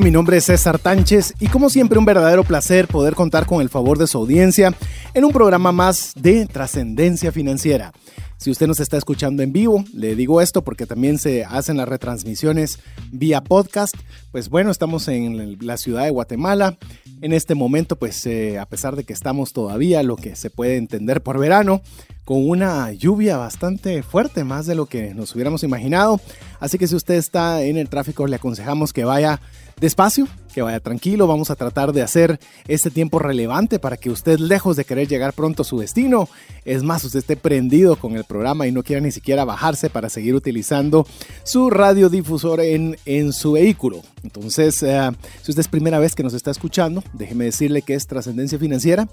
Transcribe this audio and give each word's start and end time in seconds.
Mi 0.00 0.12
nombre 0.12 0.36
es 0.36 0.44
César 0.44 0.78
Tánchez 0.78 1.34
y 1.40 1.48
como 1.48 1.68
siempre 1.68 1.98
un 1.98 2.04
verdadero 2.04 2.44
placer 2.44 2.86
poder 2.86 3.16
contar 3.16 3.46
con 3.46 3.60
el 3.60 3.68
favor 3.68 3.98
de 3.98 4.06
su 4.06 4.18
audiencia 4.18 4.72
en 5.12 5.24
un 5.24 5.32
programa 5.32 5.72
más 5.72 6.12
de 6.14 6.46
trascendencia 6.46 7.32
financiera. 7.32 7.92
Si 8.36 8.52
usted 8.52 8.68
nos 8.68 8.78
está 8.78 8.96
escuchando 8.96 9.42
en 9.42 9.52
vivo, 9.52 9.84
le 9.92 10.14
digo 10.14 10.40
esto 10.40 10.62
porque 10.62 10.86
también 10.86 11.18
se 11.18 11.44
hacen 11.44 11.76
las 11.76 11.88
retransmisiones 11.88 12.78
vía 13.10 13.42
podcast. 13.42 13.96
Pues 14.30 14.48
bueno, 14.48 14.70
estamos 14.70 15.08
en 15.08 15.58
la 15.66 15.76
ciudad 15.76 16.04
de 16.04 16.10
Guatemala. 16.10 16.78
En 17.20 17.32
este 17.32 17.56
momento, 17.56 17.96
pues 17.96 18.24
eh, 18.26 18.60
a 18.60 18.66
pesar 18.66 18.94
de 18.94 19.02
que 19.02 19.12
estamos 19.12 19.52
todavía 19.52 20.04
lo 20.04 20.14
que 20.14 20.36
se 20.36 20.50
puede 20.50 20.76
entender 20.76 21.20
por 21.20 21.40
verano, 21.40 21.82
con 22.24 22.48
una 22.48 22.92
lluvia 22.92 23.36
bastante 23.36 24.04
fuerte, 24.04 24.44
más 24.44 24.66
de 24.66 24.76
lo 24.76 24.86
que 24.86 25.14
nos 25.14 25.34
hubiéramos 25.34 25.64
imaginado. 25.64 26.20
Así 26.60 26.78
que 26.78 26.86
si 26.86 26.94
usted 26.94 27.14
está 27.14 27.62
en 27.62 27.76
el 27.76 27.88
tráfico, 27.88 28.28
le 28.28 28.36
aconsejamos 28.36 28.92
que 28.92 29.04
vaya 29.04 29.40
despacio, 29.80 30.28
que 30.52 30.62
vaya 30.62 30.80
tranquilo. 30.80 31.26
Vamos 31.26 31.50
a 31.50 31.56
tratar 31.56 31.92
de 31.92 32.02
hacer 32.02 32.38
este 32.66 32.90
tiempo 32.90 33.18
relevante 33.18 33.78
para 33.78 33.96
que 33.96 34.10
usted, 34.10 34.38
lejos 34.38 34.76
de 34.76 34.84
querer 34.84 35.08
llegar 35.08 35.32
pronto 35.32 35.62
a 35.62 35.64
su 35.64 35.78
destino, 35.78 36.28
es 36.64 36.82
más, 36.82 37.04
usted 37.04 37.20
esté 37.20 37.36
prendido 37.36 37.96
con 37.96 38.16
el 38.16 38.24
programa 38.24 38.66
y 38.66 38.72
no 38.72 38.82
quiera 38.82 39.00
ni 39.00 39.12
siquiera 39.12 39.44
bajarse 39.44 39.90
para 39.90 40.08
seguir 40.08 40.34
utilizando 40.34 41.06
su 41.44 41.70
radiodifusor 41.70 42.60
en, 42.60 42.96
en 43.04 43.32
su 43.32 43.52
vehículo. 43.52 44.02
Entonces, 44.22 44.82
eh, 44.82 45.10
si 45.42 45.52
usted 45.52 45.60
es 45.60 45.68
primera 45.68 45.98
vez 45.98 46.14
que 46.14 46.22
nos 46.22 46.34
está 46.34 46.50
escuchando, 46.50 47.02
déjeme 47.12 47.44
decirle 47.44 47.82
que 47.82 47.94
es 47.94 48.06
Trascendencia 48.06 48.58
Financiera. 48.58 49.08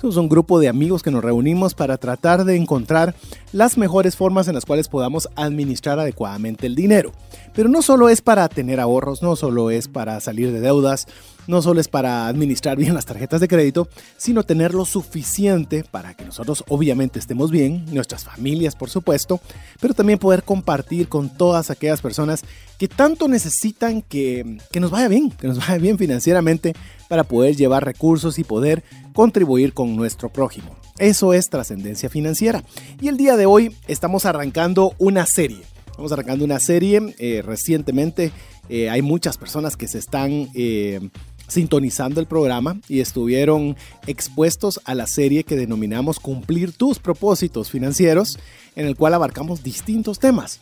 Somos 0.00 0.16
un 0.16 0.30
grupo 0.30 0.58
de 0.60 0.68
amigos 0.68 1.02
que 1.02 1.10
nos 1.10 1.22
reunimos 1.22 1.74
para 1.74 1.98
tratar 1.98 2.44
de 2.46 2.56
encontrar 2.56 3.14
las 3.52 3.76
mejores 3.76 4.16
formas 4.16 4.48
en 4.48 4.54
las 4.54 4.64
cuales 4.64 4.88
podamos 4.88 5.28
administrar 5.36 5.98
adecuadamente 5.98 6.66
el 6.66 6.74
dinero. 6.74 7.12
Pero 7.60 7.68
no 7.68 7.82
solo 7.82 8.08
es 8.08 8.22
para 8.22 8.48
tener 8.48 8.80
ahorros, 8.80 9.22
no 9.22 9.36
solo 9.36 9.70
es 9.70 9.86
para 9.86 10.18
salir 10.20 10.50
de 10.50 10.60
deudas, 10.60 11.06
no 11.46 11.60
solo 11.60 11.78
es 11.78 11.88
para 11.88 12.26
administrar 12.26 12.78
bien 12.78 12.94
las 12.94 13.04
tarjetas 13.04 13.38
de 13.38 13.48
crédito, 13.48 13.86
sino 14.16 14.44
tener 14.44 14.72
lo 14.72 14.86
suficiente 14.86 15.84
para 15.84 16.14
que 16.14 16.24
nosotros 16.24 16.64
obviamente 16.68 17.18
estemos 17.18 17.50
bien, 17.50 17.84
nuestras 17.92 18.24
familias 18.24 18.74
por 18.76 18.88
supuesto, 18.88 19.42
pero 19.78 19.92
también 19.92 20.18
poder 20.18 20.42
compartir 20.42 21.10
con 21.10 21.28
todas 21.28 21.68
aquellas 21.68 22.00
personas 22.00 22.44
que 22.78 22.88
tanto 22.88 23.28
necesitan 23.28 24.00
que, 24.00 24.56
que 24.72 24.80
nos 24.80 24.90
vaya 24.90 25.08
bien, 25.08 25.30
que 25.30 25.46
nos 25.46 25.58
vaya 25.58 25.76
bien 25.76 25.98
financieramente 25.98 26.72
para 27.10 27.24
poder 27.24 27.56
llevar 27.56 27.84
recursos 27.84 28.38
y 28.38 28.44
poder 28.44 28.82
contribuir 29.12 29.74
con 29.74 29.96
nuestro 29.96 30.30
prójimo. 30.30 30.74
Eso 30.96 31.34
es 31.34 31.50
trascendencia 31.50 32.08
financiera. 32.08 32.64
Y 33.02 33.08
el 33.08 33.18
día 33.18 33.36
de 33.36 33.44
hoy 33.44 33.76
estamos 33.86 34.24
arrancando 34.24 34.94
una 34.98 35.26
serie. 35.26 35.60
Estamos 36.00 36.12
arrancando 36.12 36.46
una 36.46 36.60
serie 36.60 37.14
eh, 37.18 37.42
recientemente. 37.44 38.32
Eh, 38.70 38.88
hay 38.88 39.02
muchas 39.02 39.36
personas 39.36 39.76
que 39.76 39.86
se 39.86 39.98
están 39.98 40.48
eh, 40.54 41.10
sintonizando 41.46 42.22
el 42.22 42.26
programa 42.26 42.80
y 42.88 43.00
estuvieron 43.00 43.76
expuestos 44.06 44.80
a 44.86 44.94
la 44.94 45.06
serie 45.06 45.44
que 45.44 45.56
denominamos 45.56 46.18
Cumplir 46.18 46.72
tus 46.72 46.98
propósitos 46.98 47.70
financieros, 47.70 48.38
en 48.76 48.86
el 48.86 48.96
cual 48.96 49.12
abarcamos 49.12 49.62
distintos 49.62 50.18
temas. 50.18 50.60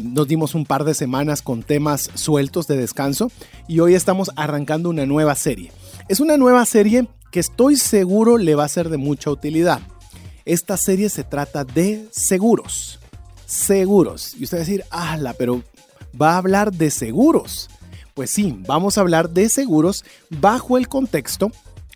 Nos 0.00 0.28
dimos 0.28 0.54
un 0.54 0.64
par 0.64 0.84
de 0.84 0.94
semanas 0.94 1.42
con 1.42 1.64
temas 1.64 2.08
sueltos 2.14 2.68
de 2.68 2.76
descanso 2.76 3.32
y 3.66 3.80
hoy 3.80 3.94
estamos 3.94 4.30
arrancando 4.36 4.90
una 4.90 5.06
nueva 5.06 5.34
serie. 5.34 5.72
Es 6.06 6.20
una 6.20 6.36
nueva 6.36 6.64
serie 6.66 7.08
que 7.32 7.40
estoy 7.40 7.74
seguro 7.74 8.38
le 8.38 8.54
va 8.54 8.62
a 8.62 8.68
ser 8.68 8.90
de 8.90 8.96
mucha 8.96 9.28
utilidad. 9.28 9.80
Esta 10.44 10.76
serie 10.76 11.08
se 11.08 11.24
trata 11.24 11.64
de 11.64 12.06
seguros. 12.12 13.00
Seguros. 13.46 14.34
Y 14.38 14.44
usted 14.44 14.58
va 14.58 14.62
a 14.62 14.64
decir, 14.64 14.84
ala, 14.90 15.32
pero 15.34 15.62
va 16.20 16.34
a 16.34 16.38
hablar 16.38 16.72
de 16.72 16.90
seguros. 16.90 17.70
Pues 18.14 18.30
sí, 18.30 18.58
vamos 18.66 18.96
a 18.96 19.02
hablar 19.02 19.30
de 19.30 19.48
seguros 19.48 20.04
bajo 20.30 20.78
el 20.78 20.88
contexto 20.88 21.50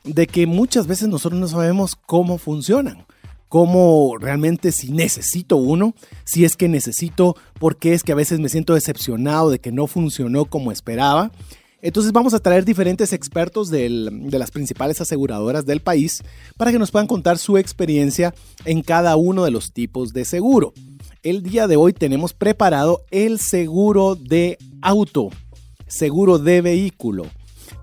de 0.05 0.27
que 0.27 0.47
muchas 0.47 0.87
veces 0.87 1.09
nosotros 1.09 1.41
no 1.41 1.49
sabemos 1.49 1.97
cómo 1.97 2.39
funcionan, 2.39 3.07
cómo 3.49 4.17
realmente 4.19 4.73
si 4.73 4.93
necesito 4.93 5.57
uno, 5.57 5.95
si 6.25 6.45
es 6.45 6.57
que 6.57 6.69
necesito, 6.69 7.37
porque 7.59 7.95
es 7.95 8.03
que 8.03 8.13
a 8.13 8.17
veces 8.17 8.39
me 8.41 8.49
siento 8.49 8.75
decepcionado 8.75 9.51
de 9.51 9.59
que 9.59 9.73
no 9.73 9.87
funcionó 9.87 10.45
como 10.45 10.73
esperaba. 10.73 11.31
Entonces 11.83 12.13
vamos 12.13 12.35
a 12.35 12.41
traer 12.41 12.65
diferentes 12.65 13.13
expertos 13.13 13.71
de 13.71 13.89
las 14.31 14.51
principales 14.51 15.01
aseguradoras 15.01 15.65
del 15.67 15.81
país 15.81 16.23
para 16.57 16.73
que 16.73 16.79
nos 16.79 16.91
puedan 16.91 17.07
contar 17.07 17.39
su 17.39 17.57
experiencia 17.57 18.35
en 18.65 18.83
cada 18.83 19.17
uno 19.17 19.45
de 19.45 19.51
los 19.51 19.73
tipos 19.73 20.13
de 20.13 20.25
seguro. 20.25 20.73
El 21.23 21.43
día 21.43 21.67
de 21.67 21.77
hoy 21.77 21.93
tenemos 21.93 22.33
preparado 22.33 23.03
el 23.11 23.39
seguro 23.39 24.15
de 24.15 24.59
auto 24.81 25.31
seguro 25.91 26.39
de 26.39 26.63
vehículo. 26.63 27.27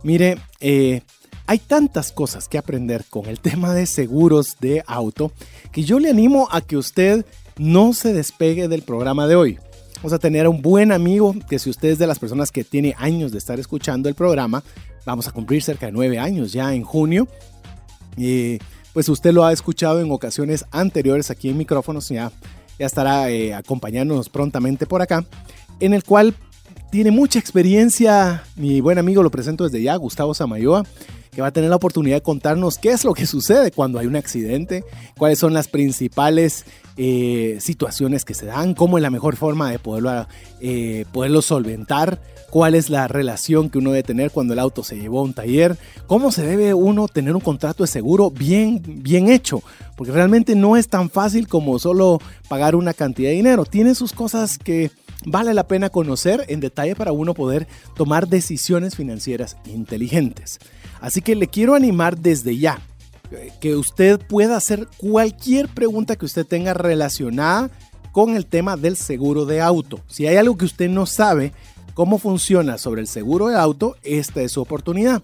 Mire, 0.04 0.40
eh, 0.60 1.02
hay 1.46 1.60
tantas 1.60 2.12
cosas 2.12 2.48
que 2.48 2.58
aprender 2.58 3.06
con 3.10 3.28
el 3.28 3.40
tema 3.42 3.74
de 3.74 3.86
seguros 3.86 4.58
de 4.60 4.84
auto 4.88 5.32
que 5.72 5.84
yo 5.84 6.00
le 6.00 6.10
animo 6.10 6.48
a 6.52 6.62
que 6.62 6.78
usted 6.78 7.26
no 7.58 7.94
se 7.94 8.14
despegue 8.14 8.68
del 8.68 8.82
programa 8.82 9.28
de 9.28 9.36
hoy. 9.36 9.60
Vamos 9.98 10.14
a 10.14 10.20
tener 10.20 10.46
a 10.46 10.50
un 10.50 10.62
buen 10.62 10.92
amigo 10.92 11.36
que 11.50 11.58
si 11.58 11.72
usted 11.72 11.90
es 11.90 11.98
de 11.98 12.06
las 12.06 12.20
personas 12.20 12.52
que 12.52 12.64
tiene 12.64 12.94
años 13.00 13.32
de 13.32 13.40
estar 13.40 13.60
escuchando 13.60 14.08
el 14.08 14.16
programa, 14.16 14.64
vamos 15.06 15.28
a 15.28 15.32
cumplir 15.32 15.64
cerca 15.64 15.88
de 15.88 15.92
nueve 15.92 16.20
años 16.20 16.54
ya 16.54 16.74
en 16.76 16.84
junio. 16.84 17.28
Y 18.16 18.60
pues 18.94 19.10
usted 19.10 19.34
lo 19.34 19.44
ha 19.44 19.52
escuchado 19.52 20.00
en 20.00 20.12
ocasiones 20.12 20.66
anteriores 20.72 21.32
aquí 21.32 21.50
en 21.50 21.58
micrófonos, 21.58 22.10
ya, 22.10 22.32
ya 22.78 22.86
estará 22.86 23.32
eh, 23.32 23.56
acompañándonos 23.56 24.30
prontamente 24.30 24.86
por 24.86 25.02
acá, 25.02 25.26
en 25.80 25.96
el 25.96 26.04
cual 26.04 26.36
tiene 26.92 27.10
mucha 27.10 27.40
experiencia. 27.40 28.44
Mi 28.56 28.82
buen 28.82 29.00
amigo 29.00 29.24
lo 29.24 29.32
presento 29.32 29.64
desde 29.64 29.82
ya, 29.82 29.96
Gustavo 29.96 30.36
Samayoa, 30.36 30.86
que 31.38 31.42
va 31.44 31.50
a 31.50 31.52
tener 31.52 31.70
la 31.70 31.76
oportunidad 31.76 32.16
de 32.16 32.24
contarnos 32.24 32.80
qué 32.80 32.90
es 32.90 33.06
lo 33.06 33.14
que 33.14 33.28
sucede 33.28 33.70
cuando 33.70 34.00
hay 34.00 34.08
un 34.08 34.16
accidente, 34.16 34.84
cuáles 35.20 35.38
son 35.38 35.54
las 35.54 35.68
principales 35.68 36.66
eh, 36.98 37.60
situaciones 37.62 38.26
que 38.26 38.34
se 38.34 38.48
dan, 38.48 38.74
cómo 38.74 38.98
es 38.98 39.04
la 39.04 39.12
mejor 39.12 39.36
forma 39.36 39.70
de 39.70 39.78
poderlo, 39.78 40.26
eh, 40.62 41.06
poderlo 41.12 41.44
solventar, 41.44 42.20
cuál 42.50 42.74
es 42.74 42.90
la 42.90 43.08
relación 43.08 43.70
que 43.70 43.78
uno 43.78 43.92
debe 43.92 44.02
tener 44.02 44.32
cuando 44.32 44.54
el 44.54 44.60
auto 44.60 44.84
se 44.84 44.98
llevó 44.98 45.20
a 45.20 45.26
un 45.26 45.36
taller, 45.36 45.78
cómo 46.08 46.32
se 46.32 46.44
debe 46.44 46.74
uno 46.74 47.08
tener 47.08 47.36
un 47.36 47.42
contrato 47.42 47.84
de 47.84 47.88
seguro 47.88 48.32
bien, 48.32 48.82
bien 48.84 49.30
hecho, 49.30 49.62
porque 49.96 50.14
realmente 50.14 50.56
no 50.56 50.76
es 50.76 50.88
tan 50.88 51.12
fácil 51.12 51.48
como 51.48 51.78
solo 51.78 52.20
pagar 52.50 52.76
una 52.76 52.96
cantidad 52.96 53.30
de 53.30 53.36
dinero, 53.36 53.64
tiene 53.64 53.94
sus 53.94 54.12
cosas 54.12 54.58
que 54.58 54.90
vale 55.26 55.54
la 55.54 55.68
pena 55.68 55.90
conocer 55.90 56.46
en 56.48 56.60
detalle 56.60 56.96
para 56.96 57.12
uno 57.12 57.34
poder 57.34 57.68
tomar 57.96 58.28
decisiones 58.28 58.96
financieras 58.96 59.58
inteligentes. 59.66 60.60
Así 61.02 61.22
que 61.22 61.36
le 61.36 61.48
quiero 61.48 61.76
animar 61.76 62.18
desde 62.18 62.58
ya 62.58 62.80
eh, 63.32 63.52
que 63.60 63.76
usted 63.76 64.20
pueda 64.20 64.58
hacer 64.58 64.88
cualquier 64.98 65.68
pregunta 65.68 66.16
que 66.16 66.26
usted 66.26 66.46
tenga 66.46 66.74
relacionada 66.74 67.70
con 68.12 68.36
el 68.36 68.46
tema 68.46 68.78
del 68.78 68.96
seguro 68.96 69.46
de 69.46 69.62
auto. 69.62 70.00
Si 70.08 70.26
hay 70.26 70.38
algo 70.38 70.58
que 70.58 70.66
usted 70.66 70.90
no 70.90 71.06
sabe 71.06 71.54
cómo 71.94 72.18
funciona 72.18 72.78
sobre 72.78 73.02
el 73.02 73.08
seguro 73.08 73.48
de 73.48 73.58
auto, 73.58 73.96
esta 74.04 74.42
es 74.42 74.54
su 74.54 74.62
oportunidad. 74.62 75.22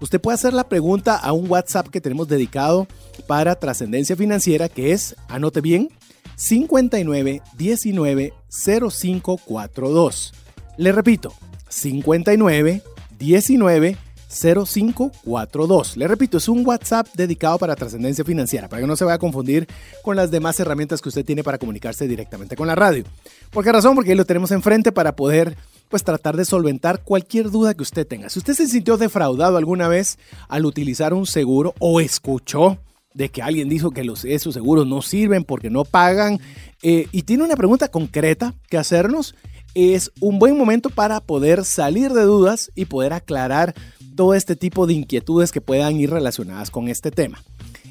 Usted 0.00 0.20
puede 0.20 0.34
hacer 0.34 0.52
la 0.52 0.68
pregunta 0.68 1.16
a 1.16 1.32
un 1.32 1.50
WhatsApp 1.50 1.88
que 1.88 2.00
tenemos 2.00 2.28
dedicado 2.28 2.86
para 3.26 3.54
trascendencia 3.54 4.14
financiera, 4.14 4.68
que 4.68 4.92
es, 4.92 5.16
anote 5.28 5.60
bien, 5.60 5.88
59 6.36 7.42
19 7.56 8.32
0542. 8.48 10.34
Le 10.76 10.92
repito, 10.92 11.32
59 11.68 12.82
19 13.18 13.96
0542. 14.28 15.96
Le 15.96 16.08
repito, 16.08 16.38
es 16.38 16.48
un 16.48 16.66
WhatsApp 16.66 17.08
dedicado 17.14 17.58
para 17.58 17.76
trascendencia 17.76 18.24
financiera, 18.24 18.68
para 18.68 18.82
que 18.82 18.88
no 18.88 18.96
se 18.96 19.04
vaya 19.04 19.16
a 19.16 19.18
confundir 19.18 19.66
con 20.02 20.16
las 20.16 20.30
demás 20.30 20.58
herramientas 20.60 21.00
que 21.00 21.08
usted 21.08 21.24
tiene 21.24 21.42
para 21.42 21.58
comunicarse 21.58 22.06
directamente 22.06 22.56
con 22.56 22.66
la 22.66 22.74
radio. 22.74 23.04
¿Por 23.50 23.64
qué 23.64 23.72
razón? 23.72 23.94
Porque 23.94 24.10
ahí 24.10 24.16
lo 24.16 24.24
tenemos 24.24 24.50
enfrente 24.50 24.92
para 24.92 25.16
poder 25.16 25.56
pues 25.88 26.02
tratar 26.02 26.36
de 26.36 26.44
solventar 26.44 27.02
cualquier 27.04 27.50
duda 27.50 27.74
que 27.74 27.82
usted 27.82 28.06
tenga. 28.06 28.28
Si 28.28 28.40
usted 28.40 28.54
se 28.54 28.66
sintió 28.66 28.96
defraudado 28.96 29.56
alguna 29.56 29.88
vez 29.88 30.18
al 30.48 30.66
utilizar 30.66 31.14
un 31.14 31.26
seguro 31.26 31.74
o 31.78 32.00
escuchó 32.00 32.78
de 33.16 33.30
que 33.30 33.40
alguien 33.40 33.70
dijo 33.70 33.92
que 33.92 34.04
los, 34.04 34.26
esos 34.26 34.52
seguros 34.52 34.86
no 34.86 35.00
sirven 35.00 35.42
porque 35.42 35.70
no 35.70 35.84
pagan 35.84 36.38
eh, 36.82 37.08
y 37.12 37.22
tiene 37.22 37.44
una 37.44 37.56
pregunta 37.56 37.88
concreta 37.88 38.54
que 38.68 38.76
hacernos, 38.76 39.34
es 39.74 40.12
un 40.20 40.38
buen 40.38 40.56
momento 40.56 40.90
para 40.90 41.20
poder 41.20 41.64
salir 41.64 42.12
de 42.12 42.22
dudas 42.22 42.70
y 42.74 42.84
poder 42.84 43.14
aclarar 43.14 43.74
todo 44.14 44.34
este 44.34 44.54
tipo 44.54 44.86
de 44.86 44.94
inquietudes 44.94 45.50
que 45.50 45.62
puedan 45.62 45.96
ir 45.98 46.10
relacionadas 46.10 46.70
con 46.70 46.88
este 46.88 47.10
tema. 47.10 47.42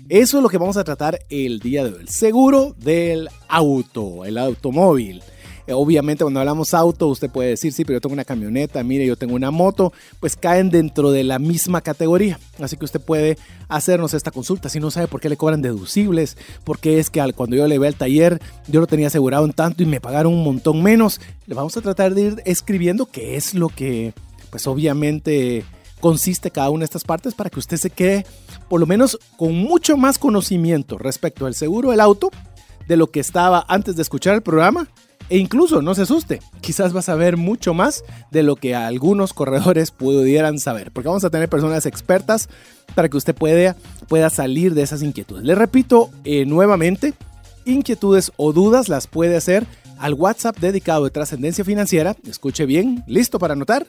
Eso 0.09 0.37
es 0.37 0.43
lo 0.43 0.49
que 0.49 0.59
vamos 0.59 0.77
a 0.77 0.83
tratar 0.83 1.19
el 1.29 1.59
día 1.59 1.83
de 1.83 1.93
hoy. 1.93 2.01
El 2.01 2.09
seguro 2.09 2.75
del 2.77 3.27
auto, 3.47 4.25
el 4.25 4.37
automóvil. 4.37 5.23
Eh, 5.67 5.73
obviamente 5.73 6.23
cuando 6.23 6.39
hablamos 6.39 6.73
auto, 6.73 7.07
usted 7.07 7.29
puede 7.29 7.49
decir, 7.49 7.73
sí, 7.73 7.83
pero 7.85 7.97
yo 7.97 8.01
tengo 8.01 8.13
una 8.13 8.25
camioneta, 8.25 8.83
mire, 8.83 9.05
yo 9.05 9.15
tengo 9.15 9.35
una 9.35 9.51
moto, 9.51 9.93
pues 10.19 10.35
caen 10.35 10.69
dentro 10.69 11.11
de 11.11 11.23
la 11.23 11.39
misma 11.39 11.81
categoría. 11.81 12.39
Así 12.59 12.77
que 12.77 12.85
usted 12.85 13.01
puede 13.01 13.37
hacernos 13.67 14.13
esta 14.13 14.31
consulta. 14.31 14.69
Si 14.69 14.79
no 14.79 14.91
sabe 14.91 15.07
por 15.07 15.21
qué 15.21 15.29
le 15.29 15.37
cobran 15.37 15.61
deducibles, 15.61 16.37
porque 16.63 16.99
es 16.99 17.09
que 17.09 17.21
cuando 17.33 17.55
yo 17.55 17.67
le 17.67 17.79
ve 17.79 17.87
al 17.87 17.95
taller, 17.95 18.41
yo 18.67 18.79
lo 18.79 18.87
tenía 18.87 19.07
asegurado 19.07 19.45
en 19.45 19.53
tanto 19.53 19.83
y 19.83 19.85
me 19.85 20.01
pagaron 20.01 20.33
un 20.33 20.43
montón 20.43 20.83
menos, 20.83 21.19
le 21.47 21.55
vamos 21.55 21.75
a 21.77 21.81
tratar 21.81 22.13
de 22.13 22.21
ir 22.21 22.41
escribiendo 22.45 23.05
qué 23.05 23.35
es 23.35 23.53
lo 23.53 23.69
que, 23.69 24.13
pues 24.49 24.67
obviamente 24.67 25.63
consiste 25.99 26.51
cada 26.51 26.69
una 26.69 26.81
de 26.81 26.85
estas 26.85 27.03
partes 27.03 27.33
para 27.33 27.49
que 27.49 27.57
usted 27.57 27.77
se 27.77 27.89
quede 27.89 28.25
por 28.69 28.79
lo 28.79 28.85
menos 28.85 29.17
con 29.37 29.55
mucho 29.55 29.97
más 29.97 30.19
conocimiento 30.19 30.97
respecto 30.97 31.45
al 31.47 31.55
seguro 31.55 31.91
del 31.91 31.99
auto 31.99 32.29
de 32.87 32.97
lo 32.97 33.07
que 33.07 33.19
estaba 33.19 33.65
antes 33.67 33.95
de 33.95 34.01
escuchar 34.01 34.35
el 34.35 34.43
programa 34.43 34.87
e 35.29 35.37
incluso, 35.37 35.81
no 35.81 35.95
se 35.95 36.03
asuste, 36.03 36.39
quizás 36.61 36.93
vas 36.93 37.09
a 37.09 37.15
ver 37.15 37.37
mucho 37.37 37.73
más 37.73 38.03
de 38.31 38.43
lo 38.43 38.55
que 38.55 38.75
algunos 38.75 39.33
corredores 39.33 39.91
pudieran 39.91 40.59
saber, 40.59 40.91
porque 40.91 41.07
vamos 41.07 41.23
a 41.23 41.29
tener 41.29 41.49
personas 41.49 41.85
expertas 41.85 42.49
para 42.93 43.09
que 43.09 43.17
usted 43.17 43.33
pueda, 43.33 43.75
pueda 44.07 44.29
salir 44.29 44.73
de 44.75 44.83
esas 44.83 45.01
inquietudes. 45.01 45.43
Le 45.43 45.55
repito 45.55 46.09
eh, 46.23 46.45
nuevamente, 46.45 47.13
inquietudes 47.65 48.31
o 48.37 48.53
dudas 48.53 48.87
las 48.89 49.07
puede 49.07 49.35
hacer 49.35 49.65
al 49.97 50.13
WhatsApp 50.13 50.57
dedicado 50.59 51.05
de 51.05 51.09
trascendencia 51.09 51.65
financiera. 51.65 52.15
Escuche 52.27 52.65
bien, 52.65 53.03
listo 53.07 53.39
para 53.39 53.53
anotar. 53.53 53.87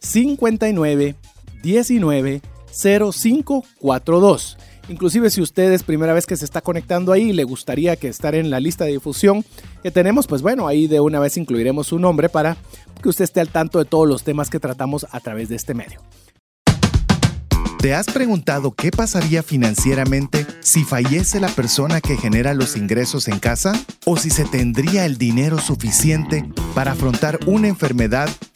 59 0.00 1.16
19 1.62 2.40
0542. 2.70 4.58
Inclusive 4.88 5.28
si 5.30 5.42
usted 5.42 5.72
es 5.72 5.82
primera 5.82 6.14
vez 6.14 6.24
que 6.24 6.36
se 6.36 6.46
está 6.46 6.62
conectando 6.62 7.12
ahí 7.12 7.30
y 7.30 7.32
le 7.34 7.44
gustaría 7.44 7.96
que 7.96 8.08
estar 8.08 8.34
en 8.34 8.48
la 8.50 8.58
lista 8.58 8.84
de 8.84 8.92
difusión 8.92 9.44
que 9.82 9.90
tenemos, 9.90 10.26
pues 10.26 10.40
bueno, 10.40 10.66
ahí 10.66 10.86
de 10.86 11.00
una 11.00 11.20
vez 11.20 11.36
incluiremos 11.36 11.88
su 11.88 11.98
nombre 11.98 12.30
para 12.30 12.56
que 13.02 13.08
usted 13.10 13.24
esté 13.24 13.40
al 13.40 13.50
tanto 13.50 13.78
de 13.78 13.84
todos 13.84 14.08
los 14.08 14.24
temas 14.24 14.48
que 14.48 14.60
tratamos 14.60 15.06
a 15.10 15.20
través 15.20 15.50
de 15.50 15.56
este 15.56 15.74
medio. 15.74 16.00
¿Te 17.80 17.94
has 17.94 18.06
preguntado 18.06 18.72
qué 18.72 18.90
pasaría 18.90 19.44
financieramente 19.44 20.44
si 20.60 20.82
fallece 20.82 21.38
la 21.38 21.48
persona 21.48 22.00
que 22.00 22.16
genera 22.16 22.52
los 22.52 22.76
ingresos 22.76 23.28
en 23.28 23.38
casa? 23.38 23.72
¿O 24.04 24.16
si 24.16 24.30
se 24.30 24.44
tendría 24.44 25.06
el 25.06 25.16
dinero 25.16 25.58
suficiente 25.58 26.44
para 26.74 26.92
afrontar 26.92 27.38
una 27.46 27.68
enfermedad 27.68 28.28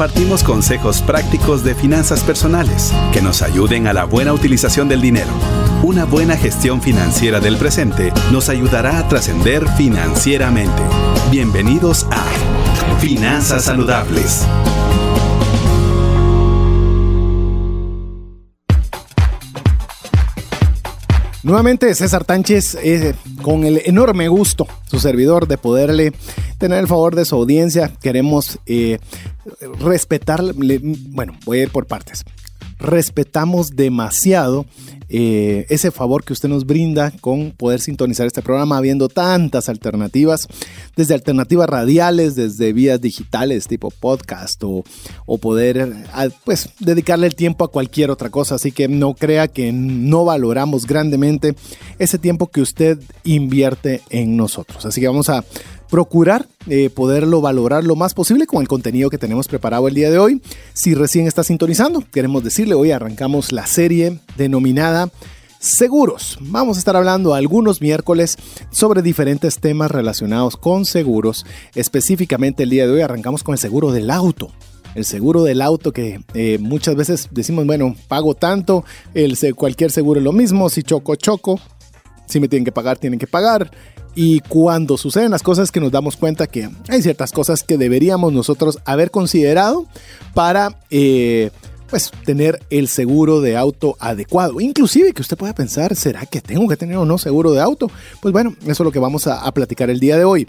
Compartimos 0.00 0.42
consejos 0.42 1.02
prácticos 1.02 1.62
de 1.62 1.74
finanzas 1.74 2.24
personales 2.24 2.90
que 3.12 3.20
nos 3.20 3.42
ayuden 3.42 3.86
a 3.86 3.92
la 3.92 4.04
buena 4.04 4.32
utilización 4.32 4.88
del 4.88 5.02
dinero. 5.02 5.28
Una 5.82 6.06
buena 6.06 6.38
gestión 6.38 6.80
financiera 6.80 7.38
del 7.38 7.58
presente 7.58 8.10
nos 8.32 8.48
ayudará 8.48 8.96
a 8.96 9.08
trascender 9.08 9.68
financieramente. 9.76 10.82
Bienvenidos 11.30 12.06
a 12.10 12.96
Finanzas 12.98 13.64
Saludables. 13.64 14.46
Nuevamente 21.42 21.94
César 21.94 22.24
Tánchez 22.24 22.74
eh, 22.82 23.14
con 23.40 23.64
el 23.64 23.80
enorme 23.86 24.28
gusto, 24.28 24.66
su 24.86 25.00
servidor, 25.00 25.48
de 25.48 25.56
poderle 25.56 26.12
tener 26.58 26.78
el 26.78 26.86
favor 26.86 27.16
de 27.16 27.24
su 27.24 27.34
audiencia. 27.34 27.90
Queremos 28.02 28.58
eh, 28.66 28.98
respetarle, 29.80 30.52
bueno, 30.82 31.32
voy 31.46 31.60
a 31.60 31.62
ir 31.62 31.70
por 31.70 31.86
partes. 31.86 32.24
Respetamos 32.78 33.74
demasiado 33.74 34.66
eh, 35.12 35.66
ese 35.68 35.90
favor 35.90 36.24
que 36.24 36.32
usted 36.32 36.48
nos 36.48 36.64
brinda 36.64 37.12
con 37.20 37.50
poder 37.50 37.80
sintonizar 37.80 38.26
este 38.26 38.42
programa, 38.42 38.76
habiendo 38.76 39.08
tantas 39.08 39.68
alternativas, 39.68 40.46
desde 40.96 41.14
alternativas 41.14 41.68
radiales, 41.68 42.36
desde 42.36 42.72
vías 42.72 43.00
digitales 43.00 43.66
tipo 43.66 43.90
podcast 43.90 44.62
o, 44.62 44.84
o 45.26 45.38
poder 45.38 45.92
pues, 46.44 46.68
dedicarle 46.78 47.26
el 47.26 47.34
tiempo 47.34 47.64
a 47.64 47.70
cualquier 47.72 48.10
otra 48.10 48.30
cosa. 48.30 48.54
Así 48.54 48.70
que 48.70 48.86
no 48.86 49.14
crea 49.14 49.48
que 49.48 49.72
no 49.72 50.24
valoramos 50.24 50.86
grandemente 50.86 51.56
ese 51.98 52.18
tiempo 52.18 52.46
que 52.46 52.60
usted 52.60 52.98
invierte 53.24 54.02
en 54.10 54.36
nosotros. 54.36 54.86
Así 54.86 55.00
que 55.00 55.08
vamos 55.08 55.28
a 55.28 55.44
procurar 55.90 56.46
eh, 56.68 56.88
poderlo 56.88 57.40
valorar 57.40 57.84
lo 57.84 57.96
más 57.96 58.14
posible 58.14 58.46
con 58.46 58.62
el 58.62 58.68
contenido 58.68 59.10
que 59.10 59.18
tenemos 59.18 59.48
preparado 59.48 59.88
el 59.88 59.94
día 59.94 60.10
de 60.10 60.18
hoy. 60.18 60.40
Si 60.72 60.94
recién 60.94 61.26
está 61.26 61.42
sintonizando, 61.42 62.04
queremos 62.12 62.44
decirle, 62.44 62.74
hoy 62.74 62.92
arrancamos 62.92 63.52
la 63.52 63.66
serie 63.66 64.20
denominada 64.36 65.10
Seguros. 65.58 66.38
Vamos 66.40 66.78
a 66.78 66.80
estar 66.80 66.96
hablando 66.96 67.34
algunos 67.34 67.82
miércoles 67.82 68.38
sobre 68.70 69.02
diferentes 69.02 69.58
temas 69.58 69.90
relacionados 69.90 70.56
con 70.56 70.86
seguros. 70.86 71.44
Específicamente 71.74 72.62
el 72.62 72.70
día 72.70 72.86
de 72.86 72.94
hoy 72.94 73.00
arrancamos 73.02 73.42
con 73.42 73.52
el 73.52 73.58
seguro 73.58 73.92
del 73.92 74.10
auto 74.10 74.50
el 74.94 75.04
seguro 75.04 75.44
del 75.44 75.62
auto 75.62 75.92
que 75.92 76.20
eh, 76.34 76.58
muchas 76.60 76.96
veces 76.96 77.28
decimos, 77.30 77.66
bueno, 77.66 77.94
pago 78.08 78.34
tanto, 78.34 78.84
el, 79.14 79.36
cualquier 79.54 79.90
seguro 79.90 80.18
es 80.18 80.24
lo 80.24 80.32
mismo, 80.32 80.68
si 80.68 80.82
choco, 80.82 81.14
choco, 81.16 81.60
si 82.26 82.40
me 82.40 82.48
tienen 82.48 82.64
que 82.64 82.72
pagar, 82.72 82.98
tienen 82.98 83.18
que 83.18 83.26
pagar. 83.26 83.70
Y 84.14 84.40
cuando 84.40 84.96
suceden 84.96 85.30
las 85.30 85.42
cosas 85.42 85.70
que 85.70 85.80
nos 85.80 85.92
damos 85.92 86.16
cuenta 86.16 86.46
que 86.46 86.68
hay 86.88 87.02
ciertas 87.02 87.32
cosas 87.32 87.62
que 87.62 87.78
deberíamos 87.78 88.32
nosotros 88.32 88.78
haber 88.84 89.10
considerado 89.10 89.86
para 90.34 90.78
eh, 90.90 91.50
pues 91.88 92.10
tener 92.24 92.60
el 92.70 92.88
seguro 92.88 93.40
de 93.40 93.56
auto 93.56 93.96
adecuado. 94.00 94.60
Inclusive 94.60 95.12
que 95.12 95.22
usted 95.22 95.36
pueda 95.36 95.54
pensar, 95.54 95.94
¿será 95.94 96.26
que 96.26 96.40
tengo 96.40 96.68
que 96.68 96.76
tener 96.76 96.96
o 96.96 97.04
no 97.04 97.18
seguro 97.18 97.52
de 97.52 97.60
auto? 97.60 97.90
Pues 98.20 98.32
bueno, 98.32 98.54
eso 98.62 98.70
es 98.70 98.80
lo 98.80 98.92
que 98.92 98.98
vamos 98.98 99.26
a, 99.26 99.40
a 99.40 99.52
platicar 99.52 99.90
el 99.90 100.00
día 100.00 100.16
de 100.16 100.24
hoy. 100.24 100.48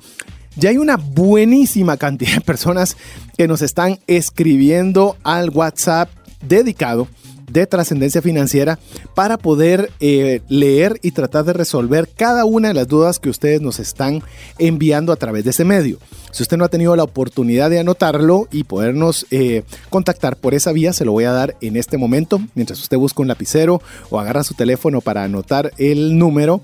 Ya 0.56 0.70
hay 0.70 0.78
una 0.78 0.98
buenísima 0.98 1.98
cantidad 1.98 2.36
de 2.36 2.42
personas 2.42 2.98
que 3.38 3.48
nos 3.48 3.62
están 3.62 4.00
escribiendo 4.08 5.18
al 5.24 5.50
WhatsApp 5.50 6.10
dedicado 6.42 7.08
de 7.52 7.68
trascendencia 7.68 8.22
financiera 8.22 8.80
para 9.16 9.38
poder 9.38 9.92
eh, 10.00 10.42
leer 10.48 11.00
y 11.02 11.12
tratar 11.12 11.46
de 11.46 11.54
resolver 11.54 12.08
cada 12.16 12.46
una 12.46 12.70
de 12.70 12.74
las 12.74 12.88
dudas 12.88 13.20
que 13.20 13.30
ustedes 13.30 13.62
nos 13.62 13.80
están 13.80 14.24
enviando 14.58 15.12
a 15.12 15.16
través 15.16 15.44
de 15.44 15.52
ese 15.52 15.66
medio. 15.66 15.98
Si 16.32 16.44
usted 16.44 16.58
no 16.58 16.64
ha 16.64 16.70
tenido 16.70 16.96
la 16.96 17.04
oportunidad 17.04 17.70
de 17.70 17.80
anotarlo 17.80 18.48
y 18.52 18.64
podernos 18.64 19.26
eh, 19.32 19.64
contactar 19.90 20.38
por 20.38 20.54
esa 20.54 20.72
vía, 20.72 20.94
se 20.94 21.06
lo 21.06 21.12
voy 21.12 21.26
a 21.26 21.32
dar 21.32 21.56
en 21.62 21.76
este 21.76 21.98
momento, 21.98 22.42
mientras 22.56 22.80
usted 22.80 22.98
busca 22.98 23.22
un 23.22 23.28
lapicero 23.28 23.82
o 24.10 24.20
agarra 24.20 24.44
su 24.44 24.54
teléfono 24.54 25.02
para 25.02 25.24
anotar 25.24 25.72
el 25.78 26.18
número. 26.18 26.62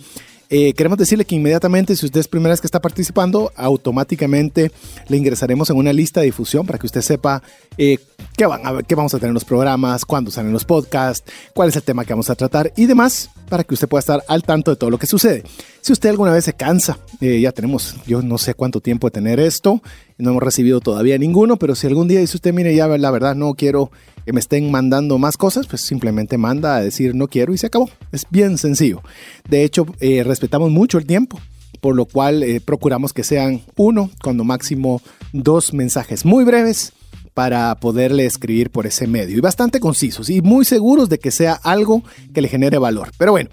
Eh, 0.50 0.74
queremos 0.74 0.98
decirle 0.98 1.26
que 1.26 1.36
inmediatamente, 1.36 1.96
si 1.96 2.06
usted 2.06 2.22
es 2.22 2.28
primera 2.28 2.54
vez 2.54 2.62
que 2.62 2.68
está 2.68 2.80
participando, 2.80 3.52
automáticamente 3.56 4.72
le 5.10 5.18
ingresaremos 5.18 5.70
en 5.70 5.76
una 5.76 5.92
lista 5.92 6.22
de 6.22 6.28
difusión 6.28 6.66
para 6.66 6.80
que 6.80 6.86
usted 6.86 7.02
sepa 7.02 7.44
eh, 7.78 7.98
qué, 8.38 8.46
van 8.46 8.66
a, 8.66 8.82
qué 8.82 8.96
vamos 8.96 9.14
a 9.14 9.18
tener 9.18 9.30
en 9.30 9.34
los 9.34 9.44
programas, 9.44 10.06
cuándo 10.06 10.32
salen 10.32 10.54
los 10.54 10.64
podcasts, 10.64 11.30
cuál 11.54 11.70
es 11.70 11.76
el 11.76 11.84
tema 11.84 12.06
que 12.06 12.14
vamos 12.14 12.30
a 12.30 12.36
tratar 12.36 12.72
y 12.78 12.86
demás, 12.86 13.30
para 13.50 13.66
que 13.66 13.74
usted 13.74 13.90
pueda 13.90 14.00
estar 14.00 14.24
al 14.30 14.44
tanto 14.44 14.72
de 14.72 14.78
todo 14.78 14.90
lo 14.90 14.98
que 14.98 15.06
sucede. 15.08 15.44
Si 15.82 15.92
usted 15.92 16.10
alguna 16.10 16.32
vez 16.32 16.46
se 16.46 16.54
cansa, 16.54 16.98
eh, 17.20 17.42
ya 17.42 17.52
tenemos, 17.52 17.96
yo 18.06 18.22
no 18.22 18.38
sé 18.38 18.54
cuánto 18.54 18.80
tiempo 18.80 19.08
de 19.08 19.12
tener 19.12 19.42
esto, 19.42 19.82
no 20.18 20.30
hemos 20.30 20.44
recibido 20.44 20.80
todavía 20.80 21.18
ninguno, 21.18 21.58
pero 21.58 21.76
si 21.76 21.88
algún 21.88 22.08
día 22.08 22.22
dice 22.22 22.38
usted, 22.38 22.54
mire, 22.54 22.74
ya 22.74 22.88
la 22.88 23.12
verdad 23.12 23.36
no 23.36 23.54
quiero 23.54 23.92
que 24.28 24.34
me 24.34 24.42
estén 24.42 24.70
mandando 24.70 25.18
más 25.18 25.38
cosas, 25.38 25.68
pues 25.68 25.84
simplemente 25.84 26.38
manda 26.38 26.76
a 26.76 26.82
decir 26.82 27.16
no 27.16 27.30
quiero 27.30 27.54
y 27.54 27.58
se 27.58 27.68
acabó. 27.68 27.90
Es 28.12 28.26
bien 28.30 28.58
sencillo. 28.58 29.02
De 29.50 29.64
hecho, 29.64 29.86
eh, 30.02 30.22
respetamos 30.26 30.70
mucho 30.70 30.98
el 30.98 31.06
tiempo, 31.06 31.40
por 31.80 31.96
lo 31.96 32.04
cual 32.04 32.44
eh, 32.44 32.60
procuramos 32.60 33.14
que 33.14 33.24
sean 33.24 33.62
uno, 33.78 34.12
cuando 34.22 34.44
máximo 34.44 35.02
dos 35.32 35.74
mensajes 35.74 36.26
muy 36.26 36.44
breves 36.44 36.92
para 37.34 37.74
poderle 37.76 38.26
escribir 38.26 38.70
por 38.70 38.86
ese 38.86 39.08
medio 39.08 39.38
y 39.38 39.40
bastante 39.40 39.80
concisos 39.80 40.30
y 40.30 40.42
muy 40.42 40.66
seguros 40.66 41.08
de 41.08 41.20
que 41.20 41.32
sea 41.32 41.54
algo 41.54 42.04
que 42.34 42.42
le 42.42 42.50
genere 42.50 42.80
valor. 42.80 43.12
Pero 43.18 43.32
bueno, 43.32 43.50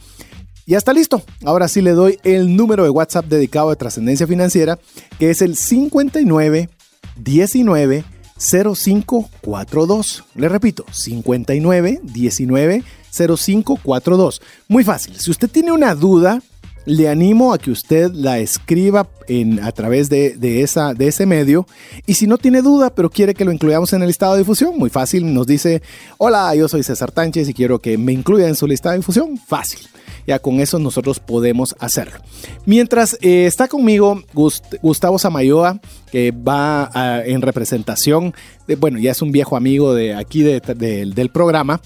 ya 0.66 0.76
está 0.76 0.92
listo. 0.92 1.22
Ahora 1.44 1.68
sí 1.68 1.82
le 1.82 1.92
doy 1.92 2.18
el 2.24 2.56
número 2.56 2.82
de 2.82 2.90
WhatsApp 2.90 3.26
dedicado 3.26 3.70
a 3.70 3.76
trascendencia 3.76 4.26
financiera, 4.26 4.80
que 5.20 5.30
es 5.30 5.40
el 5.40 5.54
59 5.54 6.68
19 7.16 8.04
0542. 8.38 10.24
Le 10.34 10.48
repito, 10.48 10.84
59 10.90 12.00
19 12.02 12.82
0542. 13.10 14.42
Muy 14.68 14.84
fácil. 14.84 15.18
Si 15.18 15.30
usted 15.30 15.48
tiene 15.48 15.72
una 15.72 15.94
duda, 15.94 16.42
le 16.84 17.08
animo 17.08 17.52
a 17.52 17.58
que 17.58 17.70
usted 17.70 18.10
la 18.12 18.38
escriba 18.38 19.08
en, 19.28 19.62
a 19.62 19.72
través 19.72 20.08
de, 20.08 20.62
esa, 20.62 20.94
de 20.94 21.08
ese 21.08 21.26
medio. 21.26 21.66
Y 22.06 22.14
si 22.14 22.26
no 22.26 22.38
tiene 22.38 22.62
duda, 22.62 22.90
pero 22.94 23.10
quiere 23.10 23.34
que 23.34 23.44
lo 23.44 23.52
incluyamos 23.52 23.92
en 23.92 24.02
el 24.02 24.08
listado 24.08 24.34
de 24.34 24.40
difusión, 24.40 24.76
muy 24.78 24.90
fácil, 24.90 25.32
nos 25.32 25.46
dice, 25.46 25.82
hola, 26.18 26.54
yo 26.54 26.68
soy 26.68 26.82
César 26.82 27.12
Tánchez 27.12 27.48
y 27.48 27.54
quiero 27.54 27.78
que 27.78 27.96
me 27.98 28.12
incluya 28.12 28.48
en 28.48 28.56
su 28.56 28.66
lista 28.66 28.90
de 28.90 28.98
difusión. 28.98 29.38
Fácil 29.38 29.88
ya 30.26 30.38
con 30.38 30.60
eso 30.60 30.78
nosotros 30.78 31.20
podemos 31.20 31.74
hacerlo. 31.78 32.18
Mientras 32.66 33.18
eh, 33.20 33.46
está 33.46 33.68
conmigo 33.68 34.22
Gustavo 34.32 35.18
Samayoa, 35.18 35.80
que 36.10 36.30
va 36.30 36.90
en 37.26 37.42
representación, 37.42 38.34
bueno, 38.78 38.98
ya 38.98 39.10
es 39.10 39.20
un 39.20 39.32
viejo 39.32 39.56
amigo 39.56 39.94
de 39.94 40.14
aquí 40.14 40.42
del 40.42 41.30
programa, 41.30 41.80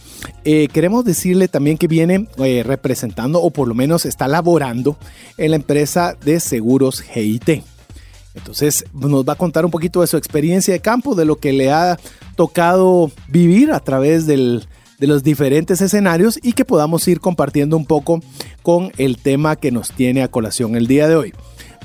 eh, 0.44 0.68
queremos 0.72 1.04
decirle 1.04 1.48
también 1.48 1.78
que 1.78 1.88
viene 1.88 2.28
eh, 2.38 2.62
representando 2.64 3.40
o 3.42 3.50
por 3.50 3.68
lo 3.68 3.74
menos 3.74 4.04
está 4.04 4.28
laborando 4.28 4.96
en 5.36 5.50
la 5.50 5.56
empresa 5.56 6.16
de 6.24 6.40
seguros 6.40 7.00
GIT. 7.00 7.64
Entonces 8.34 8.84
nos 8.92 9.24
va 9.24 9.32
a 9.32 9.36
contar 9.36 9.64
un 9.64 9.70
poquito 9.70 10.00
de 10.00 10.06
su 10.06 10.16
experiencia 10.16 10.72
de 10.72 10.80
campo, 10.80 11.14
de 11.14 11.24
lo 11.24 11.36
que 11.36 11.52
le 11.52 11.72
ha 11.72 11.98
tocado 12.36 13.10
vivir 13.28 13.72
a 13.72 13.80
través 13.80 14.26
del, 14.26 14.64
de 14.98 15.06
los 15.06 15.22
diferentes 15.22 15.80
escenarios 15.80 16.38
y 16.42 16.52
que 16.52 16.64
podamos 16.64 17.06
ir 17.08 17.20
compartiendo 17.20 17.76
un 17.76 17.86
poco 17.86 18.20
con 18.62 18.92
el 18.98 19.16
tema 19.16 19.56
que 19.56 19.70
nos 19.70 19.92
tiene 19.92 20.22
a 20.22 20.28
colación 20.28 20.76
el 20.76 20.86
día 20.86 21.08
de 21.08 21.16
hoy. 21.16 21.32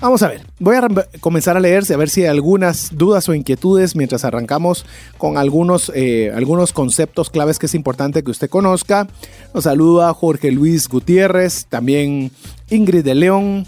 Vamos 0.01 0.21
a 0.21 0.27
ver, 0.27 0.41
voy 0.59 0.75
a 0.75 0.87
comenzar 1.21 1.55
a 1.55 1.61
leerse 1.61 1.93
a 1.93 1.97
ver 1.97 2.09
si 2.09 2.23
hay 2.23 2.27
algunas 2.27 2.89
dudas 2.97 3.29
o 3.29 3.33
inquietudes 3.33 3.95
mientras 3.95 4.25
arrancamos 4.25 4.85
con 5.17 5.37
algunos, 5.37 5.93
eh, 5.95 6.29
algunos 6.35 6.73
conceptos 6.73 7.29
claves 7.29 7.57
que 7.57 7.67
es 7.67 7.75
importante 7.75 8.21
que 8.21 8.31
usted 8.31 8.49
conozca. 8.49 9.07
Nos 9.53 9.63
saluda 9.63 10.13
Jorge 10.13 10.51
Luis 10.51 10.89
Gutiérrez, 10.89 11.67
también 11.67 12.31
Ingrid 12.69 13.05
de 13.05 13.15
León, 13.15 13.65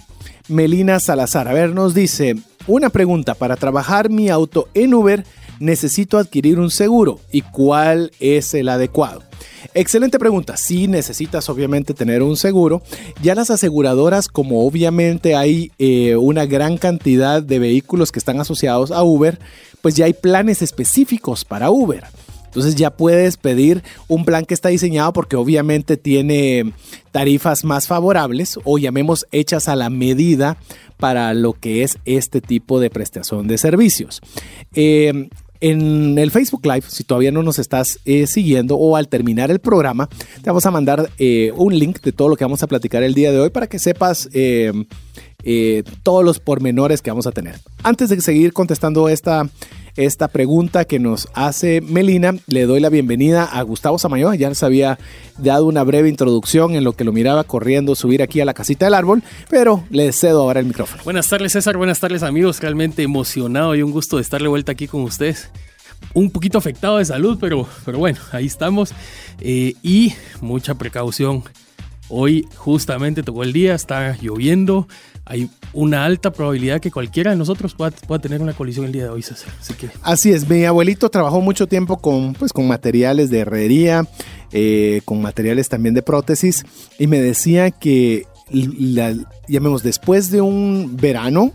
Melina 0.50 1.00
Salazar. 1.00 1.48
A 1.48 1.54
ver, 1.54 1.70
nos 1.70 1.94
dice, 1.94 2.36
una 2.68 2.90
pregunta, 2.90 3.34
para 3.36 3.56
trabajar 3.56 4.10
mi 4.10 4.30
auto 4.30 4.68
en 4.74 4.94
Uber 4.94 5.24
necesito 5.59 6.17
adquirir 6.17 6.59
un 6.59 6.71
seguro 6.71 7.19
y 7.31 7.41
cuál 7.41 8.12
es 8.19 8.53
el 8.53 8.69
adecuado. 8.69 9.24
Excelente 9.74 10.19
pregunta. 10.19 10.57
Si 10.57 10.88
necesitas 10.88 11.50
obviamente 11.50 11.93
tener 11.93 12.24
un 12.24 12.38
seguro, 12.38 12.81
ya 13.21 13.35
las 13.35 13.50
aseguradoras, 13.50 14.27
como 14.27 14.65
obviamente 14.65 15.35
hay 15.35 15.71
eh, 15.79 16.15
una 16.15 16.45
gran 16.45 16.77
cantidad 16.77 17.41
de 17.43 17.59
vehículos 17.59 18.12
que 18.12 18.19
están 18.19 18.39
asociados 18.39 18.91
a 18.91 19.03
Uber, 19.03 19.39
pues 19.81 19.95
ya 19.95 20.05
hay 20.05 20.13
planes 20.13 20.62
específicos 20.62 21.45
para 21.45 21.69
Uber. 21.71 22.05
Entonces 22.45 22.75
ya 22.75 22.89
puedes 22.89 23.35
pedir 23.35 23.83
un 24.07 24.24
plan 24.24 24.45
que 24.45 24.53
está 24.53 24.69
diseñado 24.69 25.12
porque 25.12 25.35
obviamente 25.35 25.97
tiene 25.97 26.71
tarifas 27.12 27.65
más 27.65 27.85
favorables 27.85 28.57
o 28.63 28.77
llamemos 28.77 29.27
hechas 29.33 29.67
a 29.67 29.75
la 29.75 29.89
medida 29.89 30.55
para 30.95 31.33
lo 31.33 31.51
que 31.51 31.83
es 31.83 31.97
este 32.05 32.39
tipo 32.39 32.79
de 32.79 32.89
prestación 32.89 33.47
de 33.47 33.57
servicios. 33.57 34.21
Eh, 34.74 35.27
en 35.65 36.19
el 36.19 36.29
Facebook 36.29 36.63
Live, 36.63 36.84
si 36.89 37.03
todavía 37.03 37.31
no 37.31 37.41
nos 37.41 37.57
estás 37.57 38.00
eh, 38.05 38.27
siguiendo 38.27 38.75
o 38.75 38.95
al 38.95 39.07
terminar 39.07 39.50
el 39.50 39.57
programa, 39.57 40.07
te 40.07 40.48
vamos 40.51 40.63
a 40.67 40.69
mandar 40.69 41.10
eh, 41.17 41.51
un 41.55 41.77
link 41.77 42.01
de 42.01 42.12
todo 42.12 42.29
lo 42.29 42.36
que 42.36 42.43
vamos 42.43 42.62
a 42.62 42.67
platicar 42.67 43.01
el 43.01 43.15
día 43.15 43.31
de 43.31 43.39
hoy 43.39 43.50
para 43.50 43.65
que 43.65 43.79
sepas 43.79 44.29
eh, 44.34 44.72
todos 46.03 46.24
los 46.24 46.39
pormenores 46.39 47.01
que 47.01 47.10
vamos 47.10 47.25
a 47.25 47.31
tener. 47.31 47.55
Antes 47.81 48.10
de 48.10 48.22
seguir 48.22 48.53
contestando 48.53 49.10
esta 49.10 49.50
esta 49.96 50.28
pregunta 50.28 50.86
que 50.86 51.00
nos 51.00 51.28
hace 51.34 51.82
Melina. 51.82 52.36
Le 52.48 52.66
doy 52.66 52.80
la 52.80 52.90
bienvenida 52.90 53.46
a 53.46 53.62
Gustavo 53.62 53.98
Samayoa. 53.98 54.36
Ya 54.36 54.50
nos 54.50 54.64
había 54.64 55.00
dado 55.38 55.66
una 55.66 55.84
breve 55.84 56.10
introducción 56.10 56.75
en 56.75 56.84
lo 56.84 56.94
que 56.94 57.04
lo 57.04 57.14
miraba 57.14 57.44
corriendo 57.44 57.96
subir 57.96 58.22
aquí 58.22 58.42
a 58.42 58.46
la 58.46 58.54
casita 58.54 58.86
del 58.86 58.94
árbol, 58.94 59.24
pero 59.50 59.84
le 59.90 60.12
cedo 60.12 60.42
ahora 60.42 60.60
el 60.60 60.66
micrófono. 60.66 61.04
Buenas 61.04 61.28
tardes 61.28 61.54
César, 61.54 61.78
buenas 61.78 62.00
tardes 62.00 62.24
amigos. 62.24 62.60
Realmente 62.60 63.04
emocionado 63.04 63.75
y 63.75 63.82
un 63.82 63.92
gusto 63.92 64.18
de 64.18 64.22
estar 64.22 64.42
de 64.42 64.48
vuelta 64.48 64.74
aquí 64.74 64.88
con 64.88 65.02
ustedes 65.02 65.50
un 66.14 66.32
poquito 66.32 66.58
afectado 66.58 66.98
de 66.98 67.06
salud, 67.06 67.38
pero, 67.40 67.68
pero 67.86 67.98
bueno, 67.98 68.20
ahí 68.32 68.46
estamos. 68.46 68.94
Eh, 69.40 69.75
y 69.82 70.14
mucha 70.42 70.75
precaución. 70.75 71.44
Hoy 72.08 72.48
justamente 72.56 73.24
tocó 73.24 73.44
el 73.44 73.52
día, 73.52 73.74
está 73.74 74.16
lloviendo, 74.22 74.88
hay 75.25 75.50
una 75.74 76.05
alta 76.05 76.32
probabilidad 76.32 76.79
que 76.79 76.91
cualquiera 76.91 77.32
de 77.32 77.38
nosotros 77.38 77.74
pueda, 77.74 77.91
tener 78.20 78.41
una 78.41 78.53
colisión 78.53 78.86
el 78.86 78.91
día 78.91 79.03
de 79.03 79.10
hoy, 79.10 79.24
César. 79.24 79.51
Así, 79.60 79.74
que... 79.74 79.89
Así 80.03 80.32
es, 80.32 80.48
mi 80.48 80.65
abuelito 80.65 81.10
trabajó 81.10 81.41
mucho 81.41 81.67
tiempo 81.67 81.98
con, 81.98 82.34
pues, 82.34 82.53
con 82.53 82.67
materiales 82.67 83.29
de 83.32 83.39
herrería, 83.39 84.08
eh, 84.51 85.01
con 85.03 85.22
materiales 85.22 85.67
también 85.67 85.96
de 85.96 86.03
prótesis, 86.03 86.63
y 87.00 87.08
me 87.08 87.20
decía 87.20 87.72
que, 87.72 88.27
llamemos, 89.48 89.82
después 89.82 90.29
de 90.29 90.41
un 90.41 90.96
verano, 90.96 91.51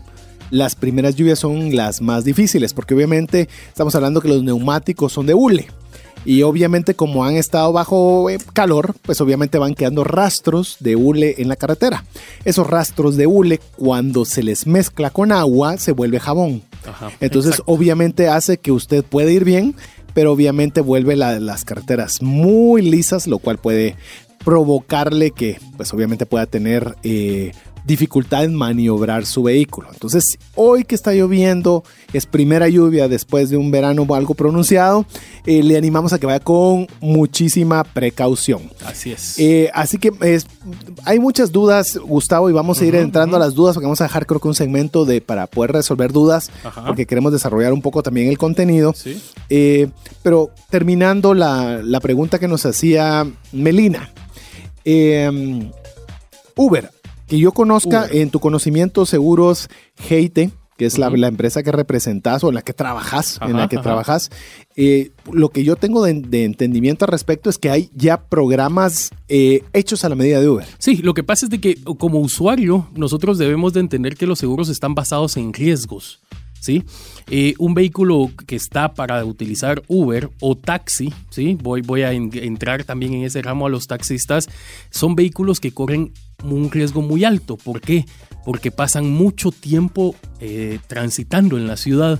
las 0.49 0.75
primeras 0.75 1.15
lluvias 1.15 1.39
son 1.39 1.73
las 1.73 2.01
más 2.01 2.25
difíciles, 2.25 2.73
porque 2.73 2.93
obviamente 2.93 3.47
estamos 3.69 3.95
hablando 3.95 4.21
que 4.21 4.27
los 4.27 4.43
neumáticos 4.43 5.13
son 5.13 5.25
de 5.25 5.33
hule. 5.33 5.67
Y 6.25 6.43
obviamente 6.43 6.93
como 6.93 7.25
han 7.25 7.35
estado 7.35 7.73
bajo 7.73 8.29
eh, 8.29 8.37
calor, 8.53 8.95
pues 9.01 9.19
obviamente 9.21 9.57
van 9.57 9.73
quedando 9.73 10.03
rastros 10.03 10.77
de 10.79 10.95
hule 10.95 11.35
en 11.39 11.47
la 11.47 11.55
carretera. 11.55 12.05
Esos 12.45 12.67
rastros 12.67 13.17
de 13.17 13.27
hule 13.27 13.59
cuando 13.77 14.25
se 14.25 14.43
les 14.43 14.67
mezcla 14.67 15.09
con 15.09 15.31
agua 15.31 15.77
se 15.77 15.91
vuelve 15.91 16.19
jabón. 16.19 16.61
Entonces 17.19 17.61
obviamente 17.65 18.27
hace 18.27 18.57
que 18.57 18.71
usted 18.71 19.03
pueda 19.03 19.31
ir 19.31 19.45
bien, 19.45 19.75
pero 20.13 20.31
obviamente 20.31 20.81
vuelve 20.81 21.15
las 21.15 21.65
carreteras 21.65 22.21
muy 22.21 22.81
lisas, 22.81 23.27
lo 23.27 23.39
cual 23.39 23.57
puede 23.57 23.95
provocarle 24.43 25.31
que 25.31 25.59
pues 25.77 25.93
obviamente 25.93 26.25
pueda 26.25 26.45
tener 26.45 26.95
eh, 27.03 27.51
dificultad 27.85 28.43
en 28.43 28.55
maniobrar 28.55 29.25
su 29.25 29.43
vehículo. 29.43 29.89
Entonces, 29.91 30.37
hoy 30.55 30.83
que 30.83 30.95
está 30.95 31.13
lloviendo, 31.13 31.83
es 32.13 32.25
primera 32.25 32.69
lluvia 32.69 33.07
después 33.07 33.49
de 33.49 33.57
un 33.57 33.71
verano 33.71 34.05
algo 34.13 34.33
pronunciado, 34.33 35.05
eh, 35.45 35.63
le 35.63 35.77
animamos 35.77 36.13
a 36.13 36.19
que 36.19 36.25
vaya 36.25 36.39
con 36.39 36.87
muchísima 36.99 37.83
precaución. 37.83 38.69
Así 38.85 39.11
es. 39.11 39.39
Eh, 39.39 39.69
así 39.73 39.97
que 39.97 40.11
hay 41.05 41.19
muchas 41.19 41.51
dudas, 41.51 41.97
Gustavo, 41.97 42.49
y 42.49 42.53
vamos 42.53 42.81
a 42.81 42.85
ir 42.85 42.95
entrando 42.95 43.37
a 43.37 43.39
las 43.39 43.53
dudas 43.53 43.75
porque 43.75 43.85
vamos 43.85 44.01
a 44.01 44.05
dejar 44.05 44.25
creo 44.25 44.39
que 44.39 44.47
un 44.47 44.55
segmento 44.55 45.05
de 45.05 45.21
para 45.21 45.47
poder 45.47 45.71
resolver 45.71 46.11
dudas, 46.11 46.51
porque 46.85 47.05
queremos 47.05 47.31
desarrollar 47.31 47.73
un 47.73 47.81
poco 47.81 48.03
también 48.03 48.27
el 48.27 48.37
contenido. 48.37 48.93
¿Sí? 48.95 49.21
Eh, 49.49 49.89
pero 50.23 50.51
terminando 50.69 51.33
la, 51.33 51.81
la, 51.83 51.99
pregunta 51.99 52.39
que 52.39 52.47
nos 52.47 52.65
hacía 52.65 53.27
Melina. 53.51 54.11
Uber, 56.55 56.91
que 57.31 57.39
yo 57.39 57.53
conozca 57.53 58.09
en 58.11 58.29
tu 58.29 58.41
conocimiento 58.41 59.05
seguros 59.05 59.69
Heite, 60.09 60.51
que 60.75 60.85
es 60.85 60.97
la, 60.97 61.07
empresa 61.07 61.63
que 61.63 61.71
representas 61.71 62.43
o 62.43 62.49
en 62.49 62.55
la 62.55 62.61
que 62.61 62.73
trabajas, 62.73 63.39
en 63.41 63.55
la 63.55 63.69
que 63.69 63.77
trabajas. 63.77 64.29
Eh, 64.75 65.11
lo 65.31 65.47
que 65.47 65.63
yo 65.63 65.77
tengo 65.77 66.03
de, 66.03 66.43
entendimiento 66.43 67.05
al 67.05 67.11
respecto 67.11 67.49
es 67.49 67.57
que 67.57 67.69
hay 67.69 67.89
ya 67.95 68.25
programas 68.25 69.11
eh, 69.29 69.63
hechos 69.71 70.03
a 70.03 70.09
la 70.09 70.15
medida 70.15 70.41
de 70.41 70.49
Uber. 70.49 70.67
Sí, 70.77 70.97
lo 70.97 71.13
que 71.13 71.23
pasa 71.23 71.45
es 71.45 71.49
de 71.51 71.61
que 71.61 71.81
como 71.97 72.19
usuario 72.19 72.89
nosotros 72.95 73.37
debemos 73.37 73.71
de 73.71 73.79
entender 73.79 74.17
que 74.17 74.27
los 74.27 74.37
seguros 74.37 74.67
están 74.67 74.93
basados 74.93 75.37
en 75.37 75.53
riesgos. 75.53 76.19
¿Sí? 76.61 76.85
Eh, 77.29 77.55
un 77.57 77.73
vehículo 77.73 78.31
que 78.47 78.55
está 78.55 78.93
para 78.93 79.25
utilizar 79.25 79.83
Uber 79.87 80.29
o 80.39 80.55
taxi, 80.55 81.13
¿sí? 81.29 81.57
Voy, 81.61 81.81
voy 81.81 82.03
a 82.03 82.13
entrar 82.13 82.85
también 82.85 83.13
en 83.13 83.23
ese 83.23 83.41
ramo 83.41 83.65
a 83.65 83.69
los 83.69 83.87
taxistas, 83.87 84.47
son 84.91 85.15
vehículos 85.15 85.59
que 85.59 85.73
corren 85.73 86.13
un 86.43 86.71
riesgo 86.71 87.01
muy 87.01 87.25
alto. 87.25 87.57
¿Por 87.57 87.81
qué? 87.81 88.05
Porque 88.45 88.71
pasan 88.71 89.09
mucho 89.09 89.51
tiempo 89.51 90.15
eh, 90.39 90.79
transitando 90.87 91.57
en 91.57 91.67
la 91.67 91.75
ciudad. 91.77 92.19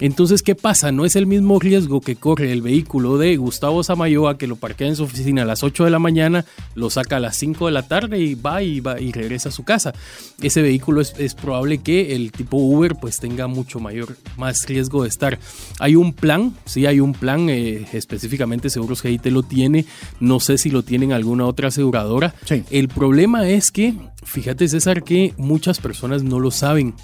Entonces, 0.00 0.42
¿qué 0.42 0.54
pasa? 0.54 0.92
No 0.92 1.04
es 1.04 1.16
el 1.16 1.26
mismo 1.26 1.58
riesgo 1.58 2.00
que 2.00 2.16
corre 2.16 2.52
el 2.52 2.62
vehículo 2.62 3.18
de 3.18 3.36
Gustavo 3.36 3.82
Samayoa 3.82 4.38
que 4.38 4.46
lo 4.46 4.56
parquea 4.56 4.88
en 4.88 4.96
su 4.96 5.04
oficina 5.04 5.42
a 5.42 5.44
las 5.44 5.62
8 5.62 5.84
de 5.84 5.90
la 5.90 5.98
mañana, 5.98 6.44
lo 6.74 6.90
saca 6.90 7.16
a 7.16 7.20
las 7.20 7.36
5 7.36 7.66
de 7.66 7.72
la 7.72 7.86
tarde 7.86 8.18
y 8.18 8.34
va 8.34 8.62
y 8.62 8.80
va 8.80 9.00
y 9.00 9.12
regresa 9.12 9.48
a 9.48 9.52
su 9.52 9.64
casa. 9.64 9.94
Ese 10.42 10.62
vehículo 10.62 11.00
es, 11.00 11.34
probable 11.34 11.78
que 11.78 12.14
el 12.14 12.32
tipo 12.32 12.56
Uber 12.56 12.94
pues 13.00 13.18
tenga 13.18 13.46
mucho 13.46 13.80
mayor, 13.80 14.16
más 14.36 14.66
riesgo 14.66 15.02
de 15.02 15.08
estar. 15.08 15.38
Hay 15.78 15.96
un 15.96 16.12
plan, 16.12 16.54
sí 16.64 16.86
hay 16.86 17.00
un 17.00 17.12
plan, 17.12 17.48
eh, 17.50 17.86
específicamente 17.92 18.70
Seguros 18.70 19.02
GIT 19.02 19.26
lo 19.26 19.42
tiene, 19.42 19.84
no 20.20 20.40
sé 20.40 20.58
si 20.58 20.70
lo 20.70 20.82
tienen 20.82 21.12
alguna 21.12 21.46
otra 21.46 21.68
aseguradora. 21.68 22.34
El 22.70 22.88
problema 22.88 23.48
es 23.48 23.70
que, 23.70 23.94
fíjate 24.22 24.68
César, 24.68 25.02
que 25.02 25.34
muchas 25.36 25.80
personas 25.80 26.22
no 26.22 26.40
lo 26.40 26.50
saben 26.50 26.94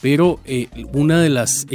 pero 0.00 0.40
eh, 0.44 0.68
una 0.92 1.20
de 1.20 1.28
las 1.28 1.66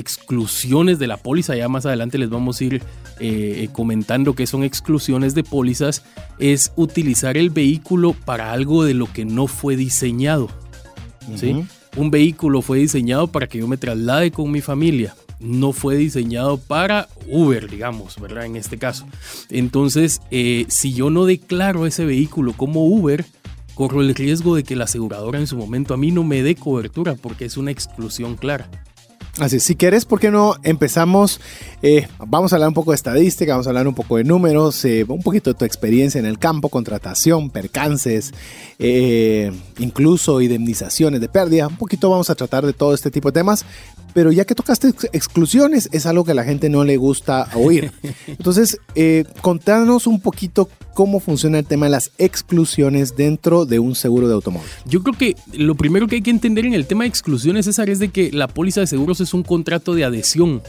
exclusiones 0.54 1.00
de 1.00 1.08
la 1.08 1.18
póliza, 1.18 1.56
ya 1.56 1.68
más 1.68 1.86
adelante 1.86 2.20
les 2.20 2.30
vamos 2.30 2.62
a 2.62 2.64
ir 2.64 2.84
eh, 3.20 3.68
comentando 3.72 4.36
que 4.36 4.46
son 4.46 4.64
exclusiones 4.64 5.34
de 5.34 5.44
pólizas, 5.44 6.04
es 6.38 6.72
utilizar 6.76 7.38
el 7.38 7.50
vehículo 7.50 8.14
para 8.14 8.52
algo 8.52 8.84
de 8.84 8.94
lo 8.94 9.12
que 9.12 9.26
no 9.26 9.48
fue 9.48 9.76
diseñado. 9.76 10.50
Un 11.96 12.12
vehículo 12.12 12.62
fue 12.62 12.80
diseñado 12.80 13.28
para 13.28 13.48
que 13.48 13.60
yo 13.60 13.68
me 13.68 13.78
traslade 13.78 14.32
con 14.32 14.52
mi 14.52 14.62
familia 14.62 15.16
no 15.40 15.74
fue 15.74 15.98
diseñado 15.98 16.58
para 16.58 17.10
Uber, 17.28 17.70
digamos, 17.70 18.18
¿verdad? 18.18 18.46
En 18.46 18.56
este 18.56 18.78
caso. 18.78 19.06
Entonces, 19.50 20.22
eh, 20.32 20.66
si 20.70 20.94
yo 20.94 21.10
no 21.10 21.26
declaro 21.26 21.86
ese 21.86 22.06
vehículo 22.06 22.54
como 22.54 22.86
Uber, 22.86 23.26
corro 23.74 24.00
el 24.00 24.16
riesgo 24.16 24.56
de 24.56 24.64
que 24.64 24.78
la 24.78 24.86
aseguradora 24.86 25.40
en 25.40 25.48
su 25.48 25.58
momento 25.58 25.94
a 25.94 25.98
mí 25.98 26.12
no 26.12 26.24
me 26.24 26.44
dé 26.44 26.56
cobertura 26.56 27.16
porque 27.16 27.44
es 27.44 27.58
una 27.58 27.72
exclusión 27.72 28.38
clara. 28.38 28.70
Así, 29.40 29.60
si 29.60 29.76
quieres, 29.76 30.06
¿por 30.06 30.20
qué 30.20 30.30
no 30.30 30.58
empezamos? 30.62 31.42
Eh, 31.82 32.08
vamos 32.28 32.54
a 32.54 32.56
hablar 32.56 32.68
un 32.68 32.76
poco 32.76 32.92
de 32.92 32.96
estadística, 32.98 33.54
vamos 33.54 33.66
a 33.66 33.72
hablar 33.72 33.88
un 33.88 33.96
poco 33.96 34.18
de 34.18 34.24
números, 34.24 34.86
eh, 34.86 35.04
un 35.08 35.24
poquito 35.24 35.52
de 35.52 35.56
tu 35.56 35.66
experiencia 35.66 36.20
en 36.20 36.28
el 36.28 36.38
campo, 36.38 36.70
contratación, 36.70 37.50
percances, 37.50 38.32
eh, 38.78 39.52
incluso 39.80 40.40
indemnizaciones 40.40 41.20
de 41.20 41.30
pérdida. 41.30 41.66
Un 41.66 41.78
poquito 41.78 42.12
vamos 42.12 42.30
a 42.30 42.36
tratar 42.36 42.64
de 42.64 42.74
todo 42.74 42.94
este 42.94 43.10
tipo 43.10 43.30
de 43.30 43.40
temas, 43.40 43.66
pero 44.14 44.32
ya 44.32 44.46
que 44.46 44.56
tocaste 44.56 44.94
exclusiones, 45.12 45.90
es 45.92 46.06
algo 46.06 46.24
que 46.24 46.32
a 46.32 46.36
la 46.36 46.44
gente 46.44 46.70
no 46.70 46.84
le 46.84 46.98
gusta 46.98 47.50
oír. 47.56 47.92
Entonces, 48.28 48.80
contanos 49.42 50.08
un 50.08 50.22
poquito 50.22 50.70
cómo 50.94 51.20
funciona 51.20 51.60
el 51.60 51.66
tema 51.66 51.88
de 51.88 51.92
las 51.92 52.12
exclusiones 52.18 53.16
dentro 53.16 53.66
de 53.66 53.80
un 53.80 53.96
seguro 53.96 54.28
de 54.28 54.34
automóvil. 54.36 54.68
Yo 54.86 55.02
creo 55.04 55.18
que 55.18 55.36
lo 55.54 55.76
primero 55.76 56.08
que 56.08 56.16
hay 56.16 56.22
que 56.22 56.32
entender 56.32 56.66
en 56.66 56.74
el 56.74 56.86
tema 56.86 57.04
de 57.04 57.10
exclusiones, 57.10 57.66
César, 57.66 57.90
es 57.90 58.00
de 58.00 58.10
que 58.10 58.32
la 58.32 58.48
póliza 58.48 58.82
de 58.82 58.88
seguros 58.88 59.20
es 59.22 59.34
un 59.34 59.44
contrato 59.44 59.96
de 59.96 60.06
adhesión, 60.06 60.62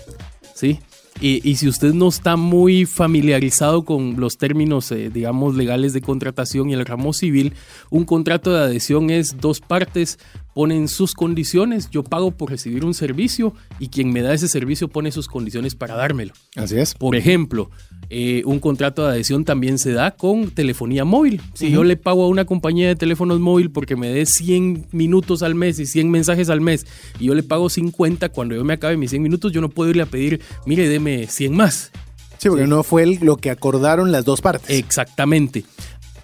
¿sí? 0.55 0.81
Y, 1.21 1.55
si 1.55 1.69
usted 1.69 1.95
no 1.95 2.09
está 2.09 2.37
muy 2.37 2.87
familiarizado 2.87 3.85
con 3.85 4.19
los 4.19 4.37
términos, 4.37 4.91
eh, 4.91 5.11
digamos, 5.15 5.55
legales 5.55 5.93
de 5.93 6.01
contratación 6.01 6.69
y 6.69 6.75
el 6.75 6.85
ramo 6.85 7.13
civil, 7.13 7.55
un 7.89 8.05
contrato 8.05 8.53
de 8.53 8.59
adhesión 8.59 9.11
es 9.11 9.41
dos 9.41 9.61
partes 9.61 10.19
ponen 10.55 10.89
sus 10.89 11.15
condiciones, 11.15 11.91
yo 11.91 12.03
pago 12.03 12.31
por 12.31 12.51
recibir 12.51 12.85
un 12.85 12.95
servicio 12.95 13.55
y 13.79 13.89
quien 13.89 14.13
me 14.13 14.23
da 14.23 14.33
ese 14.33 14.49
servicio 14.49 14.89
pone 14.89 15.13
sus 15.13 15.29
condiciones 15.29 15.75
para 15.75 15.95
dármelo. 15.95 16.33
Así 16.57 16.79
es. 16.79 16.95
Por 16.95 17.17
ejemplo, 17.17 17.71
eh, 18.09 18.43
un 18.47 18.61
contrato 18.61 19.03
de 19.03 19.11
adhesión 19.11 19.45
también 19.45 19.79
se 19.79 19.93
da 19.93 20.13
con 20.13 20.51
telefonía 20.51 21.05
móvil. 21.05 21.43
Si 21.55 21.71
yo 21.71 21.85
le 21.85 21.97
pago 21.97 22.25
a 22.25 22.29
una 22.29 22.45
compañía 22.45 22.89
de 22.89 22.97
teléfonos 22.97 23.41
móvil 23.41 23.71
porque 23.71 23.97
me 23.97 24.09
dé 24.09 24.25
100 24.25 24.87
minutos 24.93 25.43
al 25.43 25.55
mes 25.55 25.79
y 25.81 25.87
100 25.87 26.11
mensajes 26.11 26.49
al 26.49 26.61
mes 26.61 26.87
y 27.19 27.27
yo 27.27 27.35
le 27.35 27.43
pago 27.43 27.69
50, 27.69 28.29
cuando 28.29 28.55
yo 28.55 28.65
me 28.65 28.75
acabe 28.75 28.97
mis 28.97 29.11
100 29.11 29.23
minutos, 29.23 29.53
yo 29.53 29.61
no 29.61 29.69
puedo 29.69 29.91
irle 29.91 30.05
a 30.05 30.07
pedir, 30.07 30.41
mire, 30.67 30.89
deme 30.89 31.27
100 31.27 31.55
más. 31.55 31.91
Sí, 32.39 32.49
porque 32.49 32.67
no 32.67 32.83
fue 32.83 33.07
lo 33.07 33.37
que 33.37 33.51
acordaron 33.51 34.13
las 34.13 34.25
dos 34.25 34.41
partes. 34.41 34.71
Exactamente. 34.71 35.65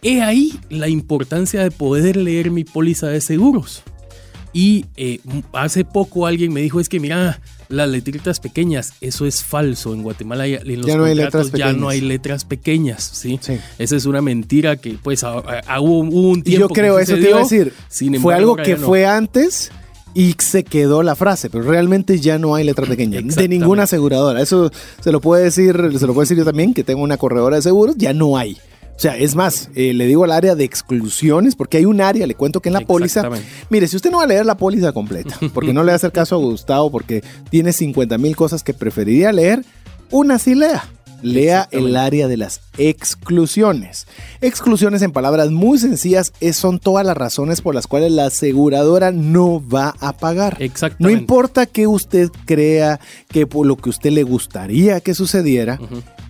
He 0.02 0.22
ahí 0.22 0.58
la 0.68 0.88
importancia 0.88 1.62
de 1.62 1.70
poder 1.70 2.16
leer 2.16 2.50
mi 2.50 2.64
póliza 2.64 3.08
de 3.08 3.20
seguros. 3.20 3.82
Y 4.52 4.86
eh, 4.96 5.20
hace 5.52 5.84
poco 5.84 6.26
alguien 6.26 6.52
me 6.52 6.60
dijo, 6.60 6.80
es 6.80 6.88
que 6.88 6.98
mira, 6.98 7.40
las 7.68 7.88
letritas 7.88 8.40
pequeñas, 8.40 8.94
eso 9.00 9.26
es 9.26 9.44
falso. 9.44 9.94
En 9.94 10.02
Guatemala 10.02 10.46
en 10.46 10.76
los 10.78 10.86
ya 10.86 10.96
no 10.96 11.04
hay 11.04 11.14
letras 11.14 11.52
ya 11.52 11.72
no 11.72 11.88
hay 11.88 12.00
letras 12.00 12.44
pequeñas, 12.44 13.02
¿sí? 13.02 13.38
Esa 13.78 13.96
es 13.96 14.06
una 14.06 14.20
mentira 14.20 14.76
que 14.76 14.98
pues 15.02 15.22
hubo, 15.22 16.00
un 16.00 16.42
tiempo. 16.42 16.68
yo 16.68 16.74
creo, 16.74 16.98
eso 16.98 17.14
te 17.14 17.30
iba 17.30 17.38
a 17.38 17.42
decir, 17.42 17.72
fue 18.20 18.34
algo 18.34 18.56
que 18.56 18.76
fue 18.76 19.06
antes 19.06 19.70
y 20.12 20.34
se 20.38 20.64
quedó 20.64 21.04
la 21.04 21.14
frase, 21.14 21.50
pero 21.50 21.64
realmente 21.64 22.18
ya 22.18 22.38
no 22.38 22.56
hay 22.56 22.64
letras 22.64 22.88
pequeñas 22.88 23.36
de 23.36 23.48
ninguna 23.48 23.84
aseguradora. 23.84 24.42
Eso 24.42 24.70
se 25.00 25.12
lo 25.12 25.20
puede 25.20 25.44
decir, 25.44 25.76
se 25.76 26.06
lo 26.06 26.12
puedo 26.12 26.22
decir 26.22 26.36
yo 26.36 26.44
también, 26.44 26.74
que 26.74 26.82
tengo 26.82 27.02
una 27.02 27.16
corredora 27.16 27.56
de 27.56 27.62
seguros, 27.62 27.96
ya 27.96 28.12
no 28.12 28.36
hay. 28.36 28.58
O 29.00 29.02
sea, 29.02 29.16
es 29.16 29.34
más, 29.34 29.70
eh, 29.74 29.94
le 29.94 30.06
digo 30.06 30.24
al 30.24 30.30
área 30.30 30.54
de 30.54 30.62
exclusiones, 30.62 31.56
porque 31.56 31.78
hay 31.78 31.86
un 31.86 32.02
área, 32.02 32.26
le 32.26 32.34
cuento 32.34 32.60
que 32.60 32.68
en 32.68 32.74
la 32.74 32.82
póliza. 32.82 33.30
Mire, 33.70 33.88
si 33.88 33.96
usted 33.96 34.10
no 34.10 34.18
va 34.18 34.24
a 34.24 34.26
leer 34.26 34.44
la 34.44 34.58
póliza 34.58 34.92
completa, 34.92 35.38
porque 35.54 35.72
no 35.72 35.82
le 35.82 35.86
va 35.86 35.92
a 35.92 35.96
hacer 35.96 36.12
caso 36.12 36.34
a 36.34 36.38
Gustavo, 36.38 36.90
porque 36.90 37.24
tiene 37.48 37.72
50 37.72 38.18
mil 38.18 38.36
cosas 38.36 38.62
que 38.62 38.74
preferiría 38.74 39.32
leer, 39.32 39.64
una 40.10 40.38
sí 40.38 40.54
lea. 40.54 40.84
Lea 41.22 41.66
el 41.70 41.96
área 41.96 42.28
de 42.28 42.36
las 42.36 42.60
exclusiones. 42.76 44.06
Exclusiones 44.42 45.00
en 45.00 45.12
palabras 45.12 45.50
muy 45.50 45.78
sencillas 45.78 46.34
son 46.52 46.78
todas 46.78 47.06
las 47.06 47.16
razones 47.16 47.62
por 47.62 47.74
las 47.74 47.86
cuales 47.86 48.12
la 48.12 48.26
aseguradora 48.26 49.12
no 49.12 49.66
va 49.66 49.94
a 50.00 50.12
pagar. 50.12 50.58
Exactamente. 50.60 51.02
No 51.02 51.18
importa 51.18 51.64
que 51.64 51.86
usted 51.86 52.28
crea 52.44 53.00
que 53.28 53.46
por 53.46 53.66
lo 53.66 53.76
que 53.76 53.88
usted 53.88 54.10
le 54.10 54.24
gustaría 54.24 55.00
que 55.00 55.14
sucediera, 55.14 55.78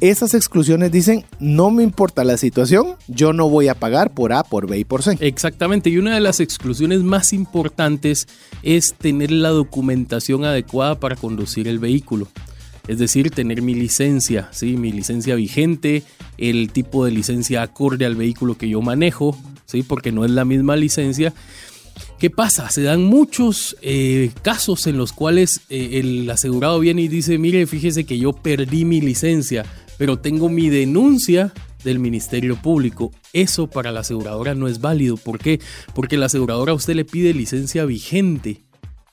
esas 0.01 0.35
exclusiones 0.35 0.91
dicen, 0.91 1.25
no 1.39 1.71
me 1.71 1.83
importa 1.83 2.25
la 2.25 2.37
situación, 2.37 2.97
yo 3.07 3.33
no 3.33 3.49
voy 3.49 3.69
a 3.69 3.75
pagar 3.75 4.13
por 4.15 4.33
A, 4.33 4.43
por 4.43 4.67
B 4.67 4.79
y 4.79 4.85
por 4.85 5.03
C. 5.03 5.17
Exactamente, 5.21 5.91
y 5.91 5.99
una 5.99 6.15
de 6.15 6.21
las 6.21 6.41
exclusiones 6.41 7.03
más 7.03 7.33
importantes 7.33 8.27
es 8.63 8.95
tener 8.95 9.31
la 9.31 9.51
documentación 9.51 10.45
adecuada 10.45 10.99
para 10.99 11.17
conducir 11.17 11.69
el 11.69 11.79
vehículo. 11.79 12.29
Es 12.89 12.99
decir, 12.99 13.31
tener 13.31 13.63
mi 13.63 13.75
licencia, 13.75 14.49
¿sí? 14.53 14.77
mi 14.77 14.91
licencia 14.91 15.35
vigente, 15.35 16.03
el 16.39 16.73
tipo 16.73 17.05
de 17.05 17.13
licencia 17.13 17.63
acorde 17.63 18.07
al 18.07 18.17
vehículo 18.17 18.57
que 18.57 18.69
yo 18.69 18.81
manejo, 18.81 19.39
¿sí? 19.67 19.83
porque 19.83 20.13
no 20.13 20.25
es 20.25 20.31
la 20.31 20.45
misma 20.45 20.77
licencia. 20.77 21.35
¿Qué 22.19 22.31
pasa? 22.31 22.71
Se 22.71 22.83
dan 22.83 23.05
muchos 23.05 23.77
eh, 23.83 24.31
casos 24.43 24.87
en 24.87 24.97
los 24.97 25.13
cuales 25.13 25.61
eh, 25.69 26.01
el 26.01 26.29
asegurado 26.31 26.81
viene 26.81 27.03
y 27.03 27.09
dice, 27.09 27.39
mire, 27.39 27.67
fíjese 27.67 28.05
que 28.05 28.19
yo 28.19 28.33
perdí 28.33 28.85
mi 28.85 29.01
licencia, 29.01 29.65
pero 30.01 30.19
tengo 30.19 30.49
mi 30.49 30.71
denuncia 30.71 31.53
del 31.85 31.99
Ministerio 31.99 32.57
Público. 32.57 33.11
Eso 33.35 33.67
para 33.67 33.93
la 33.93 34.01
aseguradora 34.01 34.55
no 34.55 34.67
es 34.67 34.81
válido. 34.81 35.19
¿Por 35.19 35.39
qué? 35.39 35.61
Porque 35.95 36.17
la 36.17 36.25
aseguradora 36.25 36.73
a 36.73 36.75
usted 36.75 36.95
le 36.95 37.05
pide 37.05 37.35
licencia 37.35 37.85
vigente 37.85 38.63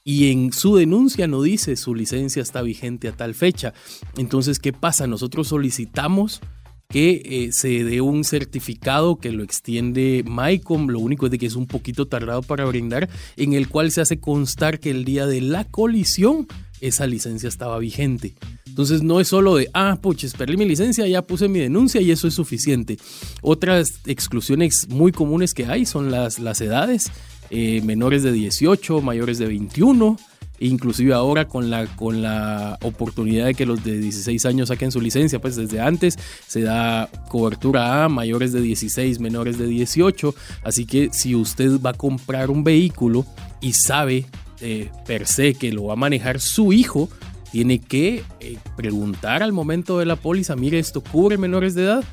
y 0.05 0.31
en 0.31 0.53
su 0.53 0.77
denuncia 0.77 1.27
no 1.27 1.41
dice 1.41 1.75
su 1.75 1.93
licencia 1.93 2.41
está 2.41 2.61
vigente 2.61 3.09
a 3.09 3.11
tal 3.11 3.35
fecha. 3.35 3.73
Entonces, 4.15 4.59
¿qué 4.59 4.71
pasa? 4.71 5.07
Nosotros 5.07 5.49
solicitamos 5.49 6.39
que 6.87 7.21
eh, 7.25 7.51
se 7.51 7.83
dé 7.83 7.99
un 7.99 8.23
certificado 8.23 9.17
que 9.17 9.33
lo 9.33 9.43
extiende 9.43 10.23
MyCom, 10.25 10.87
lo 10.87 10.99
único 10.99 11.25
es 11.25 11.33
de 11.33 11.37
que 11.37 11.47
es 11.47 11.55
un 11.55 11.67
poquito 11.67 12.07
tardado 12.07 12.43
para 12.43 12.63
brindar, 12.63 13.09
en 13.35 13.51
el 13.51 13.67
cual 13.67 13.91
se 13.91 13.99
hace 13.99 14.21
constar 14.21 14.79
que 14.79 14.91
el 14.91 15.03
día 15.03 15.25
de 15.25 15.41
la 15.41 15.65
colisión 15.65 16.47
esa 16.81 17.07
licencia 17.07 17.49
estaba 17.49 17.79
vigente. 17.79 18.35
Entonces 18.67 19.01
no 19.01 19.19
es 19.19 19.27
solo 19.27 19.55
de, 19.55 19.69
ah, 19.73 19.97
puches, 20.01 20.33
perdí 20.33 20.57
mi 20.57 20.65
licencia, 20.65 21.07
ya 21.07 21.21
puse 21.21 21.47
mi 21.47 21.59
denuncia 21.59 21.99
y 22.01 22.11
eso 22.11 22.27
es 22.27 22.33
suficiente. 22.33 22.97
Otras 23.41 24.01
exclusiones 24.05 24.87
muy 24.89 25.11
comunes 25.11 25.53
que 25.53 25.65
hay 25.65 25.85
son 25.85 26.11
las, 26.11 26.39
las 26.39 26.61
edades. 26.61 27.11
Eh, 27.49 27.81
menores 27.81 28.23
de 28.23 28.33
18, 28.33 29.01
mayores 29.01 29.37
de 29.37 29.47
21, 29.47 30.17
inclusive 30.59 31.13
ahora 31.13 31.47
con 31.47 31.69
la, 31.69 31.87
con 31.87 32.21
la 32.21 32.77
oportunidad 32.81 33.45
de 33.45 33.53
que 33.53 33.65
los 33.65 33.83
de 33.83 33.99
16 33.99 34.45
años 34.45 34.67
saquen 34.67 34.91
su 34.91 34.99
licencia, 34.99 35.39
pues 35.39 35.55
desde 35.55 35.79
antes 35.79 36.17
se 36.45 36.61
da 36.61 37.09
cobertura 37.29 38.03
a 38.03 38.09
mayores 38.09 38.51
de 38.51 38.61
16, 38.61 39.19
menores 39.19 39.57
de 39.57 39.67
18, 39.67 40.35
así 40.63 40.85
que 40.85 41.09
si 41.13 41.35
usted 41.35 41.79
va 41.79 41.91
a 41.91 41.93
comprar 41.93 42.49
un 42.49 42.65
vehículo 42.65 43.25
y 43.61 43.73
sabe 43.73 44.25
eh, 44.61 44.89
per 45.05 45.27
se 45.27 45.53
que 45.53 45.71
lo 45.71 45.85
va 45.85 45.93
a 45.93 45.97
manejar 45.97 46.39
su 46.39 46.73
hijo, 46.73 47.09
tiene 47.51 47.79
que 47.79 48.23
eh, 48.39 48.57
preguntar 48.75 49.43
al 49.43 49.53
momento 49.53 49.99
de 49.99 50.05
la 50.05 50.15
póliza, 50.15 50.55
mire, 50.55 50.79
¿esto 50.79 51.01
cubre 51.01 51.37
menores 51.37 51.75
de 51.75 51.83
edad? 51.83 52.03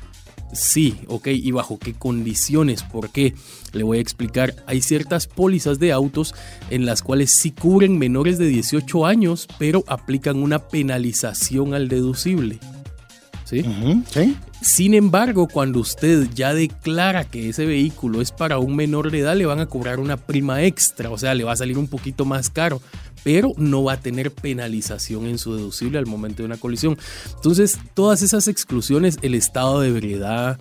Sí, 0.53 0.95
ok, 1.07 1.27
¿y 1.27 1.51
bajo 1.51 1.77
qué 1.77 1.93
condiciones? 1.93 2.83
¿Por 2.83 3.09
qué? 3.09 3.33
Le 3.73 3.83
voy 3.83 3.97
a 3.97 4.01
explicar. 4.01 4.55
Hay 4.67 4.81
ciertas 4.81 5.27
pólizas 5.27 5.79
de 5.79 5.91
autos 5.91 6.33
en 6.69 6.85
las 6.85 7.01
cuales 7.01 7.37
sí 7.37 7.51
cubren 7.51 7.97
menores 7.97 8.37
de 8.37 8.47
18 8.47 9.05
años, 9.05 9.47
pero 9.59 9.83
aplican 9.87 10.37
una 10.37 10.59
penalización 10.67 11.73
al 11.73 11.89
deducible. 11.89 12.59
¿Sí? 13.45 13.63
¿Sí? 14.11 14.35
Sin 14.61 14.93
embargo, 14.95 15.47
cuando 15.47 15.79
usted 15.79 16.27
ya 16.33 16.53
declara 16.53 17.23
que 17.23 17.49
ese 17.49 17.65
vehículo 17.65 18.21
es 18.21 18.31
para 18.31 18.57
un 18.57 18.75
menor 18.75 19.11
de 19.11 19.19
edad, 19.19 19.35
le 19.35 19.45
van 19.45 19.59
a 19.59 19.67
cobrar 19.67 19.99
una 19.99 20.17
prima 20.17 20.63
extra, 20.63 21.11
o 21.11 21.17
sea, 21.17 21.33
le 21.35 21.43
va 21.43 21.53
a 21.53 21.55
salir 21.55 21.77
un 21.77 21.87
poquito 21.87 22.25
más 22.25 22.49
caro 22.49 22.81
pero 23.25 23.53
no 23.57 23.83
va 23.83 23.93
a 23.93 23.99
tener 23.99 24.29
penalización 24.29 25.25
en 25.25 25.39
su 25.39 25.55
deducible 25.55 25.97
al 25.97 26.05
momento 26.05 26.43
de 26.43 26.45
una 26.45 26.57
colisión. 26.57 26.95
Entonces, 27.35 27.79
todas 27.95 28.21
esas 28.21 28.47
exclusiones, 28.47 29.17
el 29.23 29.33
estado 29.33 29.81
de 29.81 29.89
ebriedad. 29.89 30.59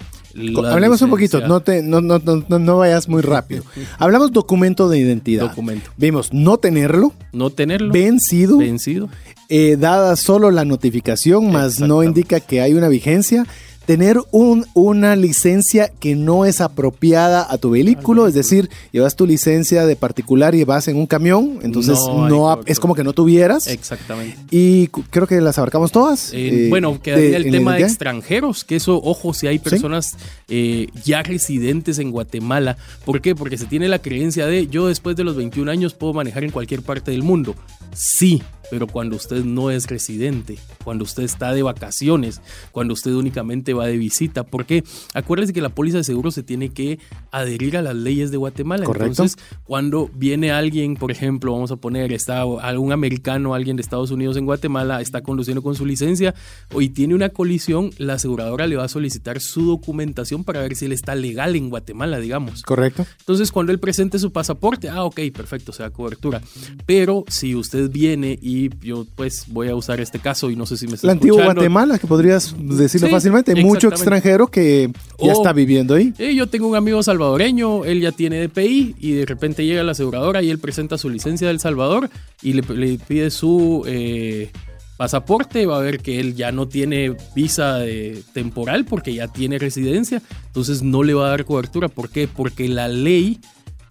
Hablemos 0.65 1.03
un 1.03 1.11
poquito, 1.11 1.47
no, 1.47 1.61
te, 1.61 1.83
no, 1.83 2.01
no, 2.01 2.19
no, 2.19 2.79
vayas 2.79 3.07
muy 3.07 3.21
rápido. 3.21 3.65
Hablamos 3.99 4.33
documento 4.33 4.89
de 4.89 4.99
identidad. 4.99 5.51
Documento. 5.51 5.91
Vimos 5.99 6.33
no 6.33 6.57
tenerlo. 6.57 7.13
No 7.35 7.51
tenerlo. 7.51 7.93
Vencido. 7.93 8.57
Vencido. 8.57 9.11
Eh, 9.49 9.77
dada 9.79 10.17
solo 10.17 10.51
la 10.51 10.65
notificación, 10.65 11.53
más 11.53 11.81
no 11.81 12.03
indica 12.03 12.41
que 12.41 12.61
hay 12.61 12.75
una 12.75 12.89
vigencia 12.89 13.47
tener 13.87 14.19
un, 14.31 14.67
una 14.75 15.17
licencia 15.17 15.91
que 16.01 16.15
no 16.15 16.45
es 16.45 16.61
apropiada 16.61 17.47
a 17.49 17.59
tu 17.59 17.71
vehículo, 17.71 18.27
es 18.27 18.35
decir, 18.35 18.71
llevas 18.93 19.17
tu 19.17 19.27
licencia 19.27 19.87
de 19.87 19.97
particular 19.97 20.55
y 20.55 20.65
vas 20.65 20.89
en 20.89 20.97
un 20.97 21.07
camión, 21.07 21.59
entonces 21.63 21.99
no, 22.09 22.61
es 22.67 22.81
como 22.81 22.95
que 22.95 23.05
no 23.05 23.13
tuvieras. 23.13 23.67
Exactamente. 23.67 24.39
Y 24.51 24.89
creo 24.89 25.27
que 25.27 25.41
las 25.41 25.59
abarcamos 25.59 25.93
todas. 25.93 26.31
Eh, 26.33 26.67
bueno, 26.71 27.01
quedaría 27.01 27.37
el 27.37 27.51
tema 27.51 27.75
de 27.75 27.83
extranjeros, 27.83 28.65
que 28.65 28.77
eso, 28.77 29.01
ojo, 29.03 29.35
si 29.35 29.47
hay 29.47 29.59
personas 29.59 30.17
eh, 30.49 30.89
ya 31.05 31.23
residentes 31.23 31.99
en 31.99 32.11
Guatemala. 32.11 32.77
¿Por 33.05 33.21
qué? 33.21 33.35
Porque 33.35 33.59
se 33.59 33.67
tiene 33.67 33.89
la 33.89 33.99
creencia 33.99 34.47
de 34.47 34.67
yo 34.67 34.89
después 34.89 35.17
de 35.17 35.25
los 35.25 35.37
21 35.37 35.71
años 35.71 35.95
puedo 35.95 36.15
manejar 36.15 36.45
en 36.45 36.51
cualquier 36.51 36.83
parte 36.83 37.11
del 37.11 37.23
mundo. 37.23 37.55
Sí, 37.95 38.43
pero 38.71 38.87
cuando 38.87 39.17
usted 39.17 39.45
no 39.45 39.71
es 39.71 39.87
residente, 39.87 40.59
cuando 40.83 41.05
usted 41.05 41.23
está 41.23 41.53
de 41.53 41.63
vacaciones, 41.63 42.41
cuando 42.73 42.95
usted 42.95 43.13
únicamente 43.13 43.75
va 43.75 43.87
de 43.87 43.97
visita. 43.97 44.45
Porque 44.45 44.85
acuérdese 45.15 45.53
que 45.53 45.61
la 45.61 45.69
póliza 45.69 45.99
de 45.99 46.05
seguro 46.05 46.31
se 46.31 46.43
tiene 46.43 46.71
que 46.71 46.99
adherir 47.31 47.77
a 47.77 47.83
las 47.83 47.95
leyes 47.95 48.31
de 48.31 48.37
Guatemala. 48.37 48.85
Correcto. 48.85 49.07
Entonces, 49.07 49.39
cuando 49.65 50.11
viene 50.15 50.53
alguien, 50.53 50.95
por 50.95 51.11
ejemplo, 51.11 51.53
vamos 51.53 51.71
a 51.71 51.77
poner, 51.77 52.13
está 52.13 52.43
algún 52.43 52.93
americano, 52.93 53.55
alguien 53.55 53.77
de 53.77 53.83
Estados 53.83 54.11
Unidos 54.11 54.37
en 54.37 54.47
Guatemala, 54.47 55.01
está 55.01 55.23
conduciendo 55.23 55.63
con 55.63 55.75
su 55.75 55.87
licencia 55.87 56.35
y 56.79 56.91
tiene 56.91 57.15
una 57.15 57.29
colisión, 57.29 57.91
la 57.99 58.15
aseguradora 58.15 58.67
le 58.67 58.77
va 58.77 58.85
a 58.85 58.89
solicitar 58.89 59.41
su 59.41 59.67
documentación 59.67 60.45
para 60.45 60.61
ver 60.61 60.77
si 60.77 60.87
él 60.87 60.93
está 60.93 61.15
legal 61.15 61.57
en 61.57 61.71
Guatemala, 61.71 62.19
digamos. 62.19 62.63
Correcto. 62.63 63.07
Entonces, 63.19 63.53
cuando 63.53 63.73
él 63.73 63.79
presente 63.79 64.19
su 64.19 64.33
pasaporte, 64.33 64.89
ah, 64.89 65.05
ok, 65.05 65.21
perfecto, 65.35 65.73
se 65.73 65.83
da 65.83 65.91
cobertura. 65.91 66.41
Pero 66.87 67.25
si 67.29 67.55
usted 67.55 67.91
viene 67.91 68.39
y 68.41 68.54
yo, 68.83 69.07
pues, 69.15 69.45
voy 69.49 69.69
a 69.69 69.75
usar 69.77 70.01
este 70.01 70.19
caso 70.19 70.51
y 70.51 70.57
no 70.57 70.67
sé 70.67 70.77
si 70.77 70.87
me 70.87 70.95
está 70.95 71.07
La 71.07 71.13
antigua. 71.15 71.45
Guatemala, 71.45 71.99
que 71.99 72.07
podrías 72.07 72.55
decirlo 72.59 73.09
Sí, 73.09 73.13
fácilmente. 73.13 73.53
Hay 73.57 73.65
mucho 73.65 73.89
extranjero 73.89 74.49
que 74.49 74.91
ya 75.21 75.33
O- 75.33 75.33
está 75.33 75.53
viviendo 75.53 75.95
ahí. 75.95 76.13
Eh, 76.19 76.35
yo 76.35 76.47
tengo 76.49 76.67
un 76.69 76.77
amigo 76.77 77.03
salvadoreño, 77.03 77.85
él 77.85 78.01
ya 78.01 78.13
tiene 78.13 78.41
DPI 78.41 78.97
y 79.01 79.13
de 79.13 79.27
repente 79.27 79.65
llega 79.65 79.81
a 79.81 79.85
la 79.85 79.93
aseguradora 79.93 80.43
y 80.43 80.51
él 80.51 80.59
presenta 80.59 80.99
su 80.99 81.09
licencia 81.11 81.49
del 81.49 81.61
Salvador 81.61 82.11
y 82.43 82.53
le, 82.55 82.63
le 82.75 82.99
pide 82.99 83.31
su 83.31 83.83
eh, 83.87 84.51
pasaporte, 84.97 85.67
va 85.67 85.79
a 85.79 85.81
ver 85.81 85.99
que 86.01 86.21
él 86.21 86.35
ya 86.37 86.53
no 86.53 86.69
tiene 86.69 87.17
visa 87.35 87.79
de- 87.79 88.23
temporal 88.33 88.85
porque 88.85 89.13
ya 89.15 89.29
tiene 89.29 89.59
residencia, 89.59 90.23
entonces 90.47 90.83
no 90.83 91.03
le 91.03 91.15
va 91.15 91.27
a 91.27 91.31
dar 91.31 91.45
cobertura. 91.45 91.89
¿Por 91.89 92.11
qué? 92.11 92.29
Porque 92.29 92.69
la 92.69 92.89
ley 92.89 93.41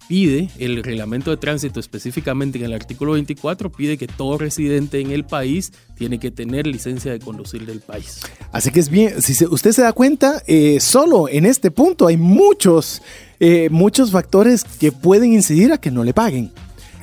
pide, 0.08 0.50
el 0.58 0.82
reglamento 0.82 1.30
de 1.30 1.36
tránsito 1.36 1.80
específicamente 1.80 2.58
en 2.58 2.64
el 2.64 2.72
artículo 2.72 3.12
24, 3.12 3.70
pide 3.72 3.96
que 3.96 4.06
todo 4.06 4.38
residente 4.38 5.00
en 5.00 5.10
el 5.10 5.24
país 5.24 5.72
tiene 5.96 6.18
que 6.18 6.30
tener 6.30 6.66
licencia 6.66 7.12
de 7.12 7.18
conducir 7.20 7.64
del 7.66 7.80
país. 7.80 8.20
Así 8.52 8.70
que 8.70 8.80
es 8.80 8.88
bien, 8.88 9.22
si 9.22 9.34
se- 9.34 9.46
usted 9.46 9.72
se 9.72 9.82
da 9.82 9.92
cuenta, 9.92 10.42
eh, 10.46 10.78
solo 10.80 11.28
en 11.28 11.46
este 11.46 11.70
punto 11.70 12.06
hay 12.06 12.16
muchos, 12.16 13.02
eh, 13.40 13.68
muchos 13.70 14.10
factores 14.10 14.64
que 14.64 14.92
pueden 14.92 15.32
incidir 15.32 15.72
a 15.72 15.78
que 15.78 15.90
no 15.90 16.04
le 16.04 16.12
paguen. 16.14 16.50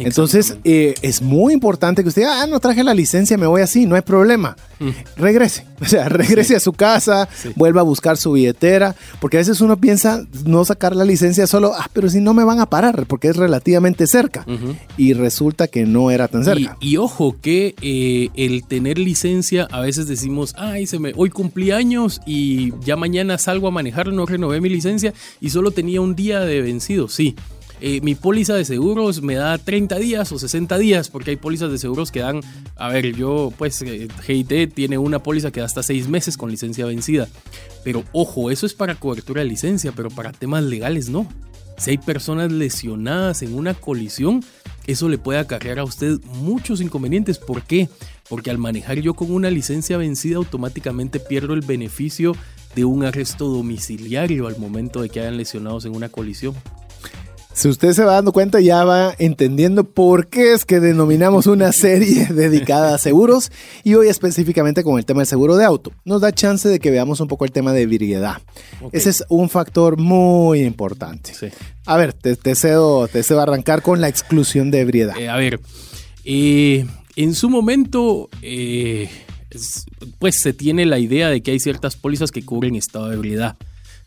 Entonces, 0.06 0.58
eh, 0.64 0.94
es 1.02 1.22
muy 1.22 1.54
importante 1.54 2.04
que 2.04 2.10
usted, 2.10 2.24
ah, 2.24 2.46
no 2.48 2.60
traje 2.60 2.84
la 2.84 2.94
licencia, 2.94 3.38
me 3.38 3.48
voy 3.48 3.62
así, 3.62 3.86
no 3.86 3.96
hay 3.96 4.02
problema. 4.02 4.56
Regrese, 5.16 5.66
o 5.82 5.86
sea, 5.86 6.10
regrese 6.10 6.56
a 6.56 6.60
su 6.60 6.74
casa, 6.74 7.30
Sí. 7.36 7.50
vuelva 7.56 7.82
a 7.82 7.84
buscar 7.84 8.18
su 8.18 8.32
billetera, 8.32 8.96
porque 9.20 9.38
a 9.38 9.40
veces 9.42 9.62
uno 9.62 9.78
piensa 9.78 10.26
no 10.46 10.66
sacar 10.66 10.96
la 10.96 11.06
licencia 11.06 11.46
solo, 11.46 11.74
ah, 11.78 11.88
pero 11.94 12.10
si 12.10 12.20
no 12.20 12.34
me 12.34 12.44
van 12.44 12.60
a 12.60 12.66
parar, 12.66 13.06
porque 13.08 13.28
es 13.28 13.36
relativamente 13.36 14.08
cerca. 14.08 14.46
Y 14.98 15.14
resulta 15.14 15.68
que 15.68 15.86
no 15.86 16.10
era 16.12 16.28
tan 16.28 16.44
cerca. 16.44 16.78
Y, 16.80 16.92
y 16.94 16.98
ojo 16.98 17.36
que 17.42 17.76
eh, 17.82 18.30
el 18.36 18.64
tener 18.64 18.98
licencia, 18.98 19.68
a 19.72 19.82
veces 19.82 20.08
decimos, 20.08 20.54
ay, 20.58 20.88
se 20.88 20.98
me, 21.00 21.14
hoy 21.16 21.30
cumplí 21.30 21.72
años 21.72 22.20
y 22.26 22.74
ya 22.84 22.96
mañana 22.96 23.38
salgo 23.38 23.68
a 23.68 23.72
manejar, 23.72 24.12
no 24.12 24.26
renové 24.26 24.62
mi 24.62 24.70
licencia 24.70 25.14
y 25.40 25.52
solo 25.52 25.72
tenía 25.72 26.02
un 26.02 26.16
día 26.16 26.40
de 26.40 26.62
vencido. 26.62 27.08
Sí. 27.08 27.36
Eh, 27.84 28.00
mi 28.02 28.14
póliza 28.14 28.54
de 28.54 28.64
seguros 28.64 29.24
me 29.24 29.34
da 29.34 29.58
30 29.58 29.98
días 29.98 30.32
o 30.32 30.38
60 30.38 30.78
días, 30.78 31.10
porque 31.10 31.32
hay 31.32 31.36
pólizas 31.36 31.72
de 31.72 31.80
seguros 31.80 32.12
que 32.12 32.20
dan, 32.20 32.42
a 32.76 32.90
ver, 32.90 33.16
yo, 33.16 33.52
pues, 33.58 33.82
eh, 33.82 34.08
GIT 34.24 34.72
tiene 34.72 35.00
una 35.00 35.24
póliza 35.24 35.52
que 35.52 35.62
da 35.62 35.66
hasta 35.66 35.82
6 35.82 36.08
meses 36.08 36.38
con 36.38 36.52
licencia 36.52 36.86
vencida. 36.86 37.28
Pero 37.84 38.04
ojo, 38.14 38.52
eso 38.52 38.68
es 38.68 38.76
para 38.76 38.94
cobertura 38.94 39.42
de 39.42 39.48
licencia, 39.48 39.92
pero 39.94 40.10
para 40.10 40.32
temas 40.32 40.64
legales 40.64 41.10
no. 41.10 41.28
Si 41.78 41.90
hay 41.90 41.98
personas 41.98 42.52
lesionadas 42.52 43.42
en 43.42 43.56
una 43.56 43.74
colisión, 43.74 44.44
eso 44.86 45.10
le 45.10 45.18
puede 45.18 45.40
acarrear 45.40 45.80
a 45.80 45.84
usted 45.84 46.20
muchos 46.36 46.82
inconvenientes. 46.82 47.40
¿Por 47.40 47.64
qué? 47.64 47.90
Porque 48.30 48.52
al 48.52 48.60
manejar 48.60 49.00
yo 49.00 49.16
con 49.16 49.32
una 49.32 49.50
licencia 49.50 49.98
vencida, 49.98 50.38
automáticamente 50.38 51.20
pierdo 51.20 51.56
el 51.56 51.62
beneficio 51.62 52.36
de 52.76 52.86
un 52.86 53.04
arresto 53.04 53.48
domiciliario 53.48 54.46
al 54.46 54.60
momento 54.60 55.02
de 55.02 55.10
que 55.10 55.22
hayan 55.22 55.38
lesionados 55.38 55.86
en 55.86 55.96
una 55.96 56.10
colisión. 56.10 56.54
Si 57.54 57.68
usted 57.68 57.92
se 57.94 58.04
va 58.06 58.14
dando 58.14 58.32
cuenta, 58.32 58.60
ya 58.60 58.84
va 58.86 59.14
entendiendo 59.20 59.84
por 59.84 60.28
qué 60.28 60.54
es 60.54 60.66
que 60.66 60.80
denominamos 60.80 61.48
una 61.48 61.72
serie 61.74 62.26
dedicada 62.28 62.96
a 62.96 62.98
seguros 62.98 63.52
y 63.84 63.94
hoy 63.96 64.08
específicamente 64.08 64.84
con 64.84 64.98
el 64.98 65.06
tema 65.06 65.20
del 65.20 65.28
seguro 65.28 65.58
de 65.58 65.66
auto. 65.66 65.92
Nos 66.06 66.22
da 66.22 66.32
chance 66.32 66.68
de 66.70 66.80
que 66.80 66.90
veamos 66.92 67.20
un 67.20 67.28
poco 67.28 67.46
el 67.46 67.52
tema 67.52 67.74
de 67.74 67.82
ebriedad. 67.82 68.38
Ok. 68.82 68.94
Ese 68.94 69.10
es 69.12 69.24
un 69.30 69.50
factor 69.50 69.98
muy 70.00 70.62
importante. 70.62 71.34
Sí. 71.36 71.48
A 71.86 71.98
ver, 71.98 72.14
te, 72.14 72.36
te 72.36 72.56
cedo, 72.56 73.08
te 73.08 73.22
cedo 73.22 73.42
arrancar 73.42 73.82
con 73.82 74.02
la 74.02 74.08
exclusión 74.08 74.72
de 74.72 74.80
ebriedad. 74.80 75.18
Eh, 75.20 75.30
a 75.30 75.36
ver, 75.36 75.60
eh, 76.24 76.86
en 77.16 77.36
su 77.36 77.50
momento, 77.50 78.30
eh, 78.42 79.10
es- 79.52 79.86
pues 80.18 80.36
se 80.42 80.54
tiene 80.54 80.86
la 80.86 80.98
idea 81.00 81.28
de 81.30 81.42
que 81.44 81.52
hay 81.52 81.60
ciertas 81.60 81.96
pólizas 81.98 82.32
que 82.32 82.44
cubren 82.44 82.76
estado 82.76 83.10
de 83.10 83.16
ebriedad. 83.16 83.58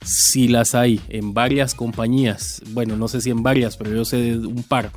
Si 0.04 0.48
las 0.48 0.74
hay 0.74 1.00
en 1.08 1.34
varias 1.34 1.74
compañías, 1.74 2.62
bueno, 2.70 2.96
no 2.96 3.08
sé 3.08 3.20
si 3.20 3.30
en 3.30 3.42
varias, 3.42 3.76
pero 3.76 3.94
yo 3.94 4.04
sé 4.04 4.16
de 4.16 4.46
un 4.46 4.62
par. 4.62 4.90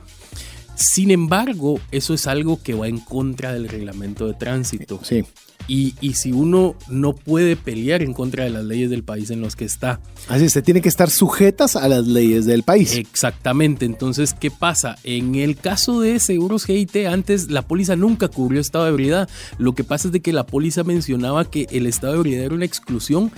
Sin 0.76 1.10
embargo, 1.10 1.80
eso 1.92 2.14
es 2.14 2.28
algo 2.28 2.62
que 2.62 2.76
va 2.76 2.88
en 2.88 3.00
contra 3.00 3.52
del 3.52 3.68
reglamento 3.68 4.28
de 4.28 4.36
tránsito. 4.36 5.00
Sí. 5.04 5.24
Y, 5.68 5.96
y 6.02 6.14
si 6.14 6.32
uno 6.32 6.76
no 6.88 7.14
puede 7.14 7.56
pelear 7.56 8.04
en 8.04 8.14
contra 8.14 8.44
de 8.44 8.52
las 8.52 8.64
leyes 8.64 8.90
del 8.90 9.04
país 9.04 9.32
en 9.32 9.42
los 9.42 9.56
que 9.56 9.66
está, 9.66 10.00
Así 10.30 10.50
se 10.50 10.62
tiene 10.62 10.82
que 10.82 10.90
estar 10.90 11.10
sujetas 11.10 11.78
a 11.78 11.88
las 11.88 12.06
leyes 12.06 12.46
del 12.46 12.64
país. 12.64 12.96
Exactamente, 12.96 13.86
entonces, 13.86 14.34
¿qué 14.34 14.52
pasa? 14.52 14.98
En 15.04 15.36
el 15.36 15.56
caso 15.56 16.02
de 16.02 16.20
seguros 16.20 16.66
GIT, 16.66 17.08
antes 17.08 17.50
la 17.50 17.62
póliza 17.62 17.96
nunca 17.96 18.28
cubrió 18.28 18.60
estado 18.60 18.86
de 18.86 18.92
ebriedad. 18.92 19.30
Lo 19.58 19.74
que 19.74 19.86
pasa 19.86 20.10
es 20.10 20.12
de 20.12 20.20
que 20.20 20.34
la 20.34 20.46
póliza 20.46 20.84
mencionaba 20.84 21.50
que 21.50 21.68
el 21.72 21.86
estado 21.86 22.14
de 22.14 22.20
ebriedad 22.20 22.46
era 22.46 22.56
una 22.56 22.66
exclusión 22.66 23.32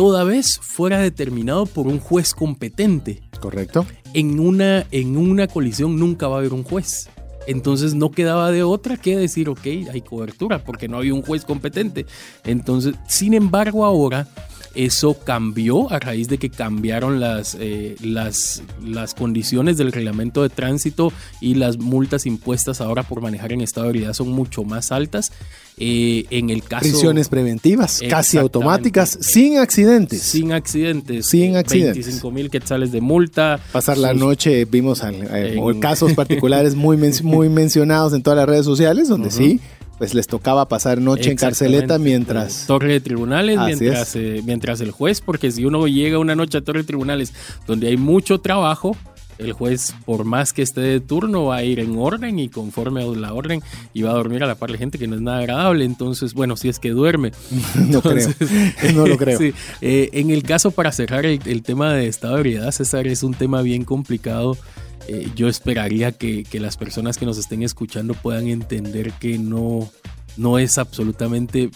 toda 0.00 0.24
vez 0.24 0.58
fuera 0.62 0.98
determinado 0.98 1.66
por 1.66 1.86
un 1.86 2.00
juez 2.00 2.32
competente. 2.32 3.20
Correcto. 3.38 3.84
En 4.14 4.40
una, 4.40 4.86
en 4.92 5.18
una 5.18 5.46
colisión 5.46 5.98
nunca 5.98 6.26
va 6.26 6.36
a 6.36 6.38
haber 6.38 6.54
un 6.54 6.64
juez. 6.64 7.10
Entonces 7.46 7.92
no 7.92 8.10
quedaba 8.10 8.50
de 8.50 8.62
otra 8.62 8.96
que 8.96 9.18
decir, 9.18 9.50
ok, 9.50 9.66
hay 9.92 10.00
cobertura, 10.00 10.64
porque 10.64 10.88
no 10.88 10.96
había 10.96 11.12
un 11.12 11.20
juez 11.20 11.44
competente. 11.44 12.06
Entonces, 12.44 12.94
sin 13.08 13.34
embargo, 13.34 13.84
ahora 13.84 14.26
eso 14.74 15.14
cambió 15.24 15.90
a 15.92 15.98
raíz 15.98 16.28
de 16.28 16.38
que 16.38 16.50
cambiaron 16.50 17.18
las, 17.20 17.56
eh, 17.58 17.96
las, 18.02 18.62
las 18.84 19.14
condiciones 19.14 19.76
del 19.76 19.92
reglamento 19.92 20.42
de 20.42 20.48
tránsito 20.48 21.12
y 21.40 21.54
las 21.54 21.78
multas 21.78 22.26
impuestas 22.26 22.80
ahora 22.80 23.02
por 23.02 23.20
manejar 23.20 23.52
en 23.52 23.60
estado 23.60 23.84
de 23.86 23.90
ebriedad 23.90 24.12
son 24.12 24.28
mucho 24.30 24.62
más 24.64 24.92
altas. 24.92 25.32
Eh, 25.82 26.26
en 26.30 26.50
el 26.50 26.62
caso... 26.62 26.82
Prisiones 26.82 27.28
preventivas, 27.30 28.00
casi 28.10 28.36
automáticas, 28.36 29.16
sin 29.22 29.56
accidentes. 29.58 30.20
Sin 30.20 30.52
accidentes. 30.52 31.26
Sin 31.26 31.56
accidentes. 31.56 32.04
25 32.06 32.30
mil 32.30 32.50
quetzales 32.50 32.92
de 32.92 33.00
multa. 33.00 33.58
Pasar 33.72 33.96
la 33.96 34.12
noche, 34.12 34.66
vimos 34.66 35.02
al- 35.02 35.14
eh, 35.34 35.54
En- 35.56 35.80
casos 35.80 36.12
particulares 36.14 36.74
muy, 36.74 36.96
men- 36.98 37.14
muy 37.22 37.48
mencionados 37.48 38.12
en 38.12 38.22
todas 38.22 38.36
las 38.36 38.46
redes 38.48 38.66
sociales, 38.66 39.08
donde 39.08 39.30
sí, 39.30 39.58
pues 40.00 40.14
les 40.14 40.26
tocaba 40.26 40.66
pasar 40.66 40.98
noche 40.98 41.30
en 41.30 41.36
carceleta 41.36 41.98
mientras... 41.98 42.64
Torre 42.66 42.92
de 42.92 43.00
tribunales, 43.00 43.58
Así 43.58 43.84
mientras, 43.84 44.16
eh, 44.16 44.40
mientras 44.46 44.80
el 44.80 44.92
juez, 44.92 45.20
porque 45.20 45.50
si 45.50 45.66
uno 45.66 45.86
llega 45.86 46.18
una 46.18 46.34
noche 46.34 46.56
a 46.56 46.62
Torre 46.62 46.78
de 46.78 46.84
tribunales 46.86 47.34
donde 47.66 47.88
hay 47.88 47.98
mucho 47.98 48.40
trabajo, 48.40 48.96
el 49.36 49.52
juez, 49.52 49.94
por 50.06 50.24
más 50.24 50.54
que 50.54 50.62
esté 50.62 50.80
de 50.80 51.00
turno, 51.00 51.44
va 51.44 51.56
a 51.56 51.64
ir 51.64 51.80
en 51.80 51.98
orden 51.98 52.38
y 52.38 52.48
conforme 52.48 53.02
a 53.02 53.06
la 53.08 53.34
orden 53.34 53.62
y 53.92 54.00
va 54.00 54.12
a 54.12 54.14
dormir 54.14 54.42
a 54.42 54.46
la 54.46 54.54
par 54.54 54.72
de 54.72 54.78
gente 54.78 54.96
que 54.96 55.06
no 55.06 55.16
es 55.16 55.20
nada 55.20 55.40
agradable. 55.40 55.84
Entonces, 55.84 56.32
bueno, 56.32 56.56
si 56.56 56.70
es 56.70 56.78
que 56.78 56.90
duerme. 56.92 57.32
No 57.90 58.00
creo, 58.00 58.28
no 58.94 59.06
lo 59.06 59.18
creo. 59.18 59.38
Sí, 59.38 59.52
eh, 59.82 60.08
en 60.14 60.30
el 60.30 60.44
caso, 60.44 60.70
para 60.70 60.92
cerrar 60.92 61.26
el, 61.26 61.40
el 61.44 61.62
tema 61.62 61.92
de 61.92 62.08
estado 62.08 62.36
de 62.36 62.40
ebriedad, 62.40 62.70
César, 62.70 63.06
es 63.06 63.22
un 63.22 63.34
tema 63.34 63.60
bien 63.60 63.84
complicado. 63.84 64.56
Eh, 65.12 65.28
yo 65.34 65.48
esperaría 65.48 66.12
que, 66.12 66.44
que 66.44 66.60
las 66.60 66.76
personas 66.76 67.18
que 67.18 67.26
nos 67.26 67.36
estén 67.36 67.64
escuchando 67.64 68.14
puedan 68.14 68.46
entender 68.46 69.10
que 69.14 69.38
no, 69.38 69.90
no 70.36 70.56
es 70.60 70.78
absolutamente 70.78 71.64
eh, 71.64 71.70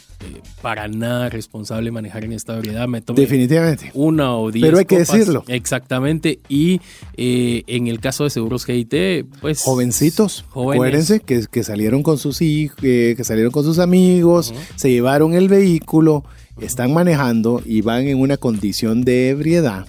para 0.62 0.86
nada 0.86 1.30
responsable 1.30 1.90
manejar 1.90 2.24
en 2.24 2.32
estado 2.32 2.60
de 2.60 2.68
ebriedad. 2.68 2.86
Me 2.86 3.00
tomé 3.00 3.22
Definitivamente. 3.22 3.90
una 3.92 4.36
o 4.36 4.52
diez 4.52 4.64
Pero 4.64 4.78
hay 4.78 4.84
que 4.84 4.98
decirlo. 4.98 5.42
Exactamente. 5.48 6.38
Y 6.48 6.80
eh, 7.16 7.64
en 7.66 7.88
el 7.88 7.98
caso 7.98 8.22
de 8.22 8.30
seguros 8.30 8.64
GIT, 8.66 9.26
pues... 9.40 9.62
Jovencitos, 9.62 10.44
jóvenes. 10.50 10.76
acuérdense 10.76 11.18
que, 11.18 11.46
que 11.50 11.64
salieron 11.64 12.04
con 12.04 12.18
sus 12.18 12.40
hijos, 12.40 12.76
que 12.76 13.24
salieron 13.24 13.50
con 13.50 13.64
sus 13.64 13.80
amigos, 13.80 14.54
se 14.76 14.92
llevaron 14.92 15.34
el 15.34 15.48
vehículo, 15.48 16.24
están 16.60 16.94
manejando 16.94 17.60
y 17.64 17.80
van 17.80 18.06
en 18.06 18.20
una 18.20 18.36
condición 18.36 19.02
de 19.02 19.30
ebriedad. 19.30 19.88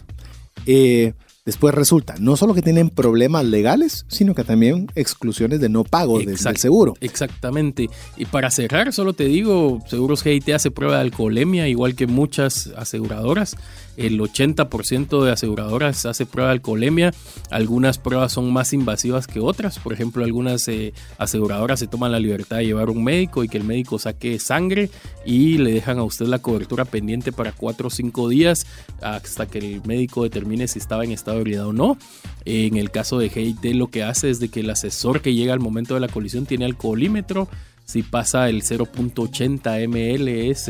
Eh, 0.66 1.14
después 1.46 1.76
resulta, 1.76 2.16
no 2.20 2.36
solo 2.36 2.56
que 2.56 2.64
tienen 2.64 2.90
problemas 2.90 3.46
legales, 3.46 4.06
sino 4.08 4.34
que 4.34 4.44
también 4.44 4.88
exclusiones 4.96 5.60
de 5.60 5.70
no 5.70 5.84
pago 5.84 6.18
desde 6.18 6.32
el 6.32 6.38
Exacto, 6.38 6.62
seguro. 6.62 6.94
Exactamente. 7.02 7.88
Y 8.18 8.26
para 8.26 8.50
cerrar, 8.50 8.92
solo 8.92 9.14
te 9.14 9.26
digo, 9.26 9.80
Seguros 9.88 10.24
GIT 10.24 10.50
hace 10.50 10.72
prueba 10.72 10.96
de 10.96 11.02
alcoholemia, 11.02 11.68
igual 11.68 11.96
que 11.96 12.08
muchas 12.08 12.72
aseguradoras. 12.76 13.56
El 13.98 14.20
80% 14.20 15.24
de 15.24 15.32
aseguradoras 15.32 16.06
hace 16.06 16.26
prueba 16.26 16.50
de 16.50 16.56
alcoholemia. 16.56 17.14
Algunas 17.50 17.98
pruebas 17.98 18.34
son 18.34 18.52
más 18.52 18.74
invasivas 18.74 19.28
que 19.28 19.40
otras. 19.40 19.80
Por 19.80 19.94
ejemplo, 19.94 20.24
algunas 20.24 20.68
eh, 20.68 20.94
aseguradoras 21.18 21.80
se 21.80 21.88
toman 21.88 22.12
la 22.12 22.20
libertad 22.20 22.58
de 22.58 22.66
llevar 22.66 22.90
un 22.90 23.04
médico 23.04 23.44
y 23.44 23.48
que 23.48 23.58
el 23.58 23.64
médico 23.64 24.00
saque 24.00 24.40
sangre 24.40 24.90
y 25.26 25.58
le 25.58 25.72
dejan 25.72 26.00
a 26.00 26.04
usted 26.04 26.28
la 26.28 26.40
cobertura 26.40 26.86
pendiente 26.86 27.32
para 27.32 27.52
4 27.52 27.88
o 27.88 27.90
5 27.90 28.30
días 28.30 28.68
hasta 29.02 29.46
que 29.46 29.60
el 29.60 29.82
médico 29.86 30.24
determine 30.24 30.68
si 30.68 30.80
estaba 30.80 31.04
en 31.04 31.12
estado 31.12 31.38
de 31.38 31.42
ebriedad 31.42 31.68
o 31.68 31.74
no. 31.74 31.98
En 32.46 32.78
el 32.78 32.92
caso 32.92 33.18
de 33.18 33.30
GIT 33.30 33.64
lo 33.76 33.88
que 33.88 34.04
hace 34.04 34.30
es 34.30 34.40
de 34.40 34.50
que 34.50 34.60
el 34.60 34.70
asesor 34.70 35.22
que 35.22 35.34
llega 35.34 35.54
al 35.54 35.60
momento 35.60 35.94
de 35.94 36.00
la 36.00 36.08
colisión 36.08 36.46
tiene 36.46 36.66
alcoholímetro. 36.66 37.48
Si 37.86 38.04
pasa 38.04 38.50
el 38.50 38.64
0.80 38.64 39.88
ml 39.88 40.28
es... 40.28 40.70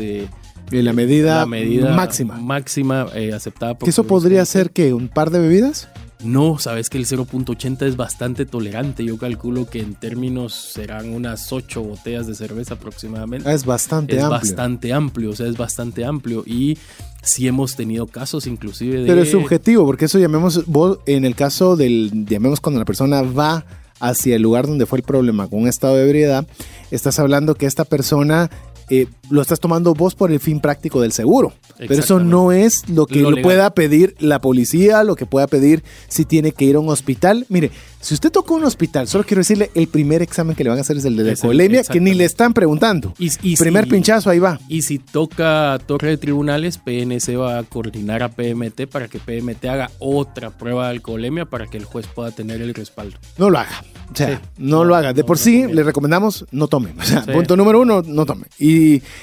la 0.70 0.92
medida, 0.92 1.46
máxima. 1.46 2.36
Máxima 2.36 3.06
eh, 3.14 3.32
aceptada 3.32 3.74
por. 3.74 3.88
¿Eso 3.88 4.04
podría 4.04 4.44
ser 4.44 4.70
que 4.70 4.92
un 4.92 5.08
par 5.08 5.30
de 5.30 5.40
bebidas? 5.40 5.88
No, 6.24 6.58
sabes 6.58 6.88
que 6.88 6.96
el 6.96 7.06
0.80 7.06 7.86
es 7.86 7.96
bastante 7.96 8.46
tolerante. 8.46 9.04
Yo 9.04 9.18
calculo 9.18 9.68
que 9.68 9.80
en 9.80 9.94
términos 9.94 10.54
serán 10.54 11.12
unas 11.12 11.52
8 11.52 11.82
botellas 11.82 12.26
de 12.26 12.34
cerveza 12.34 12.74
aproximadamente. 12.74 13.48
Ah, 13.48 13.52
es 13.52 13.66
bastante 13.66 14.20
amplio. 14.20 14.36
Es 14.36 14.48
bastante 14.48 14.92
amplio, 14.92 15.30
o 15.30 15.36
sea, 15.36 15.46
es 15.46 15.56
bastante 15.58 16.04
amplio. 16.06 16.42
Y 16.46 16.78
sí 17.22 17.46
hemos 17.46 17.76
tenido 17.76 18.06
casos 18.06 18.46
inclusive 18.46 19.00
de... 19.00 19.06
Pero 19.06 19.22
es 19.22 19.30
subjetivo, 19.30 19.84
porque 19.84 20.06
eso 20.06 20.18
llamemos, 20.18 20.64
vos, 20.66 21.00
en 21.06 21.26
el 21.26 21.34
caso 21.34 21.76
del, 21.76 22.26
llamemos 22.26 22.60
cuando 22.60 22.78
la 22.78 22.86
persona 22.86 23.20
va 23.20 23.66
hacia 24.00 24.36
el 24.36 24.42
lugar 24.42 24.66
donde 24.66 24.86
fue 24.86 24.98
el 24.98 25.04
problema 25.04 25.48
con 25.48 25.62
un 25.62 25.68
estado 25.68 25.96
de 25.96 26.04
ebriedad, 26.04 26.46
estás 26.90 27.18
hablando 27.18 27.54
que 27.54 27.66
esta 27.66 27.84
persona 27.84 28.50
eh, 28.88 29.06
lo 29.30 29.42
estás 29.42 29.60
tomando 29.60 29.94
vos 29.94 30.14
por 30.14 30.30
el 30.30 30.40
fin 30.40 30.60
práctico 30.60 31.00
del 31.00 31.12
seguro. 31.12 31.52
Pero 31.78 31.94
eso 31.94 32.20
no 32.20 32.52
es 32.52 32.88
lo 32.88 33.06
que 33.06 33.20
lo 33.20 33.42
pueda 33.42 33.70
pedir 33.70 34.14
la 34.18 34.40
policía, 34.40 35.04
lo 35.04 35.14
que 35.14 35.26
pueda 35.26 35.46
pedir 35.46 35.82
si 36.08 36.24
tiene 36.24 36.52
que 36.52 36.64
ir 36.64 36.76
a 36.76 36.80
un 36.80 36.88
hospital. 36.88 37.44
Mire, 37.48 37.70
si 38.00 38.14
usted 38.14 38.30
toca 38.30 38.54
un 38.54 38.64
hospital, 38.64 39.08
solo 39.08 39.24
quiero 39.24 39.40
decirle, 39.40 39.70
el 39.74 39.88
primer 39.88 40.22
examen 40.22 40.54
que 40.54 40.62
le 40.62 40.70
van 40.70 40.78
a 40.78 40.82
hacer 40.82 40.96
es 40.96 41.04
el 41.04 41.16
de 41.16 41.30
alcoholemia, 41.30 41.82
que 41.82 42.00
ni 42.00 42.14
le 42.14 42.24
están 42.24 42.54
preguntando. 42.54 43.12
Y, 43.18 43.56
primer 43.56 43.88
pinchazo, 43.88 44.30
ahí 44.30 44.38
va. 44.38 44.60
Y 44.68 44.82
si 44.82 44.98
toca 44.98 45.78
torre 45.86 46.10
de 46.10 46.16
tribunales, 46.16 46.78
PNC 46.78 47.36
va 47.36 47.58
a 47.58 47.64
coordinar 47.64 48.22
a 48.22 48.30
PMT 48.30 48.86
para 48.90 49.08
que 49.08 49.18
PMT 49.18 49.64
haga 49.66 49.90
otra 49.98 50.50
prueba 50.50 50.84
de 50.84 50.90
alcoholemia 50.90 51.46
para 51.46 51.66
que 51.66 51.78
el 51.78 51.84
juez 51.84 52.06
pueda 52.06 52.30
tener 52.30 52.62
el 52.62 52.74
respaldo. 52.74 53.18
No 53.38 53.50
lo 53.50 53.58
haga. 53.58 53.82
O 54.12 54.16
sea, 54.16 54.40
no, 54.56 54.84
lo 54.84 54.94
haga. 54.94 55.12
De 55.12 55.24
por 55.24 55.36
sí, 55.36 55.66
le 55.66 55.82
recomendamos 55.82 56.46
no 56.52 56.68
tome. 56.68 56.94
O 56.98 57.04
sea, 57.04 57.22
punto 57.22 57.56
número 57.56 57.80
uno, 57.80 58.02
no 58.06 58.24
tome. 58.24 58.46
Y, 58.58 58.75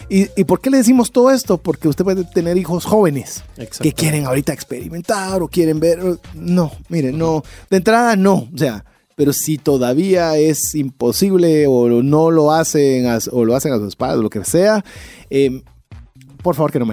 y, 0.09 0.43
por 0.43 0.59
qué 0.61 0.69
le 0.69 0.77
decimos 0.77 1.11
todo 1.11 1.31
esto? 1.31 1.57
Porque 1.57 1.87
usted 1.87 2.03
puede 2.03 2.23
tener 2.23 2.57
hijos 2.57 2.85
jóvenes 2.85 3.43
que 3.79 3.93
quieren 3.93 4.25
ahorita 4.25 4.53
experimentar 4.53 5.41
o 5.41 5.47
quieren 5.47 5.79
ver. 5.79 5.99
No, 6.33 6.71
mire, 6.89 7.11
no. 7.11 7.43
De 7.69 7.77
entrada, 7.77 8.15
no. 8.15 8.49
O 8.53 8.57
sea, 8.57 8.85
pero 9.15 9.33
si 9.33 9.57
todavía 9.57 10.37
es 10.37 10.75
imposible 10.75 11.65
o 11.67 11.87
no 12.01 12.31
lo 12.31 12.51
hacen 12.51 13.05
o 13.31 13.45
lo 13.45 13.55
hacen 13.55 13.73
a 13.73 13.77
sus 13.77 13.95
padres, 13.95 14.21
lo 14.21 14.29
que 14.29 14.43
sea, 14.43 14.83
eh, 15.29 15.61
por 16.41 16.55
favor 16.55 16.71
que 16.71 16.79
no 16.79 16.85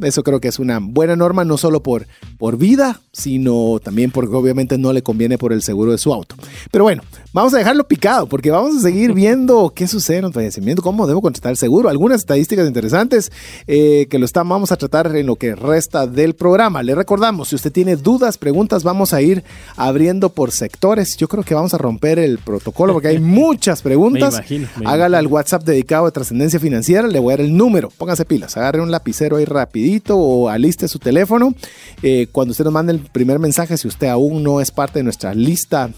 Eso 0.00 0.22
creo 0.22 0.40
que 0.40 0.48
es 0.48 0.58
una 0.58 0.78
buena 0.80 1.16
norma, 1.16 1.44
no 1.44 1.56
solo 1.56 1.82
por, 1.82 2.06
por 2.38 2.58
vida, 2.58 3.00
sino 3.12 3.80
también 3.82 4.10
porque 4.10 4.34
obviamente 4.34 4.76
no 4.76 4.92
le 4.92 5.02
conviene 5.02 5.38
por 5.38 5.52
el 5.52 5.62
seguro 5.62 5.92
de 5.92 5.98
su 5.98 6.12
auto. 6.12 6.34
Pero 6.70 6.84
bueno, 6.84 7.02
vamos 7.32 7.54
a 7.54 7.58
dejarlo 7.58 7.88
picado 7.88 8.26
porque 8.26 8.50
vamos 8.50 8.76
a 8.76 8.80
seguir 8.80 9.14
viendo 9.14 9.72
qué 9.74 9.86
sucede 9.86 10.18
en 10.18 10.26
el 10.26 10.32
fallecimiento, 10.32 10.82
cómo 10.82 11.06
debo 11.06 11.22
contratar 11.22 11.52
el 11.52 11.56
seguro, 11.56 11.88
algunas 11.88 12.20
estadísticas 12.20 12.66
interesantes 12.66 13.32
eh, 13.66 14.06
que 14.10 14.18
lo 14.18 14.26
estamos 14.26 14.50
vamos 14.50 14.72
a 14.72 14.76
tratar 14.76 15.14
en 15.14 15.26
lo 15.26 15.36
que 15.36 15.54
resta 15.54 16.06
del 16.06 16.34
programa. 16.34 16.82
Le 16.82 16.94
recordamos, 16.94 17.48
si 17.48 17.54
usted 17.54 17.72
tiene 17.72 17.96
dudas, 17.96 18.38
preguntas, 18.38 18.82
vamos 18.82 19.12
a 19.12 19.22
ir 19.22 19.44
abriendo 19.76 20.30
por 20.30 20.50
sectores. 20.50 21.16
Yo 21.16 21.28
creo 21.28 21.44
que 21.44 21.54
vamos 21.54 21.74
a 21.74 21.78
romper 21.78 22.18
el 22.18 22.38
protocolo 22.38 22.92
porque 22.92 23.08
hay 23.08 23.18
muchas 23.20 23.82
preguntas. 23.82 24.42
Hágala 24.84 25.18
al 25.18 25.26
WhatsApp 25.26 25.64
dedicado 25.64 26.06
a 26.06 26.10
trascendencia 26.10 26.58
financiera, 26.58 27.06
le 27.06 27.18
voy 27.18 27.32
a 27.32 27.36
dar 27.36 27.46
el 27.46 27.56
número, 27.56 27.90
póngase 27.96 28.24
pilas, 28.24 28.56
agarre 28.56 28.80
un 28.80 28.90
lapicero 28.90 29.36
ahí 29.36 29.44
rápido 29.44 29.69
rapidito 29.70 30.18
o 30.18 30.48
aliste 30.48 30.88
su 30.88 30.98
teléfono. 30.98 31.54
Eh, 32.02 32.26
cuando 32.32 32.50
usted 32.50 32.64
nos 32.64 32.72
mande 32.72 32.92
el 32.92 32.98
primer 32.98 33.38
mensaje, 33.38 33.76
si 33.78 33.86
usted 33.86 34.08
aún 34.08 34.42
no 34.42 34.60
es 34.60 34.72
parte 34.72 34.98
de 34.98 35.04
nuestra 35.04 35.32
lista 35.32 35.90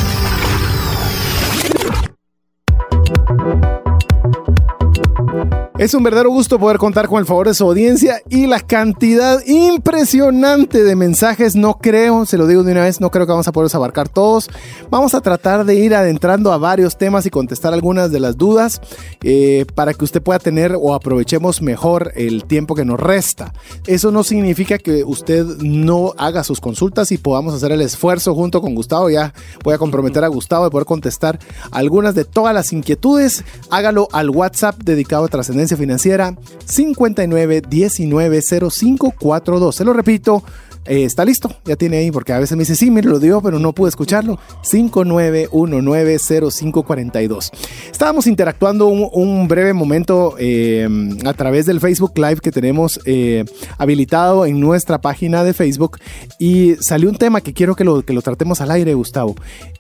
Es 5.82 5.96
un 5.96 6.04
verdadero 6.04 6.30
gusto 6.30 6.60
poder 6.60 6.78
contar 6.78 7.08
con 7.08 7.18
el 7.18 7.26
favor 7.26 7.48
de 7.48 7.56
su 7.56 7.64
audiencia 7.66 8.22
y 8.30 8.46
la 8.46 8.60
cantidad 8.60 9.44
impresionante 9.48 10.84
de 10.84 10.96
mensajes. 10.96 11.56
No 11.56 11.80
creo, 11.80 12.28
se 12.28 12.38
lo 12.38 12.46
digo 12.46 12.62
de 12.62 12.74
una 12.74 12.84
vez, 12.84 13.02
no 13.02 13.10
creo 13.10 13.26
que 13.26 13.32
vamos 13.32 13.48
a 13.48 13.52
poder 13.52 13.76
abarcar 13.76 14.08
todos. 14.08 14.48
Vamos 14.92 15.16
a 15.16 15.22
tratar 15.22 15.66
de 15.66 15.74
ir 15.74 15.96
adentrando 15.96 16.54
a 16.54 16.60
varios 16.60 17.00
temas 17.00 17.26
y 17.26 17.32
contestar 17.32 17.74
algunas 17.74 18.12
de 18.12 18.20
las 18.20 18.38
dudas 18.38 18.80
eh, 19.24 19.66
para 19.74 19.96
que 19.96 20.06
usted 20.06 20.22
pueda 20.22 20.38
tener 20.38 20.78
o 20.80 20.94
aprovechemos 20.94 21.64
mejor 21.64 22.12
el 22.16 22.46
tiempo 22.46 22.76
que 22.76 22.86
nos 22.86 23.00
resta. 23.00 23.52
Eso 23.88 24.12
no 24.12 24.24
significa 24.24 24.78
que 24.78 25.04
usted 25.04 25.44
no 25.64 26.14
haga 26.20 26.44
sus 26.44 26.62
consultas 26.62 27.12
y 27.12 27.18
podamos 27.18 27.56
hacer 27.56 27.72
el 27.72 27.82
esfuerzo 27.82 28.36
junto 28.36 28.62
con 28.62 28.76
Gustavo. 28.76 29.10
Ya 29.10 29.34
voy 29.64 29.74
a 29.74 29.80
comprometer 29.80 30.24
a 30.24 30.28
Gustavo 30.28 30.66
de 30.66 30.70
poder 30.70 30.86
contestar 30.86 31.40
algunas 31.72 32.14
de 32.14 32.24
todas 32.24 32.54
las 32.54 32.72
inquietudes. 32.72 33.44
Hágalo 33.72 34.10
al 34.12 34.30
WhatsApp 34.30 34.76
dedicado 34.84 35.26
a 35.26 35.28
trascendencia 35.28 35.71
financiera 35.78 36.36
59 36.66 37.62
19 37.68 38.42
0542. 38.42 39.76
Se 39.76 39.84
lo 39.84 39.94
repito, 39.94 40.44
eh, 40.86 41.04
está 41.04 41.24
listo, 41.24 41.56
ya 41.64 41.76
tiene 41.76 41.98
ahí, 41.98 42.10
porque 42.10 42.34
a 42.34 42.40
veces 42.40 42.58
me 42.58 42.62
dice, 42.62 42.76
sí, 42.76 42.90
me 42.90 43.04
lo 43.04 43.20
dio, 43.20 43.40
pero 43.42 43.60
no 43.60 43.72
pude 43.74 43.90
escucharlo. 43.90 44.40
59190542. 44.64 47.52
Estábamos 47.92 48.26
interactuando 48.26 48.88
un, 48.88 49.48
breve 49.48 49.74
momento 49.74 50.34
eh, 50.40 50.90
a 51.26 51.34
través 51.34 51.68
del 51.68 51.80
Facebook 51.80 52.14
Live 52.16 52.38
que 52.38 52.52
tenemos 52.52 53.00
eh, 53.06 53.46
habilitado 53.78 54.48
en 54.48 54.60
nuestra 54.60 55.00
página 55.02 55.44
de 55.44 55.54
Facebook 55.54 56.00
y 56.40 56.76
salió 56.80 57.10
un 57.10 57.18
tema 57.18 57.42
que 57.42 57.54
quiero 57.54 57.76
que 57.76 57.84
lo, 57.84 58.04
que 58.04 58.14
lo 58.14 58.22
tratemos 58.22 58.62
al 58.62 58.72
aire, 58.72 58.94
Gustavo. 58.96 59.36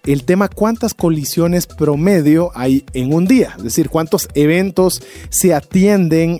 El 0.05 0.23
tema 0.23 0.47
cuántas 0.47 0.93
colisiones 0.93 1.67
promedio 1.67 2.51
hay 2.55 2.83
en 2.93 3.13
un 3.13 3.27
día, 3.27 3.53
es 3.57 3.63
decir, 3.63 3.89
cuántos 3.89 4.27
eventos 4.33 5.01
se 5.29 5.53
atienden 5.53 6.39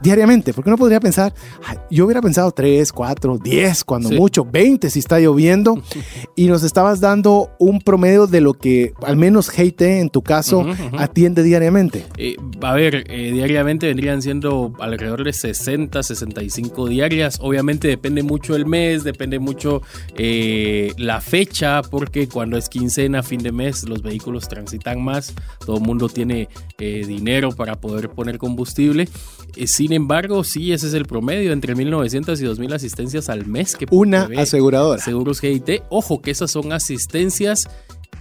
diariamente, 0.00 0.52
porque 0.54 0.70
uno 0.70 0.76
podría 0.76 1.00
pensar, 1.00 1.34
"Ay, 1.64 1.76
yo 1.90 2.04
hubiera 2.04 2.22
pensado 2.22 2.52
3, 2.52 2.92
4, 2.92 3.36
10, 3.38 3.82
cuando 3.82 4.10
Sí. 4.10 4.14
mucho, 4.16 4.44
20 4.44 4.90
si 4.90 5.00
está 5.00 5.18
lloviendo, 5.18 5.74
y 6.36 6.46
nos 6.46 6.62
estabas 6.62 7.00
dando 7.00 7.50
un 7.58 7.80
promedio 7.80 8.26
de 8.28 8.40
lo 8.40 8.54
que 8.54 8.92
al 9.04 9.16
menos 9.16 9.50
GT 9.50 9.98
en 9.98 10.08
tu 10.08 10.22
caso 10.22 10.64
atiende 10.96 11.42
diariamente. 11.42 12.04
Eh, 12.16 12.36
a 12.62 12.74
ver, 12.74 13.06
eh, 13.08 13.32
diariamente 13.32 13.88
vendrían 13.88 14.22
siendo 14.22 14.72
alrededor 14.78 15.24
de 15.24 15.32
60, 15.32 16.02
65 16.02 16.88
diarias. 16.88 17.38
Obviamente 17.40 17.88
depende 17.88 18.22
mucho 18.22 18.54
el 18.54 18.66
mes, 18.66 19.02
depende 19.04 19.38
mucho 19.40 19.82
eh, 20.16 20.92
la 20.96 21.20
fecha, 21.20 21.82
porque 21.82 22.28
cuando 22.28 22.56
es 22.58 22.68
quincena, 22.68 23.22
fin 23.22 23.42
de 23.42 23.52
mes, 23.52 23.88
los 23.88 24.02
vehículos 24.02 24.48
transitan 24.48 25.02
más. 25.02 25.34
Todo 25.64 25.76
el 25.76 25.82
mundo 25.82 26.08
tiene 26.08 26.48
eh, 26.78 27.04
dinero 27.06 27.52
para 27.52 27.80
poder 27.80 28.10
poner 28.10 28.38
combustible. 28.38 29.08
Eh, 29.56 29.66
sin 29.66 29.92
embargo, 29.92 30.44
sí, 30.44 30.72
ese 30.72 30.88
es 30.88 30.94
el 30.94 31.06
promedio, 31.06 31.52
entre 31.52 31.74
1900 31.74 32.40
y 32.40 32.44
2000 32.44 32.72
asistencias 32.74 33.28
al 33.28 33.46
mes 33.46 33.76
que 33.76 33.86
Una 33.90 34.28
aseguradora. 34.36 35.02
Seguros 35.02 35.40
GIT. 35.40 35.82
Ojo 35.88 36.20
que 36.20 36.30
esas 36.30 36.50
son 36.50 36.72
asistencias 36.72 37.68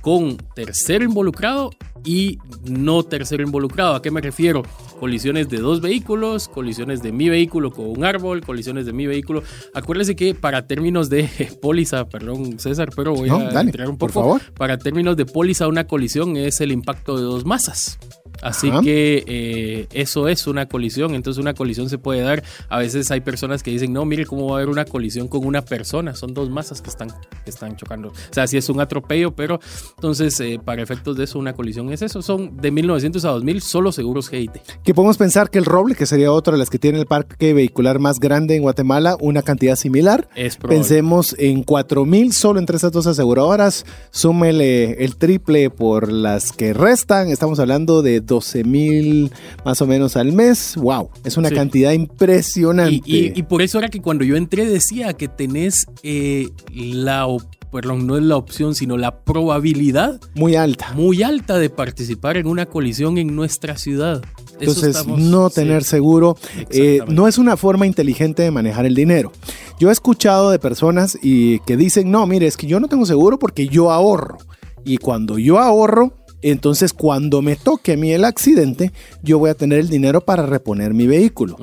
con 0.02 0.38
tercero 0.56 1.04
involucrado 1.04 1.72
y 2.06 2.38
no 2.64 3.04
tercero 3.04 3.44
involucrado. 3.44 3.96
¿A 3.96 4.02
qué 4.02 4.12
me 4.12 4.22
refiero? 4.22 4.64
Colisiones 5.00 5.50
de 5.50 5.58
dos 5.58 5.82
vehículos, 5.82 6.48
colisiones 6.48 7.02
de 7.04 7.12
mi 7.12 7.30
vehículo 7.30 7.72
con 7.72 7.88
un 7.90 8.06
árbol, 8.06 8.42
colisiones 8.42 8.86
de 8.86 8.94
mi 8.94 9.06
vehículo. 9.08 9.44
Acuérdese 9.74 10.16
que 10.16 10.34
para 10.34 10.66
términos 10.68 11.10
de 11.10 11.28
póliza, 11.62 12.08
perdón 12.08 12.60
César, 12.60 12.90
pero 12.96 13.14
voy 13.14 13.30
No, 13.30 13.38
a 13.38 13.44
dale, 13.52 13.70
entrar 13.70 13.90
un 13.90 13.98
por 13.98 14.12
poco. 14.12 14.22
favor. 14.38 14.42
Para 14.54 14.78
términos 14.78 15.18
de 15.18 15.26
póliza, 15.26 15.68
una 15.68 15.86
colisión 15.88 16.38
es 16.38 16.62
el 16.62 16.72
impacto 16.72 17.18
de 17.18 17.24
dos 17.24 17.46
masas. 17.46 18.00
Así 18.42 18.70
Ajá. 18.70 18.82
que 18.82 19.24
eh, 19.28 19.88
eso 19.94 20.28
es 20.28 20.48
una 20.48 20.68
colisión. 20.68 21.16
Entonces 21.16 21.42
una 21.42 21.54
colisión 21.54 21.90
se 21.90 21.98
puede 21.98 22.22
dar. 22.22 22.44
A 22.70 22.80
veces 22.80 23.10
hay 23.12 23.22
personas 23.22 23.64
que 23.64 23.72
dicen, 23.72 23.94
no, 23.94 24.06
mire 24.06 24.26
cómo 24.26 24.48
va 24.48 24.54
a 24.54 24.56
haber 24.58 24.70
una 24.70 24.86
colisión 24.86 25.28
con 25.28 25.46
una 25.46 25.62
persona. 25.62 26.16
Son 26.16 26.34
dos 26.34 26.50
masas 26.50 26.82
que 26.82 26.90
están, 26.90 27.10
que 27.44 27.50
están 27.50 27.76
chocando. 27.76 28.10
O 28.10 28.34
sea, 28.34 28.48
sí 28.48 28.58
es 28.58 28.70
un 28.70 28.80
atropello, 28.80 29.32
pero 29.32 29.60
entonces 29.96 30.40
eh, 30.40 30.60
para 30.64 30.82
efectos 30.82 31.18
de 31.18 31.24
eso 31.26 31.40
una 31.40 31.54
colisión 31.54 31.92
es 31.92 32.02
eso. 32.02 32.22
Son 32.22 32.58
de 32.58 32.72
1900 32.72 33.26
a 33.26 33.30
2000 33.30 33.62
solo 33.62 33.92
seguros 33.92 34.30
GIT. 34.30 34.52
Que 34.84 34.94
podemos 34.94 35.18
pensar 35.18 35.50
que 35.50 35.58
el 35.58 35.66
Roble, 35.66 35.96
que 35.96 36.06
sería 36.06 36.32
otra 36.32 36.54
de 36.54 36.60
las 36.60 36.70
que 36.70 36.80
tiene 36.80 37.00
el 37.00 37.06
parque 37.06 37.54
vehicular 37.54 38.00
más 38.00 38.20
grande 38.20 38.56
en 38.56 38.62
Guatemala, 38.62 39.18
una 39.20 39.42
cantidad 39.42 39.76
similar. 39.76 40.30
Es 40.36 40.58
probable. 40.58 40.80
Pensemos 40.80 41.36
en 41.38 41.64
4 41.64 42.06
mil 42.06 42.34
solo 42.34 42.60
entre 42.60 42.78
esas 42.78 42.92
dos 42.92 43.08
aseguradoras. 43.08 43.86
Súmele 44.12 45.04
el 45.04 45.16
triple 45.16 45.70
por 45.70 46.12
las 46.12 46.52
que 46.52 46.74
restan. 46.74 47.30
Estamos 47.30 47.60
hablando 47.60 48.02
de 48.02 48.22
12 48.28 48.64
mil 48.64 49.32
más 49.66 49.82
o 49.82 49.88
menos 49.88 50.16
al 50.18 50.32
mes. 50.34 50.76
¡Wow! 50.78 51.10
Es 51.24 51.38
una 51.38 51.50
Sí. 51.50 51.56
cantidad 51.56 51.92
impresionante. 51.94 53.02
Y, 53.06 53.16
y- 53.18 53.32
y 53.36 53.44
por 53.44 53.62
eso 53.62 53.80
era 53.80 53.90
que 53.90 54.02
cuando 54.02 54.24
yo 54.24 54.36
entré 54.36 54.66
decía 54.66 55.14
que 55.14 55.28
tenés 55.28 55.86
eh, 56.04 56.50
la, 56.74 57.26
perdón, 57.72 58.06
no 58.06 58.18
es 58.18 58.24
la 58.24 58.38
opción, 58.38 58.76
sino 58.76 58.98
la 58.98 59.24
probabilidad 59.24 60.20
Muy 60.36 60.56
alta. 60.56 60.92
muy 60.94 61.24
alta 61.24 61.58
de 61.58 61.70
participar 61.70 62.38
en 62.38 62.48
una 62.48 62.66
colisión 62.66 63.18
en 63.18 63.36
nuestra 63.36 63.78
ciudad. 63.78 64.22
Entonces, 64.60 64.96
estamos- 64.96 65.20
no 65.22 65.50
sí. 65.50 65.56
tener 65.56 65.84
seguro 65.84 66.36
eh, 66.72 67.02
no 67.08 67.28
es 67.28 67.38
una 67.38 67.58
forma 67.58 67.86
inteligente 67.86 68.42
de 68.44 68.52
manejar 68.52 68.86
el 68.86 68.96
dinero. 68.96 69.32
Yo 69.80 69.90
he 69.90 69.92
escuchado 69.92 70.50
de 70.50 70.58
personas 70.58 71.18
y 71.22 71.60
que 71.60 71.78
dicen, 71.78 72.10
no, 72.10 72.26
mire, 72.26 72.48
es 72.48 72.58
que 72.58 72.66
yo 72.66 72.80
no 72.80 72.88
tengo 72.88 73.06
seguro 73.06 73.38
porque 73.38 73.68
yo 73.68 73.92
ahorro. 73.92 74.38
Y 74.84 74.98
cuando 74.98 75.38
yo 75.38 75.60
ahorro, 75.60 76.14
entonces 76.42 76.94
cuando 76.94 77.42
me 77.42 77.56
toque 77.56 77.94
a 77.94 77.98
mí 77.98 78.12
el 78.12 78.26
accidente, 78.26 78.92
yo 79.24 79.40
voy 79.40 79.50
a 79.50 79.56
tener 79.56 79.80
el 79.80 79.90
dinero 79.90 80.22
para 80.22 80.46
reponer 80.46 80.94
mi 80.94 81.08
vehículo. 81.08 81.58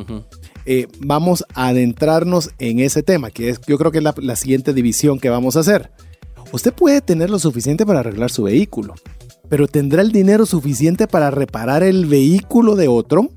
Eh, 0.66 0.88
vamos 1.00 1.44
a 1.54 1.68
adentrarnos 1.68 2.50
en 2.58 2.80
ese 2.80 3.02
tema, 3.02 3.30
que 3.30 3.50
es, 3.50 3.60
yo 3.66 3.78
creo 3.78 3.92
que 3.92 3.98
es 3.98 4.04
la, 4.04 4.14
la 4.16 4.36
siguiente 4.36 4.72
división 4.72 5.18
que 5.18 5.30
vamos 5.30 5.56
a 5.56 5.60
hacer. 5.60 5.90
Usted 6.52 6.72
puede 6.72 7.00
tener 7.00 7.30
lo 7.30 7.38
suficiente 7.38 7.84
para 7.84 8.00
arreglar 8.00 8.30
su 8.30 8.44
vehículo, 8.44 8.94
pero 9.48 9.66
¿tendrá 9.68 10.02
el 10.02 10.12
dinero 10.12 10.46
suficiente 10.46 11.06
para 11.06 11.30
reparar 11.30 11.82
el 11.82 12.06
vehículo 12.06 12.76
de 12.76 12.88
otro? 12.88 13.30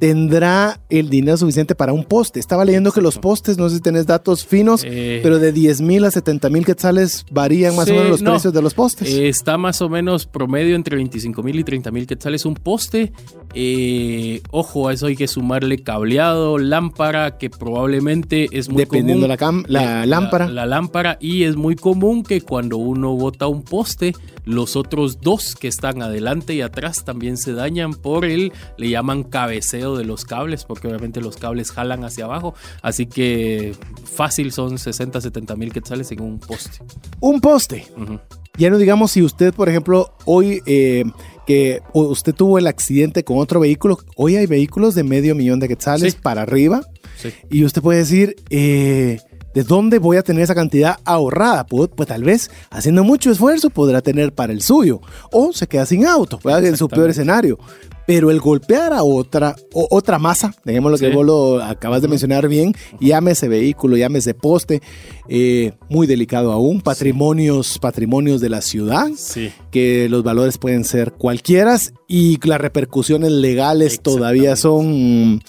¿Tendrá 0.00 0.80
el 0.88 1.10
dinero 1.10 1.36
suficiente 1.36 1.74
para 1.74 1.92
un 1.92 2.04
poste? 2.04 2.40
Estaba 2.40 2.64
leyendo 2.64 2.90
que 2.90 3.02
los 3.02 3.18
postes, 3.18 3.58
no 3.58 3.68
sé 3.68 3.76
si 3.76 3.80
tenés 3.82 4.06
datos 4.06 4.46
finos, 4.46 4.82
Eh, 4.84 5.20
pero 5.22 5.38
de 5.38 5.52
10 5.52 5.82
mil 5.82 6.04
a 6.06 6.10
70 6.10 6.48
mil 6.48 6.64
quetzales 6.64 7.26
varían 7.30 7.76
más 7.76 7.84
Sí, 7.84 7.90
o 7.92 7.94
menos 7.96 8.08
los 8.10 8.22
no. 8.22 8.30
precios 8.32 8.54
de 8.54 8.62
los 8.62 8.72
postes. 8.72 9.08
Eh, 9.08 9.28
está 9.28 9.58
más 9.58 9.82
o 9.82 9.90
menos 9.90 10.24
promedio 10.26 10.74
entre 10.74 10.96
25 10.96 11.42
mil 11.42 11.58
y 11.60 11.64
30 11.64 11.90
mil 11.90 12.06
quetzales 12.06 12.46
un 12.46 12.54
poste. 12.54 13.12
Eh, 13.54 14.40
ojo, 14.50 14.88
a 14.88 14.94
eso 14.94 15.06
hay 15.06 15.16
que 15.16 15.28
sumarle 15.28 15.82
cableado, 15.82 16.56
lámpara, 16.56 17.36
que 17.36 17.50
probablemente 17.50 18.48
es 18.52 18.70
muy 18.70 18.78
Dependiendo 18.78 19.26
común. 19.26 19.28
la, 19.28 19.36
cam- 19.36 19.64
la 19.68 20.06
lámpara. 20.06 20.48
La, 20.48 20.64
lámpara 20.64 21.18
y 21.20 21.44
es 21.44 21.56
muy 21.56 21.76
común 21.76 22.22
que 22.22 22.40
cuando 22.40 22.78
uno 22.78 23.14
bota 23.16 23.46
un 23.48 23.62
poste, 23.62 24.14
los 24.46 24.76
otros 24.76 25.20
dos 25.20 25.54
que 25.56 25.68
están 25.68 26.00
adelante 26.00 26.54
y 26.54 26.62
atrás 26.62 27.04
también 27.04 27.36
se 27.36 27.52
dañan 27.52 27.92
por 27.92 28.24
el, 28.24 28.52
le 28.78 28.88
llaman 28.88 29.24
cabeceo 29.24 29.89
de 29.96 30.04
los 30.04 30.24
cables, 30.24 30.64
porque 30.64 30.88
obviamente 30.88 31.20
los 31.20 31.36
cables 31.36 31.70
jalan 31.72 32.04
hacia 32.04 32.24
abajo. 32.24 32.54
Así 32.82 33.06
que 33.06 33.74
fácil 34.04 34.52
son 34.52 34.78
60, 34.78 35.20
70 35.20 35.56
mil 35.56 35.72
quetzales 35.72 36.10
en 36.12 36.20
un 36.22 36.38
poste. 36.38 36.78
un 37.20 37.40
poste. 37.40 37.86
Ujú. 37.96 38.18
Ya 38.58 38.68
no 38.70 38.78
digamos 38.78 39.12
si 39.12 39.22
usted, 39.22 39.54
por 39.54 39.68
ejemplo, 39.68 40.12
hoy 40.26 40.60
eh, 40.66 41.04
que 41.46 41.80
usted 41.94 42.34
tuvo 42.34 42.58
el 42.58 42.66
accidente 42.66 43.24
con 43.24 43.38
otro 43.38 43.60
vehículo, 43.60 43.98
hoy 44.16 44.36
hay 44.36 44.46
vehículos 44.46 44.94
de 44.94 45.02
medio 45.04 45.34
millón 45.34 45.60
de 45.60 45.68
quetzales 45.68 46.12
Sí. 46.14 46.18
para 46.22 46.42
arriba 46.42 46.82
Sí. 47.16 47.32
y 47.50 47.64
usted 47.64 47.80
puede 47.80 48.00
decir, 48.00 48.36
eh, 48.50 49.18
¿de 49.54 49.62
dónde 49.64 49.98
voy 49.98 50.16
a 50.16 50.22
tener 50.22 50.42
esa 50.42 50.54
cantidad 50.54 50.98
ahorrada? 51.04 51.64
Pues, 51.66 51.90
pues 51.94 52.08
tal 52.08 52.22
vez 52.24 52.50
haciendo 52.70 53.02
mucho 53.04 53.30
esfuerzo 53.30 53.70
podrá 53.70 54.00
tener 54.02 54.32
para 54.34 54.52
el 54.52 54.62
suyo 54.62 55.00
o 55.32 55.52
se 55.52 55.66
queda 55.66 55.86
sin 55.86 56.06
auto, 56.06 56.38
¿verdad? 56.44 56.66
en 56.66 56.76
su 56.76 56.88
peor 56.88 57.10
escenario. 57.10 57.58
Pero 58.06 58.30
el 58.30 58.40
golpear 58.40 58.92
a 58.92 59.02
otra, 59.04 59.54
o- 59.72 59.86
otra 59.90 60.18
masa, 60.18 60.54
digamos 60.64 60.90
lo 60.90 60.98
que 60.98 61.10
Sí. 61.10 61.14
vos 61.14 61.24
lo 61.24 61.62
acabas 61.62 62.02
de 62.02 62.08
mencionar 62.08 62.48
bien, 62.48 62.74
llámese 63.00 63.46
vehículo, 63.48 63.96
llámese 63.96 64.34
poste, 64.34 64.82
eh, 65.28 65.72
muy 65.88 66.06
delicado 66.06 66.50
aún, 66.52 66.80
patrimonios, 66.80 67.78
patrimonios 67.78 68.40
de 68.40 68.48
la 68.48 68.62
ciudad, 68.62 69.08
Sí. 69.16 69.50
que 69.70 70.08
los 70.08 70.22
valores 70.24 70.58
pueden 70.58 70.84
ser 70.84 71.12
cualquieras 71.12 71.92
y 72.08 72.38
las 72.46 72.60
repercusiones 72.60 73.30
legales 73.30 74.00
todavía 74.00 74.56
son 74.56 75.42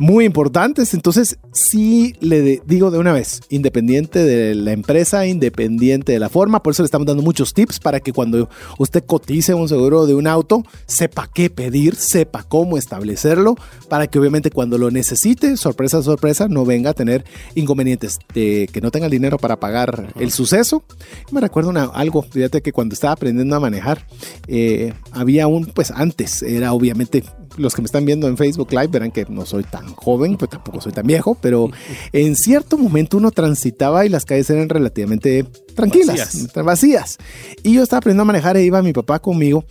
muy 0.00 0.24
importantes. 0.24 0.94
Entonces, 0.94 1.38
sí 1.52 2.14
le 2.20 2.40
de- 2.40 2.62
digo 2.66 2.90
de 2.90 2.96
una 2.98 3.12
vez, 3.12 3.42
independiente 3.50 4.18
de 4.24 4.54
la 4.54 4.72
empresa, 4.72 5.26
independiente 5.26 6.12
de 6.12 6.18
la 6.18 6.30
forma, 6.30 6.62
por 6.62 6.72
eso 6.72 6.82
le 6.82 6.86
estamos 6.86 7.06
dando 7.06 7.22
muchos 7.22 7.52
tips 7.52 7.78
para 7.78 8.00
que 8.00 8.14
cuando 8.14 8.48
usted 8.78 9.04
cotice 9.04 9.52
un 9.52 9.68
seguro 9.68 10.06
de 10.06 10.14
un 10.14 10.26
auto, 10.26 10.64
sepa 10.86 11.28
qué 11.32 11.50
pedir, 11.50 11.96
sepa 11.96 12.44
cómo 12.44 12.78
establecerlo, 12.78 13.56
para 13.90 14.06
que 14.06 14.18
obviamente 14.18 14.50
cuando 14.50 14.78
lo 14.78 14.90
necesite, 14.90 15.58
sorpresa, 15.58 16.02
sorpresa, 16.02 16.48
no 16.48 16.64
venga 16.64 16.90
a 16.90 16.94
tener 16.94 17.22
inconvenientes 17.54 18.18
de 18.32 18.70
que 18.72 18.80
no 18.80 18.90
tenga 18.90 19.04
el 19.06 19.12
dinero 19.12 19.36
para 19.36 19.60
pagar 19.60 20.14
el 20.18 20.30
suceso. 20.30 20.82
Me 21.30 21.42
recuerdo 21.42 21.70
algo, 21.92 22.22
fíjate 22.22 22.62
que 22.62 22.72
cuando 22.72 22.94
estaba 22.94 23.12
aprendiendo 23.12 23.54
a 23.54 23.60
manejar, 23.60 24.06
eh, 24.48 24.94
había 25.12 25.46
un, 25.46 25.66
pues 25.66 25.90
antes, 25.90 26.42
era 26.42 26.72
obviamente 26.72 27.22
los 27.56 27.74
que 27.74 27.82
me 27.82 27.86
están 27.86 28.04
viendo 28.04 28.28
en 28.28 28.36
Facebook 28.36 28.70
Live 28.70 28.88
verán 28.88 29.10
que 29.10 29.26
no 29.28 29.44
soy 29.46 29.64
tan 29.64 29.94
joven, 29.94 30.36
pues 30.36 30.50
tampoco 30.50 30.80
soy 30.80 30.92
tan 30.92 31.06
viejo, 31.06 31.36
pero 31.40 31.70
en 32.12 32.36
cierto 32.36 32.78
momento 32.78 33.16
uno 33.16 33.30
transitaba 33.30 34.06
y 34.06 34.08
las 34.08 34.24
calles 34.24 34.48
eran 34.50 34.68
relativamente 34.68 35.44
tranquilas, 35.74 36.16
Vacías. 36.16 36.64
vacías. 36.64 37.18
Y 37.62 37.74
yo 37.74 37.82
estaba 37.82 37.98
aprendiendo 37.98 38.22
a 38.22 38.26
manejar 38.26 38.56
e 38.56 38.64
iba 38.64 38.82
mi 38.82 38.92
papá 38.92 39.18
conmigo. 39.18 39.64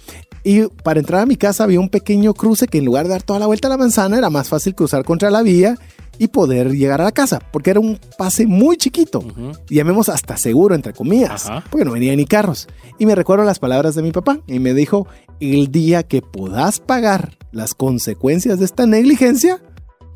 Y 0.44 0.63
para 0.84 1.00
entrar 1.00 1.22
a 1.22 1.26
mi 1.26 1.36
casa 1.36 1.65
había 1.65 1.80
un 1.80 1.89
pequeño 1.89 2.34
cruce 2.34 2.68
que 2.68 2.78
en 2.78 2.86
lugar 2.86 3.06
de 3.06 3.12
dar 3.12 3.24
toda 3.24 3.39
la 3.39 3.46
vuelta 3.46 3.68
a 3.68 3.72
la 3.72 3.78
manzana 3.78 4.18
era 4.18 4.30
más 4.30 4.48
fácil 4.48 4.74
cruzar 4.74 5.04
contra 5.04 5.30
la 5.30 5.42
vía 5.42 5.78
y 6.20 6.28
poder 6.28 6.72
llegar 6.74 7.02
a 7.02 7.06
la 7.06 7.12
casa, 7.12 7.40
porque 7.52 7.72
era 7.72 7.80
un 7.80 8.00
pase 8.18 8.46
muy 8.46 8.78
chiquito, 8.78 9.20
Ujú. 9.20 9.54
llamemos 9.70 10.10
hasta 10.10 10.38
seguro, 10.38 10.76
entre 10.76 10.94
comillas, 10.94 11.50
Ajá. 11.50 11.64
porque 11.72 11.86
no 11.86 11.92
venían 11.94 12.18
ni 12.18 12.26
carros. 12.26 12.68
Y 13.00 13.06
me 13.08 13.16
recuerdo 13.16 13.46
las 13.46 13.58
palabras 13.60 13.96
de 13.96 14.04
mi 14.04 14.12
papá 14.12 14.40
y 14.46 14.60
me 14.60 14.74
dijo, 14.76 15.08
el 15.40 15.72
día 15.72 16.04
que 16.04 16.22
puedas 16.22 16.80
pagar 16.80 17.38
las 17.52 17.74
consecuencias 17.74 18.60
de 18.60 18.66
esta 18.66 18.86
negligencia, 18.86 19.62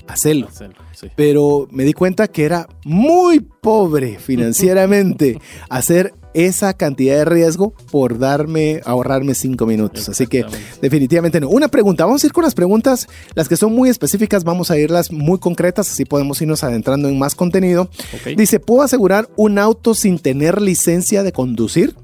hacelo. 0.07 0.47
Marcelo, 0.47 0.75
sí. 0.93 1.07
Pero 1.15 1.67
me 1.71 1.85
di 1.85 1.93
cuenta 1.93 2.27
que 2.27 2.43
era 2.43 2.67
muy 2.83 3.39
pobre 3.39 4.19
financieramente 4.19 5.39
hacer 5.69 6.13
esa 6.33 6.73
cantidad 6.73 7.17
de 7.17 7.25
riesgo 7.25 7.73
por 7.91 8.19
darme, 8.19 8.81
ahorrarme 8.85 9.35
cinco 9.35 9.65
minutos. 9.65 10.09
Así 10.09 10.27
que 10.27 10.45
definitivamente 10.81 11.39
no. 11.39 11.49
Una 11.49 11.67
pregunta, 11.67 12.05
vamos 12.05 12.23
a 12.23 12.27
ir 12.27 12.33
con 12.33 12.43
las 12.43 12.55
preguntas, 12.55 13.07
las 13.35 13.49
que 13.49 13.55
son 13.55 13.73
muy 13.73 13.89
específicas, 13.89 14.43
vamos 14.43 14.71
a 14.71 14.77
irlas 14.77 15.11
muy 15.11 15.39
concretas, 15.39 15.91
así 15.91 16.05
podemos 16.05 16.41
irnos 16.41 16.63
adentrando 16.63 17.09
en 17.09 17.17
más 17.17 17.35
contenido. 17.35 17.89
Dice, 18.35 18.59
¿puedo 18.59 18.81
asegurar 18.81 19.29
un 19.35 19.59
auto 19.59 19.93
sin 19.93 20.19
tener 20.19 20.61
licencia 20.61 21.23
de 21.23 21.31
conducir? 21.31 21.95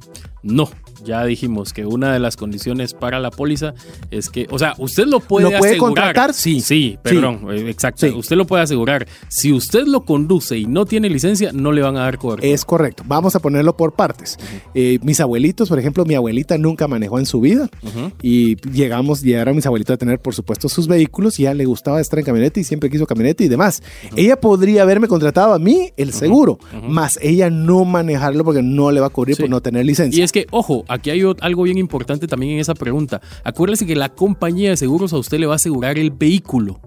No, 0.41 0.69
ya 1.03 1.23
dijimos 1.25 1.73
que 1.73 1.85
una 1.85 2.13
de 2.13 2.19
las 2.19 2.35
condiciones 2.37 2.93
para 2.93 3.19
la 3.19 3.31
póliza 3.31 3.73
es 4.11 4.29
que, 4.29 4.47
o 4.49 4.59
sea, 4.59 4.73
usted 4.77 5.05
lo 5.05 5.19
puede, 5.19 5.51
¿Lo 5.51 5.57
puede 5.57 5.71
asegurar. 5.73 5.79
contratar? 6.13 6.33
Sí. 6.33 6.61
Sí, 6.61 6.97
perdón, 7.01 7.41
eh, 7.51 7.69
exacto. 7.69 8.07
Sí. 8.07 8.13
Usted 8.15 8.35
lo 8.35 8.45
puede 8.45 8.63
asegurar. 8.63 9.07
Si 9.27 9.51
usted 9.53 9.85
lo 9.85 10.05
conduce 10.05 10.57
y 10.57 10.65
no 10.65 10.85
tiene 10.85 11.09
licencia, 11.09 11.51
no 11.53 11.71
le 11.71 11.81
van 11.81 11.97
a 11.97 12.01
dar 12.01 12.17
cobertura. 12.17 12.47
Es 12.47 12.65
correcto. 12.65 13.03
Vamos 13.07 13.35
a 13.35 13.39
ponerlo 13.39 13.75
por 13.77 13.93
partes. 13.93 14.37
Eh, 14.73 14.99
mis 15.03 15.19
abuelitos, 15.19 15.69
por 15.69 15.79
ejemplo, 15.79 16.05
mi 16.05 16.15
abuelita 16.15 16.57
nunca 16.57 16.87
manejó 16.87 17.19
en 17.19 17.25
su 17.25 17.39
vida 17.41 17.69
Ujú. 17.83 18.11
y 18.21 18.55
llegamos, 18.71 19.21
llegaron 19.21 19.55
mis 19.55 19.65
abuelitos 19.65 19.93
a 19.93 19.97
tener, 19.97 20.19
por 20.19 20.33
supuesto, 20.35 20.69
sus 20.69 20.87
vehículos 20.87 21.39
y 21.39 21.45
a 21.45 21.49
ella 21.49 21.55
le 21.55 21.65
gustaba 21.65 21.99
estar 22.01 22.19
en 22.19 22.25
camioneta 22.25 22.59
y 22.59 22.63
siempre 22.63 22.89
quiso 22.89 23.05
camioneta 23.07 23.43
y 23.43 23.47
demás. 23.47 23.81
Ella 24.15 24.39
podría 24.39 24.83
haberme 24.83 25.07
contratado 25.07 25.53
a 25.53 25.59
mí 25.59 25.91
el 25.97 26.13
seguro, 26.13 26.59
más 26.87 27.17
ella 27.21 27.49
no 27.49 27.85
manejarlo 27.85 28.43
porque 28.43 28.61
no 28.61 28.91
le 28.91 28.99
va 28.99 29.07
a 29.07 29.09
cubrir 29.09 29.35
Sí. 29.35 29.43
por 29.43 29.49
no 29.49 29.61
tener 29.61 29.85
licencia. 29.85 30.19
Y 30.19 30.23
es 30.23 30.31
que, 30.31 30.45
ojo, 30.51 30.83
aquí 30.89 31.09
hay 31.11 31.21
algo 31.39 31.63
bien 31.63 31.77
importante 31.77 32.27
también 32.27 32.53
en 32.53 32.59
esa 32.59 32.73
pregunta. 32.73 33.21
Acuérdese 33.43 33.85
que 33.85 33.95
la 33.95 34.09
compañía 34.09 34.71
de 34.71 34.77
seguros 34.77 35.13
a 35.13 35.17
usted 35.17 35.39
le 35.39 35.45
va 35.45 35.53
a 35.53 35.55
asegurar 35.55 35.97
el 35.97 36.11
vehículo, 36.11 36.81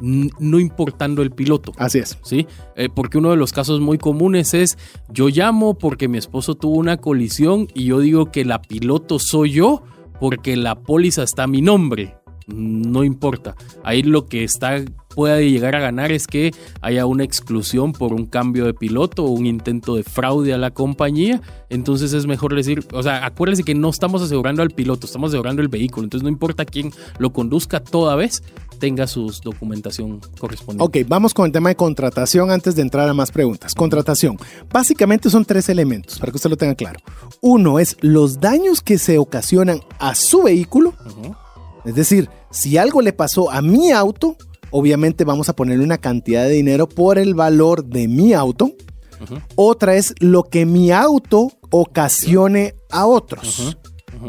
no 0.00 0.60
importando 0.60 1.22
el 1.22 1.32
piloto. 1.32 1.72
Así 1.76 1.98
es. 1.98 2.18
¿sí? 2.22 2.46
Eh, 2.76 2.88
porque 2.94 3.18
uno 3.18 3.30
de 3.30 3.36
los 3.36 3.52
casos 3.52 3.80
muy 3.80 3.98
comunes 3.98 4.54
es 4.54 4.78
yo 5.08 5.28
llamo 5.28 5.76
porque 5.76 6.06
mi 6.08 6.18
esposo 6.18 6.54
tuvo 6.54 6.76
una 6.76 6.98
colisión 6.98 7.66
y 7.74 7.86
yo 7.86 7.98
digo 7.98 8.30
que 8.30 8.44
la 8.44 8.62
piloto 8.62 9.18
soy 9.18 9.52
yo 9.52 9.82
porque 10.20 10.56
la 10.56 10.76
póliza 10.76 11.22
está 11.22 11.44
a 11.44 11.48
mi 11.48 11.62
nombre. 11.62 12.14
No 12.46 13.04
importa. 13.04 13.56
Ahí 13.84 14.02
lo 14.02 14.26
que 14.26 14.44
está 14.44 14.82
puede 15.18 15.50
llegar 15.50 15.74
a 15.74 15.80
ganar 15.80 16.12
es 16.12 16.28
que 16.28 16.52
haya 16.80 17.04
una 17.04 17.24
exclusión 17.24 17.92
por 17.92 18.12
un 18.12 18.24
cambio 18.24 18.66
de 18.66 18.72
piloto 18.72 19.24
o 19.24 19.30
un 19.30 19.46
intento 19.46 19.96
de 19.96 20.04
fraude 20.04 20.54
a 20.54 20.58
la 20.58 20.70
compañía. 20.70 21.42
Entonces 21.70 22.12
es 22.12 22.28
mejor 22.28 22.54
decir, 22.54 22.86
o 22.92 23.02
sea, 23.02 23.26
acuérdense 23.26 23.64
que 23.64 23.74
no 23.74 23.90
estamos 23.90 24.22
asegurando 24.22 24.62
al 24.62 24.70
piloto, 24.70 25.06
estamos 25.08 25.30
asegurando 25.30 25.60
el 25.60 25.66
vehículo. 25.66 26.04
Entonces 26.04 26.22
no 26.22 26.28
importa 26.28 26.64
quién 26.64 26.92
lo 27.18 27.32
conduzca 27.32 27.80
toda 27.80 28.14
vez, 28.14 28.44
tenga 28.78 29.08
su 29.08 29.34
documentación 29.42 30.20
correspondiente. 30.38 31.00
Ok, 31.00 31.08
vamos 31.08 31.34
con 31.34 31.46
el 31.46 31.52
tema 31.52 31.70
de 31.70 31.74
contratación 31.74 32.52
antes 32.52 32.76
de 32.76 32.82
entrar 32.82 33.08
a 33.08 33.12
más 33.12 33.32
preguntas. 33.32 33.74
Contratación. 33.74 34.38
Básicamente 34.72 35.30
son 35.30 35.44
tres 35.44 35.68
elementos, 35.68 36.20
para 36.20 36.30
que 36.30 36.36
usted 36.36 36.50
lo 36.50 36.56
tenga 36.56 36.76
claro. 36.76 37.00
Uno 37.40 37.80
es 37.80 37.96
los 38.02 38.38
daños 38.38 38.82
que 38.82 38.98
se 38.98 39.18
ocasionan 39.18 39.80
a 39.98 40.14
su 40.14 40.44
vehículo. 40.44 40.94
Ujú. 41.04 41.34
Es 41.84 41.96
decir, 41.96 42.30
si 42.52 42.78
algo 42.78 43.02
le 43.02 43.12
pasó 43.12 43.50
a 43.50 43.62
mi 43.62 43.90
auto, 43.90 44.36
obviamente 44.70 45.24
vamos 45.24 45.48
a 45.48 45.56
ponerle 45.56 45.84
una 45.84 45.98
cantidad 45.98 46.44
de 46.44 46.50
dinero 46.50 46.88
por 46.88 47.18
el 47.18 47.34
valor 47.34 47.84
de 47.84 48.08
mi 48.08 48.32
auto. 48.32 48.72
Otra 49.56 49.96
es 49.96 50.14
lo 50.20 50.44
que 50.44 50.64
mi 50.64 50.92
auto 50.92 51.50
ocasione 51.70 52.74
a 52.90 53.06
otros. 53.06 53.76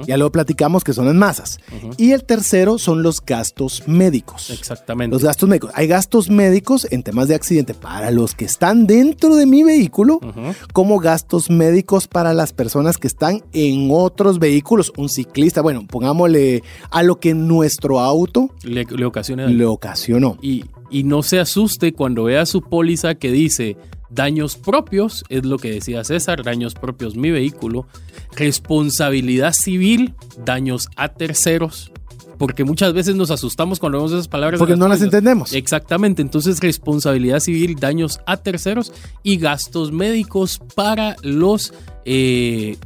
Ya 0.06 0.18
lo 0.18 0.32
platicamos 0.32 0.84
que 0.84 0.94
son 0.94 1.06
las 1.06 1.16
masas. 1.16 1.60
Y 1.98 2.12
el 2.12 2.24
tercero 2.24 2.78
son 2.78 3.04
los 3.04 3.24
gastos 3.24 3.84
médicos. 3.88 4.50
Exactamente. 4.50 5.14
Los 5.14 5.24
gastos 5.24 5.50
médicos. 5.50 5.72
Hay 5.76 5.88
gastos 5.88 6.30
médicos 6.30 6.88
en 6.92 7.04
temas 7.04 7.28
de 7.28 7.36
accidente 7.36 7.74
para 7.74 8.12
los 8.12 8.36
que 8.36 8.46
están 8.46 8.88
dentro 8.88 9.36
de 9.36 9.46
mi 9.46 9.64
vehículo, 9.64 10.20
como 10.74 11.00
gastos 11.00 11.50
médicos 11.50 12.08
para 12.08 12.34
las 12.34 12.54
personas 12.54 12.98
que 12.98 13.08
están 13.08 13.44
en 13.54 13.90
otros 13.92 14.40
vehículos. 14.40 14.92
Un 14.98 15.10
ciclista, 15.10 15.62
bueno, 15.62 15.86
pongámosle 15.88 16.64
a 16.92 17.04
lo 17.04 17.20
que 17.20 17.34
nuestro 17.34 18.00
auto 18.00 18.50
le, 18.64 18.86
le 18.86 19.06
ocasiona 19.06 19.48
le 19.48 19.66
ocasionó. 19.66 20.38
Y, 20.42 20.66
y 20.90 21.04
no 21.04 21.24
se 21.24 21.40
asuste 21.40 21.94
cuando 21.94 22.26
vea 22.26 22.46
su 22.46 22.62
póliza 22.62 23.16
que 23.16 23.32
dice 23.32 23.78
daños 24.10 24.56
propios, 24.58 25.24
es 25.30 25.46
lo 25.46 25.58
que 25.58 25.72
decía 25.72 26.04
César, 26.04 26.44
daños 26.44 26.74
propios 26.74 27.16
mi 27.16 27.32
vehículo, 27.32 27.88
responsabilidad 28.36 29.54
civil, 29.54 30.14
daños 30.46 30.90
a 30.96 31.10
terceros, 31.10 31.92
porque 32.38 32.64
muchas 32.64 32.94
veces 32.94 33.16
nos 33.16 33.32
asustamos 33.32 33.80
cuando 33.80 33.98
vemos 34.00 34.12
esas 34.12 34.28
palabras. 34.28 34.60
Porque 34.60 34.76
no 34.76 34.88
las 34.88 35.02
entendemos. 35.02 35.54
Exactamente, 35.54 36.22
entonces 36.22 36.60
responsabilidad 36.60 37.40
civil, 37.40 37.76
daños 37.80 38.20
a 38.26 38.38
terceros 38.38 38.92
y 39.24 39.38
gastos 39.38 39.92
médicos 39.92 40.60
para 40.76 41.16
los 41.22 41.74
eh, 42.06 42.78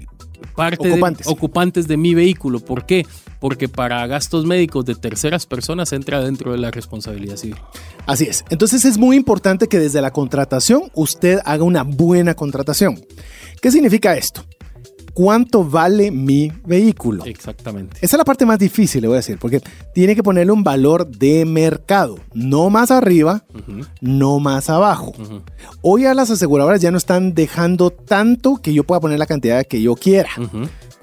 parte 0.56 0.84
de- 0.88 0.94
Ocupantes. 0.94 1.28
ocupantes 1.28 1.88
de 1.88 1.98
mi 1.98 2.14
vehículo. 2.14 2.60
¿Por 2.60 2.86
qué? 2.86 3.06
Porque 3.44 3.68
para 3.68 4.08
gastos 4.08 4.46
médicos 4.46 4.86
de 4.86 4.96
terceras 4.96 5.46
personas 5.46 5.92
entra 5.92 6.22
dentro 6.22 6.54
de 6.54 6.60
la 6.60 6.72
responsabilidad 6.72 7.36
civil. 7.36 7.58
Así 8.06 8.24
es. 8.24 8.46
Entonces 8.50 8.86
es 8.86 8.98
muy 8.98 9.18
importante 9.18 9.68
que 9.68 9.80
desde 9.80 10.00
la 10.00 10.12
contratación 10.12 10.84
usted 10.94 11.42
haga 11.44 11.66
una 11.66 11.84
buena 11.84 12.36
contratación. 12.36 13.04
¿Qué 13.62 13.70
significa 13.70 14.16
esto? 14.16 14.46
¿Cuánto 15.14 15.66
vale 15.66 16.10
mi 16.10 16.54
vehículo? 16.66 17.26
Exactamente. 17.26 17.98
Esa 17.98 18.16
es 18.16 18.18
la 18.18 18.24
parte 18.24 18.46
más 18.46 18.58
difícil, 18.58 19.02
le 19.02 19.10
voy 19.10 19.16
a 19.16 19.18
decir, 19.18 19.38
porque 19.38 19.62
tiene 19.94 20.16
que 20.16 20.24
ponerle 20.24 20.54
un 20.54 20.64
valor 20.64 21.06
de 21.06 21.44
mercado, 21.44 22.20
no 22.34 22.70
más 22.70 22.92
arriba, 22.92 23.44
no 24.00 24.40
más 24.40 24.70
abajo. 24.70 25.14
Hoy 25.82 26.06
a 26.06 26.14
las 26.14 26.32
aseguradoras 26.32 26.80
ya 26.82 26.92
no 26.92 26.98
están 26.98 27.34
dejando 27.34 27.92
tanto 27.92 28.56
que 28.56 28.74
yo 28.74 28.86
pueda 28.86 29.02
poner 29.02 29.20
la 29.20 29.26
cantidad 29.28 29.66
que 29.66 29.82
yo 29.82 29.96
quiera. 29.96 30.30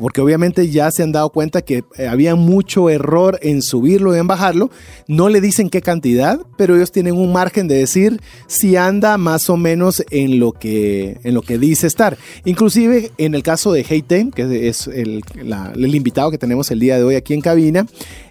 Porque 0.00 0.20
obviamente 0.20 0.68
ya 0.70 0.90
se 0.90 1.02
han 1.02 1.12
dado 1.12 1.30
cuenta 1.30 1.62
que 1.62 1.84
eh, 1.98 2.06
había 2.08 2.34
mucho 2.34 2.88
error 2.90 3.38
en 3.42 3.62
subirlo 3.62 4.14
y 4.16 4.18
en 4.18 4.26
bajarlo. 4.26 4.70
No 5.06 5.28
le 5.28 5.40
dicen 5.40 5.68
qué 5.70 5.80
cantidad, 5.82 6.40
pero 6.56 6.74
ellos 6.76 6.90
tienen 6.92 7.14
un 7.16 7.32
margen 7.32 7.68
de 7.68 7.76
decir 7.76 8.20
si 8.46 8.76
anda 8.76 9.18
más 9.18 9.50
o 9.50 9.56
menos 9.56 10.02
en 10.10 10.38
lo 10.40 10.52
que, 10.52 11.18
en 11.24 11.34
lo 11.34 11.42
que 11.42 11.58
dice 11.58 11.86
estar. 11.86 12.16
Inclusive 12.44 13.10
en 13.18 13.34
el 13.34 13.42
caso 13.42 13.72
de 13.72 13.82
Heite, 13.88 14.30
que 14.34 14.68
es 14.68 14.86
el, 14.86 15.22
el 15.36 15.94
invitado 15.94 16.30
que 16.30 16.38
tenemos 16.38 16.70
el 16.70 16.80
día 16.80 16.96
de 16.96 17.04
hoy 17.04 17.14
aquí 17.14 17.34
en 17.34 17.40
cabina, 17.40 17.86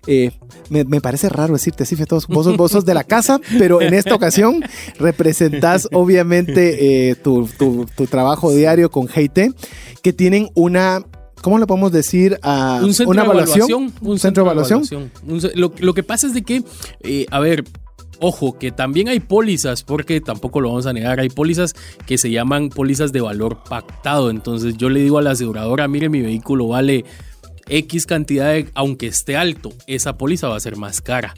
eh, 0.08 0.32
me, 0.70 0.84
parece 1.02 1.30
raro 1.30 1.54
decirte 1.54 1.84
así, 1.84 1.96
todos 2.06 2.28
vos, 2.28 2.46
sos- 2.46 2.58
vos 2.58 2.72
sos 2.72 2.86
de 2.86 2.94
la 2.94 3.04
casa, 3.04 3.40
pero 3.60 3.82
en 3.82 3.94
esta 3.94 4.16
ocasión 4.16 4.64
representás 4.98 5.88
obviamente 5.92 7.10
eh, 7.12 7.16
tu, 7.16 7.48
tu- 7.58 7.86
trabajo 8.08 8.52
diario 8.52 8.90
con 8.90 9.08
Heite, 9.14 9.52
que 10.02 10.14
tienen 10.14 10.50
una... 10.56 11.04
¿Cómo 11.42 11.58
le 11.60 11.66
podemos 11.66 11.92
decir? 11.92 12.38
a 12.42 12.82
un 12.84 12.94
centro 12.94 13.12
una 13.12 13.22
de 13.24 13.28
evaluación. 13.30 13.94
Un 14.02 14.20
centro 14.20 14.44
de 14.44 14.52
evaluación. 14.52 15.12
Lo, 15.56 15.72
lo 15.80 15.94
que 15.94 16.04
pasa 16.04 16.28
es 16.28 16.34
de 16.34 16.44
que, 16.44 16.64
eh, 17.02 17.26
a 17.32 17.40
ver, 17.40 17.64
ojo, 18.20 18.58
que 18.58 18.72
también 18.72 19.08
hay 19.08 19.20
pólizas, 19.22 19.84
porque 19.84 20.20
tampoco 20.22 20.60
lo 20.62 20.70
vamos 20.70 20.86
a 20.86 20.94
negar, 20.94 21.20
hay 21.20 21.30
pólizas 21.30 21.74
que 22.06 22.18
se 22.18 22.30
llaman 22.32 22.70
pólizas 22.70 23.12
de 23.14 23.22
valor 23.22 23.64
pactado. 23.68 24.30
Entonces 24.30 24.76
yo 24.78 24.90
le 24.90 25.00
digo 25.02 25.18
a 25.18 25.22
la 25.22 25.32
aseguradora, 25.32 25.88
mire, 25.88 26.10
mi 26.10 26.22
vehículo 26.22 26.68
vale 26.68 27.06
X 27.68 28.06
cantidad, 28.06 28.52
de- 28.54 28.70
aunque 28.74 29.08
esté 29.08 29.38
alto, 29.38 29.72
esa 29.88 30.18
póliza 30.18 30.48
va 30.50 30.58
a 30.58 30.60
ser 30.60 30.76
más 30.76 31.02
cara. 31.02 31.34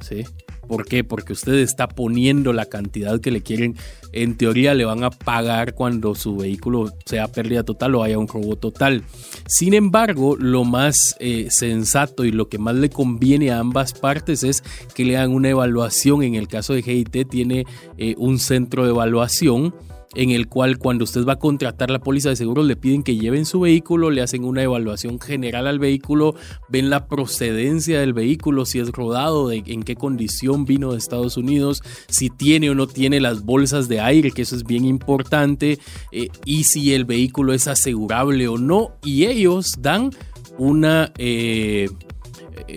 ¿Sí? 0.00 0.24
¿Por 0.68 0.86
qué? 0.86 1.02
Porque 1.02 1.32
usted 1.32 1.54
está 1.54 1.88
poniendo 1.88 2.52
la 2.52 2.66
cantidad 2.66 3.20
que 3.20 3.30
le 3.30 3.42
quieren, 3.42 3.76
en 4.12 4.36
teoría 4.36 4.74
le 4.74 4.84
van 4.84 5.02
a 5.02 5.10
pagar 5.10 5.74
cuando 5.74 6.14
su 6.14 6.36
vehículo 6.36 6.92
sea 7.06 7.26
pérdida 7.28 7.62
total 7.64 7.94
o 7.94 8.02
haya 8.02 8.18
un 8.18 8.28
robo 8.28 8.56
total. 8.56 9.02
Sin 9.46 9.74
embargo, 9.74 10.36
lo 10.36 10.64
más 10.64 11.16
eh, 11.18 11.48
sensato 11.50 12.24
y 12.24 12.32
lo 12.32 12.48
que 12.48 12.58
más 12.58 12.76
le 12.76 12.90
conviene 12.90 13.50
a 13.50 13.58
ambas 13.58 13.94
partes 13.94 14.42
es 14.42 14.62
que 14.94 15.04
le 15.04 15.16
hagan 15.16 15.32
una 15.32 15.48
evaluación. 15.48 16.22
En 16.22 16.34
el 16.34 16.48
caso 16.48 16.74
de 16.74 16.82
GIT 16.82 17.28
tiene 17.28 17.66
eh, 17.96 18.14
un 18.18 18.38
centro 18.38 18.84
de 18.84 18.90
evaluación 18.90 19.74
en 20.14 20.30
el 20.30 20.48
cual 20.48 20.78
cuando 20.78 21.04
usted 21.04 21.24
va 21.24 21.34
a 21.34 21.38
contratar 21.38 21.90
la 21.90 21.98
póliza 21.98 22.30
de 22.30 22.36
seguros 22.36 22.66
le 22.66 22.76
piden 22.76 23.02
que 23.02 23.16
lleven 23.16 23.44
su 23.44 23.60
vehículo, 23.60 24.10
le 24.10 24.22
hacen 24.22 24.44
una 24.44 24.62
evaluación 24.62 25.20
general 25.20 25.66
al 25.66 25.78
vehículo, 25.78 26.34
ven 26.68 26.90
la 26.90 27.06
procedencia 27.06 28.00
del 28.00 28.12
vehículo, 28.12 28.64
si 28.64 28.78
es 28.78 28.90
rodado, 28.90 29.52
en 29.52 29.82
qué 29.82 29.96
condición 29.96 30.64
vino 30.64 30.92
de 30.92 30.98
Estados 30.98 31.36
Unidos, 31.36 31.82
si 32.08 32.30
tiene 32.30 32.70
o 32.70 32.74
no 32.74 32.86
tiene 32.86 33.20
las 33.20 33.44
bolsas 33.44 33.88
de 33.88 34.00
aire, 34.00 34.30
que 34.30 34.42
eso 34.42 34.56
es 34.56 34.64
bien 34.64 34.84
importante, 34.84 35.78
eh, 36.12 36.28
y 36.44 36.64
si 36.64 36.94
el 36.94 37.04
vehículo 37.04 37.52
es 37.52 37.68
asegurable 37.68 38.48
o 38.48 38.58
no, 38.58 38.92
y 39.02 39.26
ellos 39.26 39.74
dan 39.80 40.10
una... 40.58 41.12
eh, 41.18 41.88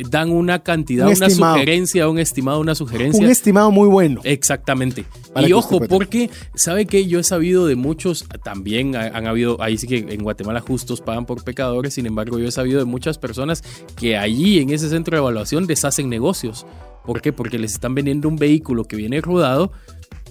dan 0.09 0.31
una 0.31 0.63
cantidad, 0.63 1.07
Un 1.07 1.15
una 1.17 1.27
estimado. 1.27 1.53
sugerencia, 1.55 2.07
un 2.09 2.19
estimado, 2.19 2.59
una 2.59 2.75
sugerencia. 2.75 3.23
Un 3.23 3.29
estimado 3.29 3.71
muy 3.71 3.87
bueno. 3.87 4.21
Exactamente. 4.23 5.05
Para 5.33 5.47
y 5.47 5.53
ojo, 5.53 5.79
porque 5.87 6.29
sabe 6.55 6.85
que 6.85 7.05
yo 7.07 7.19
he 7.19 7.23
sabido 7.23 7.67
de 7.67 7.75
muchos, 7.75 8.25
también 8.43 8.95
ha- 8.95 9.07
han 9.17 9.27
habido, 9.27 9.61
ahí 9.61 9.77
sí 9.77 9.87
que 9.87 9.97
en 9.97 10.23
Guatemala 10.23 10.59
justos 10.61 11.01
pagan 11.01 11.25
por 11.25 11.43
pecadores, 11.43 11.93
sin 11.93 12.05
embargo 12.05 12.39
yo 12.39 12.47
he 12.47 12.51
sabido 12.51 12.79
de 12.79 12.85
muchas 12.85 13.17
personas 13.17 13.63
que 13.95 14.17
allí 14.17 14.59
en 14.59 14.69
ese 14.71 14.89
centro 14.89 15.15
de 15.15 15.19
evaluación 15.21 15.67
deshacen 15.67 16.09
negocios. 16.09 16.65
¿Por 17.05 17.21
qué? 17.21 17.33
Porque 17.33 17.57
les 17.59 17.73
están 17.73 17.95
vendiendo 17.95 18.27
un 18.27 18.35
vehículo 18.35 18.85
que 18.85 18.95
viene 18.95 19.21
rodado. 19.21 19.71